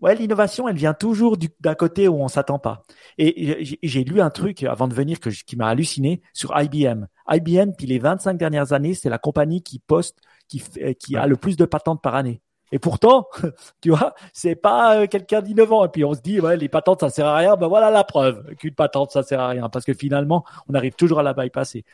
Ouais, 0.00 0.14
l'innovation, 0.14 0.68
elle 0.68 0.76
vient 0.76 0.92
toujours 0.92 1.38
d'un 1.60 1.74
côté 1.74 2.08
où 2.08 2.16
on 2.16 2.28
s'attend 2.28 2.58
pas. 2.58 2.82
Et 3.16 3.78
j'ai 3.82 4.04
lu 4.04 4.20
un 4.20 4.28
truc 4.28 4.62
avant 4.64 4.86
de 4.86 4.92
venir 4.92 5.18
que, 5.18 5.30
qui 5.30 5.56
m'a 5.56 5.68
halluciné 5.68 6.20
sur 6.34 6.52
IBM. 6.54 7.06
IBM, 7.30 7.70
puis 7.78 7.86
les 7.86 7.98
25 7.98 8.36
dernières 8.36 8.74
années, 8.74 8.92
c'est 8.92 9.08
la 9.08 9.16
compagnie 9.16 9.62
qui 9.62 9.78
poste, 9.78 10.18
qui, 10.46 10.62
qui 10.98 11.16
a 11.16 11.26
le 11.26 11.36
plus 11.36 11.56
de 11.56 11.64
patentes 11.64 12.02
par 12.02 12.16
année. 12.16 12.42
Et 12.72 12.78
pourtant, 12.78 13.28
tu 13.80 13.90
vois, 13.90 14.14
c'est 14.32 14.54
pas 14.56 14.96
euh, 14.96 15.06
quelqu'un 15.06 15.42
d'innovant. 15.42 15.84
Et 15.84 15.88
puis 15.88 16.04
on 16.04 16.14
se 16.14 16.20
dit, 16.20 16.40
ouais, 16.40 16.56
les 16.56 16.68
patentes, 16.68 17.00
ça 17.00 17.10
sert 17.10 17.26
à 17.26 17.36
rien. 17.36 17.56
Ben 17.56 17.68
voilà 17.68 17.90
la 17.90 18.04
preuve 18.04 18.54
qu'une 18.56 18.74
patente, 18.74 19.12
ça 19.12 19.22
sert 19.22 19.40
à 19.40 19.48
rien, 19.48 19.68
parce 19.68 19.84
que 19.84 19.94
finalement, 19.94 20.44
on 20.68 20.74
arrive 20.74 20.94
toujours 20.94 21.20
à 21.20 21.22
la 21.22 21.34
bypasser. 21.34 21.84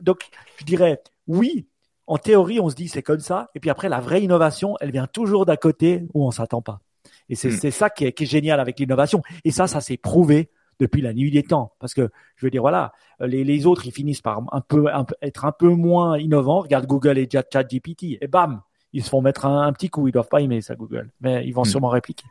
Donc, 0.00 0.30
je 0.58 0.64
dirais, 0.64 1.02
oui, 1.26 1.66
en 2.06 2.18
théorie, 2.18 2.60
on 2.60 2.70
se 2.70 2.74
dit 2.74 2.88
c'est 2.88 3.02
comme 3.02 3.20
ça. 3.20 3.50
Et 3.54 3.60
puis 3.60 3.70
après, 3.70 3.88
la 3.88 4.00
vraie 4.00 4.22
innovation, 4.22 4.76
elle 4.80 4.90
vient 4.90 5.06
toujours 5.06 5.46
d'à 5.46 5.56
côté 5.56 6.06
où 6.14 6.26
on 6.26 6.30
s'attend 6.30 6.62
pas. 6.62 6.80
Et 7.28 7.34
c'est 7.34 7.50
mm. 7.50 7.70
ça 7.70 7.90
qui 7.90 8.04
est, 8.06 8.12
qui 8.12 8.24
est, 8.24 8.26
génial 8.26 8.60
avec 8.60 8.78
l'innovation. 8.78 9.22
Et 9.44 9.50
ça, 9.50 9.66
ça 9.66 9.80
s'est 9.80 9.96
prouvé 9.96 10.50
depuis 10.80 11.02
la 11.02 11.12
nuit 11.12 11.30
des 11.30 11.42
temps. 11.42 11.72
Parce 11.78 11.94
que 11.94 12.10
je 12.36 12.46
veux 12.46 12.50
dire, 12.50 12.62
voilà, 12.62 12.92
les, 13.20 13.44
les 13.44 13.66
autres, 13.66 13.86
ils 13.86 13.92
finissent 13.92 14.22
par 14.22 14.42
un 14.52 14.60
peu, 14.60 14.86
être 15.22 15.44
un 15.44 15.52
peu 15.52 15.68
moins 15.68 16.18
innovants. 16.18 16.60
Regarde 16.60 16.86
Google 16.86 17.18
et 17.18 17.28
ChatGPT, 17.30 18.18
et 18.20 18.26
bam, 18.26 18.62
ils 18.94 19.04
se 19.04 19.10
font 19.10 19.20
mettre 19.20 19.44
un, 19.44 19.72
petit 19.72 19.90
coup. 19.90 20.08
Ils 20.08 20.12
doivent 20.12 20.28
pas 20.28 20.40
aimer 20.40 20.62
ça, 20.62 20.74
Google, 20.74 21.10
mais 21.20 21.46
ils 21.46 21.52
vont 21.52 21.62
mm. 21.62 21.66
sûrement 21.66 21.88
répliquer. 21.88 22.24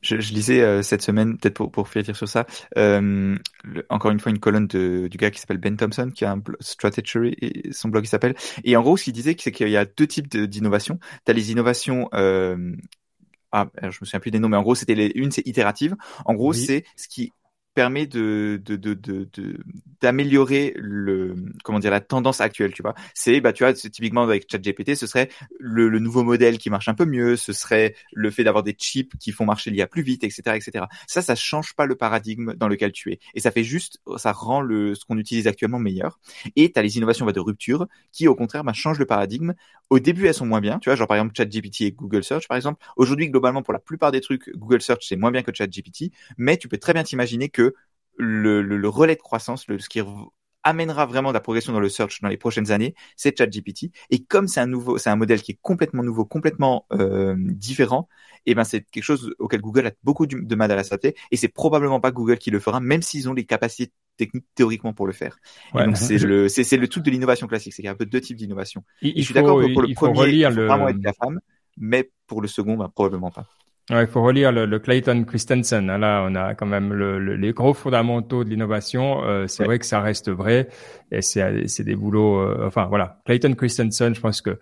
Je, 0.00 0.20
je, 0.20 0.32
lisais 0.32 0.60
euh, 0.60 0.82
cette 0.82 1.02
semaine, 1.02 1.38
peut-être 1.38 1.54
pour, 1.54 1.70
pour 1.70 1.88
finir 1.88 2.14
sur 2.14 2.28
ça, 2.28 2.46
euh, 2.76 3.36
encore 3.88 4.10
une 4.10 4.20
fois 4.20 4.30
une 4.30 4.38
colonne 4.38 4.66
de, 4.66 5.08
du 5.08 5.16
gars 5.16 5.30
qui 5.30 5.40
s'appelle 5.40 5.58
Ben 5.58 5.76
Thompson, 5.76 6.10
qui 6.14 6.24
a 6.24 6.32
un 6.32 6.42
Strategy, 6.60 7.34
son 7.72 7.88
blog 7.88 8.04
il 8.04 8.08
s'appelle. 8.08 8.34
Et 8.64 8.76
en 8.76 8.82
gros, 8.82 8.96
ce 8.96 9.04
qu'il 9.04 9.12
disait, 9.12 9.36
c'est 9.38 9.52
qu'il 9.52 9.68
y 9.68 9.76
a 9.76 9.84
deux 9.84 10.06
types 10.06 10.28
d'innovations. 10.28 10.98
Tu 11.24 11.30
as 11.30 11.34
les 11.34 11.52
innovations 11.52 12.08
euh, 12.14 12.74
ah, 13.50 13.68
je 13.80 13.86
me 13.86 13.92
souviens 13.92 14.20
plus 14.20 14.30
des 14.30 14.38
noms, 14.38 14.48
mais 14.48 14.58
en 14.58 14.62
gros, 14.62 14.74
c'était 14.74 14.94
les, 14.94 15.10
une, 15.14 15.30
c'est 15.30 15.46
itérative. 15.46 15.96
En 16.26 16.34
gros, 16.34 16.52
c'est 16.52 16.84
ce 16.96 17.08
qui 17.08 17.32
permet 17.74 18.06
de 18.06 18.60
d'améliorer 20.00 20.74
le 20.76 21.34
comment 21.64 21.78
dire 21.78 21.90
la 21.90 22.00
tendance 22.00 22.40
actuelle 22.40 22.72
tu 22.72 22.82
vois. 22.82 22.94
C'est 23.14 23.40
bah 23.40 23.52
tu 23.52 23.64
vois 23.64 23.72
typiquement 23.72 24.22
avec 24.22 24.50
ChatGPT 24.50 24.94
ce 24.94 25.06
serait 25.06 25.28
le, 25.58 25.88
nouveau 25.98 26.24
modèle 26.24 26.58
qui 26.58 26.70
marche 26.70 26.88
un 26.88 26.94
peu 26.94 27.04
mieux 27.04 27.36
ce 27.36 27.52
serait 27.52 27.94
le 28.12 28.30
fait 28.30 28.44
d'avoir 28.44 28.62
des 28.62 28.72
chips 28.72 29.12
qui 29.18 29.32
font 29.32 29.44
marcher 29.44 29.70
l'IA 29.70 29.86
plus 29.86 30.02
vite 30.02 30.24
etc 30.24 30.56
etc 30.56 30.86
ça 31.06 31.22
ça 31.22 31.34
change 31.34 31.74
pas 31.74 31.86
le 31.86 31.94
paradigme 31.94 32.54
dans 32.54 32.68
lequel 32.68 32.92
tu 32.92 33.12
es. 33.12 33.18
Et 33.34 33.40
ça 33.40 33.50
fait 33.50 33.64
juste 33.64 34.00
ça 34.16 34.32
rend 34.32 34.60
le 34.60 34.94
ce 34.94 35.04
qu'on 35.04 35.18
utilise 35.18 35.46
actuellement 35.46 35.78
meilleur. 35.78 36.18
Et 36.56 36.72
tu 36.72 36.78
as 36.78 36.82
les 36.82 36.96
innovations 36.96 37.26
bah, 37.26 37.32
de 37.32 37.40
rupture 37.40 37.86
qui 38.12 38.28
au 38.28 38.34
contraire 38.34 38.64
bah, 38.64 38.72
changent 38.72 38.98
le 38.98 39.06
paradigme. 39.06 39.54
Au 39.90 40.00
début 40.00 40.26
elles 40.26 40.34
sont 40.34 40.46
moins 40.46 40.60
bien 40.60 40.78
tu 40.78 40.88
vois 40.90 40.96
genre 40.96 41.08
par 41.08 41.16
exemple 41.16 41.34
ChatGPT 41.36 41.82
et 41.82 41.92
Google 41.92 42.24
Search 42.24 42.48
par 42.48 42.56
exemple. 42.56 42.84
Aujourd'hui 42.96 43.28
globalement 43.30 43.62
pour 43.62 43.72
la 43.72 43.80
plupart 43.80 44.12
des 44.12 44.20
trucs 44.20 44.50
Google 44.56 44.82
Search 44.82 45.06
c'est 45.08 45.16
moins 45.16 45.30
bien 45.30 45.42
que 45.42 45.52
ChatGPT. 45.54 46.12
Mais 46.36 46.56
tu 46.56 46.68
peux 46.68 46.78
très 46.78 46.92
bien 46.92 47.02
t'imaginer 47.02 47.48
que 47.58 47.74
le, 48.16 48.62
le, 48.62 48.88
relais 48.88 49.16
de 49.16 49.20
croissance, 49.20 49.66
le, 49.68 49.78
ce 49.78 49.88
qui 49.88 50.00
amènera 50.62 51.06
vraiment 51.06 51.30
de 51.30 51.34
la 51.34 51.40
progression 51.40 51.72
dans 51.72 51.80
le 51.80 51.88
search 51.88 52.20
dans 52.20 52.28
les 52.28 52.36
prochaines 52.36 52.70
années, 52.70 52.94
c'est 53.16 53.36
ChatGPT. 53.36 53.90
Et 54.10 54.22
comme 54.24 54.46
c'est 54.48 54.60
un 54.60 54.66
nouveau, 54.66 54.98
c'est 54.98 55.10
un 55.10 55.16
modèle 55.16 55.42
qui 55.42 55.52
est 55.52 55.58
complètement 55.60 56.02
nouveau, 56.04 56.24
complètement 56.24 56.86
euh, 56.92 57.34
différent, 57.38 58.08
et 58.46 58.52
eh 58.52 58.54
ben 58.54 58.64
c'est 58.64 58.82
quelque 58.90 59.04
chose 59.04 59.34
auquel 59.38 59.60
Google 59.60 59.88
a 59.88 59.92
beaucoup 60.04 60.26
de 60.26 60.54
mal 60.54 60.70
à 60.70 60.84
s'adapter. 60.84 61.14
Et 61.30 61.36
c'est 61.36 61.48
probablement 61.48 62.00
pas 62.00 62.12
Google 62.12 62.38
qui 62.38 62.50
le 62.50 62.60
fera, 62.60 62.80
même 62.80 63.02
s'ils 63.02 63.28
ont 63.28 63.34
les 63.34 63.44
capacités 63.44 63.92
techniques 64.16 64.46
théoriquement 64.54 64.92
pour 64.92 65.06
le 65.06 65.12
faire. 65.12 65.36
donc 65.74 65.96
c'est 65.96 66.18
le 66.18 66.48
c'est 66.48 66.76
le 66.76 66.88
truc 66.88 67.04
de 67.04 67.10
l'innovation 67.10 67.46
classique, 67.46 67.72
c'est 67.72 67.82
qu'il 67.82 67.86
y 67.86 67.88
a 67.88 67.92
un 67.92 67.96
peu 67.96 68.06
deux 68.06 68.20
types 68.20 68.36
d'innovation. 68.36 68.84
Je 69.02 69.20
suis 69.20 69.34
d'accord 69.34 69.60
que 69.60 69.72
pour 69.72 69.82
le 69.82 69.94
premier, 69.94 70.28
il 70.28 70.46
faut 70.46 70.66
vraiment 70.66 70.88
être 70.88 71.02
la 71.02 71.12
femme, 71.12 71.40
mais 71.76 72.10
pour 72.26 72.40
le 72.40 72.48
second, 72.48 72.76
ben, 72.76 72.88
probablement 72.88 73.30
pas. 73.30 73.46
Ouais, 73.90 74.02
il 74.02 74.06
faut 74.06 74.22
relire 74.22 74.52
le, 74.52 74.66
le 74.66 74.78
Clayton 74.78 75.24
Christensen. 75.24 75.88
Hein, 75.88 75.98
là, 75.98 76.22
on 76.28 76.34
a 76.34 76.54
quand 76.54 76.66
même 76.66 76.92
le, 76.92 77.18
les 77.18 77.52
gros 77.52 77.72
fondamentaux 77.72 78.44
de 78.44 78.50
l'innovation. 78.50 79.24
Euh, 79.24 79.46
c'est 79.46 79.64
vrai 79.64 79.78
que 79.78 79.86
ça 79.86 80.00
reste 80.00 80.30
vrai 80.30 80.68
et 81.10 81.22
c'est 81.22 81.80
des 81.80 81.96
boulots. 81.96 82.38
Euh, 82.38 82.66
enfin, 82.66 82.84
voilà, 82.86 83.20
Clayton 83.24 83.54
Christensen, 83.54 84.14
je 84.14 84.20
pense 84.20 84.42
que 84.42 84.58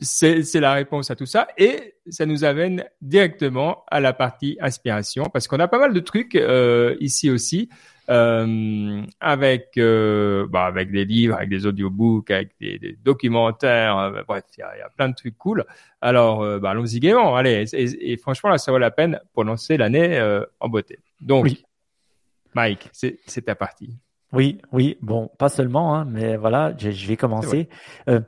c'est 0.00 0.60
la 0.60 0.72
réponse 0.72 1.10
à 1.10 1.16
tout 1.16 1.26
ça 1.26 1.48
et 1.58 1.94
ça 2.08 2.26
nous 2.26 2.44
amène 2.44 2.84
directement 3.00 3.84
à 3.90 4.00
la 4.00 4.12
partie 4.12 4.56
inspiration 4.60 5.24
parce 5.24 5.48
qu'on 5.48 5.60
a 5.60 5.68
pas 5.68 5.78
mal 5.78 5.92
de 5.92 6.00
trucs 6.00 6.34
euh, 6.34 6.96
ici 7.00 7.30
aussi 7.30 7.68
euh, 8.12 9.02
avec 9.20 9.70
euh, 9.78 10.46
bah, 10.48 10.66
avec 10.66 10.90
des 10.92 11.04
livres, 11.04 11.36
avec 11.36 11.48
des 11.48 11.66
audiobooks, 11.66 12.30
avec 12.30 12.50
des, 12.60 12.78
des 12.78 12.96
documentaires, 13.02 13.96
euh, 13.98 14.22
bref, 14.28 14.44
il 14.56 14.60
y 14.60 14.62
a, 14.62 14.78
y 14.78 14.80
a, 14.82 14.88
plein 14.90 15.08
de 15.08 15.14
trucs 15.14 15.38
cool. 15.38 15.64
Alors, 16.00 16.60
bah, 16.60 16.70
allons-y 16.70 17.00
gaiement, 17.00 17.36
allez. 17.36 17.64
Et, 17.72 18.12
et, 18.12 18.16
franchement, 18.16 18.50
là, 18.50 18.58
ça 18.58 18.70
vaut 18.72 18.78
la 18.78 18.90
peine 18.90 19.18
pour 19.32 19.44
lancer 19.44 19.76
l'année 19.76 20.20
en 20.60 20.68
beauté. 20.68 20.98
Donc, 21.20 21.44
oui. 21.44 21.64
Mike, 22.54 22.90
c'est 22.92 23.42
ta 23.44 23.54
partie. 23.54 23.96
Oui, 24.32 24.58
oui, 24.72 24.96
bon, 25.02 25.30
pas 25.38 25.50
seulement, 25.50 25.94
hein, 25.94 26.06
mais 26.08 26.36
voilà, 26.36 26.72
je, 26.78 26.90
je 26.90 27.06
vais 27.06 27.16
commencer. 27.16 27.68
Euh, 28.08 28.20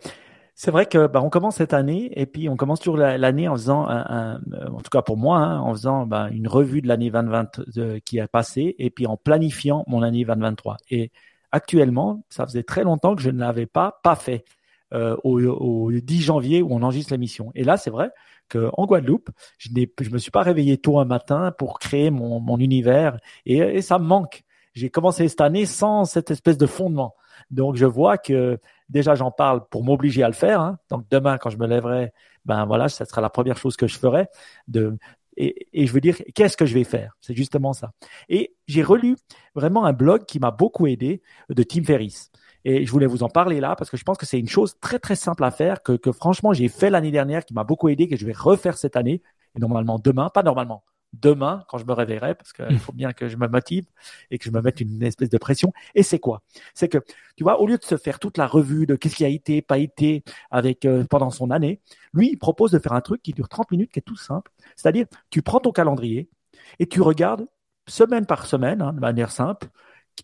c'est 0.54 0.70
vrai 0.70 0.86
que 0.86 1.06
bah, 1.08 1.20
on 1.20 1.30
commence 1.30 1.56
cette 1.56 1.74
année 1.74 2.10
et 2.14 2.26
puis 2.26 2.48
on 2.48 2.56
commence 2.56 2.78
toujours 2.78 2.96
l'année 2.96 3.48
en 3.48 3.54
faisant, 3.54 3.86
un, 3.88 4.36
en 4.36 4.80
tout 4.80 4.90
cas 4.90 5.02
pour 5.02 5.16
moi, 5.16 5.38
hein, 5.38 5.60
en 5.60 5.72
faisant 5.72 6.06
bah, 6.06 6.28
une 6.30 6.46
revue 6.46 6.80
de 6.80 6.86
l'année 6.86 7.10
2020 7.10 7.60
euh, 7.78 7.98
qui 8.04 8.20
a 8.20 8.28
passé 8.28 8.76
et 8.78 8.90
puis 8.90 9.06
en 9.06 9.16
planifiant 9.16 9.84
mon 9.88 10.02
année 10.02 10.24
2023. 10.24 10.76
Et 10.90 11.10
actuellement, 11.50 12.24
ça 12.28 12.46
faisait 12.46 12.62
très 12.62 12.84
longtemps 12.84 13.16
que 13.16 13.22
je 13.22 13.30
ne 13.30 13.40
l'avais 13.40 13.66
pas 13.66 14.00
pas 14.04 14.14
fait 14.14 14.44
euh, 14.92 15.16
au, 15.24 15.40
au, 15.42 15.90
10 15.90 16.20
janvier 16.20 16.62
où 16.62 16.68
on 16.72 16.82
enregistre 16.82 17.12
l'émission. 17.12 17.50
Et 17.56 17.64
là, 17.64 17.76
c'est 17.76 17.90
vrai 17.90 18.10
que 18.48 18.70
en 18.74 18.86
Guadeloupe, 18.86 19.30
je 19.58 19.70
ne 19.70 20.10
me 20.10 20.18
suis 20.18 20.30
pas 20.30 20.42
réveillé 20.42 20.78
tôt 20.78 21.00
un 21.00 21.04
matin 21.04 21.52
pour 21.58 21.80
créer 21.80 22.10
mon, 22.10 22.38
mon 22.38 22.58
univers 22.58 23.18
et, 23.44 23.56
et 23.58 23.82
ça 23.82 23.98
me 23.98 24.04
manque. 24.04 24.44
J'ai 24.74 24.90
commencé 24.90 25.26
cette 25.28 25.40
année 25.40 25.66
sans 25.66 26.04
cette 26.04 26.30
espèce 26.30 26.58
de 26.58 26.66
fondement. 26.66 27.14
Donc, 27.50 27.76
je 27.76 27.86
vois 27.86 28.18
que 28.18 28.58
déjà, 28.88 29.14
j'en 29.14 29.30
parle 29.30 29.66
pour 29.68 29.84
m'obliger 29.84 30.22
à 30.22 30.28
le 30.28 30.34
faire. 30.34 30.60
Hein. 30.60 30.78
Donc, 30.90 31.06
demain, 31.10 31.38
quand 31.38 31.50
je 31.50 31.58
me 31.58 31.66
lèverai, 31.66 32.12
ben 32.44 32.64
voilà, 32.66 32.88
ça 32.88 33.04
sera 33.04 33.20
la 33.20 33.30
première 33.30 33.56
chose 33.56 33.76
que 33.76 33.86
je 33.86 33.98
ferai. 33.98 34.26
De, 34.68 34.96
et, 35.36 35.86
je 35.86 35.92
veux 35.92 36.00
dire, 36.00 36.16
qu'est-ce 36.34 36.56
que 36.56 36.66
je 36.66 36.74
vais 36.74 36.84
faire? 36.84 37.16
C'est 37.20 37.34
justement 37.34 37.72
ça. 37.72 37.92
Et 38.28 38.54
j'ai 38.66 38.82
relu 38.82 39.16
vraiment 39.54 39.84
un 39.84 39.92
blog 39.92 40.24
qui 40.26 40.38
m'a 40.38 40.50
beaucoup 40.50 40.86
aidé 40.86 41.22
de 41.48 41.62
Tim 41.62 41.82
Ferriss. 41.82 42.30
Et 42.64 42.86
je 42.86 42.90
voulais 42.90 43.06
vous 43.06 43.22
en 43.22 43.28
parler 43.28 43.60
là 43.60 43.76
parce 43.76 43.90
que 43.90 43.96
je 43.96 44.04
pense 44.04 44.16
que 44.16 44.26
c'est 44.26 44.38
une 44.38 44.48
chose 44.48 44.78
très 44.80 44.98
très 44.98 45.16
simple 45.16 45.44
à 45.44 45.50
faire 45.50 45.82
que, 45.82 45.92
que 45.92 46.12
franchement 46.12 46.54
j'ai 46.54 46.68
fait 46.68 46.88
l'année 46.88 47.10
dernière 47.10 47.44
qui 47.44 47.52
m'a 47.52 47.62
beaucoup 47.62 47.90
aidé 47.90 48.08
que 48.08 48.16
je 48.16 48.24
vais 48.24 48.32
refaire 48.32 48.78
cette 48.78 48.96
année 48.96 49.20
et 49.54 49.60
normalement 49.60 49.98
demain, 49.98 50.30
pas 50.30 50.42
normalement, 50.42 50.82
demain 51.20 51.64
quand 51.68 51.78
je 51.78 51.84
me 51.84 51.92
réveillerai, 51.92 52.34
parce 52.34 52.52
qu'il 52.52 52.78
faut 52.78 52.92
bien 52.92 53.12
que 53.12 53.28
je 53.28 53.36
me 53.36 53.48
motive 53.48 53.86
et 54.30 54.38
que 54.38 54.44
je 54.44 54.50
me 54.50 54.60
mette 54.60 54.80
une 54.80 55.02
espèce 55.02 55.30
de 55.30 55.38
pression. 55.38 55.72
Et 55.94 56.02
c'est 56.02 56.18
quoi? 56.18 56.42
C'est 56.74 56.88
que, 56.88 56.98
tu 57.36 57.44
vois, 57.44 57.60
au 57.60 57.66
lieu 57.66 57.78
de 57.78 57.84
se 57.84 57.96
faire 57.96 58.18
toute 58.18 58.38
la 58.38 58.46
revue 58.46 58.86
de 58.86 58.96
qu'est-ce 58.96 59.16
qui 59.16 59.24
a 59.24 59.28
été, 59.28 59.62
pas 59.62 59.78
été 59.78 60.24
avec 60.50 60.84
euh, 60.84 61.04
pendant 61.04 61.30
son 61.30 61.50
année, 61.50 61.80
lui, 62.12 62.30
il 62.30 62.38
propose 62.38 62.70
de 62.72 62.78
faire 62.78 62.92
un 62.92 63.00
truc 63.00 63.22
qui 63.22 63.32
dure 63.32 63.48
30 63.48 63.70
minutes, 63.70 63.92
qui 63.92 63.98
est 63.98 64.02
tout 64.02 64.16
simple. 64.16 64.50
C'est-à-dire, 64.76 65.06
tu 65.30 65.42
prends 65.42 65.60
ton 65.60 65.72
calendrier 65.72 66.28
et 66.78 66.86
tu 66.86 67.00
regardes 67.00 67.46
semaine 67.86 68.26
par 68.26 68.46
semaine, 68.46 68.82
hein, 68.82 68.92
de 68.92 69.00
manière 69.00 69.30
simple, 69.30 69.68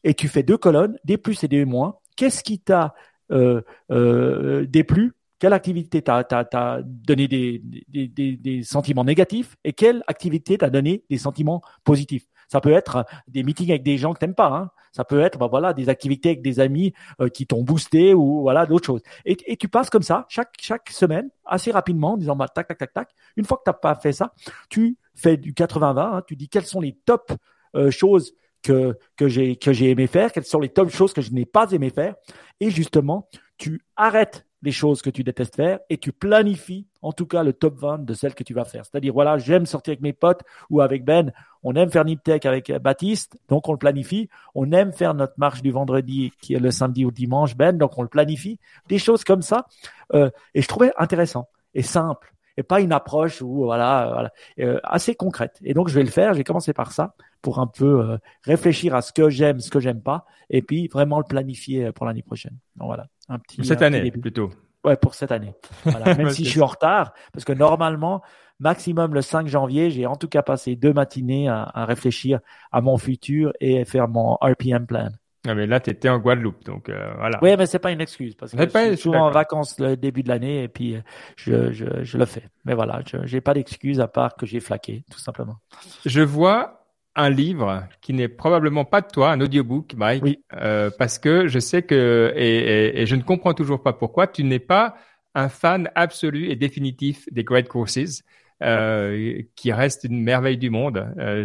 et 0.05 0.15
tu 0.15 0.29
fais 0.29 0.43
deux 0.43 0.57
colonnes, 0.57 0.99
des 1.05 1.19
plus 1.19 1.43
et 1.45 1.49
des 1.49 1.65
moins. 1.65 1.97
Qu'est-ce 2.17 2.43
qui 2.43 2.59
t'a 2.61 2.95
euh, 3.31 3.63
euh, 3.91 4.67
déplu? 4.67 5.13
Quelle 5.41 5.55
activité 5.55 6.03
t'a 6.03 6.81
donné 6.85 7.27
des, 7.27 7.63
des, 7.89 8.09
des, 8.09 8.37
des, 8.37 8.63
sentiments 8.63 9.05
négatifs 9.05 9.57
et 9.65 9.73
quelle 9.73 10.05
activité 10.07 10.59
t'a 10.59 10.69
donné 10.69 11.03
des 11.09 11.19
sentiments 11.19 11.63
positifs? 11.83 12.27
Ça 12.49 12.61
peut 12.61 12.73
être 12.73 13.07
des 13.27 13.43
meetings 13.43 13.71
avec 13.71 13.83
des 13.83 13.97
gens 13.97 14.13
que 14.13 14.19
t'aimes 14.19 14.35
pas. 14.35 14.49
Hein. 14.49 14.71
Ça 14.93 15.05
peut 15.05 15.21
être 15.21 15.39
bah, 15.39 15.49
voilà 15.51 15.73
des 15.73 15.89
activités 15.89 16.31
avec 16.31 16.43
des 16.43 16.61
amis 16.61 16.93
euh, 17.21 17.29
qui 17.29 17.47
t'ont 17.47 17.63
boosté 17.63 18.13
ou 18.13 18.43
voilà 18.43 18.67
d'autres 18.67 18.87
choses. 18.87 19.03
Et, 19.25 19.37
et, 19.47 19.57
tu 19.57 19.69
passes 19.69 19.89
comme 19.89 20.03
ça 20.03 20.27
chaque 20.29 20.53
chaque 20.61 20.91
semaine 20.91 21.31
assez 21.47 21.71
rapidement 21.71 22.13
en 22.13 22.17
disant 22.19 22.37
bah 22.37 22.49
tac 22.49 22.69
tac 22.69 22.77
tac 22.77 22.93
tac. 22.93 23.09
Une 23.37 23.45
fois 23.45 23.57
que 23.57 23.63
t'as 23.65 23.73
pas 23.73 23.95
fait 23.95 24.13
ça, 24.13 24.35
tu 24.69 24.99
fais 25.15 25.39
du 25.39 25.53
80-20. 25.55 25.99
Hein. 25.99 26.23
tu 26.27 26.37
dis 26.37 26.49
quelles 26.49 26.67
sont 26.67 26.81
les 26.81 26.99
top 27.07 27.33
euh, 27.77 27.91
choses 27.91 28.35
que 28.63 28.99
que 29.17 29.29
j'ai 29.29 29.57
que 29.57 29.73
j'ai 29.73 29.91
aimé 29.91 30.07
faire, 30.07 30.33
quelles 30.33 30.45
sont 30.45 30.61
les 30.61 30.69
top 30.69 30.91
choses 30.91 31.15
que 31.15 31.23
je 31.23 31.33
n'ai 31.33 31.47
pas 31.47 31.71
aimé 31.73 31.89
faire, 31.89 32.17
et 32.61 32.71
justement 32.71 33.29
tu 33.57 33.83
arrêtes 33.97 34.47
les 34.63 34.73
choses 34.73 35.03
que 35.03 35.11
tu 35.11 35.25
détestes 35.25 35.57
faire 35.57 35.79
et 35.89 35.99
tu 35.99 36.13
planifies 36.13 36.87
en 37.03 37.13
tout 37.13 37.27
cas 37.27 37.43
le 37.43 37.53
top 37.53 37.79
20 37.79 38.05
de 38.05 38.15
celles 38.15 38.35
que 38.35 38.45
tu 38.45 38.53
vas 38.53 38.65
faire. 38.65 38.85
C'est-à-dire, 38.85 39.13
voilà, 39.13 39.39
j'aime 39.39 39.67
sortir 39.67 39.93
avec 39.93 40.03
mes 40.03 40.13
potes 40.13 40.43
ou 40.69 40.81
avec 40.81 41.05
Ben, 41.05 41.33
on 41.63 41.75
aime 41.75 41.91
faire 41.91 42.05
Niptech 42.05 42.45
avec 42.47 42.71
Baptiste, 42.73 43.39
donc 43.49 43.69
on 43.69 43.73
le 43.73 43.79
planifie. 43.79 44.29
On 44.55 44.71
aime 44.73 44.93
faire 44.93 45.15
notre 45.15 45.35
marche 45.39 45.63
du 45.63 45.71
vendredi 45.71 46.33
qui 46.41 46.55
est 46.55 46.59
le 46.59 46.71
samedi 46.71 47.05
ou 47.05 47.11
dimanche, 47.11 47.57
Ben, 47.57 47.77
donc 47.77 47.97
on 47.99 48.03
le 48.03 48.09
planifie. 48.09 48.59
Des 48.89 48.99
choses 48.99 49.25
comme 49.25 49.43
ça. 49.43 49.67
Euh, 50.15 50.31
et 50.55 50.63
je 50.63 50.69
trouvais 50.69 50.93
intéressant 50.99 51.49
et 51.75 51.83
simple 51.83 52.35
et 52.61 52.63
pas 52.63 52.81
une 52.81 52.93
approche 52.93 53.41
où 53.41 53.65
voilà, 53.65 54.11
voilà 54.13 54.33
euh, 54.61 54.79
assez 54.85 55.15
concrète. 55.15 55.59
Et 55.65 55.75
donc 55.75 55.89
je 55.89 55.95
vais 55.95 56.03
le 56.03 56.11
faire. 56.11 56.35
J'ai 56.35 56.45
commencé 56.45 56.73
par 56.73 56.93
ça 56.93 57.15
pour 57.41 57.59
un 57.59 57.67
peu 57.67 58.03
euh, 58.03 58.19
réfléchir 58.45 58.95
à 58.95 59.03
ce 59.03 59.13
que 59.13 59.31
j'aime, 59.31 59.61
ce 59.61 59.71
que 59.71 59.81
j'aime 59.81 60.03
pas, 60.03 60.27
et 60.51 60.61
puis 60.63 60.89
vraiment 60.89 61.19
le 61.19 61.25
planifier 61.25 61.91
pour 61.93 62.07
l'année 62.07 62.23
prochaine. 62.23 62.57
Donc 62.77 62.89
voilà, 62.89 63.07
un 63.29 63.39
petit 63.39 63.65
cette 63.65 63.83
année 63.83 64.11
plutôt. 64.11 64.51
Ouais, 64.85 64.97
pour 64.97 65.15
cette 65.15 65.33
année. 65.33 65.55
Voilà. 65.85 66.15
Même 66.19 66.31
si 66.31 66.45
je 66.45 66.51
suis 66.51 66.63
en 66.63 66.67
retard, 66.67 67.13
parce 67.33 67.45
que 67.45 67.53
normalement, 67.53 68.23
maximum 68.61 69.13
le 69.15 69.23
5 69.23 69.47
janvier, 69.47 69.91
j'ai 69.91 70.07
en 70.07 70.17
tout 70.17 70.29
cas 70.29 70.43
passé 70.43 70.77
deux 70.77 70.93
matinées 70.93 71.49
à, 71.49 71.63
à, 71.63 71.85
réfléchir 71.85 72.41
à 72.73 72.81
mon 72.81 72.97
futur 72.97 73.53
et 73.61 73.85
faire 73.85 74.09
mon 74.09 74.37
RPM 74.37 74.87
plan. 74.87 75.11
Ah 75.47 75.55
mais 75.55 75.67
là, 75.67 75.81
tu 75.81 75.91
étais 75.91 76.09
en 76.09 76.19
Guadeloupe, 76.19 76.65
donc 76.65 76.89
euh, 76.89 77.13
voilà. 77.17 77.39
Oui, 77.41 77.55
mais 77.57 77.65
c'est 77.67 77.79
pas 77.79 77.93
une 77.93 78.01
excuse 78.01 78.35
parce 78.35 78.53
que 78.53 78.59
je 78.59 78.69
suis 78.69 78.97
souvent 78.99 79.27
en 79.27 79.31
vacances 79.31 79.79
le 79.79 79.97
début 79.97 80.23
de 80.23 80.29
l'année 80.29 80.65
et 80.65 80.69
puis 80.69 80.97
euh, 80.97 81.01
je, 81.37 81.73
je, 81.73 81.87
je, 82.03 82.19
le 82.19 82.27
fais. 82.27 82.45
Mais 82.67 82.75
voilà, 82.75 83.01
je 83.07 83.17
j'ai 83.25 83.41
pas 83.41 83.55
d'excuse 83.55 84.01
à 84.01 84.09
part 84.09 84.37
que 84.37 84.45
j'ai 84.45 84.61
flaqué, 84.61 85.03
tout 85.11 85.19
simplement. 85.19 85.57
Je 86.05 86.21
vois 86.21 86.85
un 87.17 87.31
livre 87.31 87.85
qui 88.03 88.13
n'est 88.13 88.29
probablement 88.29 88.85
pas 88.85 89.01
de 89.01 89.09
toi, 89.09 89.33
un 89.33 89.41
audiobook, 89.41 89.95
Mike, 89.97 90.23
oui. 90.23 90.45
euh, 90.55 90.91
parce 90.99 91.19
que 91.19 91.49
je 91.49 91.59
sais 91.59 91.83
que 91.83 92.33
et, 92.37 92.59
et, 92.59 93.01
et, 93.03 93.07
je 93.07 93.17
ne 93.17 93.23
comprends 93.23 93.55
toujours 93.55 93.83
pas 93.83 93.95
pourquoi 93.95 94.27
tu 94.27 94.45
n'es 94.45 94.59
pas 94.59 94.95
un 95.35 95.49
fan 95.49 95.91
absolu 95.95 96.51
et 96.51 96.57
définitif 96.57 97.27
des 97.33 97.45
Great 97.45 97.67
Courses 97.67 98.23
euh, 98.63 99.43
qui 99.57 99.73
reste 99.73 100.05
une 100.05 100.23
merveille 100.23 100.59
du 100.59 100.71
monde. 100.71 101.07
Euh, 101.19 101.45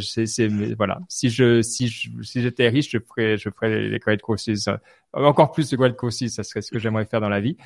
voilà. 0.78 1.00
Si 1.08 1.30
je, 1.30 1.62
si 1.62 1.88
je, 1.88 2.10
si 2.22 2.42
j'étais 2.42 2.68
riche, 2.68 2.90
je 2.92 2.98
ferais, 3.00 3.38
je 3.38 3.50
ferais 3.50 3.88
les 3.88 4.00
Great 4.00 4.22
Courses, 4.22 4.68
euh, 4.68 4.78
encore 5.14 5.52
plus 5.52 5.70
de 5.70 5.78
Great 5.78 5.96
Courses, 5.96 6.28
ça 6.28 6.44
serait 6.44 6.62
ce 6.62 6.72
que 6.72 6.80
j'aimerais 6.80 7.06
faire 7.06 7.22
dans 7.22 7.30
la 7.30 7.40
vie. 7.40 7.58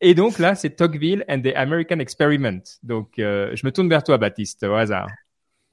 Et 0.00 0.14
donc 0.14 0.38
là, 0.38 0.54
c'est 0.54 0.70
Tocqueville 0.70 1.24
and 1.28 1.42
the 1.42 1.52
American 1.54 1.98
Experiment. 1.98 2.62
Donc, 2.82 3.14
je 3.16 3.66
me 3.66 3.70
tourne 3.70 3.88
vers 3.88 4.04
toi, 4.04 4.16
Baptiste, 4.16 4.62
au 4.64 4.74
hasard. 4.74 5.08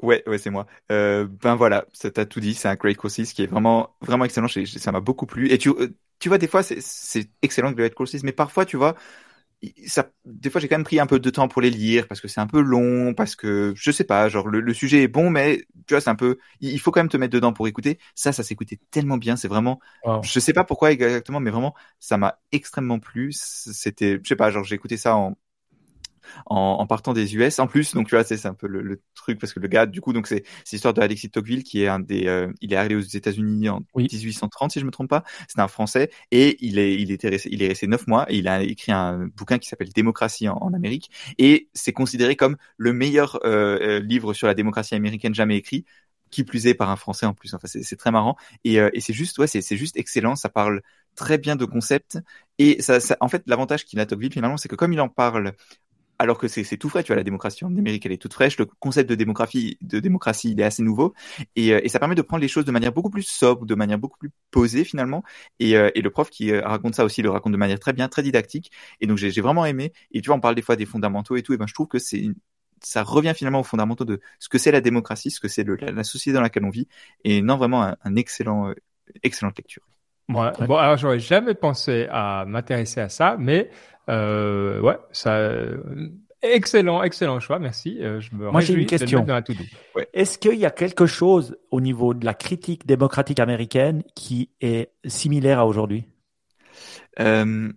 Ouais, 0.01 0.23
ouais, 0.27 0.37
c'est 0.39 0.49
moi. 0.49 0.65
Ben 0.89 1.55
voilà, 1.55 1.85
t'as 2.13 2.25
tout 2.25 2.39
dit. 2.39 2.55
C'est 2.55 2.67
un 2.67 2.75
Great 2.75 2.97
Courses 2.97 3.33
qui 3.33 3.43
est 3.43 3.47
vraiment, 3.47 3.95
vraiment 4.01 4.25
excellent. 4.25 4.47
Ça 4.47 4.91
m'a 4.91 4.99
beaucoup 4.99 5.27
plu. 5.27 5.51
Et 5.51 5.59
tu, 5.59 5.69
tu 6.19 6.29
vois, 6.29 6.39
des 6.39 6.47
fois, 6.47 6.63
c'est, 6.63 6.81
c'est 6.81 7.29
excellent 7.43 7.71
Great 7.71 7.93
Courses, 7.93 8.23
mais 8.23 8.31
parfois, 8.31 8.65
tu 8.65 8.77
vois, 8.77 8.95
ça, 9.87 10.09
des 10.25 10.49
fois 10.49 10.61
j'ai 10.61 10.67
quand 10.67 10.75
même 10.75 10.83
pris 10.83 10.99
un 10.99 11.07
peu 11.07 11.19
de 11.19 11.29
temps 11.29 11.47
pour 11.47 11.61
les 11.61 11.69
lire 11.69 12.07
parce 12.07 12.21
que 12.21 12.27
c'est 12.27 12.39
un 12.39 12.47
peu 12.47 12.61
long, 12.61 13.13
parce 13.13 13.35
que 13.35 13.73
je 13.75 13.91
sais 13.91 14.03
pas, 14.03 14.29
genre 14.29 14.47
le, 14.47 14.73
sujet 14.73 15.03
est 15.03 15.07
bon, 15.07 15.29
mais 15.29 15.65
tu 15.87 15.93
vois 15.93 16.01
c'est 16.01 16.09
un 16.09 16.15
peu, 16.15 16.37
il 16.61 16.79
faut 16.79 16.91
quand 16.91 16.99
même 16.99 17.09
te 17.09 17.17
mettre 17.17 17.33
dedans 17.33 17.53
pour 17.53 17.67
écouter. 17.67 17.99
Ça, 18.15 18.31
ça 18.31 18.43
s'écoutait 18.43 18.79
tellement 18.91 19.17
bien, 19.17 19.35
c'est 19.35 19.47
vraiment, 19.47 19.79
je 20.21 20.39
sais 20.39 20.53
pas 20.53 20.63
pourquoi 20.63 20.91
exactement, 20.91 21.39
mais 21.39 21.51
vraiment 21.51 21.73
ça 21.99 22.17
m'a 22.17 22.39
extrêmement 22.51 22.99
plu. 22.99 23.31
C'était, 23.31 24.19
je 24.21 24.27
sais 24.27 24.35
pas, 24.35 24.51
genre 24.51 24.63
j'ai 24.63 24.75
écouté 24.75 24.97
ça 24.97 25.15
en 25.15 25.37
en, 26.45 26.77
en, 26.79 26.87
partant 26.87 27.13
des 27.13 27.35
US 27.35 27.59
en 27.59 27.67
plus. 27.67 27.93
Donc 27.93 28.07
tu 28.07 28.15
vois, 28.15 28.23
c'est 28.23 28.45
un 28.45 28.53
peu 28.53 28.67
le, 28.67 28.81
le, 28.81 29.01
truc 29.15 29.39
parce 29.39 29.53
que 29.53 29.59
le 29.59 29.67
gars, 29.67 29.85
du 29.85 30.01
coup, 30.01 30.13
donc 30.13 30.27
c'est 30.27 30.43
l'histoire 30.71 30.93
de 30.93 31.01
Alexis 31.01 31.29
Tocqueville 31.29 31.63
qui 31.63 31.83
est 31.83 31.87
un 31.87 31.99
des, 31.99 32.27
euh, 32.27 32.51
il 32.61 32.73
est 32.73 32.75
arrivé 32.75 32.95
aux 32.95 33.01
États-Unis 33.01 33.69
en 33.69 33.81
1830 33.95 34.71
si 34.71 34.79
je 34.79 34.85
me 34.85 34.91
trompe 34.91 35.09
pas. 35.09 35.23
C'est 35.47 35.59
un 35.59 35.67
Français 35.67 36.09
et 36.31 36.57
il 36.65 36.79
est, 36.79 36.95
il 36.95 37.11
était 37.11 37.29
resté, 37.29 37.49
il 37.51 37.63
est 37.63 37.67
resté 37.67 37.87
neuf 37.87 38.07
mois 38.07 38.25
et 38.31 38.37
il 38.37 38.47
a 38.47 38.61
écrit 38.61 38.91
un 38.91 39.27
bouquin 39.35 39.57
qui 39.57 39.67
s'appelle 39.67 39.89
Démocratie 39.93 40.47
en, 40.47 40.57
en, 40.57 40.73
Amérique 40.73 41.09
et 41.37 41.69
c'est 41.73 41.93
considéré 41.93 42.35
comme 42.35 42.57
le 42.77 42.91
meilleur 42.91 43.39
euh, 43.45 43.77
euh, 43.81 43.99
livre 43.99 44.33
sur 44.33 44.47
la 44.47 44.53
démocratie 44.53 44.95
américaine 44.95 45.33
jamais 45.33 45.55
écrit 45.57 45.85
qui 46.31 46.43
plus 46.43 46.67
est 46.67 46.73
par 46.73 46.89
un 46.89 46.95
Français 46.95 47.25
en 47.25 47.33
plus. 47.33 47.53
Enfin, 47.53 47.67
c'est 47.67 47.95
très 47.95 48.11
marrant 48.11 48.35
et, 48.63 48.79
euh, 48.79 48.89
et 48.93 48.99
c'est 48.99 49.13
juste, 49.13 49.37
ouais, 49.39 49.47
c'est 49.47 49.77
juste 49.77 49.97
excellent. 49.97 50.35
Ça 50.35 50.49
parle 50.49 50.81
très 51.15 51.37
bien 51.37 51.55
de 51.55 51.65
concepts 51.65 52.19
et 52.57 52.81
ça, 52.81 52.99
ça 52.99 53.17
en 53.21 53.29
fait, 53.29 53.43
l'avantage 53.47 53.85
qu'il 53.85 53.99
a 53.99 54.05
Tocqueville 54.05 54.33
finalement, 54.33 54.57
c'est 54.57 54.67
que 54.67 54.75
comme 54.75 54.93
il 54.93 55.01
en 55.01 55.09
parle 55.09 55.53
alors 56.17 56.37
que 56.37 56.47
c'est 56.47 56.77
tout 56.77 56.89
frais, 56.89 57.03
tu 57.03 57.07
vois, 57.07 57.17
la 57.17 57.23
démocratie 57.23 57.65
en 57.65 57.75
Amérique, 57.75 58.05
elle 58.05 58.11
est 58.11 58.21
toute 58.21 58.33
fraîche, 58.33 58.57
le 58.57 58.65
concept 58.65 59.09
de 59.09 59.15
démocratie, 59.15 59.77
de 59.81 59.99
démocratie, 59.99 60.51
il 60.51 60.59
est 60.59 60.63
assez 60.63 60.83
nouveau, 60.83 61.13
et, 61.55 61.73
euh, 61.73 61.81
et 61.83 61.89
ça 61.89 61.99
permet 61.99 62.15
de 62.15 62.21
prendre 62.21 62.41
les 62.41 62.47
choses 62.47 62.65
de 62.65 62.71
manière 62.71 62.93
beaucoup 62.93 63.09
plus 63.09 63.23
sobre, 63.23 63.65
de 63.65 63.75
manière 63.75 63.99
beaucoup 63.99 64.17
plus 64.17 64.31
posée 64.51 64.83
finalement, 64.83 65.23
et, 65.59 65.75
euh, 65.77 65.89
et 65.95 66.01
le 66.01 66.09
prof 66.09 66.29
qui 66.29 66.51
euh, 66.51 66.61
raconte 66.65 66.95
ça 66.95 67.03
aussi 67.03 67.21
le 67.21 67.29
raconte 67.29 67.51
de 67.51 67.57
manière 67.57 67.79
très 67.79 67.93
bien, 67.93 68.07
très 68.07 68.23
didactique, 68.23 68.71
et 69.01 69.07
donc 69.07 69.17
j'ai 69.17 69.41
vraiment 69.41 69.65
aimé, 69.65 69.93
et 70.11 70.21
tu 70.21 70.27
vois, 70.27 70.37
on 70.37 70.41
parle 70.41 70.55
des 70.55 70.61
fois 70.61 70.75
des 70.75 70.85
fondamentaux 70.85 71.35
et 71.35 71.41
tout, 71.41 71.53
et 71.53 71.57
ben 71.57 71.67
je 71.67 71.73
trouve 71.73 71.87
que 71.87 71.99
c'est 71.99 72.27
ça 72.81 73.03
revient 73.03 73.33
finalement 73.35 73.61
aux 73.61 73.63
fondamentaux 73.63 74.05
de 74.05 74.19
ce 74.39 74.47
que 74.47 74.57
c'est 74.57 74.71
la 74.71 74.81
démocratie, 74.81 75.31
ce 75.31 75.39
que 75.39 75.47
c'est 75.47 75.65
la 75.65 76.03
société 76.03 76.33
dans 76.33 76.41
laquelle 76.41 76.65
on 76.65 76.69
vit, 76.69 76.87
et 77.23 77.41
non 77.41 77.57
vraiment 77.57 77.83
un, 77.83 77.97
un 78.03 78.15
excellent, 78.15 78.73
excellente 79.23 79.57
lecture. 79.57 79.83
Ouais. 80.27 80.51
Bon, 80.67 80.75
alors 80.75 80.97
j'aurais 80.97 81.19
jamais 81.19 81.53
pensé 81.53 82.07
à 82.11 82.45
m'intéresser 82.45 82.99
à 82.99 83.09
ça, 83.09 83.37
mais 83.39 83.69
euh, 84.09 84.79
ouais, 84.81 84.97
ça. 85.11 85.51
Excellent, 86.41 87.01
excellent 87.01 87.39
choix, 87.39 87.59
merci. 87.59 87.97
Euh, 88.01 88.19
je 88.19 88.35
me 88.35 88.51
Moi, 88.51 88.61
j'ai 88.61 88.73
une 88.73 88.85
question. 88.85 89.25
Ouais. 89.95 90.07
Est-ce 90.13 90.37
qu'il 90.37 90.55
y 90.55 90.65
a 90.65 90.71
quelque 90.71 91.05
chose 91.07 91.57
au 91.71 91.81
niveau 91.81 92.13
de 92.13 92.23
la 92.23 92.33
critique 92.33 92.85
démocratique 92.85 93.39
américaine 93.39 94.03
qui 94.15 94.51
est 94.61 94.91
similaire 95.05 95.59
à 95.59 95.65
aujourd'hui? 95.65 96.05
Euh, 97.19 97.71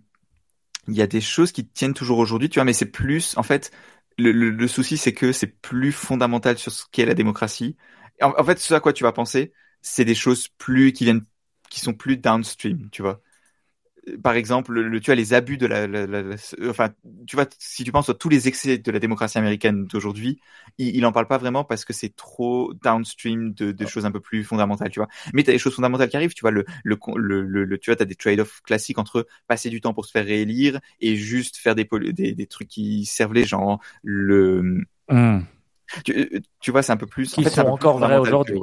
Il 0.87 0.93
y 0.93 1.01
a 1.01 1.07
des 1.07 1.21
choses 1.21 1.51
qui 1.51 1.65
tiennent 1.65 1.93
toujours 1.93 2.19
aujourd'hui, 2.19 2.49
tu 2.49 2.59
vois, 2.59 2.65
mais 2.65 2.73
c'est 2.73 2.91
plus, 2.91 3.35
en 3.37 3.43
fait, 3.43 3.71
le, 4.17 4.31
le, 4.31 4.51
le 4.51 4.67
souci, 4.67 4.97
c'est 4.97 5.13
que 5.13 5.31
c'est 5.31 5.47
plus 5.61 5.91
fondamental 5.91 6.57
sur 6.57 6.71
ce 6.71 6.85
qu'est 6.91 7.05
la 7.05 7.15
démocratie. 7.15 7.75
En, 8.21 8.33
en, 8.37 8.43
fait, 8.43 8.59
ce 8.59 8.73
à 8.73 8.79
quoi 8.79 8.93
tu 8.93 9.03
vas 9.03 9.13
penser, 9.13 9.53
c'est 9.81 10.05
des 10.05 10.15
choses 10.15 10.47
plus 10.47 10.93
qui 10.93 11.05
viennent, 11.05 11.23
qui 11.69 11.79
sont 11.79 11.93
plus 11.93 12.17
downstream, 12.17 12.89
tu 12.91 13.01
vois 13.01 13.21
par 14.17 14.33
exemple, 14.33 14.73
le, 14.73 14.99
tu 14.99 15.11
as 15.11 15.15
les 15.15 15.33
abus 15.33 15.57
de 15.57 15.65
la, 15.65 15.87
la, 15.87 16.05
la, 16.05 16.35
enfin, 16.69 16.89
tu 17.27 17.35
vois, 17.35 17.45
si 17.57 17.83
tu 17.83 17.91
penses 17.91 18.09
à 18.09 18.13
tous 18.13 18.29
les 18.29 18.47
excès 18.47 18.77
de 18.77 18.91
la 18.91 18.99
démocratie 18.99 19.37
américaine 19.37 19.85
d'aujourd'hui, 19.85 20.39
il, 20.77 20.95
il 20.95 21.05
en 21.05 21.11
parle 21.11 21.27
pas 21.27 21.37
vraiment 21.37 21.63
parce 21.63 21.85
que 21.85 21.93
c'est 21.93 22.15
trop 22.15 22.73
downstream 22.83 23.53
de, 23.53 23.71
de, 23.71 23.85
choses 23.85 24.05
un 24.05 24.11
peu 24.11 24.19
plus 24.19 24.43
fondamentales, 24.43 24.89
tu 24.89 24.99
vois. 24.99 25.09
Mais 25.33 25.43
tu 25.43 25.49
as 25.49 25.53
des 25.53 25.59
choses 25.59 25.75
fondamentales 25.75 26.09
qui 26.09 26.17
arrivent, 26.17 26.33
tu 26.33 26.41
vois, 26.41 26.51
le, 26.51 26.65
le, 26.83 26.97
le, 27.15 27.63
le 27.65 27.77
tu 27.77 27.91
vois, 27.91 28.01
as 28.01 28.05
des 28.05 28.15
trade-offs 28.15 28.61
classiques 28.61 28.97
entre 28.97 29.27
passer 29.47 29.69
du 29.69 29.81
temps 29.81 29.93
pour 29.93 30.05
se 30.05 30.11
faire 30.11 30.25
réélire 30.25 30.79
et 30.99 31.15
juste 31.15 31.57
faire 31.57 31.75
des, 31.75 31.87
des, 32.13 32.33
des 32.33 32.47
trucs 32.47 32.67
qui 32.67 33.05
servent 33.05 33.33
les 33.33 33.45
gens, 33.45 33.79
le, 34.03 34.85
mm. 35.09 35.39
tu, 36.05 36.41
tu, 36.59 36.71
vois, 36.71 36.83
c'est 36.83 36.91
un 36.91 36.97
peu 36.97 37.07
plus. 37.07 37.33
Qui 37.33 37.41
en 37.41 37.43
fait, 37.43 37.49
sont 37.49 37.67
encore 37.67 37.97
vrais 37.97 38.17
aujourd'hui. 38.17 38.59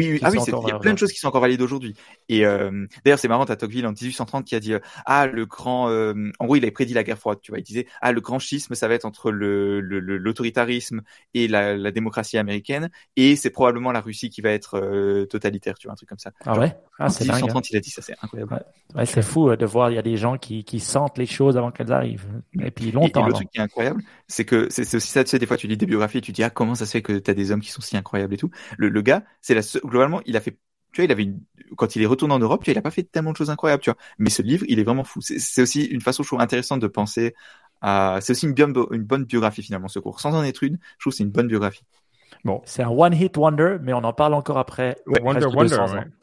Oui, 0.00 0.12
oui. 0.12 0.18
ah 0.22 0.30
oui, 0.30 0.38
il 0.46 0.68
y 0.68 0.72
a 0.72 0.78
plein 0.78 0.94
de 0.94 0.98
choses 0.98 1.12
qui 1.12 1.18
sont 1.18 1.28
encore 1.28 1.40
valides 1.40 1.60
aujourd'hui. 1.60 1.94
Et 2.28 2.46
euh, 2.46 2.86
d'ailleurs, 3.04 3.18
c'est 3.18 3.28
marrant, 3.28 3.44
t'as 3.44 3.56
Tocqueville 3.56 3.86
en 3.86 3.92
1830 3.92 4.44
qui 4.44 4.54
a 4.54 4.60
dit 4.60 4.74
euh, 4.74 4.80
ah 5.06 5.26
le 5.26 5.46
grand, 5.46 5.88
euh, 5.88 6.30
en 6.38 6.46
gros, 6.46 6.56
il 6.56 6.64
avait 6.64 6.70
prédit 6.70 6.94
la 6.94 7.04
guerre 7.04 7.18
froide. 7.18 7.38
Tu 7.42 7.52
vois, 7.52 7.58
il 7.58 7.62
disait 7.62 7.86
ah 8.00 8.12
le 8.12 8.20
grand 8.20 8.38
schisme, 8.38 8.74
ça 8.74 8.88
va 8.88 8.94
être 8.94 9.04
entre 9.04 9.30
le 9.30 9.80
l'autoritarisme 9.80 11.02
et 11.34 11.48
la, 11.48 11.76
la, 11.76 11.90
démocratie 11.90 12.38
américaine, 12.38 12.90
et 13.16 13.36
c'est 13.36 13.50
probablement 13.50 13.92
la 13.92 14.00
Russie 14.00 14.30
qui 14.30 14.40
va 14.40 14.50
être 14.50 14.80
euh, 14.80 15.26
totalitaire. 15.26 15.78
Tu 15.78 15.86
vois, 15.86 15.92
un 15.92 15.96
truc 15.96 16.08
comme 16.08 16.18
ça. 16.18 16.32
Ah 16.46 16.58
ouais? 16.58 16.74
Ah, 17.02 17.08
c'est 17.08 17.24
1830, 17.24 17.56
hein. 17.56 17.68
il 17.72 17.76
a 17.78 17.80
dit 17.80 17.88
ça, 17.88 18.02
c'est 18.02 18.12
incroyable. 18.22 18.52
Ouais, 18.52 18.98
ouais 19.00 19.06
c'est 19.06 19.22
fou 19.22 19.48
euh, 19.48 19.56
de 19.56 19.64
voir 19.64 19.90
il 19.90 19.94
y 19.94 19.98
a 19.98 20.02
des 20.02 20.18
gens 20.18 20.36
qui 20.36 20.64
qui 20.64 20.80
sentent 20.80 21.16
les 21.16 21.24
choses 21.24 21.56
avant 21.56 21.70
qu'elles 21.70 21.92
arrivent. 21.92 22.26
Et 22.60 22.70
puis 22.70 22.92
longtemps. 22.92 23.24
Et, 23.24 23.28
le 23.28 23.32
truc 23.32 23.48
qui 23.50 23.58
est 23.58 23.62
incroyable, 23.62 24.02
c'est 24.28 24.44
que 24.44 24.68
c'est 24.68 24.94
aussi 24.94 25.08
ça. 25.08 25.24
Tu 25.24 25.30
sais, 25.30 25.38
des 25.38 25.46
fois, 25.46 25.56
tu 25.56 25.66
lis 25.66 25.78
des 25.78 25.86
biographies, 25.86 26.18
et 26.18 26.20
tu 26.20 26.32
dis 26.32 26.42
ah 26.42 26.50
comment 26.50 26.74
ça 26.74 26.84
se 26.84 26.92
fait 26.92 27.02
que 27.02 27.18
t'as 27.18 27.32
des 27.32 27.52
hommes 27.52 27.62
qui 27.62 27.70
sont 27.70 27.80
si 27.80 27.96
incroyables 27.96 28.34
et 28.34 28.36
tout. 28.36 28.50
Le, 28.76 28.90
le 28.90 29.02
gars, 29.02 29.24
c'est 29.40 29.54
la 29.54 29.62
globalement, 29.82 30.20
il 30.26 30.36
a 30.36 30.40
fait, 30.40 30.58
tu 30.92 31.00
vois, 31.00 31.06
il 31.06 31.12
avait 31.12 31.22
une, 31.22 31.40
quand 31.76 31.96
il 31.96 32.02
est 32.02 32.06
retourné 32.06 32.34
en 32.34 32.38
Europe, 32.38 32.62
tu 32.62 32.70
vois, 32.70 32.74
il 32.74 32.78
a 32.78 32.82
pas 32.82 32.90
fait 32.90 33.04
tellement 33.04 33.32
de 33.32 33.36
choses 33.38 33.50
incroyables, 33.50 33.82
tu 33.82 33.90
vois. 33.90 33.98
Mais 34.18 34.28
ce 34.28 34.42
livre, 34.42 34.66
il 34.68 34.78
est 34.78 34.84
vraiment 34.84 35.04
fou. 35.04 35.20
C'est 35.22 35.62
aussi 35.62 35.84
une 35.84 36.02
façon, 36.02 36.22
je 36.22 36.28
trouve, 36.28 36.40
intéressante 36.40 36.80
de 36.80 36.86
penser 36.86 37.34
à, 37.80 38.18
c'est 38.20 38.32
aussi 38.32 38.46
une, 38.46 38.54
une 38.90 39.04
bonne 39.04 39.24
biographie, 39.24 39.62
finalement, 39.62 39.88
ce 39.88 40.00
cours. 40.00 40.20
Sans 40.20 40.34
en 40.34 40.44
être 40.44 40.62
une, 40.62 40.78
je 40.98 41.04
trouve 41.04 41.12
que 41.12 41.16
c'est 41.16 41.24
une 41.24 41.30
bonne 41.30 41.48
biographie. 41.48 41.84
Bon. 42.44 42.62
C'est 42.64 42.82
un 42.82 42.90
one 42.90 43.14
hit 43.14 43.36
wonder, 43.36 43.76
mais 43.82 43.92
on 43.92 44.04
en 44.04 44.12
parle 44.12 44.34
encore 44.34 44.58
après. 44.58 44.96
Ouais, 45.06 45.20
wonder, 45.20 45.46
wonder. 45.46 45.76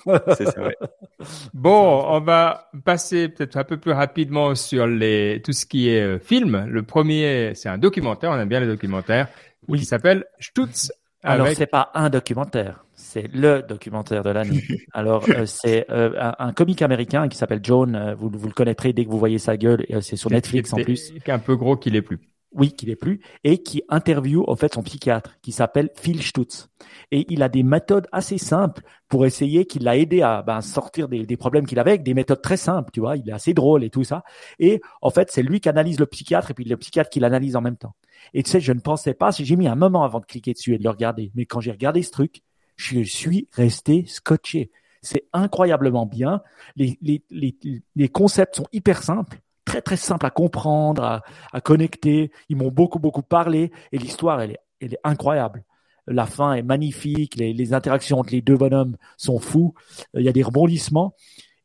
Ouais. 0.06 0.20
c'est 0.38 0.46
ça, 0.46 0.62
ouais. 0.62 0.76
Bon, 1.54 2.04
on 2.08 2.20
va 2.20 2.70
passer 2.86 3.30
peut-être 3.30 3.58
un 3.58 3.64
peu 3.64 3.78
plus 3.78 3.92
rapidement 3.92 4.56
sur 4.56 4.88
les, 4.88 5.42
tout 5.44 5.54
ce 5.54 5.66
qui 5.66 5.90
est 5.90 6.02
euh, 6.02 6.20
film. 6.20 6.66
Le 6.68 6.84
premier, 6.84 7.54
c'est 7.56 7.70
un 7.70 7.78
documentaire. 7.78 8.32
On 8.32 8.40
aime 8.40 8.50
bien 8.50 8.60
les 8.60 8.68
documentaires. 8.68 9.28
Oui. 9.68 9.80
Qui 9.80 9.86
s'appelle 9.86 10.26
Stutz. 10.40 10.92
Alors, 11.24 11.48
c'est 11.50 11.68
pas 11.68 11.92
un 11.94 12.10
documentaire 12.10 12.86
c'est 13.08 13.34
le 13.34 13.62
documentaire 13.62 14.24
de 14.24 14.32
l'année. 14.32 14.64
Alors, 14.94 15.24
euh, 15.30 15.46
c'est 15.46 15.86
euh, 15.90 16.12
un, 16.20 16.36
un, 16.48 16.52
comique 16.52 16.82
américain 16.82 17.28
qui 17.30 17.38
s'appelle 17.38 17.62
John. 17.64 17.96
Euh, 17.96 18.16
vous, 18.16 18.30
vous, 18.34 18.48
le 18.48 18.54
connaîtrez 18.54 18.92
dès 18.92 19.06
que 19.06 19.10
vous 19.10 19.20
voyez 19.20 19.40
sa 19.40 19.56
gueule. 19.56 19.86
c'est 20.02 20.18
sur 20.18 20.30
Netflix 20.30 20.74
en 20.74 20.78
plus. 20.78 21.12
Qui 21.12 21.32
est 21.32 21.34
un 21.34 21.40
peu 21.40 21.56
gros 21.56 21.78
qu'il 21.78 21.96
est 21.96 22.02
plus. 22.02 22.20
Oui, 22.54 22.72
qu'il 22.72 22.90
est 22.90 22.96
plus, 22.96 23.20
et 23.44 23.62
qui 23.62 23.84
interviewe 23.90 24.44
en 24.48 24.56
fait 24.56 24.74
son 24.74 24.84
psychiatre, 24.84 25.38
qui 25.42 25.52
s'appelle 25.52 25.90
Phil 25.96 26.22
Stutz. 26.22 26.70
Et 27.12 27.26
il 27.30 27.44
a 27.44 27.50
des 27.50 27.64
méthodes 27.64 28.08
assez 28.12 28.38
simples 28.38 28.84
pour 29.10 29.26
essayer, 29.26 29.66
qu'il 29.66 29.84
l'a 29.84 29.98
aidé 29.98 30.22
à 30.22 30.42
ben, 30.42 30.62
sortir 30.62 31.08
des, 31.08 31.26
des 31.26 31.38
problèmes 31.38 31.66
qu'il 31.66 31.80
avait, 31.80 31.92
avec 31.92 32.04
des 32.04 32.14
méthodes 32.14 32.42
très 32.42 32.58
simples, 32.58 32.90
tu 32.92 33.00
vois. 33.00 33.18
Il 33.18 33.30
est 33.30 33.34
assez 33.34 33.54
drôle 33.54 33.84
et 33.84 33.90
tout 33.90 34.04
ça. 34.04 34.24
Et 34.60 34.82
en 35.02 35.10
fait, 35.10 35.30
c'est 35.32 35.44
lui 35.44 35.60
qui 35.60 35.70
analyse 35.70 36.00
le 36.00 36.06
psychiatre 36.06 36.52
et 36.52 36.54
puis 36.54 36.66
le 36.66 36.78
psychiatre 36.78 37.10
qui 37.10 37.20
l'analyse 37.20 37.56
en 37.56 37.62
même 37.62 37.78
temps. 37.78 37.96
Et 38.34 38.44
tu 38.44 38.52
sais, 38.52 38.60
je 38.60 38.72
ne 38.74 38.80
pensais 38.80 39.14
pas, 39.14 39.32
j'ai 39.32 39.56
mis 39.56 39.68
un 39.68 39.76
moment 39.76 40.04
avant 40.04 40.20
de 40.20 40.26
cliquer 40.26 40.54
dessus 40.54 40.74
et 40.74 40.78
de 40.78 40.84
le 40.84 40.90
regarder. 40.90 41.32
Mais 41.36 41.46
quand 41.46 41.60
j'ai 41.60 41.72
regardé 41.72 42.02
ce 42.02 42.12
truc, 42.12 42.44
je 42.76 43.02
suis 43.02 43.48
resté 43.54 44.06
scotché. 44.08 44.72
C'est 45.02 45.28
incroyablement 45.34 46.06
bien. 46.06 46.42
Les, 46.76 46.98
les, 47.02 47.24
les, 47.30 47.56
les 47.96 48.10
concepts 48.10 48.56
sont 48.56 48.68
hyper 48.72 49.04
simples 49.04 49.40
très 49.68 49.82
très 49.82 49.98
simple 49.98 50.26
à 50.26 50.30
comprendre, 50.30 51.04
à, 51.04 51.24
à 51.52 51.62
connecter. 51.62 52.32
Ils 52.50 52.56
m'ont 52.56 52.72
beaucoup 52.72 53.00
beaucoup 53.00 53.22
parlé 53.22 53.72
et 53.92 53.98
l'histoire 53.98 54.42
elle 54.42 54.52
est, 54.52 54.60
elle 54.80 54.94
est 54.94 55.00
incroyable. 55.04 55.64
La 56.08 56.26
fin 56.26 56.54
est 56.54 56.64
magnifique, 56.64 57.36
les, 57.36 57.54
les 57.54 57.74
interactions 57.74 58.20
entre 58.20 58.32
les 58.32 58.42
deux 58.42 58.56
bonhommes 58.56 58.96
sont 59.18 59.40
fous. 59.40 59.74
Il 60.14 60.22
y 60.22 60.30
a 60.30 60.32
des 60.32 60.44
rebondissements 60.44 61.14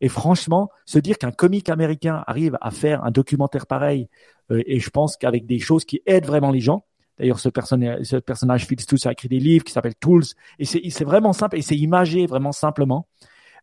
et 0.01 0.09
franchement, 0.09 0.69
se 0.85 0.99
dire 0.99 1.17
qu'un 1.17 1.31
comique 1.31 1.69
américain 1.69 2.25
arrive 2.27 2.59
à 2.61 2.73
faire 2.73 3.05
un 3.05 3.13
documentaire 3.13 3.69
pareil 3.69 4.09
euh, 4.51 4.61
et 4.67 4.81
je 4.81 4.91
pense 4.91 5.17
qu'avec 5.17 5.47
des 5.47 5.61
choses 5.61 5.85
qui 5.85 6.03
aident 6.07 6.27
vraiment 6.27 6.51
les 6.51 6.61
gens. 6.61 6.85
D'ailleurs, 7.19 7.39
ce 7.39 7.49
personnage, 7.49 8.03
ce 8.03 8.17
personnage 8.17 8.67
Phil 8.67 8.81
Stutz 8.81 9.07
a 9.07 9.13
écrit 9.13 9.29
des 9.29 9.39
livres 9.39 9.65
qui 9.65 9.73
s'appellent 9.73 9.95
Tools 9.95 10.25
et 10.59 10.65
c'est 10.65 11.05
vraiment 11.05 11.33
simple 11.33 11.57
et 11.57 11.63
c'est 11.63 11.77
imagé 11.77 12.27
vraiment 12.27 12.51
simplement. 12.51 13.07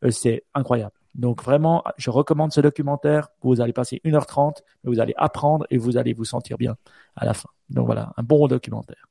Euh, 0.05 0.11
c'est 0.11 0.45
incroyable. 0.53 0.93
Donc 1.15 1.43
vraiment, 1.43 1.83
je 1.97 2.09
recommande 2.09 2.51
ce 2.51 2.61
documentaire. 2.61 3.29
Vous 3.41 3.61
allez 3.61 3.73
passer 3.73 4.01
1h30, 4.05 4.57
mais 4.83 4.91
vous 4.91 4.99
allez 4.99 5.13
apprendre 5.17 5.65
et 5.69 5.77
vous 5.77 5.97
allez 5.97 6.13
vous 6.13 6.25
sentir 6.25 6.57
bien 6.57 6.75
à 7.15 7.25
la 7.25 7.33
fin. 7.33 7.49
Donc 7.69 7.85
voilà, 7.85 8.13
un 8.17 8.23
bon 8.23 8.47
documentaire. 8.47 9.07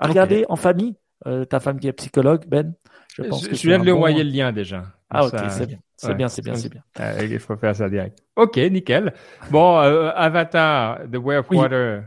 À 0.00 0.06
regarder 0.06 0.44
en 0.48 0.56
famille, 0.56 0.96
euh, 1.26 1.44
ta 1.44 1.60
femme 1.60 1.80
qui 1.80 1.88
est 1.88 1.92
psychologue, 1.92 2.44
Ben. 2.46 2.74
Je, 3.14 3.22
pense 3.22 3.44
je, 3.44 3.48
que 3.48 3.56
je 3.56 3.66
viens 3.66 3.78
de 3.78 3.84
lui 3.84 3.92
envoyer 3.92 4.22
le 4.22 4.30
lien 4.30 4.52
déjà. 4.52 4.84
Ah 5.10 5.24
ok, 5.24 5.34
c'est 5.48 5.66
bien. 5.66 5.78
C'est 5.96 6.14
bien, 6.14 6.28
c'est 6.28 6.42
bien, 6.42 6.54
c'est 6.54 6.68
bien. 6.68 6.82
Euh, 7.00 7.26
il 7.28 7.40
faut 7.40 7.56
faire 7.56 7.74
ça 7.74 7.88
direct. 7.88 8.18
Ok, 8.36 8.56
nickel. 8.56 9.12
Bon, 9.50 9.80
euh, 9.80 10.10
Avatar, 10.14 11.00
The 11.10 11.16
Way 11.16 11.38
of 11.38 11.50
Water. 11.50 12.04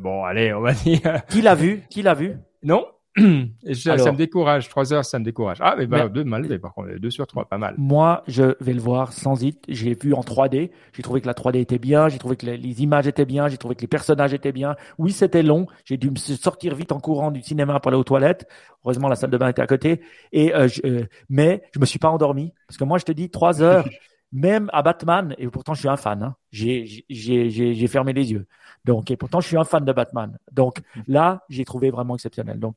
Bon, 0.00 0.24
allez, 0.24 0.52
on 0.52 0.60
va 0.60 0.72
dire. 0.72 1.22
Qui 1.28 1.42
l'a 1.42 1.54
vu? 1.54 1.84
Qui 1.88 2.02
l'a 2.02 2.14
vu? 2.14 2.36
Non? 2.64 2.84
ça, 3.16 4.12
me 4.12 4.16
décourage. 4.16 4.68
Trois 4.68 4.92
heures, 4.92 5.04
ça 5.04 5.18
me 5.18 5.24
décourage. 5.24 5.58
Ah, 5.60 5.74
mais, 5.76 5.86
bah, 5.86 6.08
deux 6.08 6.22
mal, 6.22 6.60
par 6.60 6.74
contre, 6.74 6.90
deux 6.98 7.10
sur 7.10 7.26
trois, 7.26 7.44
pas 7.44 7.58
mal. 7.58 7.74
Moi, 7.76 8.22
je 8.28 8.54
vais 8.60 8.72
le 8.72 8.80
voir 8.80 9.12
sans 9.12 9.42
hit. 9.42 9.64
J'ai 9.68 9.94
vu 9.94 10.14
en 10.14 10.20
3D. 10.20 10.70
J'ai 10.92 11.02
trouvé 11.02 11.20
que 11.20 11.26
la 11.26 11.34
3D 11.34 11.58
était 11.58 11.78
bien. 11.78 12.08
J'ai 12.08 12.18
trouvé 12.18 12.36
que 12.36 12.46
les, 12.46 12.82
images 12.82 13.08
étaient 13.08 13.24
bien. 13.24 13.48
J'ai 13.48 13.56
trouvé 13.56 13.74
que 13.74 13.80
les 13.80 13.88
personnages 13.88 14.32
étaient 14.32 14.52
bien. 14.52 14.76
Oui, 14.98 15.10
c'était 15.10 15.42
long. 15.42 15.66
J'ai 15.84 15.96
dû 15.96 16.10
me 16.10 16.16
sortir 16.16 16.74
vite 16.74 16.92
en 16.92 17.00
courant 17.00 17.32
du 17.32 17.42
cinéma 17.42 17.80
pour 17.80 17.88
aller 17.88 17.98
aux 17.98 18.04
toilettes. 18.04 18.48
Heureusement, 18.84 19.08
la 19.08 19.16
salle 19.16 19.30
de 19.30 19.38
bain 19.38 19.48
était 19.48 19.62
à 19.62 19.66
côté. 19.66 20.02
Et 20.32 20.54
euh, 20.54 20.68
je, 20.68 20.80
euh, 20.84 21.04
mais 21.28 21.62
je 21.74 21.80
me 21.80 21.86
suis 21.86 21.98
pas 21.98 22.10
endormi 22.10 22.52
parce 22.68 22.78
que 22.78 22.84
moi, 22.84 22.98
je 22.98 23.04
te 23.04 23.12
dis 23.12 23.28
trois 23.28 23.60
heures. 23.60 23.88
même 24.32 24.70
à 24.72 24.82
Batman, 24.82 25.34
et 25.38 25.48
pourtant 25.48 25.74
je 25.74 25.80
suis 25.80 25.88
un 25.88 25.96
fan, 25.96 26.22
hein, 26.22 26.36
j'ai 26.50 27.86
fermé 27.88 28.12
les 28.12 28.32
yeux. 28.32 28.46
Donc, 28.84 29.10
et 29.10 29.16
pourtant 29.16 29.40
je 29.40 29.48
suis 29.48 29.56
un 29.56 29.64
fan 29.64 29.84
de 29.84 29.92
Batman. 29.92 30.38
Donc 30.52 30.80
là, 31.06 31.44
j'ai 31.48 31.64
trouvé 31.64 31.90
vraiment 31.90 32.14
exceptionnel. 32.14 32.58
Donc, 32.58 32.76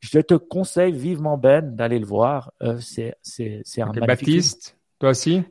je 0.00 0.20
te 0.20 0.34
conseille 0.34 0.92
vivement 0.92 1.38
Ben 1.38 1.74
d'aller 1.74 1.98
le 1.98 2.06
voir. 2.06 2.52
Euh, 2.62 2.78
c'est 2.80 3.16
c'est 3.22 3.62
c'est 3.64 3.80
un 3.80 3.88
okay, 3.88 4.00
Baptiste, 4.00 4.76
toi 4.98 5.10
aussi? 5.10 5.42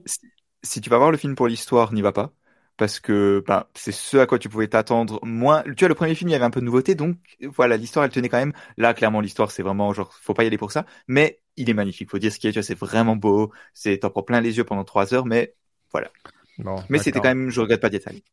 Si, 0.61 0.79
tu 0.79 0.89
vas 0.89 0.97
voir 0.97 1.11
le 1.11 1.17
film 1.17 1.35
pour 1.35 1.47
l'histoire, 1.47 1.91
n'y 1.91 2.01
va 2.01 2.11
pas 2.11 2.31
parce 2.77 2.99
que 2.99 3.43
bah, 3.45 3.69
c'est 3.75 3.91
ce 3.91 4.17
à 4.17 4.25
quoi 4.25 4.39
tu 4.39 4.49
pouvais 4.49 4.67
t'attendre 4.67 5.19
moins. 5.23 5.63
Tu 5.63 5.75
vois, 5.79 5.89
le 5.89 5.95
premier 5.95 6.15
film, 6.15 6.29
il 6.29 6.31
y 6.33 6.35
avait 6.35 6.45
un 6.45 6.49
peu 6.49 6.59
de 6.59 6.65
nouveauté, 6.65 6.95
donc 6.95 7.17
voilà, 7.41 7.77
l'histoire, 7.77 8.05
elle 8.05 8.11
tenait 8.11 8.29
quand 8.29 8.37
même. 8.37 8.53
Là, 8.77 8.93
clairement, 8.93 9.21
l'histoire, 9.21 9.51
c'est 9.51 9.63
vraiment 9.63 9.93
genre, 9.93 10.11
faut 10.21 10.33
pas 10.33 10.43
y 10.43 10.47
aller 10.47 10.57
pour 10.57 10.71
ça, 10.71 10.85
mais 11.07 11.39
il 11.57 11.69
est 11.69 11.73
magnifique. 11.73 12.09
Faut 12.09 12.19
dire 12.19 12.31
ce 12.31 12.39
qui 12.39 12.47
est, 12.47 12.51
tu 12.51 12.59
vois, 12.59 12.63
c'est 12.63 12.77
vraiment 12.77 13.15
beau. 13.15 13.51
C'est 13.73 13.99
t'en 13.99 14.09
prends 14.09 14.23
plein 14.23 14.41
les 14.41 14.57
yeux 14.57 14.63
pendant 14.63 14.83
trois 14.83 15.13
heures, 15.13 15.25
mais 15.25 15.55
voilà. 15.91 16.11
Bon, 16.57 16.83
mais 16.89 16.99
c'était 16.99 17.19
quand 17.19 17.29
même, 17.29 17.49
je 17.49 17.61
regrette 17.61 17.81
pas 17.81 17.89
d'y 17.89 17.97
être 17.97 18.07
allé. 18.07 18.23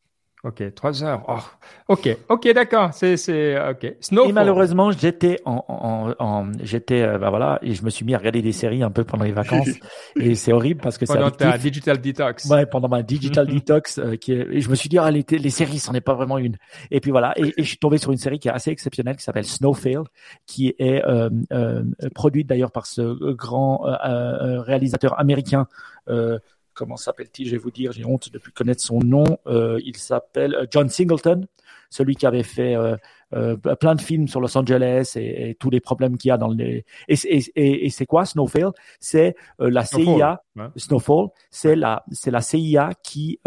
Ok, 0.42 0.74
trois 0.74 1.04
heures. 1.04 1.22
Oh. 1.28 1.92
Ok, 1.92 2.16
ok, 2.30 2.52
d'accord. 2.54 2.94
C'est, 2.94 3.18
c'est, 3.18 3.58
ok. 3.70 3.96
Snowfall. 4.00 4.30
Et 4.30 4.32
malheureusement, 4.32 4.90
j'étais 4.90 5.38
en, 5.44 5.62
en, 5.68 6.14
en 6.18 6.52
j'étais, 6.62 7.02
euh, 7.02 7.18
bah 7.18 7.28
voilà, 7.28 7.58
et 7.60 7.74
je 7.74 7.84
me 7.84 7.90
suis 7.90 8.06
mis 8.06 8.14
à 8.14 8.18
regarder 8.18 8.40
des 8.40 8.52
séries 8.52 8.82
un 8.82 8.90
peu 8.90 9.04
pendant 9.04 9.24
les 9.24 9.32
vacances. 9.32 9.68
et 10.16 10.34
c'est 10.34 10.54
horrible 10.54 10.80
parce 10.80 10.96
que 10.96 11.04
c'est 11.04 11.12
pendant 11.12 11.30
ta 11.30 11.58
digital 11.58 12.00
detox. 12.00 12.46
Ouais, 12.46 12.64
pendant 12.64 12.88
ma 12.88 13.02
digital 13.02 13.46
detox, 13.52 13.98
euh, 13.98 14.16
qui 14.16 14.32
est, 14.32 14.46
et 14.50 14.60
je 14.62 14.70
me 14.70 14.74
suis 14.76 14.88
dit, 14.88 14.96
ah, 14.96 15.10
les, 15.10 15.26
les 15.30 15.50
séries, 15.50 15.78
c'en 15.78 15.92
est 15.92 16.00
pas 16.00 16.14
vraiment 16.14 16.38
une. 16.38 16.56
Et 16.90 17.00
puis 17.00 17.10
voilà, 17.10 17.34
et, 17.36 17.52
et, 17.58 17.62
je 17.62 17.68
suis 17.68 17.78
tombé 17.78 17.98
sur 17.98 18.10
une 18.10 18.18
série 18.18 18.38
qui 18.38 18.48
est 18.48 18.52
assez 18.52 18.70
exceptionnelle, 18.70 19.16
qui 19.16 19.24
s'appelle 19.24 19.44
Snowfield, 19.44 20.06
qui 20.46 20.74
est 20.78 21.04
euh, 21.04 21.28
euh, 21.52 21.82
produite 22.14 22.46
d'ailleurs 22.46 22.72
par 22.72 22.86
ce 22.86 23.02
grand 23.34 23.86
euh, 23.86 24.62
réalisateur 24.62 25.20
américain. 25.20 25.66
Euh, 26.08 26.38
comment 26.80 26.96
s'appelle-t-il? 26.96 27.46
Je 27.46 27.52
vais 27.52 27.58
vous 27.58 27.70
dire, 27.70 27.92
j'ai 27.92 28.06
honte 28.06 28.32
de 28.32 28.38
plus 28.38 28.52
connaître 28.52 28.80
son 28.80 29.00
nom. 29.00 29.24
Euh, 29.46 29.78
il 29.84 29.98
s'appelle 29.98 30.54
euh, 30.54 30.66
John 30.70 30.88
Singleton, 30.88 31.46
celui 31.90 32.16
qui 32.16 32.24
avait 32.24 32.42
fait 32.42 32.74
euh, 32.74 32.96
euh, 33.34 33.56
plein 33.56 33.94
de 33.94 34.00
films 34.00 34.28
sur 34.28 34.40
Los 34.40 34.56
Angeles 34.56 35.12
et, 35.16 35.50
et 35.50 35.54
tous 35.56 35.68
les 35.68 35.80
problèmes 35.80 36.16
qu'il 36.16 36.30
y 36.30 36.32
a 36.32 36.38
dans 36.38 36.48
les. 36.48 36.86
Et, 37.08 37.16
et, 37.26 37.84
et 37.84 37.90
c'est 37.90 38.06
quoi 38.06 38.24
Snowfall 38.24 38.72
C'est 38.98 39.36
euh, 39.60 39.68
la 39.68 39.84
CIA. 39.84 40.42
Snowfall, 40.76 41.28
c'est 41.50 41.76
la 41.76 42.02
c'est 42.12 42.30
la 42.30 42.40
CIA 42.40 42.92
qui 43.02 43.40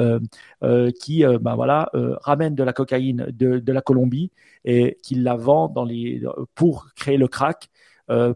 qui 0.99 1.23
ben 1.23 1.55
voilà 1.55 1.91
ramène 2.21 2.53
de 2.53 2.63
la 2.63 2.73
cocaïne 2.73 3.27
de, 3.31 3.59
de 3.59 3.73
la 3.73 3.81
Colombie 3.81 4.31
et 4.63 4.97
qui 5.01 5.15
la 5.15 5.35
vend 5.35 5.69
dans 5.69 5.85
les 5.85 6.21
pour 6.55 6.87
créer 6.95 7.17
le 7.17 7.27
crack 7.27 7.69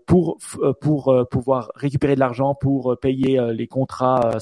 pour 0.05 0.37
pour 0.79 1.27
pouvoir 1.31 1.71
récupérer 1.75 2.15
de 2.15 2.19
l'argent 2.19 2.55
pour 2.55 2.97
payer 2.99 3.41
les 3.53 3.67
contrats 3.67 4.37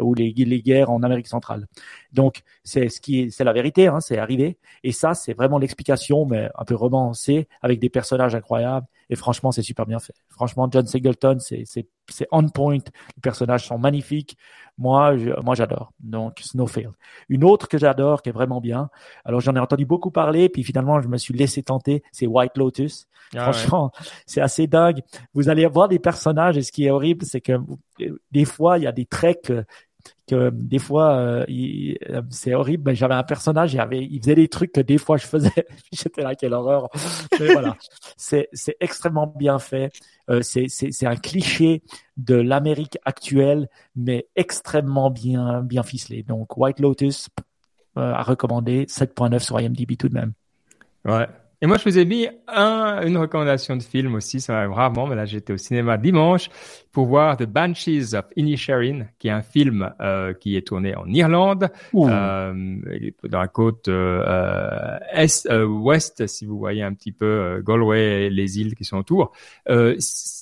ou 0.00 0.14
les, 0.14 0.32
les 0.32 0.62
guerres 0.62 0.90
en 0.90 1.02
Amérique 1.02 1.28
centrale. 1.28 1.66
Donc 2.12 2.42
c'est 2.64 2.88
ce 2.88 3.00
qui 3.00 3.30
c'est 3.30 3.44
la 3.44 3.52
vérité, 3.52 3.86
hein, 3.86 4.00
c'est 4.00 4.18
arrivé. 4.18 4.58
Et 4.82 4.92
ça 4.92 5.14
c'est 5.14 5.34
vraiment 5.34 5.58
l'explication, 5.58 6.26
mais 6.26 6.50
un 6.56 6.64
peu 6.64 6.74
romancée 6.74 7.48
avec 7.62 7.80
des 7.80 7.88
personnages 7.88 8.34
incroyables. 8.34 8.86
Et 9.08 9.16
franchement 9.16 9.52
c'est 9.52 9.62
super 9.62 9.86
bien 9.86 9.98
fait. 9.98 10.14
Franchement 10.28 10.68
John 10.70 10.86
Singleton 10.86 11.38
c'est 11.40 11.64
c'est 11.66 11.88
c'est 12.08 12.26
on 12.32 12.48
point. 12.48 12.74
Les 12.74 13.20
personnages 13.22 13.66
sont 13.66 13.78
magnifiques. 13.78 14.36
Moi 14.78 15.14
moi 15.42 15.54
j'adore. 15.54 15.92
Donc 16.00 16.40
Snowfield. 16.40 16.92
Une 17.28 17.44
autre 17.44 17.68
que 17.68 17.78
j'adore 17.78 18.22
qui 18.22 18.30
est 18.30 18.32
vraiment 18.32 18.60
bien. 18.60 18.90
Alors 19.24 19.40
j'en 19.40 19.54
ai 19.54 19.60
entendu 19.60 19.86
beaucoup 19.86 20.10
parler, 20.10 20.48
puis 20.48 20.62
finalement 20.64 21.00
je 21.00 21.08
me 21.08 21.16
suis 21.16 21.34
laissé 21.34 21.62
tenter. 21.62 22.02
C'est 22.12 22.26
White 22.26 22.56
Lotus. 22.56 23.06
Ah 23.34 23.52
franchement 23.52 23.92
c'est 24.26 24.40
assez 24.40 24.66
dingue. 24.66 25.02
Vous 25.34 25.48
allez 25.48 25.66
voir 25.66 25.88
des 25.88 25.98
personnages 25.98 26.56
et 26.56 26.62
ce 26.62 26.72
qui 26.72 26.86
est 26.86 26.90
horrible 26.90 27.24
c'est 27.24 27.40
que 27.40 27.60
des 28.30 28.44
fois 28.44 28.78
il 28.78 28.84
y 28.84 28.86
a 28.86 28.92
des 28.92 29.06
traits 29.06 29.44
que 29.44 29.64
des 30.28 30.78
fois 30.78 31.16
euh, 31.16 31.46
euh, 31.48 32.22
c'est 32.30 32.54
horrible 32.54 32.84
mais 32.86 32.94
j'avais 32.94 33.14
un 33.14 33.22
personnage 33.22 33.74
il 33.74 34.20
faisait 34.20 34.34
des 34.34 34.48
trucs 34.48 34.72
que 34.72 34.80
des 34.80 34.98
fois 34.98 35.16
je 35.16 35.26
faisais. 35.26 35.66
J'étais 35.92 36.22
là 36.22 36.34
quelle 36.34 36.52
horreur. 36.52 36.88
Mais 37.38 37.52
voilà. 37.52 37.76
C'est 38.16 38.48
extrêmement 38.80 39.26
bien 39.26 39.58
fait. 39.58 39.92
Euh, 40.28 40.40
c'est 40.42 41.06
un 41.06 41.16
cliché 41.16 41.82
de 42.16 42.36
l'Amérique 42.36 42.98
actuelle 43.04 43.68
mais 43.96 44.26
extrêmement 44.36 45.10
bien 45.10 45.62
bien 45.62 45.82
ficelé. 45.82 46.22
Donc 46.22 46.56
White 46.56 46.80
Lotus 46.80 47.28
à 47.96 48.22
recommander. 48.22 48.86
7.9 48.86 49.40
sur 49.40 49.60
IMDb 49.60 49.96
tout 49.96 50.08
de 50.08 50.14
même. 50.14 50.32
Ouais. 51.04 51.26
Et 51.62 51.66
moi, 51.66 51.76
je 51.76 51.84
vous 51.84 51.98
ai 51.98 52.06
mis 52.06 52.26
un, 52.48 53.02
une 53.06 53.18
recommandation 53.18 53.76
de 53.76 53.82
film 53.82 54.14
aussi, 54.14 54.40
ça 54.40 54.58
arrive 54.58 54.72
rarement, 54.72 55.06
mais 55.06 55.14
là, 55.14 55.26
j'étais 55.26 55.52
au 55.52 55.58
cinéma 55.58 55.98
dimanche 55.98 56.48
pour 56.92 57.06
voir 57.06 57.36
The 57.36 57.44
Banshees 57.44 58.14
of 58.14 58.24
Inisherin, 58.36 59.06
qui 59.18 59.28
est 59.28 59.32
un 59.32 59.42
film 59.42 59.92
euh, 60.00 60.34
qui 60.34 60.56
est 60.56 60.66
tourné 60.66 60.96
en 60.96 61.06
Irlande, 61.06 61.68
euh, 61.94 62.76
dans 63.28 63.40
la 63.40 63.48
côte 63.48 63.88
euh, 63.88 64.98
est, 65.12 65.46
euh, 65.46 65.66
ouest, 65.66 66.26
si 66.26 66.46
vous 66.46 66.58
voyez 66.58 66.82
un 66.82 66.92
petit 66.92 67.12
peu 67.12 67.26
euh, 67.26 67.62
Galway 67.62 68.26
et 68.26 68.30
les 68.30 68.60
îles 68.60 68.74
qui 68.74 68.84
sont 68.84 68.96
autour. 68.96 69.32
Euh, 69.68 69.96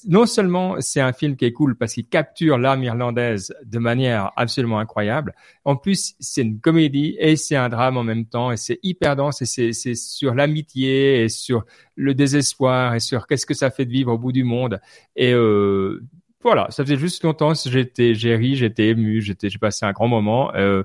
non 0.06 0.24
seulement 0.24 0.76
c'est 0.80 1.00
un 1.00 1.12
film 1.12 1.36
qui 1.36 1.44
est 1.44 1.52
cool 1.52 1.76
parce 1.76 1.94
qu'il 1.94 2.06
capture 2.06 2.56
l'âme 2.56 2.82
irlandaise 2.82 3.54
de 3.64 3.78
manière 3.78 4.32
absolument 4.36 4.78
incroyable, 4.78 5.34
en 5.64 5.76
plus 5.76 6.14
c'est 6.18 6.42
une 6.42 6.60
comédie 6.60 7.16
et 7.18 7.36
c'est 7.36 7.56
un 7.56 7.68
drame 7.68 7.96
en 7.98 8.04
même 8.04 8.24
temps 8.24 8.52
et 8.52 8.56
c'est 8.56 8.78
hyper 8.82 9.16
dense 9.16 9.42
et 9.42 9.72
c'est 9.72 9.94
sur 9.94 10.34
l'amitié 10.34 11.24
et 11.24 11.28
sur 11.28 11.64
le 11.96 12.14
désespoir 12.14 12.94
et 12.94 13.00
sur 13.00 13.26
qu'est-ce 13.26 13.44
que 13.44 13.54
ça 13.54 13.70
fait 13.70 13.84
de 13.84 13.90
vivre 13.90 14.12
au 14.12 14.18
bout 14.18 14.32
du 14.32 14.44
monde 14.44 14.80
et 15.16 15.32
euh, 15.32 16.02
voilà, 16.42 16.66
ça 16.70 16.84
faisait 16.84 16.96
juste 16.96 17.24
longtemps 17.24 17.52
j'étais, 17.54 18.14
j'ai 18.14 18.36
ri, 18.36 18.54
j'étais 18.54 18.88
ému, 18.88 19.20
j'étais, 19.20 19.50
j'ai 19.50 19.58
passé 19.58 19.84
un 19.86 19.92
grand 19.92 20.08
moment. 20.08 20.54
Euh, 20.54 20.84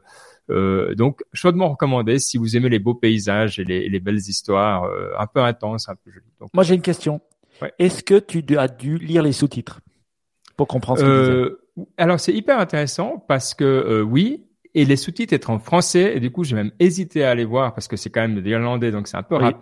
euh, 0.49 0.93
donc, 0.95 1.23
chaudement 1.33 1.69
recommandé 1.69 2.19
si 2.19 2.37
vous 2.37 2.57
aimez 2.57 2.69
les 2.69 2.79
beaux 2.79 2.95
paysages 2.95 3.59
et 3.59 3.63
les, 3.63 3.87
les 3.87 3.99
belles 3.99 4.17
histoires, 4.17 4.83
euh, 4.83 5.11
un 5.17 5.27
peu 5.27 5.41
intenses, 5.41 5.89
un 5.89 5.95
peu 5.95 6.11
jolies. 6.11 6.25
Donc, 6.39 6.49
Moi, 6.53 6.63
j'ai 6.63 6.75
une 6.75 6.81
question. 6.81 7.21
Ouais. 7.61 7.73
Est-ce 7.79 8.03
que 8.03 8.19
tu 8.19 8.43
as 8.57 8.67
dû 8.67 8.97
lire 8.97 9.23
les 9.23 9.31
sous-titres 9.31 9.79
pour 10.57 10.67
comprendre 10.67 10.99
ce 10.99 11.05
que 11.05 11.09
euh, 11.09 11.85
Alors, 11.97 12.19
c'est 12.19 12.33
hyper 12.33 12.59
intéressant 12.59 13.23
parce 13.27 13.53
que 13.53 13.63
euh, 13.63 14.01
oui, 14.01 14.45
et 14.75 14.85
les 14.85 14.97
sous-titres 14.97 15.33
étaient 15.33 15.49
en 15.49 15.59
français 15.59 16.15
et 16.15 16.19
du 16.19 16.31
coup 16.31 16.43
j'ai 16.43 16.55
même 16.55 16.71
hésité 16.79 17.23
à 17.23 17.29
aller 17.29 17.45
voir 17.45 17.75
parce 17.75 17.87
que 17.87 17.95
c'est 17.95 18.09
quand 18.09 18.21
même 18.21 18.35
de 18.35 18.41
l'irlandais 18.41 18.89
donc 18.89 19.07
c'est 19.07 19.17
un 19.17 19.21
peu 19.23 19.37
oui. 19.37 19.53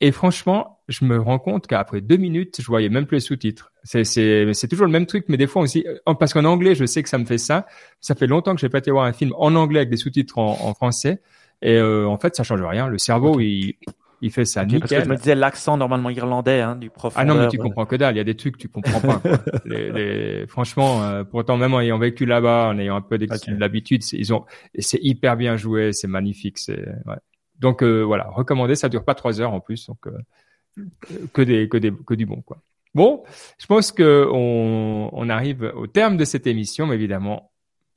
Et 0.00 0.12
franchement, 0.12 0.80
je 0.88 1.04
me 1.04 1.20
rends 1.20 1.40
compte 1.40 1.66
qu'après 1.66 2.00
deux 2.00 2.16
minutes, 2.16 2.60
je 2.60 2.66
voyais 2.66 2.88
même 2.88 3.06
plus 3.06 3.16
les 3.16 3.20
sous-titres. 3.20 3.72
C'est, 3.82 4.04
c'est, 4.04 4.52
c'est 4.54 4.68
toujours 4.68 4.86
le 4.86 4.92
même 4.92 5.06
truc, 5.06 5.24
mais 5.28 5.36
des 5.36 5.48
fois 5.48 5.62
aussi, 5.62 5.84
parce 6.18 6.32
qu'en 6.32 6.44
anglais, 6.44 6.74
je 6.74 6.84
sais 6.84 7.02
que 7.02 7.08
ça 7.08 7.18
me 7.18 7.24
fait 7.24 7.38
ça. 7.38 7.66
Ça 8.00 8.14
fait 8.14 8.28
longtemps 8.28 8.54
que 8.54 8.60
j'ai 8.60 8.68
pas 8.68 8.78
été 8.78 8.90
voir 8.92 9.06
un 9.06 9.12
film 9.12 9.32
en 9.36 9.54
anglais 9.56 9.80
avec 9.80 9.90
des 9.90 9.96
sous-titres 9.96 10.38
en, 10.38 10.56
en 10.60 10.74
français. 10.74 11.20
Et 11.62 11.76
euh, 11.76 12.06
en 12.06 12.16
fait, 12.18 12.36
ça 12.36 12.44
change 12.44 12.62
rien. 12.62 12.86
Le 12.86 12.98
cerveau, 12.98 13.40
il, 13.40 13.74
il 14.20 14.30
fait 14.30 14.44
ça 14.44 14.64
nickel. 14.64 14.80
Parce 14.80 14.92
que 14.92 15.04
je 15.04 15.08
me 15.08 15.16
disais 15.16 15.34
l'accent 15.34 15.76
normalement 15.76 16.10
irlandais 16.10 16.60
hein, 16.60 16.76
du 16.76 16.90
prof. 16.90 17.12
Ah 17.16 17.24
non, 17.24 17.34
mais 17.34 17.48
tu 17.48 17.58
comprends 17.58 17.86
que 17.86 17.96
dalle. 17.96 18.14
Il 18.14 18.18
y 18.18 18.20
a 18.20 18.24
des 18.24 18.36
trucs 18.36 18.56
que 18.56 18.62
tu 18.62 18.68
comprends 18.68 19.00
pas. 19.00 19.20
les, 19.64 19.90
les... 19.90 20.46
Franchement, 20.46 21.02
euh, 21.02 21.24
pourtant 21.24 21.56
même 21.56 21.74
en 21.74 21.80
ayant 21.80 21.98
vécu 21.98 22.26
là-bas, 22.26 22.68
en 22.68 22.78
ayant 22.78 22.96
un 22.96 23.00
peu 23.00 23.18
d'habitude, 23.18 24.02
okay. 24.04 24.16
ils 24.16 24.32
ont, 24.32 24.44
c'est 24.78 25.02
hyper 25.02 25.36
bien 25.36 25.56
joué, 25.56 25.92
c'est 25.92 26.08
magnifique. 26.08 26.58
C'est 26.58 26.78
ouais. 27.06 27.16
Donc 27.58 27.82
euh, 27.82 28.02
voilà, 28.02 28.28
recommandé. 28.30 28.74
Ça 28.74 28.88
dure 28.88 29.04
pas 29.04 29.14
trois 29.14 29.40
heures 29.40 29.52
en 29.52 29.60
plus, 29.60 29.86
donc 29.86 30.06
euh, 30.06 30.84
que 31.32 31.42
des 31.42 31.68
que 31.68 31.76
des 31.76 31.92
que 31.92 32.14
du 32.14 32.26
bon 32.26 32.42
quoi. 32.42 32.58
Bon, 32.94 33.22
je 33.58 33.66
pense 33.66 33.92
que 33.92 34.28
on, 34.32 35.10
on 35.12 35.28
arrive 35.28 35.72
au 35.76 35.86
terme 35.86 36.16
de 36.16 36.24
cette 36.24 36.46
émission, 36.46 36.86
mais 36.86 36.94
évidemment, 36.94 37.50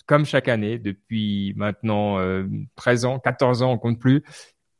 comme 0.06 0.26
chaque 0.26 0.48
année, 0.48 0.78
depuis 0.78 1.54
maintenant 1.56 2.20
euh, 2.20 2.44
13 2.76 3.06
ans, 3.06 3.20
14 3.20 3.64
ans, 3.64 3.72
on 3.72 3.78
compte 3.78 4.00
plus, 4.00 4.24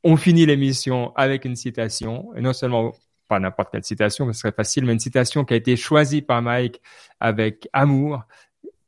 on 0.04 0.18
finit 0.18 0.46
l'émission 0.46 1.14
avec 1.16 1.46
une 1.46 1.56
citation, 1.56 2.36
et 2.36 2.42
non 2.42 2.54
seulement 2.54 2.94
pas 3.28 3.40
n'importe 3.40 3.72
quelle 3.72 3.84
citation, 3.84 4.32
ce 4.34 4.38
serait 4.38 4.52
facile, 4.52 4.86
mais 4.86 4.92
une 4.92 5.00
citation 5.00 5.46
qui 5.46 5.54
a 5.54 5.58
été 5.58 5.78
choisie 5.78 6.22
par 6.22 6.42
Mike 6.42 6.82
avec 7.22 7.70
amour. 7.72 8.24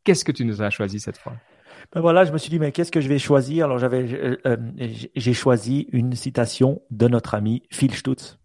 Qu'est-ce 0.03 0.26
que 0.26 0.34
tu 0.34 0.44
nous 0.44 0.61
as 0.61 0.70
choisi 0.70 0.99
cette 0.99 1.18
fois? 1.18 1.34
Ben 1.91 2.01
voilà, 2.01 2.23
je 2.23 2.31
me 2.31 2.38
suis 2.38 2.49
dit, 2.49 2.60
mais 2.60 2.72
qu'est-ce 2.72 2.91
que 2.91 3.01
je 3.01 3.10
vais 3.10 3.19
choisir? 3.19 3.65
Alors, 3.65 3.77
j'avais, 3.77 4.03
euh, 4.14 4.38
euh, 4.45 4.57
j'ai 5.15 5.34
choisi 5.34 5.88
une 5.91 6.14
citation 6.14 6.81
de 6.91 7.07
notre 7.07 7.35
ami 7.35 7.64
Phil 7.72 7.93
Stutz. 7.93 8.39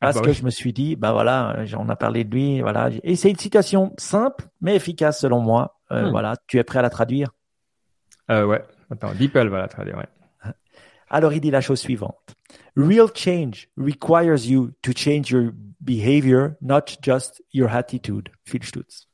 Parce 0.00 0.16
ah 0.16 0.20
bah 0.20 0.24
que 0.24 0.30
oui. 0.30 0.36
je 0.36 0.44
me 0.44 0.50
suis 0.50 0.72
dit, 0.72 0.96
ben 0.96 1.12
voilà, 1.12 1.62
on 1.78 1.88
a 1.90 1.96
parlé 1.96 2.24
de 2.24 2.34
lui, 2.34 2.62
voilà. 2.62 2.88
Et 3.02 3.16
c'est 3.16 3.28
une 3.28 3.38
citation 3.38 3.92
simple, 3.98 4.46
mais 4.62 4.74
efficace 4.74 5.20
selon 5.20 5.40
moi. 5.40 5.78
Euh, 5.92 6.06
hmm. 6.06 6.10
Voilà, 6.10 6.36
tu 6.46 6.58
es 6.58 6.64
prêt 6.64 6.78
à 6.78 6.82
la 6.82 6.90
traduire? 6.90 7.32
Euh, 8.30 8.46
Ouais, 8.46 8.64
attends, 8.90 9.12
Beeple 9.12 9.48
va 9.48 9.58
la 9.58 9.68
traduire, 9.68 9.98
ouais. 9.98 10.08
Alors, 11.10 11.34
il 11.34 11.40
dit 11.40 11.50
la 11.50 11.60
chose 11.60 11.80
suivante. 11.80 12.34
Real 12.76 13.08
change 13.14 13.68
requires 13.76 14.46
you 14.46 14.70
to 14.80 14.92
change 14.96 15.30
your 15.30 15.52
behavior, 15.80 16.52
not 16.62 16.84
just 17.02 17.42
your 17.52 17.68
attitude. 17.68 18.30
Phil 18.44 18.62
Stutz. 18.62 19.09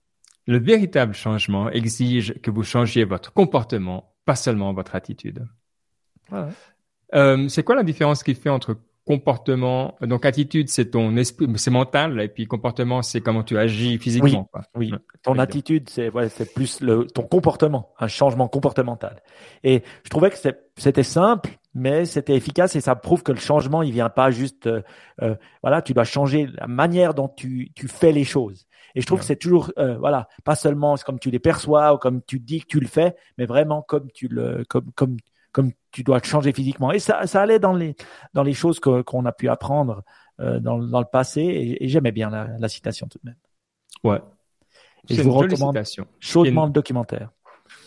Le 0.46 0.58
véritable 0.58 1.14
changement 1.14 1.70
exige 1.70 2.34
que 2.40 2.50
vous 2.50 2.62
changiez 2.62 3.04
votre 3.04 3.32
comportement, 3.32 4.14
pas 4.24 4.36
seulement 4.36 4.72
votre 4.72 4.94
attitude. 4.94 5.46
Ouais. 6.30 6.48
Euh, 7.14 7.48
c'est 7.48 7.62
quoi 7.62 7.74
la 7.74 7.82
différence 7.82 8.22
qui 8.22 8.34
fait 8.34 8.50
entre 8.50 8.76
comportement 9.06 9.94
Donc 10.00 10.26
attitude, 10.26 10.68
c'est 10.68 10.90
ton 10.90 11.16
esprit, 11.16 11.46
c'est 11.56 11.70
mental, 11.70 12.20
et 12.20 12.28
puis 12.28 12.46
comportement, 12.46 13.02
c'est 13.02 13.20
comment 13.20 13.44
tu 13.44 13.56
agis 13.56 13.98
physiquement. 13.98 14.26
Oui, 14.28 14.46
quoi. 14.52 14.62
oui. 14.74 14.94
ton 15.22 15.38
attitude, 15.38 15.88
c'est 15.88 16.10
ouais, 16.10 16.28
c'est 16.28 16.52
plus 16.52 16.80
le 16.80 17.06
ton 17.06 17.22
comportement, 17.22 17.94
un 18.00 18.08
changement 18.08 18.48
comportemental. 18.48 19.22
Et 19.62 19.84
je 20.02 20.10
trouvais 20.10 20.30
que 20.30 20.36
c'était 20.76 21.04
simple, 21.04 21.50
mais 21.72 22.04
c'était 22.04 22.34
efficace 22.34 22.74
et 22.74 22.80
ça 22.80 22.96
prouve 22.96 23.22
que 23.22 23.30
le 23.30 23.38
changement, 23.38 23.82
il 23.82 23.92
vient 23.92 24.08
pas 24.08 24.32
juste, 24.32 24.66
euh, 24.66 24.82
euh, 25.22 25.36
voilà, 25.62 25.82
tu 25.82 25.94
dois 25.94 26.04
changer 26.04 26.48
la 26.52 26.66
manière 26.66 27.14
dont 27.14 27.28
tu 27.28 27.70
tu 27.76 27.86
fais 27.86 28.10
les 28.10 28.24
choses. 28.24 28.66
Et 28.96 29.02
je 29.02 29.06
trouve 29.06 29.18
ouais. 29.18 29.20
que 29.20 29.26
c'est 29.26 29.36
toujours, 29.36 29.70
euh, 29.78 29.98
voilà, 29.98 30.28
pas 30.42 30.56
seulement 30.56 30.96
comme 30.96 31.18
tu 31.18 31.30
les 31.30 31.38
perçois 31.38 31.94
ou 31.94 31.98
comme 31.98 32.22
tu 32.22 32.40
dis 32.40 32.62
que 32.62 32.66
tu 32.66 32.80
le 32.80 32.88
fais, 32.88 33.14
mais 33.36 33.44
vraiment 33.44 33.82
comme 33.82 34.10
tu 34.10 34.26
le, 34.26 34.64
comme, 34.68 34.90
comme, 34.92 35.18
comme 35.52 35.72
tu 35.92 36.02
dois 36.02 36.20
te 36.20 36.26
changer 36.26 36.52
physiquement. 36.52 36.90
Et 36.92 36.98
ça, 36.98 37.26
ça 37.26 37.42
allait 37.42 37.58
dans 37.58 37.74
les, 37.74 37.94
dans 38.32 38.42
les 38.42 38.54
choses 38.54 38.80
qu'on 38.80 39.02
qu 39.02 39.26
a 39.26 39.32
pu 39.32 39.48
apprendre 39.48 40.02
euh, 40.40 40.60
dans, 40.60 40.78
dans, 40.78 41.00
le 41.00 41.06
passé. 41.06 41.42
Et, 41.42 41.84
et 41.84 41.88
j'aimais 41.88 42.10
bien 42.10 42.30
la, 42.30 42.48
la, 42.58 42.68
citation 42.68 43.06
tout 43.06 43.18
de 43.22 43.28
même. 43.28 43.36
Ouais. 44.02 44.20
Et 45.10 45.14
je 45.14 45.22
vous 45.22 45.32
recommande 45.32 45.78
chaudement 46.18 46.64
le 46.64 46.72
documentaire. 46.72 47.30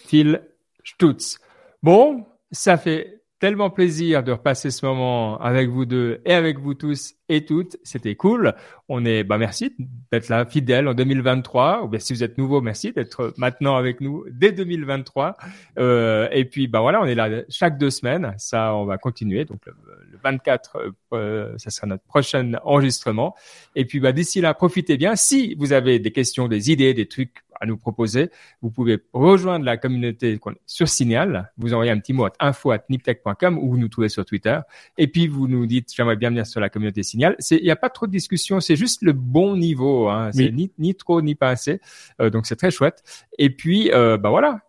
Phil 0.05 0.41
Stutz. 0.83 1.39
Bon, 1.81 2.25
ça 2.51 2.77
fait 2.77 3.23
tellement 3.39 3.71
plaisir 3.71 4.23
de 4.23 4.33
repasser 4.33 4.69
ce 4.69 4.85
moment 4.85 5.39
avec 5.39 5.69
vous 5.69 5.85
deux 5.85 6.21
et 6.25 6.33
avec 6.33 6.59
vous 6.59 6.75
tous 6.75 7.15
et 7.29 7.45
toutes. 7.45 7.77
C'était 7.83 8.15
cool. 8.15 8.53
On 8.89 9.05
est, 9.05 9.23
bah, 9.23 9.37
merci 9.37 9.75
d'être 10.11 10.29
là, 10.29 10.45
fidèle 10.45 10.87
en 10.87 10.93
2023. 10.93 11.83
Ou 11.83 11.87
bien 11.87 11.99
si 11.99 12.13
vous 12.13 12.23
êtes 12.23 12.37
nouveau, 12.37 12.59
merci 12.59 12.91
d'être 12.91 13.33
maintenant 13.37 13.75
avec 13.75 14.01
nous 14.01 14.25
dès 14.29 14.51
2023. 14.51 15.37
Euh, 15.77 16.27
et 16.31 16.45
puis, 16.45 16.67
bah 16.67 16.81
voilà, 16.81 17.01
on 17.01 17.05
est 17.05 17.15
là 17.15 17.43
chaque 17.49 17.77
deux 17.77 17.91
semaines. 17.91 18.33
Ça, 18.37 18.75
on 18.75 18.85
va 18.85 18.97
continuer. 18.97 19.45
Donc, 19.45 19.65
le, 19.65 19.73
le 20.11 20.17
24, 20.23 20.93
euh, 21.13 21.53
ça 21.57 21.69
sera 21.69 21.87
notre 21.87 22.03
prochain 22.03 22.53
enregistrement. 22.63 23.35
Et 23.75 23.85
puis, 23.85 23.99
bah, 23.99 24.11
d'ici 24.11 24.41
là, 24.41 24.53
profitez 24.53 24.97
bien. 24.97 25.15
Si 25.15 25.55
vous 25.55 25.71
avez 25.71 25.99
des 25.99 26.11
questions, 26.11 26.47
des 26.47 26.71
idées, 26.71 26.93
des 26.93 27.07
trucs 27.07 27.43
à 27.59 27.65
nous 27.65 27.77
proposer, 27.77 28.29
vous 28.61 28.71
pouvez 28.71 28.99
rejoindre 29.13 29.65
la 29.65 29.77
communauté 29.77 30.39
sur 30.65 30.87
Signal. 30.87 31.51
Vous 31.57 31.73
envoyez 31.73 31.91
un 31.91 31.99
petit 31.99 32.13
mot 32.13 32.25
à 32.25 32.31
info@niptech.com 32.39 33.57
ou 33.57 33.71
vous 33.71 33.77
nous 33.77 33.89
trouvez 33.89 34.09
sur 34.09 34.25
Twitter. 34.25 34.59
Et 34.97 35.07
puis 35.07 35.27
vous 35.27 35.47
nous 35.47 35.65
dites 35.65 35.93
j'aimerais 35.93 36.15
bien 36.15 36.29
venir 36.29 36.47
sur 36.47 36.61
la 36.61 36.69
communauté 36.69 37.03
Signal. 37.03 37.18
Il 37.51 37.63
n'y 37.63 37.71
a 37.71 37.75
pas 37.75 37.89
trop 37.89 38.07
de 38.07 38.11
discussion, 38.11 38.59
c'est 38.59 38.75
juste 38.75 39.01
le 39.01 39.13
bon 39.13 39.55
niveau. 39.57 40.09
Hein. 40.09 40.31
C'est 40.31 40.45
oui. 40.45 40.53
ni, 40.53 40.71
ni, 40.77 40.95
trop 40.95 41.21
ni 41.21 41.35
pas 41.35 41.49
assez. 41.49 41.81
Euh, 42.21 42.29
donc 42.29 42.45
c'est 42.45 42.55
très 42.55 42.71
chouette. 42.71 43.03
Et 43.37 43.49
puis 43.49 43.91
euh, 43.91 44.17
bah 44.17 44.29
voilà, 44.29 44.61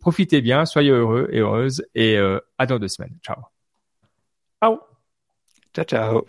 profitez 0.00 0.40
bien, 0.40 0.64
soyez 0.66 0.90
heureux 0.90 1.28
et 1.32 1.38
heureuses 1.38 1.84
et 1.94 2.16
euh, 2.16 2.38
à 2.58 2.66
dans 2.66 2.78
deux 2.78 2.88
semaines. 2.88 3.16
Ciao. 3.22 3.36
Ciao. 4.62 4.80
Ciao 5.74 5.84
ciao. 5.84 6.26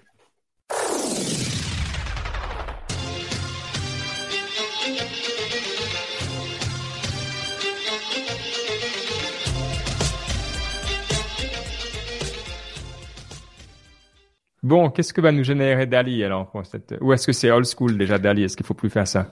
Bon, 14.65 14.89
qu'est-ce 14.89 15.13
que 15.13 15.21
va 15.21 15.31
nous 15.31 15.43
générer 15.43 15.85
Dali 15.85 16.23
alors 16.23 16.49
pour 16.49 16.65
cette... 16.65 16.95
Ou 16.99 17.13
est-ce 17.13 17.27
que 17.27 17.33
c'est 17.33 17.51
old 17.51 17.67
school 17.67 17.99
déjà 17.99 18.17
Dali? 18.17 18.43
Est-ce 18.45 18.57
qu'il 18.57 18.65
faut 18.65 18.73
plus 18.73 18.89
faire 18.89 19.07
ça? 19.07 19.31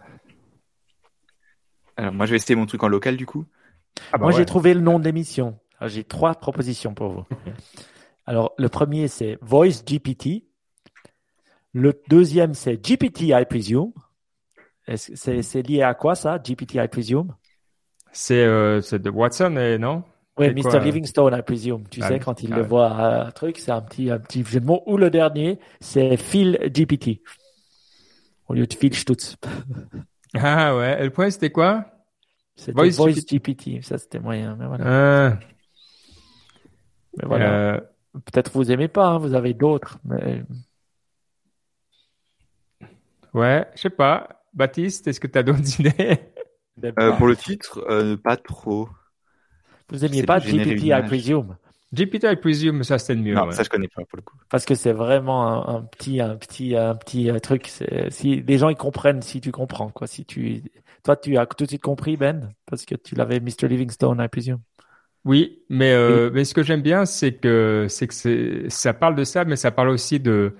Alors 1.97 2.13
moi, 2.13 2.27
je 2.27 2.31
vais 2.31 2.35
essayer 2.35 2.55
mon 2.55 2.67
truc 2.67 2.83
en 2.83 2.87
local 2.87 3.17
du 3.17 3.25
coup. 3.25 3.43
Ah 4.11 4.17
bah 4.17 4.17
moi, 4.19 4.27
ouais. 4.27 4.33
j'ai 4.35 4.45
trouvé 4.45 4.75
le 4.75 4.81
nom 4.81 4.99
de 4.99 5.05
l'émission. 5.05 5.57
J'ai 5.81 6.03
trois 6.03 6.35
propositions 6.35 6.93
pour 6.93 7.09
vous. 7.09 7.23
alors, 8.27 8.53
le 8.59 8.69
premier, 8.69 9.07
c'est 9.07 9.39
Voice 9.41 9.83
GPT. 9.83 10.45
Le 11.73 11.99
deuxième, 12.09 12.53
c'est 12.53 12.77
GPT, 12.77 13.29
I 13.29 13.45
presume. 13.49 13.91
C'est 14.95 15.67
lié 15.67 15.81
à 15.81 15.95
quoi 15.95 16.13
ça, 16.13 16.37
GPT, 16.37 16.75
I 16.75 16.87
presume? 16.87 17.33
C'est 18.11 18.43
euh, 18.43 18.81
de 18.81 19.09
Watson, 19.09 19.57
et 19.57 19.79
non? 19.79 20.03
Oui, 20.37 20.49
Mr. 20.53 20.61
Quoi, 20.61 20.79
Livingstone, 20.79 21.35
I 21.37 21.41
presume. 21.43 21.83
Tu 21.89 22.01
ah, 22.01 22.07
sais, 22.07 22.19
quand 22.19 22.41
il 22.41 22.53
ah, 22.53 22.57
le 22.57 22.63
voit 22.63 22.91
un 22.91 23.31
truc, 23.31 23.59
c'est 23.59 23.71
un 23.71 23.81
petit, 23.81 24.09
un 24.09 24.19
petit 24.19 24.43
jeu 24.43 24.59
de 24.59 24.65
mots. 24.65 24.81
Ou 24.87 24.97
le 24.97 25.09
dernier, 25.09 25.59
c'est 25.79 26.17
Phil 26.17 26.57
GPT. 26.73 27.21
Au 28.47 28.53
lieu 28.53 28.65
de 28.65 28.73
Phil 28.73 28.93
Stutz. 28.93 29.37
Ah 30.35 30.75
ouais. 30.75 30.99
Et 30.99 31.03
le 31.03 31.11
point, 31.11 31.29
c'était 31.29 31.51
quoi? 31.51 31.85
C'était 32.55 32.71
Voice, 32.71 32.97
Voice 32.97 33.23
GPT. 33.23 33.83
Ça, 33.83 33.99
c'était 33.99 34.17
moyen. 34.17 34.55
Mais 34.55 34.65
voilà. 34.65 34.85
Ah. 34.87 35.39
Mais 37.17 37.27
voilà. 37.27 37.53
Euh... 37.53 37.81
Peut-être 38.13 38.51
vous 38.51 38.71
aimez 38.71 38.87
pas, 38.87 39.09
hein, 39.09 39.17
vous 39.19 39.35
avez 39.35 39.53
d'autres. 39.53 39.99
Mais... 40.03 40.43
Ouais, 43.35 43.67
je 43.75 43.81
sais 43.81 43.89
pas. 43.91 44.43
Baptiste, 44.55 45.07
est-ce 45.07 45.19
que 45.19 45.27
tu 45.27 45.37
as 45.37 45.43
d'autres 45.43 45.79
idées? 45.79 46.19
Euh, 46.83 47.11
pour 47.13 47.27
le 47.27 47.35
titre, 47.35 47.83
euh, 47.87 48.17
pas 48.17 48.37
trop. 48.37 48.89
Vous 49.89 50.05
aimiez 50.05 50.23
pas 50.23 50.39
GPT, 50.39 50.85
I 50.85 51.01
presume 51.05 51.55
GPT, 51.93 52.23
I 52.23 52.35
presume, 52.35 52.83
ça 52.83 52.97
c'était 52.97 53.19
mieux. 53.19 53.35
Non, 53.35 53.45
ouais. 53.45 53.51
ça 53.51 53.61
je 53.61 53.69
connais 53.69 53.87
pas 53.87 54.03
pour 54.05 54.17
le 54.17 54.23
coup. 54.23 54.35
Parce 54.49 54.65
que 54.65 54.73
c'est 54.73 54.93
vraiment 54.93 55.69
un, 55.69 55.75
un, 55.75 55.81
petit, 55.81 56.21
un 56.21 56.35
petit, 56.35 56.75
un 56.75 56.95
petit 56.95 57.29
euh, 57.29 57.37
truc. 57.37 57.71
Si 58.09 58.41
les 58.41 58.57
gens 58.57 58.69
ils 58.69 58.75
comprennent, 58.75 59.21
si 59.21 59.41
tu 59.41 59.51
comprends 59.51 59.89
quoi. 59.89 60.07
Si 60.07 60.25
tu, 60.25 60.63
toi 61.03 61.15
tu 61.15 61.37
as 61.37 61.45
tout 61.45 61.65
de 61.65 61.69
suite 61.69 61.83
compris 61.83 62.17
Ben, 62.17 62.51
parce 62.65 62.85
que 62.85 62.95
tu 62.95 63.13
l'avais 63.13 63.39
Mr 63.39 63.67
Livingstone, 63.67 64.19
I 64.19 64.27
presume. 64.27 64.59
Oui, 65.23 65.63
mais 65.69 65.93
euh, 65.93 66.27
oui. 66.27 66.31
mais 66.33 66.45
ce 66.45 66.53
que 66.53 66.63
j'aime 66.63 66.81
bien, 66.81 67.05
c'est 67.05 67.33
que 67.33 67.85
c'est 67.89 68.07
que 68.07 68.13
c'est 68.13 68.69
ça 68.69 68.93
parle 68.93 69.15
de 69.15 69.23
ça, 69.23 69.45
mais 69.45 69.55
ça 69.55 69.71
parle 69.71 69.89
aussi 69.89 70.19
de 70.19 70.55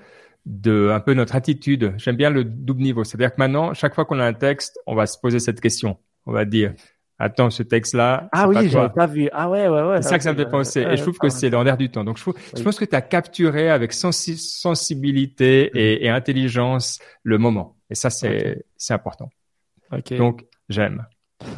de 0.45 0.89
un 0.93 0.99
peu 0.99 1.15
notre 1.15 1.35
attitude. 1.35 1.95
J'aime 1.97 2.15
bien 2.15 2.29
le 2.29 2.43
double 2.43 2.83
niveau, 2.83 3.03
c'est-à-dire 3.03 3.31
que 3.31 3.39
maintenant, 3.39 3.73
chaque 3.73 3.95
fois 3.95 4.05
qu'on 4.05 4.19
a 4.19 4.25
un 4.25 4.33
texte, 4.33 4.79
on 4.85 4.93
va 4.93 5.07
se 5.07 5.17
poser 5.17 5.39
cette 5.39 5.61
question. 5.61 5.97
On 6.25 6.31
va 6.31 6.45
dire 6.45 6.73
attends, 7.19 7.49
ce 7.49 7.63
texte-là. 7.63 8.29
Ah 8.31 8.47
oui, 8.47 8.69
j'avais 8.69 8.89
pas 8.89 9.07
vu. 9.07 9.29
Ah 9.31 9.49
ouais, 9.49 9.67
ouais, 9.67 9.81
ouais. 9.83 10.01
C'est 10.01 10.09
ça 10.09 10.17
que 10.17 10.23
ça 10.23 10.33
me 10.33 10.37
fait 10.37 10.49
penser. 10.49 10.81
et 10.81 10.97
je 10.97 11.01
trouve 11.01 11.17
que 11.17 11.29
c'est 11.29 11.49
dans 11.49 11.63
l'air 11.63 11.77
du 11.77 11.89
temps. 11.89 12.03
Donc, 12.03 12.17
je, 12.17 12.23
trouve, 12.23 12.35
oui. 12.37 12.43
je 12.57 12.63
pense 12.63 12.77
que 12.77 12.85
tu 12.85 12.95
as 12.95 13.01
capturé 13.01 13.69
avec 13.69 13.93
sensi 13.93 14.37
sensibilité 14.37 15.71
mm. 15.73 15.77
et, 15.77 16.05
et, 16.05 16.09
intelligence 16.09 16.99
le 17.23 17.37
moment. 17.37 17.77
Et 17.89 17.95
ça, 17.95 18.09
c'est 18.09 18.51
okay. 18.51 18.93
important. 18.93 19.29
Okay. 19.91 20.17
Donc, 20.17 20.45
j'aime. 20.69 21.05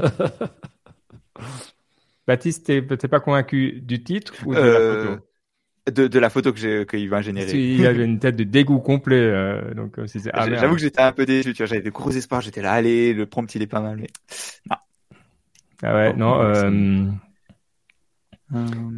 Baptiste, 2.27 2.65
t'es 2.65 2.81
pas 2.81 3.19
convaincu 3.19 3.81
du 3.81 4.03
titre 4.03 4.33
ou 4.45 4.53
de 4.53 4.59
Euh, 4.59 4.71
la 4.71 5.03
photo? 5.03 5.25
De, 5.91 6.07
de 6.07 6.19
la 6.19 6.31
photo 6.31 6.51
que 6.51 6.57
j'ai 6.57 6.85
qu'il 6.87 7.07
va 7.09 7.21
générer. 7.21 7.51
qu'il 7.51 7.85
avait 7.85 8.03
une 8.03 8.17
tête 8.17 8.35
de 8.35 8.43
dégoût 8.43 8.79
complet. 8.79 9.17
euh, 9.17 9.75
donc, 9.75 9.99
euh, 9.99 10.07
ah. 10.33 10.49
J'avoue 10.49 10.73
que 10.73 10.81
j'étais 10.81 11.01
un 11.01 11.11
peu 11.11 11.27
déçu, 11.27 11.53
tu 11.53 11.57
vois, 11.61 11.67
j'avais 11.67 11.83
de 11.83 11.91
gros 11.91 12.09
espoirs, 12.09 12.41
j'étais 12.41 12.63
là, 12.63 12.71
allez, 12.71 13.13
le 13.13 13.27
prompt 13.27 13.53
il 13.53 13.61
est 13.61 13.67
pas 13.67 13.81
mal, 13.81 13.97
mais. 13.97 14.07
Ah 15.83 15.93
ouais, 15.93 16.11
Oh, 16.13 16.17
non. 16.17 16.53
ça- 16.53 16.65
euh, 16.67 17.05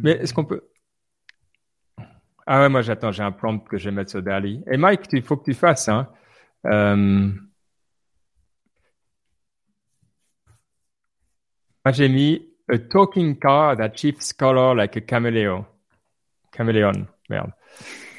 Mais 0.02 0.12
est-ce 0.12 0.32
qu'on 0.34 0.44
peut. 0.44 0.62
Ah 2.46 2.60
ouais, 2.62 2.68
moi 2.68 2.80
j'attends, 2.82 3.12
j'ai 3.12 3.22
un 3.22 3.32
prompt 3.32 3.58
que 3.68 3.76
je 3.76 3.86
vais 3.90 3.94
mettre 3.94 4.10
sur 4.10 4.22
Dali. 4.22 4.62
Et 4.70 4.76
Mike, 4.76 5.02
il 5.12 5.22
faut 5.22 5.36
que 5.36 5.44
tu 5.50 5.54
fasses. 5.54 5.88
Hein. 5.88 6.08
Euh, 6.66 7.30
Moi 11.84 11.92
j'ai 11.92 12.08
mis 12.08 12.46
A 12.70 12.78
talking 12.78 13.38
car 13.38 13.76
that 13.76 13.96
shifts 13.96 14.34
color 14.34 14.74
like 14.74 14.96
a 14.96 15.00
chameleon. 15.00 15.64
Caméléon, 16.52 17.06
merde. 17.30 17.52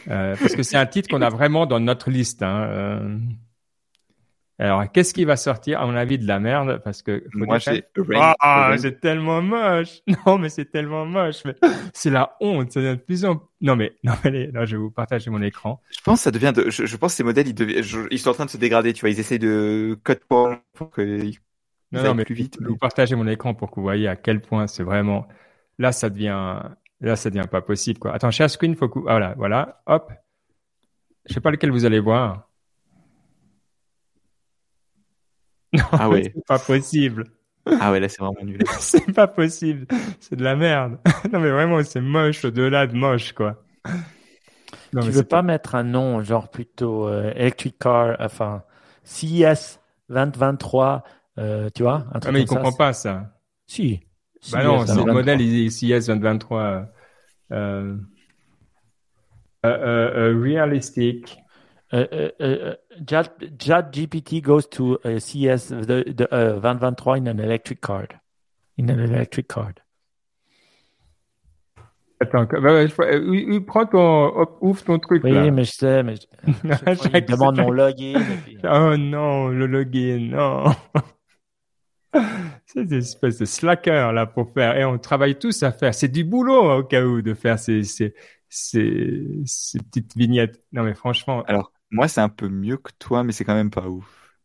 Euh, 0.07 0.35
parce 0.39 0.55
que 0.55 0.63
c'est 0.63 0.77
un 0.77 0.85
titre 0.87 1.09
qu'on 1.09 1.21
a 1.21 1.29
vraiment 1.29 1.65
dans 1.67 1.79
notre 1.79 2.09
liste. 2.09 2.41
Hein. 2.41 3.19
Alors, 4.59 4.91
qu'est-ce 4.91 5.13
qui 5.13 5.23
va 5.23 5.37
sortir 5.37 5.79
À 5.79 5.85
mon 5.85 5.95
avis, 5.95 6.17
de 6.17 6.27
la 6.27 6.39
merde, 6.39 6.81
parce 6.83 7.01
que 7.01 7.23
faut 7.31 7.39
Moi, 7.39 7.59
j'ai 7.59 7.85
ah, 8.41 8.75
c'est 8.77 8.99
tellement 8.99 9.41
moche. 9.41 10.01
Non, 10.25 10.37
mais 10.37 10.49
c'est 10.49 10.65
tellement 10.65 11.05
moche. 11.05 11.45
Mais 11.45 11.55
c'est 11.93 12.09
la 12.09 12.35
honte. 12.41 12.71
Ça 12.73 12.81
devient 12.81 12.97
de 12.97 13.01
plus 13.01 13.23
en 13.23 13.41
Non, 13.61 13.77
mais 13.77 13.93
non, 14.03 14.13
mais 14.23 14.29
allez, 14.29 14.51
non, 14.51 14.65
je 14.65 14.75
vais 14.75 14.81
vous 14.81 14.91
partager 14.91 15.29
mon 15.29 15.41
écran. 15.41 15.81
Je 15.91 16.01
pense 16.01 16.19
que 16.19 16.23
ça 16.23 16.31
devient 16.31 16.51
de, 16.53 16.69
je, 16.69 16.85
je 16.85 16.97
pense 16.97 17.13
que 17.13 17.17
ces 17.17 17.23
modèles, 17.23 17.47
ils, 17.47 17.53
devi- 17.53 17.81
je- 17.81 18.07
ils 18.11 18.19
sont 18.19 18.31
en 18.31 18.33
train 18.33 18.45
de 18.45 18.49
se 18.49 18.57
dégrader, 18.57 18.91
tu 18.91 19.01
vois, 19.01 19.09
ils 19.09 19.19
essayent 19.19 19.39
de 19.39 19.97
cut 20.03 20.15
pour, 20.27 20.49
pour 20.73 20.89
que, 20.91 21.01
ils 21.01 21.39
Non, 21.93 22.03
non, 22.03 22.13
mais 22.15 22.25
plus 22.25 22.35
vite. 22.35 22.57
je 22.59 22.65
vais 22.65 22.69
vous 22.69 22.77
partager 22.77 23.15
mon 23.15 23.27
écran 23.27 23.53
pour 23.53 23.71
que 23.71 23.75
vous 23.75 23.83
voyez 23.83 24.09
à 24.09 24.17
quel 24.17 24.41
point 24.41 24.67
c'est 24.67 24.83
vraiment. 24.83 25.25
Là, 25.77 25.93
ça 25.93 26.09
devient. 26.09 26.59
Là, 26.99 27.15
ça 27.15 27.29
devient 27.29 27.47
pas 27.49 27.61
possible, 27.61 27.97
quoi. 27.97 28.13
Attends, 28.13 28.29
share 28.29 28.49
screen, 28.49 28.75
faut 28.75 28.89
que. 28.89 28.99
Ah, 28.99 29.13
voilà, 29.13 29.33
voilà. 29.37 29.81
Hop. 29.85 30.11
Je 31.25 31.33
sais 31.33 31.39
pas 31.41 31.51
lequel 31.51 31.71
vous 31.71 31.85
allez 31.85 31.99
voir. 32.01 32.48
Non, 35.73 35.83
Ah 35.91 36.09
ouais. 36.09 36.23
c'est 36.35 36.45
pas 36.45 36.59
possible. 36.59 37.25
Ah 37.79 37.91
ouais, 37.91 37.99
là, 37.99 38.09
c'est 38.09 38.21
vraiment 38.21 38.43
nul. 38.43 38.59
c'est 38.79 39.13
pas 39.13 39.27
possible. 39.27 39.85
C'est 40.19 40.35
de 40.35 40.43
la 40.43 40.55
merde. 40.55 40.97
non, 41.31 41.39
mais 41.39 41.51
vraiment, 41.51 41.83
c'est 41.83 42.01
moche 42.01 42.43
au-delà 42.45 42.87
de 42.87 42.95
moche, 42.95 43.33
quoi. 43.33 43.61
Non, 44.93 45.01
tu 45.01 45.11
veux 45.11 45.23
pas 45.23 45.41
mettre 45.41 45.75
un 45.75 45.83
nom, 45.83 46.23
genre 46.23 46.49
plutôt 46.49 47.07
euh, 47.07 47.31
Electric 47.35 47.77
Car, 47.77 48.15
enfin 48.19 48.63
CES 49.03 49.79
2023, 50.09 51.03
euh, 51.37 51.69
tu 51.73 51.83
vois 51.83 52.05
un 52.13 52.19
Ah, 52.25 52.31
mais 52.31 52.41
il 52.41 52.47
comprend 52.47 52.71
pas 52.71 52.93
ça. 52.93 53.31
Si. 53.67 53.99
Bah 54.51 54.61
CES 54.61 54.65
non, 54.65 54.85
c'est 54.85 54.95
le 54.95 55.03
2023. 55.05 55.13
modèle 55.13 55.41
ICS 55.41 56.07
2023. 56.07 56.61
Euh, 56.61 56.85
euh, 57.51 57.97
euh, 59.65 60.31
euh, 60.33 60.41
realistic. 60.41 61.37
Euh, 62.99 63.03
euh, 63.15 63.23
euh, 63.43 63.47
Chat, 63.59 63.91
GPT 63.91 64.41
goes 64.41 64.63
to 64.69 64.99
uh, 65.05 65.19
CES 65.19 65.69
de, 65.71 66.03
de, 66.11 66.27
euh, 66.33 66.59
2023 66.59 67.17
in 67.17 67.27
an 67.27 67.37
electric 67.37 67.81
car. 67.81 68.03
In 68.79 68.89
an 68.89 68.99
electric 68.99 69.47
car. 69.47 69.71
Attends, 72.21 72.43
bah, 72.61 72.85
je- 72.85 73.01
euh, 73.01 73.59
prends 73.65 73.85
ton, 73.85 74.45
ouvre 74.59 74.83
ton 74.83 74.99
truc 74.99 75.23
Oui, 75.23 75.31
là. 75.31 75.49
mais 75.51 75.63
je 75.63 75.71
sais, 75.71 76.03
mais 76.03 76.15
je, 76.17 76.27
À 77.13 77.17
il 77.17 77.25
demande 77.25 77.57
mon 77.59 77.71
login. 77.71 78.13
puis- 78.43 78.57
Oh 78.63 78.97
non, 78.97 79.47
le 79.47 79.65
login, 79.67 80.29
non. 80.31 80.65
C'est 82.65 82.85
des 82.85 82.97
espèces 82.97 83.37
de 83.39 83.45
slackers 83.45 84.11
là 84.11 84.25
pour 84.25 84.51
faire. 84.51 84.75
Et 84.75 84.83
on 84.83 84.97
travaille 84.97 85.35
tous 85.39 85.63
à 85.63 85.71
faire. 85.71 85.93
C'est 85.93 86.07
du 86.09 86.23
boulot 86.25 86.69
hein, 86.69 86.75
au 86.77 86.83
cas 86.83 87.03
où 87.05 87.21
de 87.21 87.33
faire 87.33 87.57
ces, 87.57 87.83
ces, 87.83 88.13
ces, 88.49 89.27
ces 89.45 89.79
petites 89.79 90.15
vignettes. 90.17 90.59
Non 90.73 90.83
mais 90.83 90.95
franchement, 90.95 91.43
Alors, 91.47 91.71
moi, 91.91 92.07
c'est 92.07 92.21
un 92.21 92.29
peu 92.29 92.49
mieux 92.49 92.77
que 92.77 92.91
toi, 92.99 93.23
mais 93.23 93.31
c'est 93.31 93.45
quand 93.45 93.55
même 93.55 93.71
pas 93.71 93.87
ouf. 93.87 94.35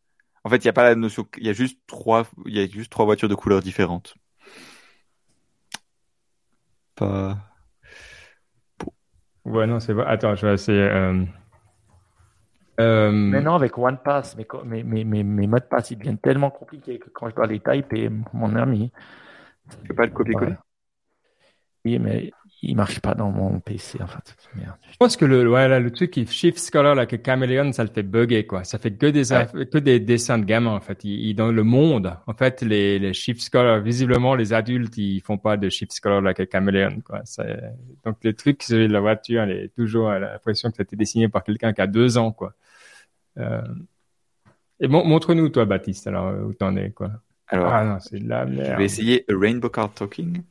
En 0.43 0.49
fait, 0.49 0.57
il 0.57 0.65
y 0.65 0.69
a 0.69 0.73
pas 0.73 0.83
la 0.83 0.95
notion, 0.95 1.27
il 1.37 1.45
y 1.47 1.49
a 1.49 1.53
juste 1.53 1.79
trois, 1.87 2.27
il 2.45 2.55
y 2.55 2.59
a 2.59 2.67
juste 2.67 2.91
trois 2.91 3.05
voitures 3.05 3.29
de 3.29 3.35
couleurs 3.35 3.61
différentes. 3.61 4.15
Pas. 6.95 7.37
ouais 9.45 9.67
non 9.67 9.79
c'est 9.79 9.93
vrai. 9.93 10.05
Attends, 10.07 10.35
je 10.35 10.45
vais 10.47 10.53
essayer. 10.53 10.81
Euh... 10.81 11.23
Euh... 12.79 13.11
Maintenant, 13.11 13.55
avec 13.55 13.77
OnePass, 13.77 14.35
mes, 14.37 14.45
mes, 14.65 14.83
mes, 14.83 15.03
mes, 15.05 15.23
mes 15.23 15.47
mots 15.47 15.59
de 15.59 15.63
passe, 15.63 15.91
ils 15.91 15.97
deviennent 15.97 16.17
tellement 16.19 16.51
compliqués 16.51 16.99
que 16.99 17.09
quand 17.09 17.29
je 17.29 17.35
dois 17.35 17.47
les 17.47 17.59
typer, 17.61 18.09
mon 18.33 18.55
ami, 18.55 18.91
Tu 19.69 19.77
peux 19.87 19.95
pas 19.95 20.05
le 20.05 20.11
copier-coller? 20.11 20.51
Ouais. 20.51 20.57
oui, 21.85 21.99
mais 21.99 22.31
il 22.65 22.75
marche 22.75 22.99
pas 22.99 23.13
dans 23.13 23.29
mon 23.31 23.59
PC, 23.59 24.01
en 24.01 24.07
fait. 24.07 24.35
Merde. 24.55 24.75
Je 24.91 24.97
pense 24.97 25.17
que 25.17 25.25
le, 25.25 25.49
ouais, 25.49 25.67
là, 25.67 25.79
le 25.79 25.91
truc 25.91 26.11
qui 26.11 26.25
shift 26.25 26.69
color 26.71 26.95
like 26.95 27.13
a 27.13 27.17
chameleon, 27.23 27.71
ça 27.73 27.83
le 27.83 27.89
fait 27.89 28.03
bugger, 28.03 28.45
quoi. 28.45 28.63
Ça 28.63 28.77
fait 28.77 28.91
que 28.91 29.07
des, 29.07 29.31
Ouais. 29.33 29.47
que 29.71 29.77
des 29.77 29.99
dessins 29.99 30.37
de 30.37 30.45
gamins, 30.45 30.71
en 30.75 30.79
fait. 30.79 31.03
Il, 31.03 31.27
il- 31.29 31.35
dans 31.35 31.51
le 31.51 31.63
monde, 31.63 32.15
en 32.27 32.33
fait, 32.33 32.61
les, 32.61 32.99
les 32.99 33.13
shift 33.13 33.49
color, 33.49 33.79
visiblement, 33.81 34.35
les 34.35 34.53
adultes, 34.53 34.97
ils 34.97 35.21
font 35.21 35.37
pas 35.37 35.57
de 35.57 35.69
shift 35.69 35.99
color 35.99 36.21
like 36.21 36.39
a 36.39 36.45
chameleon, 36.51 37.01
quoi. 37.01 37.21
Donc, 38.05 38.17
le 38.23 38.33
truc, 38.33 38.63
celui 38.63 38.87
de 38.87 38.93
la 38.93 38.99
voiture, 39.01 39.41
elle 39.43 39.51
est 39.51 39.75
toujours 39.75 40.09
à 40.09 40.19
l'impression 40.19 40.69
que 40.69 40.77
ça 40.77 40.81
a 40.81 40.85
été 40.85 40.95
dessiné 40.95 41.27
par 41.29 41.43
quelqu'un 41.43 41.73
qui 41.73 41.81
a 41.81 41.87
deux 41.87 42.17
ans, 42.17 42.31
quoi. 42.31 42.53
Euh... 43.37 43.61
Et 44.79 44.87
bon, 44.87 45.05
montre-nous, 45.05 45.49
toi, 45.49 45.65
Baptiste, 45.65 46.07
alors, 46.07 46.33
où 46.47 46.53
t'en 46.53 46.75
es, 46.75 46.91
quoi. 46.91 47.11
Alors, 47.47 47.67
Ah 47.71 47.85
non, 47.85 47.99
c'est 47.99 48.19
de 48.19 48.27
la 48.27 48.45
je 48.51 48.75
vais 48.75 48.85
essayer 48.85 49.23
a 49.29 49.33
Rainbow 49.37 49.69
Car 49.69 49.93
Talking. 49.93 50.41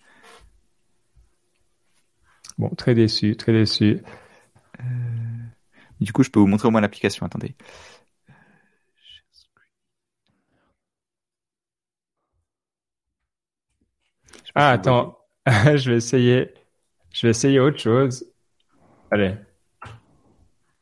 Bon, 2.58 2.68
très 2.70 2.94
déçu, 2.94 3.36
très 3.36 3.52
déçu. 3.52 4.00
Du 6.00 6.12
coup, 6.12 6.22
je 6.22 6.30
peux 6.30 6.40
vous 6.40 6.46
montrer 6.46 6.68
au 6.68 6.70
moins 6.70 6.80
l'application. 6.80 7.24
Attendez. 7.26 7.54
Ah, 14.54 14.70
attends, 14.72 15.18
je 15.46 15.90
vais 15.90 15.96
essayer, 15.96 16.54
je 17.12 17.26
vais 17.26 17.30
essayer 17.30 17.60
autre 17.60 17.78
chose. 17.78 18.26
Allez. 19.10 19.36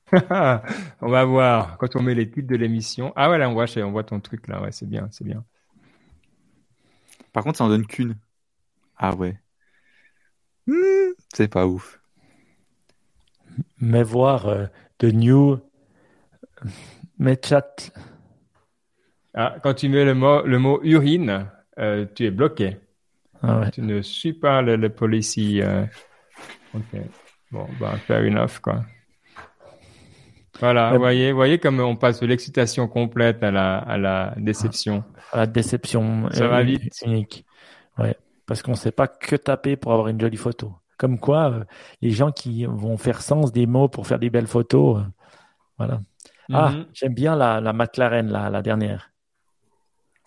on 1.01 1.09
va 1.11 1.25
voir 1.25 1.79
quand 1.79 1.97
on 1.97 2.03
met 2.03 2.15
les 2.15 2.31
titres 2.31 2.49
de 2.49 2.57
l'émission. 2.57 3.13
Ah 3.17 3.31
ouais, 3.31 3.39
là, 3.39 3.49
on 3.49 3.55
voit, 3.55 3.67
on 3.79 3.91
voit 3.93 4.05
ton 4.05 4.21
truc 4.21 4.47
là. 4.49 4.61
Ouais, 4.63 4.73
c'est 4.73 4.89
bien, 4.89 5.09
c'est 5.11 5.25
bien. 5.25 5.45
Par 7.33 7.45
contre, 7.45 7.59
ça 7.59 7.65
en 7.65 7.69
donne 7.69 7.87
qu'une. 7.87 8.17
Ah 8.97 9.15
ouais. 9.17 9.39
Hmm, 10.67 11.13
c'est 11.33 11.49
pas 11.49 11.67
ouf. 11.67 12.01
Mais 13.81 14.03
voir 14.03 14.47
euh, 14.47 14.67
de 15.01 15.11
new, 15.11 15.59
mes 17.19 17.37
chats, 17.45 17.91
Ah, 19.35 19.57
quand 19.63 19.75
tu 19.75 19.89
mets 19.89 20.05
le 20.05 20.15
mot, 20.15 20.43
le 20.43 20.59
mot 20.59 20.81
urine, 20.83 21.47
euh, 21.79 22.07
tu 22.15 22.25
es 22.27 22.31
bloqué. 22.31 22.77
ah 23.43 23.61
ouais. 23.61 23.71
Tu 23.71 23.83
ne 23.83 24.03
suis 24.03 24.33
pas 24.33 24.63
le, 24.63 24.77
le 24.77 24.89
policy. 24.91 25.61
euh. 25.63 25.85
Ok. 26.75 27.01
Bon, 27.51 27.67
bah, 27.81 27.97
fair 28.07 28.21
enough, 28.25 28.59
quoi. 28.63 28.85
Voilà, 30.61 30.93
vous 30.93 30.99
voyez, 30.99 31.33
voyez 31.33 31.59
comme 31.59 31.81
on 31.81 31.97
passe 31.97 32.21
de 32.21 32.27
l'excitation 32.27 32.87
complète 32.87 33.43
à 33.43 33.51
la, 33.51 33.79
à 33.79 33.99
la 33.99 34.35
déception. 34.37 35.03
À 35.33 35.39
la 35.39 35.47
déception 35.47 36.31
Ça 36.31 36.47
va 36.47 36.59
euh, 36.59 36.63
vite. 36.63 37.03
unique. 37.05 37.45
Ouais, 37.99 38.17
parce 38.47 38.63
qu'on 38.63 38.75
sait 38.75 38.93
pas 38.93 39.09
que 39.09 39.35
taper 39.37 39.77
pour 39.77 39.93
avoir 39.93 40.09
une 40.09 40.21
jolie 40.21 40.37
photo. 40.37 40.75
Comme 40.99 41.19
quoi, 41.19 41.51
euh, 41.51 41.65
les 42.01 42.11
gens 42.11 42.31
qui 42.33 42.65
vont 42.67 42.97
faire 42.97 43.23
sens 43.23 43.53
des 43.53 43.67
mots 43.67 43.89
pour 43.89 44.07
faire 44.07 44.19
des 44.19 44.31
belles 44.31 44.47
photos, 44.47 44.99
euh, 45.01 45.05
voilà. 45.79 46.01
Ah, 46.53 46.71
Mhm. 46.71 46.87
j'aime 46.93 47.15
bien 47.15 47.35
la, 47.37 47.61
la 47.61 47.73
McLaren, 47.73 48.29
la, 48.31 48.51
la 48.51 48.63
dernière. 48.63 49.11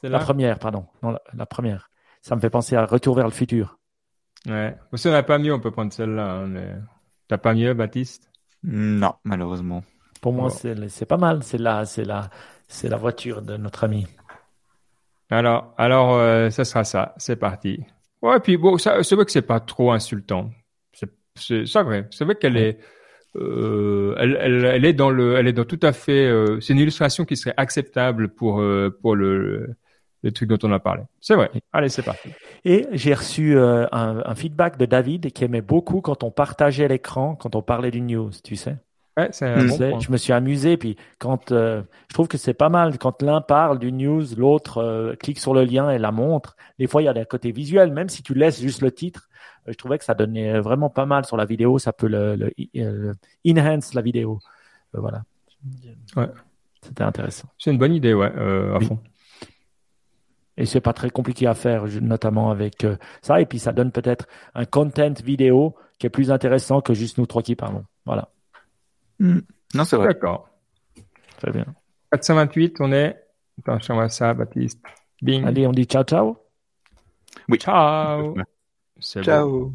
C'est 0.01 0.09
La 0.09 0.19
première, 0.19 0.59
pardon. 0.59 0.85
Non, 1.03 1.11
la, 1.11 1.21
la 1.33 1.45
première. 1.45 1.89
Ça 2.21 2.35
me 2.35 2.41
fait 2.41 2.49
penser 2.49 2.75
à 2.75 2.85
Retour 2.85 3.15
vers 3.15 3.25
le 3.25 3.31
futur. 3.31 3.77
Ouais. 4.47 4.75
Si 4.95 5.07
on 5.07 5.11
n'a 5.11 5.23
pas 5.23 5.37
mieux, 5.37 5.53
on 5.53 5.59
peut 5.59 5.71
prendre 5.71 5.91
celle-là. 5.93 6.31
hein, 6.31 6.47
mais... 6.47 6.75
T'as 7.27 7.37
pas 7.37 7.53
mieux, 7.53 7.73
Baptiste? 7.73 8.29
Non, 8.63 9.13
malheureusement. 9.23 9.83
Pour 10.21 10.33
moi, 10.33 10.47
Oh. 10.47 10.49
c'est 10.49 10.89
c'est 10.89 11.05
pas 11.05 11.17
mal. 11.17 11.43
C'est 11.43 11.57
la, 11.57 11.85
c'est 11.85 12.03
la, 12.05 12.29
c'est 12.67 12.89
la 12.89 12.97
voiture 12.97 13.41
de 13.41 13.57
notre 13.57 13.83
ami. 13.83 14.07
Alors, 15.29 15.73
alors, 15.77 16.13
euh, 16.15 16.49
ça 16.49 16.65
sera 16.65 16.83
ça. 16.83 17.13
C'est 17.17 17.35
parti. 17.35 17.83
Ouais, 18.25 18.39
puis 18.39 18.57
bon, 18.57 18.77
ça, 18.77 19.03
c'est 19.03 19.15
vrai 19.15 19.25
que 19.25 19.31
c'est 19.31 19.41
pas 19.41 19.59
trop 19.59 19.91
insultant. 19.91 20.51
C'est, 20.93 21.09
c'est, 21.35 21.65
c'est 21.65 21.83
vrai. 21.83 22.07
C'est 22.11 22.25
vrai 22.25 22.35
qu'elle 22.35 22.57
est, 22.57 22.79
euh, 23.35 24.15
elle, 24.19 24.37
elle, 24.41 24.65
elle 24.65 24.85
est 24.85 24.93
dans 24.93 25.09
le, 25.11 25.35
elle 25.37 25.47
est 25.47 25.53
dans 25.53 25.65
tout 25.65 25.79
à 25.83 25.93
fait. 25.93 26.27
euh, 26.27 26.59
c'est 26.61 26.73
une 26.73 26.79
illustration 26.79 27.25
qui 27.25 27.37
serait 27.37 27.53
acceptable 27.57 28.29
pour 28.29 28.61
euh, 28.61 28.89
pour 29.01 29.15
le 29.15 29.75
le 30.23 30.31
truc 30.31 30.49
dont 30.49 30.57
on 30.63 30.71
a 30.73 30.79
parlé. 30.79 31.03
C'est 31.21 31.35
vrai. 31.35 31.51
Allez, 31.71 31.89
c'est 31.89 32.03
parti. 32.03 32.29
Et 32.65 32.87
j'ai 32.93 33.13
reçu 33.13 33.57
euh, 33.57 33.85
un, 33.91 34.23
un 34.25 34.35
feedback 34.35 34.77
de 34.77 34.85
David 34.85 35.31
qui 35.31 35.43
aimait 35.43 35.61
beaucoup 35.61 36.01
quand 36.01 36.23
on 36.23 36.31
partageait 36.31 36.87
l'écran, 36.87 37.35
quand 37.35 37.55
on 37.55 37.61
parlait 37.61 37.91
du 37.91 38.01
news, 38.01 38.31
tu 38.43 38.55
sais. 38.55 38.77
Ouais, 39.17 39.29
c'est 39.31 39.45
un 39.45 39.59
Je 39.59 39.67
bon 39.69 39.77
sais, 39.77 39.89
point. 39.91 39.99
je 39.99 40.11
me 40.11 40.17
suis 40.17 40.33
amusé. 40.33 40.75
Puis 40.77 40.97
quand 41.19 41.51
euh, 41.51 41.81
je 42.09 42.13
trouve 42.13 42.27
que 42.27 42.37
c'est 42.37 42.53
pas 42.53 42.69
mal 42.69 42.97
quand 42.97 43.21
l'un 43.21 43.39
parle 43.41 43.79
du 43.79 43.91
news, 43.91 44.23
l'autre 44.37 44.79
euh, 44.79 45.15
clique 45.15 45.39
sur 45.39 45.53
le 45.53 45.63
lien 45.63 45.89
et 45.89 45.97
la 45.97 46.11
montre. 46.11 46.55
Des 46.79 46.87
fois, 46.87 47.01
il 47.01 47.05
y 47.05 47.07
a 47.07 47.13
des 47.13 47.25
côtés 47.25 47.51
visuels, 47.51 47.91
même 47.93 48.09
si 48.09 48.23
tu 48.23 48.33
laisses 48.33 48.61
juste 48.61 48.81
le 48.81 48.91
titre. 48.91 49.29
euh, 49.67 49.71
je 49.71 49.77
trouvais 49.77 49.97
que 49.97 50.03
ça 50.03 50.15
donnait 50.15 50.59
vraiment 50.59 50.89
pas 50.89 51.05
mal 51.05 51.25
sur 51.25 51.37
la 51.37 51.45
vidéo. 51.45 51.79
Ça 51.79 51.93
peut 51.93 52.07
le, 52.07 52.35
le- 52.35 53.13
enhance 53.47 53.93
la 53.93 54.01
vidéo. 54.01 54.39
Euh, 54.95 54.99
voilà. 54.99 55.23
Ouais. 56.17 56.27
C'était 56.81 57.03
intéressant. 57.03 57.47
C'est 57.57 57.71
une 57.71 57.77
bonne 57.79 57.93
idée, 57.93 58.13
ouais, 58.13 58.31
euh, 58.35 58.75
à 58.75 58.77
Oui. 58.79 58.85
fond. 58.85 58.99
Et 60.57 60.65
c'est 60.65 60.81
pas 60.81 60.93
très 60.93 61.09
compliqué 61.09 61.47
à 61.47 61.53
faire, 61.53 61.85
notamment 62.01 62.49
avec 62.51 62.83
euh, 62.85 62.95
ça. 63.21 63.41
Et 63.41 63.45
puis 63.45 63.59
ça 63.59 63.73
donne 63.73 63.91
peut-être 63.91 64.27
un 64.53 64.65
content 64.65 65.13
vidéo 65.23 65.75
qui 65.99 66.07
est 66.07 66.09
plus 66.09 66.31
intéressant 66.31 66.81
que 66.81 66.93
juste 66.93 67.17
nous 67.17 67.25
trois 67.25 67.41
qui 67.41 67.55
parlons. 67.55 67.83
Voilà. 68.05 68.29
Non, 69.19 69.83
c'est 69.83 69.95
vrai. 69.95 70.07
D'accord. 70.07 70.49
Très 71.37 71.51
bien. 71.51 71.65
428, 72.11 72.77
on 72.79 72.91
est. 72.91 73.15
Attends, 73.59 73.79
je 73.79 73.87
t'envoie 73.87 74.09
ça, 74.09 74.33
Baptiste. 74.33 74.81
Bing. 75.21 75.45
Allez, 75.45 75.67
on 75.67 75.71
dit 75.71 75.85
ciao 75.85 76.03
ciao. 76.03 76.37
Oui. 77.49 77.57
Ciao. 77.57 78.35
C'est 78.99 79.19
bon. 79.19 79.25
Ciao. 79.25 79.73